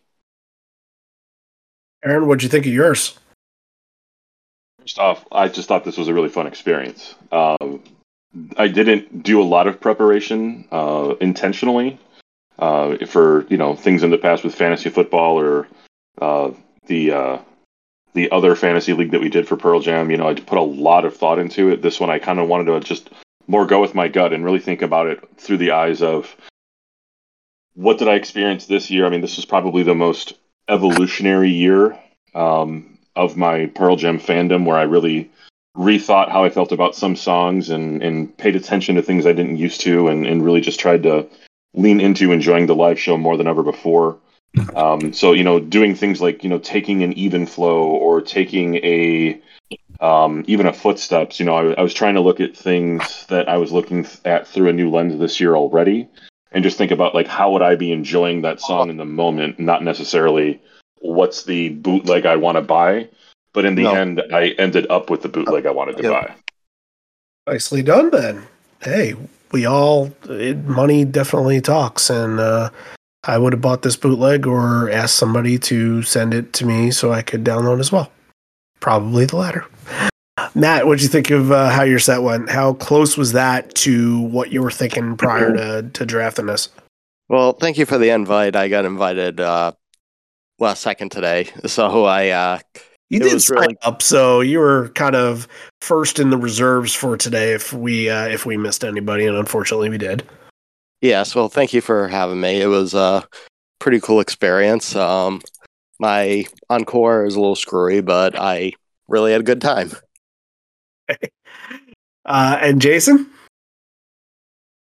Aaron, 2.04 2.28
what'd 2.28 2.44
you 2.44 2.50
think 2.50 2.66
of 2.66 2.74
yours? 2.74 3.18
First 4.80 5.00
off, 5.00 5.26
I 5.32 5.48
just 5.48 5.68
thought 5.68 5.84
this 5.84 5.98
was 5.98 6.08
a 6.08 6.14
really 6.14 6.30
fun 6.30 6.48
experience. 6.48 7.16
Um, 7.32 7.84
I 8.58 8.68
didn't 8.68 9.24
do 9.24 9.42
a 9.42 9.44
lot 9.44 9.68
of 9.68 9.82
preparation 9.82 10.68
uh, 10.72 11.16
intentionally 11.20 12.00
uh, 12.60 13.06
for 13.06 13.46
you 13.50 13.58
know 13.58 13.76
things 13.76 14.04
in 14.04 14.12
the 14.12 14.18
past 14.18 14.44
with 14.44 14.56
fantasy 14.56 14.90
football 14.90 15.40
or 15.40 15.68
uh, 16.22 16.52
the 16.86 17.12
uh, 17.12 17.38
the 18.14 18.32
other 18.32 18.56
fantasy 18.56 18.94
league 18.94 19.12
that 19.12 19.22
we 19.22 19.30
did 19.30 19.48
for 19.48 19.58
Pearl 19.58 19.80
Jam. 19.80 20.12
You 20.12 20.18
know, 20.18 20.28
I 20.28 20.34
put 20.34 20.58
a 20.58 20.62
lot 20.62 21.06
of 21.06 21.16
thought 21.16 21.40
into 21.40 21.70
it. 21.70 21.82
This 21.82 22.00
one, 22.00 22.10
I 22.10 22.20
kind 22.20 22.40
of 22.40 22.48
wanted 22.48 22.66
to 22.66 22.80
just 22.80 23.10
more 23.48 23.66
go 23.66 23.82
with 23.82 23.96
my 23.96 24.08
gut 24.08 24.34
and 24.34 24.44
really 24.44 24.60
think 24.60 24.82
about 24.82 25.08
it 25.08 25.24
through 25.38 25.58
the 25.58 25.72
eyes 25.72 26.02
of 26.02 26.36
what 27.74 27.98
did 27.98 28.08
I 28.08 28.16
experience 28.16 28.66
this 28.66 28.90
year. 28.92 29.06
I 29.06 29.10
mean, 29.10 29.22
this 29.22 29.38
was 29.38 29.46
probably 29.46 29.84
the 29.84 29.96
most 29.96 30.34
evolutionary 30.68 31.52
year 31.52 31.98
um, 32.36 32.98
of 33.16 33.38
my 33.38 33.68
Pearl 33.68 33.96
Jam 33.96 34.20
fandom, 34.20 34.66
where 34.66 34.78
I 34.78 34.84
really 34.84 35.32
rethought 35.78 36.32
how 36.32 36.44
I 36.44 36.50
felt 36.50 36.72
about 36.72 36.96
some 36.96 37.16
songs 37.16 37.70
and, 37.70 38.02
and 38.02 38.36
paid 38.38 38.56
attention 38.56 38.96
to 38.96 39.02
things 39.02 39.26
I 39.26 39.34
didn't 39.34 39.58
used 39.58 39.82
to, 39.82 40.08
and, 40.08 40.26
and 40.26 40.44
really 40.44 40.62
just 40.62 40.80
tried 40.80 41.04
to 41.04 41.28
lean 41.74 42.02
into 42.02 42.32
enjoying 42.32 42.66
the 42.66 42.76
live 42.76 43.00
show 43.00 43.18
more 43.18 43.38
than 43.38 43.48
ever 43.48 43.64
before. 43.64 44.18
Um, 44.76 45.14
so 45.14 45.34
you 45.34 45.44
know, 45.44 45.60
doing 45.60 45.94
things 45.94 46.20
like 46.20 46.44
you 46.44 46.50
know 46.50 46.58
taking 46.58 47.04
an 47.04 47.14
even 47.14 47.46
flow 47.46 47.84
or 47.84 48.22
taking 48.22 48.78
a 48.78 49.40
um, 50.00 50.44
even 50.48 50.66
a 50.66 50.74
footsteps. 50.74 51.40
You 51.40 51.46
know, 51.46 51.56
I, 51.56 51.74
I 51.74 51.82
was 51.82 51.94
trying 51.94 52.16
to 52.16 52.22
look 52.22 52.40
at 52.40 52.56
things 52.56 53.26
that 53.28 53.50
I 53.50 53.58
was 53.58 53.72
looking 53.72 54.06
at 54.26 54.48
through 54.48 54.70
a 54.70 54.74
new 54.74 54.90
lens 54.90 55.20
this 55.20 55.40
year 55.40 55.56
already, 55.56 56.08
and 56.52 56.64
just 56.64 56.78
think 56.78 56.92
about 56.92 57.16
like 57.16 57.28
how 57.28 57.52
would 57.52 57.62
I 57.62 57.76
be 57.76 57.92
enjoying 57.92 58.42
that 58.42 58.62
song 58.62 58.90
in 58.90 58.98
the 58.98 59.06
moment, 59.06 59.60
not 59.60 59.84
necessarily 59.84 60.62
what's 61.00 61.44
the 61.44 61.70
bootleg 61.70 62.26
I 62.26 62.36
want 62.36 62.58
to 62.58 62.62
buy. 62.62 63.10
But 63.54 63.66
in 63.66 63.76
the 63.76 63.84
No. 63.84 63.96
end, 63.96 64.22
I 64.32 64.50
ended 64.60 64.86
up 64.90 65.10
with 65.10 65.24
the 65.24 65.30
bootleg 65.30 65.66
I 65.66 65.72
wanted 65.72 65.98
to 65.98 66.04
Yep. 66.04 66.12
buy. 66.12 66.34
Nicely 67.48 67.82
done, 67.82 68.12
then. 68.12 68.44
Hey, 68.82 69.16
we 69.52 69.66
all 69.66 70.14
it, 70.30 70.66
money 70.66 71.06
definitely 71.06 71.62
talks, 71.62 72.10
and 72.10 72.40
uh, 72.40 72.70
I 73.24 73.38
would 73.38 73.54
have 73.54 73.62
bought 73.62 73.82
this 73.82 73.96
bootleg 73.96 74.46
or 74.46 74.90
asked 74.92 75.16
somebody 75.16 75.58
to 75.60 76.04
send 76.04 76.34
it 76.34 76.54
to 76.54 76.66
me 76.66 76.92
so 76.92 77.12
I 77.12 77.22
could 77.22 77.44
download 77.44 77.80
as 77.80 77.92
well. 77.92 78.12
Probably 78.80 79.26
the 79.26 79.38
latter. 79.38 79.66
Matt, 80.56 80.86
what'd 80.86 81.02
you 81.02 81.08
think 81.08 81.32
of 81.32 81.52
uh, 81.52 81.70
how 81.70 81.84
your 81.84 82.00
set 82.00 82.22
went? 82.22 82.50
How 82.50 82.74
close 82.74 83.18
was 83.18 83.32
that 83.34 83.74
to 83.76 84.20
what 84.22 84.52
you 84.52 84.62
were 84.62 84.72
thinking 84.72 85.18
prior 85.18 85.54
to, 85.56 85.90
to 85.94 86.06
drafting 86.06 86.46
this? 86.46 86.70
Well, 87.30 87.54
thank 87.54 87.78
you 87.78 87.86
for 87.86 87.98
the 87.98 88.10
invite. 88.10 88.56
I 88.56 88.68
got 88.68 88.86
invited 88.86 89.40
uh, 89.40 89.74
last 90.60 90.82
second 90.82 91.12
today, 91.12 91.50
so 91.66 92.06
I 92.06 92.30
uh, 92.30 92.60
You 93.10 93.20
did 93.20 93.42
sign 93.42 93.60
really- 93.60 93.78
up, 93.82 94.02
so 94.02 94.42
you 94.42 94.60
were 94.60 94.90
kind 94.90 95.16
of 95.16 95.48
first 95.82 96.20
in 96.20 96.30
the 96.30 96.38
reserves 96.38 96.94
for 96.94 97.18
today. 97.18 97.54
If 97.54 97.74
we 97.74 98.10
uh, 98.10 98.28
if 98.28 98.46
we 98.46 98.58
missed 98.58 98.84
anybody, 98.84 99.26
and 99.26 99.36
unfortunately 99.38 99.90
we 99.90 99.98
did. 99.98 100.24
Yes, 101.02 101.36
well, 101.36 101.50
thank 101.50 101.74
you 101.74 101.82
for 101.82 102.08
having 102.08 102.40
me. 102.42 102.62
It 102.62 102.68
was 102.68 102.94
a 102.96 103.28
pretty 103.80 104.00
cool 104.00 104.20
experience. 104.20 104.96
Um, 104.96 105.42
my 106.00 106.46
encore 106.70 107.26
is 107.26 107.36
a 107.36 107.40
little 107.40 107.56
screwy, 107.56 108.02
but 108.02 108.38
I 108.38 108.74
really 109.08 109.32
had 109.32 109.42
a 109.42 109.44
good 109.44 109.62
time. 109.62 109.92
Uh, 112.26 112.58
and 112.62 112.82
Jason, 112.82 113.32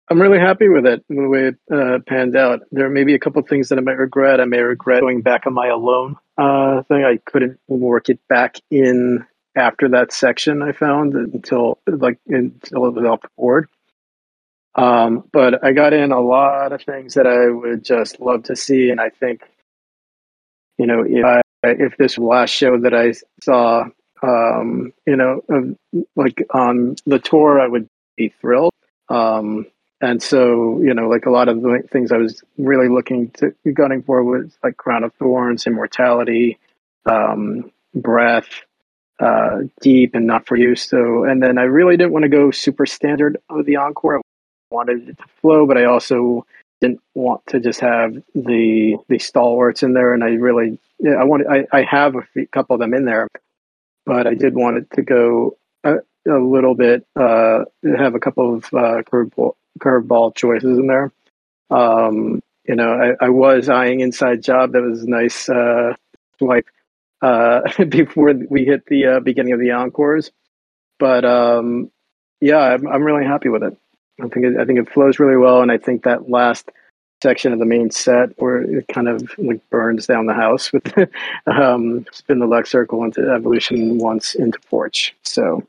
I'm 0.09 0.21
really 0.21 0.39
happy 0.39 0.69
with 0.69 0.85
it, 0.85 1.03
the 1.09 1.27
way 1.27 1.47
it 1.47 1.55
uh, 1.69 1.99
panned 2.07 2.35
out. 2.35 2.61
There 2.71 2.89
may 2.89 3.03
be 3.03 3.15
a 3.15 3.19
couple 3.19 3.41
things 3.41 3.69
that 3.69 3.77
I 3.77 3.81
might 3.81 3.97
regret. 3.97 4.39
I 4.39 4.45
may 4.45 4.59
regret 4.59 5.01
going 5.01 5.21
back 5.21 5.45
on 5.45 5.53
my 5.53 5.67
alone 5.67 6.15
uh, 6.37 6.83
thing. 6.83 7.03
I 7.03 7.19
couldn't 7.25 7.59
work 7.67 8.09
it 8.09 8.19
back 8.29 8.57
in 8.71 9.25
after 9.55 9.89
that 9.89 10.11
section 10.11 10.61
I 10.61 10.71
found 10.71 11.13
until 11.13 11.79
like 11.85 12.19
until 12.27 12.85
it 12.85 12.93
was 12.93 13.05
off 13.05 13.21
the 13.21 13.29
board. 13.37 13.67
Um, 14.75 15.23
but 15.31 15.63
I 15.63 15.71
got 15.71 15.93
in 15.93 16.11
a 16.11 16.19
lot 16.19 16.71
of 16.71 16.81
things 16.81 17.13
that 17.13 17.27
I 17.27 17.47
would 17.47 17.83
just 17.83 18.19
love 18.19 18.43
to 18.43 18.55
see, 18.55 18.89
and 18.89 18.99
I 18.99 19.09
think, 19.09 19.43
you 20.77 20.87
know, 20.87 21.03
if 21.07 21.23
I, 21.23 21.41
if 21.63 21.95
this 21.97 22.17
last 22.17 22.49
show 22.49 22.79
that 22.79 22.93
I 22.93 23.13
saw, 23.41 23.85
um, 24.23 24.93
you 25.05 25.15
know, 25.15 25.41
like 26.15 26.45
on 26.51 26.95
the 27.05 27.19
tour, 27.19 27.59
I 27.59 27.67
would 27.67 27.87
be 28.15 28.29
thrilled. 28.29 28.73
Um, 29.09 29.67
and 30.01 30.21
so, 30.21 30.81
you 30.81 30.93
know, 30.93 31.07
like 31.07 31.25
a 31.25 31.29
lot 31.29 31.49
of 31.49 31.61
the 31.61 31.83
things 31.91 32.11
I 32.11 32.17
was 32.17 32.41
really 32.57 32.89
looking 32.89 33.29
to 33.31 33.53
gunning 33.73 34.03
for 34.03 34.23
was 34.23 34.57
like 34.63 34.77
Crown 34.77 35.03
of 35.03 35.13
Thorns, 35.15 35.67
Immortality, 35.67 36.57
um, 37.05 37.71
Breath, 37.93 38.49
uh, 39.19 39.59
Deep, 39.81 40.15
and 40.15 40.25
Not 40.25 40.47
for 40.47 40.55
You. 40.55 40.75
So, 40.75 41.25
and 41.25 41.41
then 41.41 41.57
I 41.57 41.63
really 41.63 41.97
didn't 41.97 42.13
want 42.13 42.23
to 42.23 42.29
go 42.29 42.51
super 42.51 42.85
standard 42.85 43.37
with 43.49 43.65
the 43.65 43.77
encore. 43.77 44.17
I 44.17 44.21
wanted 44.71 45.09
it 45.09 45.17
to 45.17 45.25
flow, 45.41 45.65
but 45.65 45.77
I 45.77 45.85
also 45.85 46.45
didn't 46.81 47.01
want 47.13 47.45
to 47.47 47.59
just 47.61 47.79
have 47.79 48.13
the 48.35 48.97
the 49.07 49.19
stalwarts 49.19 49.83
in 49.83 49.93
there, 49.93 50.13
and 50.13 50.23
I 50.23 50.31
really 50.31 50.79
I 51.05 51.23
want 51.23 51.43
I, 51.49 51.65
I 51.71 51.83
have 51.83 52.15
a 52.15 52.45
couple 52.47 52.73
of 52.73 52.81
them 52.81 52.93
in 52.93 53.05
there, 53.05 53.29
but 54.05 54.27
I 54.27 54.33
did 54.33 54.55
want 54.55 54.77
it 54.77 54.91
to 54.91 55.01
go 55.01 55.57
a, 55.83 55.95
a 56.27 56.37
little 56.37 56.75
bit 56.75 57.05
uh, 57.15 57.65
have 57.83 58.15
a 58.15 58.19
couple 58.19 58.55
of 58.55 58.65
uh, 58.65 59.03
curveball 59.03 59.53
curveball 59.79 60.35
choices 60.35 60.77
in 60.77 60.87
there. 60.87 61.11
Um, 61.69 62.41
you 62.65 62.75
know, 62.75 62.93
I, 62.93 63.25
I 63.25 63.29
was 63.29 63.69
eyeing 63.69 63.99
Inside 63.99 64.41
Job. 64.41 64.73
That 64.73 64.81
was 64.83 65.03
a 65.03 65.09
nice 65.09 65.49
uh, 65.49 65.95
swipe 66.37 66.67
uh, 67.21 67.61
before 67.89 68.33
we 68.49 68.65
hit 68.65 68.85
the 68.85 69.05
uh, 69.05 69.19
beginning 69.19 69.53
of 69.53 69.59
the 69.59 69.71
encores. 69.71 70.31
But 70.99 71.25
um, 71.25 71.91
yeah, 72.39 72.59
I'm, 72.59 72.87
I'm 72.87 73.03
really 73.03 73.25
happy 73.25 73.49
with 73.49 73.63
it. 73.63 73.77
I 74.21 74.27
think 74.27 74.45
it, 74.45 74.59
I 74.59 74.65
think 74.65 74.79
it 74.79 74.91
flows 74.91 75.19
really 75.19 75.37
well, 75.37 75.61
and 75.61 75.71
I 75.71 75.77
think 75.77 76.03
that 76.03 76.29
last 76.29 76.69
section 77.23 77.53
of 77.53 77.59
the 77.59 77.65
main 77.65 77.89
set 77.89 78.29
where 78.37 78.61
it 78.61 78.85
kind 78.89 79.07
of 79.07 79.31
like 79.37 79.61
burns 79.69 80.05
down 80.05 80.27
the 80.27 80.33
house 80.33 80.71
with 80.73 80.85
um, 81.47 82.05
spin 82.11 82.39
the 82.39 82.45
black 82.45 82.67
circle 82.67 83.03
into 83.03 83.21
evolution 83.31 83.97
once 83.97 84.35
into 84.35 84.59
porch. 84.69 85.15
So 85.23 85.65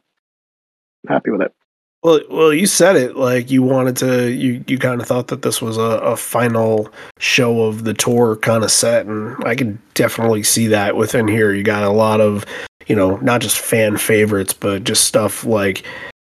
happy 1.08 1.30
with 1.30 1.42
it. 1.42 1.54
Well, 2.02 2.20
well, 2.28 2.52
you 2.52 2.66
said 2.66 2.96
it 2.96 3.16
like 3.16 3.50
you 3.50 3.62
wanted 3.62 3.96
to. 3.98 4.30
You 4.30 4.62
you 4.66 4.78
kind 4.78 5.00
of 5.00 5.06
thought 5.06 5.28
that 5.28 5.40
this 5.40 5.62
was 5.62 5.78
a, 5.78 6.12
a 6.12 6.16
final 6.16 6.92
show 7.18 7.62
of 7.62 7.84
the 7.84 7.94
tour 7.94 8.36
kind 8.36 8.62
of 8.62 8.70
set, 8.70 9.06
and 9.06 9.42
I 9.46 9.54
could 9.54 9.78
definitely 9.94 10.42
see 10.42 10.66
that 10.66 10.96
within 10.96 11.28
here. 11.28 11.54
You 11.54 11.62
got 11.62 11.82
a 11.82 11.88
lot 11.88 12.20
of, 12.20 12.44
you 12.88 12.94
know, 12.94 13.16
not 13.18 13.40
just 13.40 13.58
fan 13.58 13.96
favorites, 13.96 14.52
but 14.52 14.84
just 14.84 15.04
stuff 15.04 15.46
like, 15.46 15.86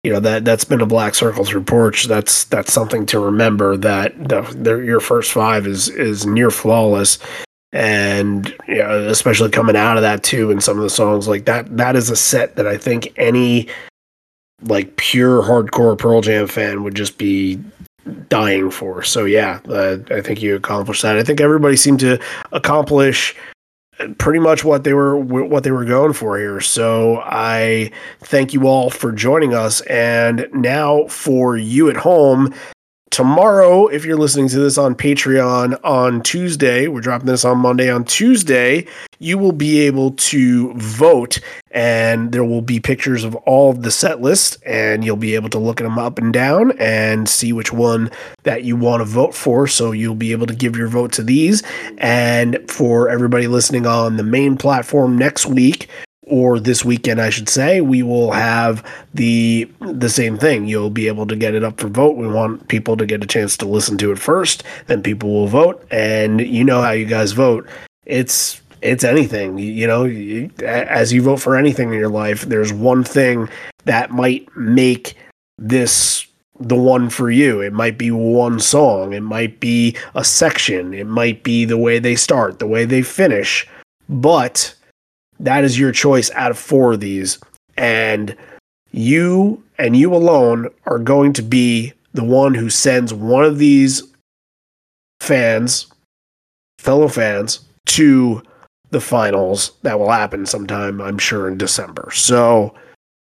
you 0.03 0.13
know, 0.13 0.21
that 0.21 0.45
that's 0.45 0.65
been 0.65 0.81
a 0.81 0.87
black 0.87 1.15
circle 1.15 1.45
through 1.45 1.65
porch. 1.65 2.05
That's 2.05 2.45
that's 2.45 2.73
something 2.73 3.05
to 3.07 3.19
remember. 3.19 3.77
That 3.77 4.17
the, 4.29 4.43
the 4.43 4.77
your 4.79 5.01
first 5.01 5.33
five 5.33 5.67
is 5.67 5.89
is 5.89 6.25
near 6.25 6.51
flawless, 6.51 7.19
and 7.73 8.49
you 8.67 8.79
know, 8.79 9.09
especially 9.09 9.51
coming 9.51 9.77
out 9.77 9.99
of 9.99 10.03
that 10.03 10.23
too, 10.23 10.51
and 10.51 10.63
some 10.63 10.79
of 10.79 10.83
the 10.83 10.91
songs 10.91 11.29
like 11.29 11.45
that. 11.45 11.77
That 11.77 11.97
is 11.97 12.09
a 12.09 12.17
set 12.17 12.57
that 12.57 12.67
I 12.67 12.79
think 12.79 13.13
any 13.17 13.69
like 14.63 14.97
pure 14.97 15.43
hardcore 15.43 15.99
Pearl 15.99 16.23
Jam 16.23 16.47
fan 16.47 16.83
would 16.83 16.95
just 16.95 17.19
be 17.19 17.59
dying 18.29 18.71
for. 18.71 19.03
So 19.03 19.27
yeah, 19.27 19.61
uh, 19.69 19.99
I 20.11 20.23
think 20.23 20.41
you 20.41 20.57
accomplished 20.57 21.03
that. 21.03 21.19
I 21.19 21.23
think 21.23 21.43
everybody 21.43 21.77
seemed 21.77 22.01
to 22.01 22.19
accomplish 22.53 23.37
pretty 24.19 24.41
much 24.41 24.65
what 24.65 24.85
they 24.85 24.95
were 24.95 25.17
what 25.17 25.65
they 25.65 25.71
were 25.71 25.85
going 25.85 26.13
for 26.13 26.39
here. 26.39 26.61
So 26.61 27.21
I 27.25 27.91
thank 28.21 28.53
you 28.53 28.67
all 28.67 28.91
for 28.91 29.13
joining 29.13 29.55
us 29.55 29.81
and 29.83 30.49
now 30.53 31.07
for 31.07 31.57
you 31.57 31.89
at 31.91 31.97
home 31.97 32.55
tomorrow, 33.11 33.87
if 33.89 34.05
you're 34.05 34.17
listening 34.17 34.49
to 34.49 34.59
this 34.59 34.79
on 34.79 34.95
Patreon 34.95 35.79
on 35.85 36.23
Tuesday, 36.23 36.89
we're 36.89 37.01
dropping 37.01 37.27
this 37.27 37.45
on 37.45 37.59
Monday. 37.59 37.91
On 37.91 38.05
Tuesday, 38.05 38.87
you 39.19 39.37
will 39.37 39.53
be 39.53 39.81
able 39.81 40.13
to 40.13 40.73
vote, 40.75 41.41
and 41.71 42.33
there 42.33 42.45
will 42.45 42.63
be 42.63 42.81
pictures 42.81 43.25
of 43.25 43.35
all 43.37 43.71
of 43.71 43.83
the 43.83 43.91
set 43.91 44.21
list, 44.21 44.57
and 44.65 45.05
you'll 45.05 45.17
be 45.17 45.35
able 45.35 45.51
to 45.51 45.59
look 45.59 45.81
at 45.81 45.85
them 45.85 45.99
up 45.99 46.19
and 46.19 46.33
down 46.33 46.73
and 46.79 47.29
see 47.29 47.53
which 47.53 47.73
one 47.73 48.11
that 48.45 48.65
you 48.65 48.77
want 48.77 49.01
to 49.01 49.05
vote 49.05 49.35
for. 49.35 49.67
So 49.67 49.93
you'll 49.93 50.15
be 50.15 50.33
able 50.33 50.47
to 50.47 50.55
give 50.55 50.77
your 50.77 50.89
vote 50.89 51.13
to 51.13 51.23
these. 51.23 51.63
And 51.99 52.59
for 52.71 53.09
everybody 53.09 53.47
listening 53.49 53.87
on 53.87 54.17
the 54.17 54.23
main 54.23 54.57
platform 54.57 55.19
next 55.19 55.47
week, 55.47 55.89
or 56.31 56.59
this 56.59 56.85
weekend, 56.85 57.21
I 57.21 57.31
should 57.31 57.49
say, 57.49 57.81
we 57.81 58.03
will 58.03 58.33
have 58.33 58.87
the 59.13 59.71
the 59.81 60.09
same 60.09 60.39
thing. 60.39 60.67
You'll 60.67 60.91
be 60.91 61.09
able 61.09 61.27
to 61.27 61.37
get 61.37 61.55
it 61.55 61.65
up 61.65 61.81
for 61.81 61.89
vote. 61.89 62.17
We 62.17 62.29
want 62.29 62.69
people 62.69 62.97
to 62.97 63.07
get 63.07 63.25
a 63.25 63.27
chance 63.27 63.57
to 63.59 63.67
listen 63.67 63.99
to 63.99 64.13
it 64.13 64.19
first, 64.19 64.63
then 64.87 65.03
people 65.03 65.31
will 65.31 65.49
vote, 65.49 65.85
and 65.91 66.41
you 66.41 66.65
know 66.65 66.81
how 66.81 66.93
you 66.93 67.07
guys 67.07 67.33
vote. 67.33 67.69
It's 68.07 68.61
it's 68.83 69.05
anything. 69.05 69.59
You 69.59 69.87
know, 69.87 70.05
as 70.65 71.13
you 71.13 71.23
vote 71.23 71.41
for 71.41 71.57
anything 71.57 71.93
in 71.93 71.99
your 71.99 72.09
life, 72.09 72.43
there's 72.43 72.73
one 72.73 73.05
thing 73.05 73.49
that 73.85 74.11
might 74.11 74.49
make 74.57 75.17
this 75.59 76.27
the 76.59 76.77
one 76.77 77.09
for 77.09 77.31
you. 77.31 77.61
It 77.61 77.73
might 77.73 77.97
be 77.97 78.11
one 78.11 78.61
song, 78.61 79.13
it 79.15 79.23
might 79.23 79.61
be 79.61 79.97
a 80.15 80.25
section, 80.25 80.93
it 80.93 81.07
might 81.07 81.43
be 81.43 81.65
the 81.65 81.79
way 81.79 81.99
they 81.99 82.15
start, 82.15 82.59
the 82.59 82.67
way 82.67 82.85
they 82.85 83.03
finish, 83.03 83.67
but 84.09 84.75
that 85.41 85.65
is 85.65 85.79
your 85.79 85.93
choice 85.93 86.31
out 86.33 86.51
of 86.51 86.59
four 86.59 86.93
of 86.93 87.01
these. 87.01 87.39
And 87.77 88.37
you 88.93 89.63
and 89.79 89.97
you 89.97 90.15
alone 90.15 90.69
are 90.87 90.99
going 90.99 91.33
to 91.35 91.43
be 91.43 91.93
the 92.13 92.25
one 92.25 92.55
who 92.55 92.71
sends 92.71 93.15
one 93.15 93.45
of 93.45 93.59
these 93.59 94.03
fans, 95.21 95.87
fellow 96.79 97.09
fans, 97.09 97.61
to 97.87 98.43
the 98.91 99.01
finals 99.01 99.73
that 99.83 99.99
will 99.99 100.11
happen 100.11 100.45
sometime, 100.45 101.01
I'm 101.01 101.19
sure, 101.19 101.49
in 101.49 101.57
December. 101.57 102.11
So 102.13 102.75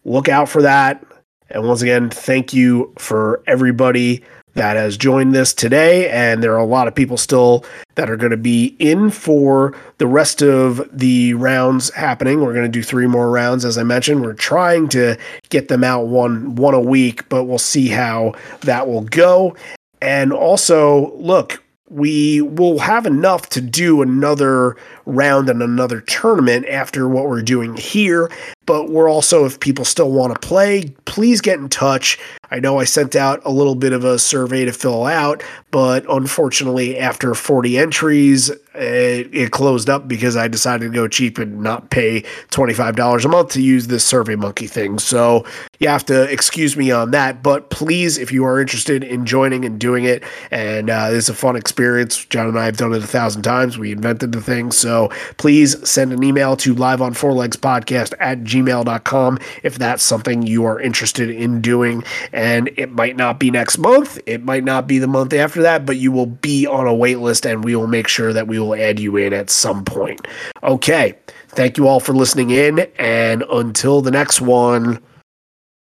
look 0.04 0.30
out 0.30 0.50
for 0.50 0.62
that. 0.62 1.04
And 1.50 1.68
once 1.68 1.82
again, 1.82 2.10
thank 2.10 2.54
you 2.54 2.94
for 2.98 3.42
everybody 3.48 4.24
that 4.56 4.76
has 4.76 4.98
joined 4.98 5.36
this 5.36 5.54
today. 5.54 6.10
And 6.10 6.42
there 6.42 6.54
are 6.54 6.60
a 6.60 6.66
lot 6.66 6.88
of 6.88 6.96
people 6.96 7.18
still 7.18 7.64
that 7.96 8.10
are 8.10 8.18
going 8.18 8.32
to 8.32 8.38
be 8.38 8.76
in 8.80 9.10
for 9.12 9.76
the 10.00 10.08
rest 10.08 10.42
of 10.42 10.82
the 10.92 11.34
rounds 11.36 11.94
happening. 11.94 12.42
We're 12.42 12.54
going 12.54 12.66
to 12.66 12.70
do 12.70 12.84
three 12.84 13.08
more 13.08 13.30
rounds, 13.30 13.64
as 13.64 13.78
I 13.78 13.84
mentioned. 13.84 14.22
We're 14.22 14.34
trying 14.34 14.90
to 14.90 15.18
get 15.50 15.68
them 15.68 15.84
out 15.84 16.08
one 16.08 16.56
one 16.56 16.74
a 16.74 16.80
week, 16.80 17.30
but 17.30 17.46
we'll 17.46 17.60
see 17.60 17.90
how 17.90 18.34
that 18.62 18.88
will 18.88 19.02
go. 19.04 19.56
And 20.02 20.34
also, 20.34 21.16
look, 21.16 21.64
we 21.90 22.42
will 22.42 22.80
have 22.80 23.06
enough 23.06 23.48
to 23.50 23.62
do 23.62 24.02
another 24.02 24.76
round 25.06 25.50
and 25.50 25.62
another 25.62 26.02
tournament 26.02 26.66
after 26.68 27.08
what 27.08 27.28
we're 27.28 27.42
doing 27.42 27.78
here. 27.78 28.32
But 28.66 28.90
we're 28.90 29.10
also, 29.10 29.46
if 29.46 29.60
people 29.60 29.86
still 29.86 30.12
want 30.12 30.34
to 30.34 30.40
play, 30.40 30.96
please 31.06 31.42
get 31.42 31.60
in 31.60 31.70
touch. 31.70 32.18
I 32.52 32.60
know 32.60 32.80
I 32.80 32.84
sent 32.84 33.16
out 33.16 33.42
a 33.46 33.52
little 33.52 33.76
bit 33.76 33.94
of 33.94 34.04
a 34.04 34.20
survey 34.20 34.66
to 34.66 34.72
fill 34.72 35.06
out, 35.06 35.44
but 35.72 36.06
unfortunately, 36.10 36.98
after 36.98 37.34
40 37.34 37.78
entries, 37.78 38.50
it, 38.50 39.34
it 39.34 39.52
closed 39.52 39.90
up 39.90 40.08
because 40.08 40.36
I 40.38 40.48
decided 40.48 40.86
to 40.86 40.96
go 40.96 41.08
cheap 41.08 41.38
and 41.38 41.62
not 41.62 41.90
pay 41.90 42.22
$25 42.52 43.26
a 43.26 43.28
month 43.28 43.50
to 43.52 43.62
use 43.62 43.88
this 43.88 44.04
Survey 44.04 44.36
Monkey 44.36 44.68
thing. 44.68 45.00
So 45.00 45.46
you 45.80 45.88
have 45.88 46.06
to 46.06 46.24
excuse 46.32 46.78
me 46.78 46.92
on 46.92 47.12
that. 47.12 47.44
But 47.44 47.70
please, 47.70 48.18
if 48.18 48.32
you 48.32 48.46
are 48.46 48.60
interested 48.60 49.04
in 49.04 49.26
joining 49.26 49.66
and 49.66 49.80
doing 49.80 50.06
it, 50.06 50.24
and 50.52 50.90
uh, 50.90 51.10
it's 51.12 51.30
a 51.30 51.34
fun 51.34 51.56
experience, 51.56 52.26
John 52.26 52.48
and 52.48 52.60
I 52.60 52.66
have 52.66 52.78
done 52.78 52.94
it 52.94 53.04
a 53.04 53.08
thousand 53.08 53.42
times. 53.42 53.78
We 53.78 53.92
invented 53.92 54.32
the 54.32 54.42
thing. 54.42 54.72
So 54.72 55.10
please 55.38 55.88
send 55.88 56.14
an 56.14 56.24
email 56.24 56.56
to 56.58 56.74
live 56.74 57.02
on 57.02 57.14
four 57.14 57.34
legs 57.34 57.58
podcast 57.58 58.14
at 58.20 58.44
gmail.com 58.64 59.40
if 59.64 59.78
that's 59.78 60.04
something 60.04 60.44
you 60.44 60.66
are 60.66 60.80
interested 60.80 61.30
in 61.30 61.62
doing. 61.62 62.04
And 62.32 62.70
it 62.78 62.92
might 62.92 63.16
not 63.16 63.40
be 63.40 63.52
next 63.52 63.78
month, 63.78 64.20
it 64.26 64.44
might 64.44 64.64
not 64.64 64.88
be 64.88 65.00
the 65.00 65.08
month 65.08 65.34
after 65.34 65.62
that, 65.62 65.86
but 65.86 65.98
you 65.98 66.12
will 66.12 66.26
be 66.26 66.66
on 66.66 66.88
a 66.88 66.94
wait 66.94 67.20
list 67.20 67.46
and 67.46 67.64
we 67.64 67.76
will 67.76 67.88
make 67.88 68.08
sure 68.08 68.34
that 68.34 68.48
we 68.48 68.60
will 68.60 68.76
add 68.76 69.00
you 69.00 69.18
in 69.18 69.34
at 69.34 69.50
some 69.50 69.84
point. 69.86 70.28
Okay. 70.64 71.16
Thank 71.50 71.78
you 71.78 71.88
all 71.88 72.00
for 72.00 72.14
listening 72.14 72.50
in. 72.50 72.80
And 72.98 73.44
until 73.44 74.02
the 74.02 74.12
next 74.12 74.42
one, 74.42 75.02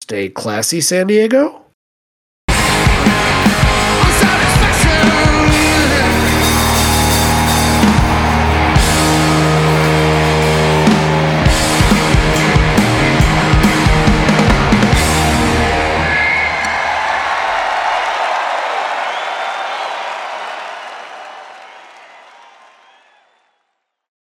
stay 0.01 0.29
classy, 0.29 0.81
San 0.81 1.07
Diego. 1.07 1.68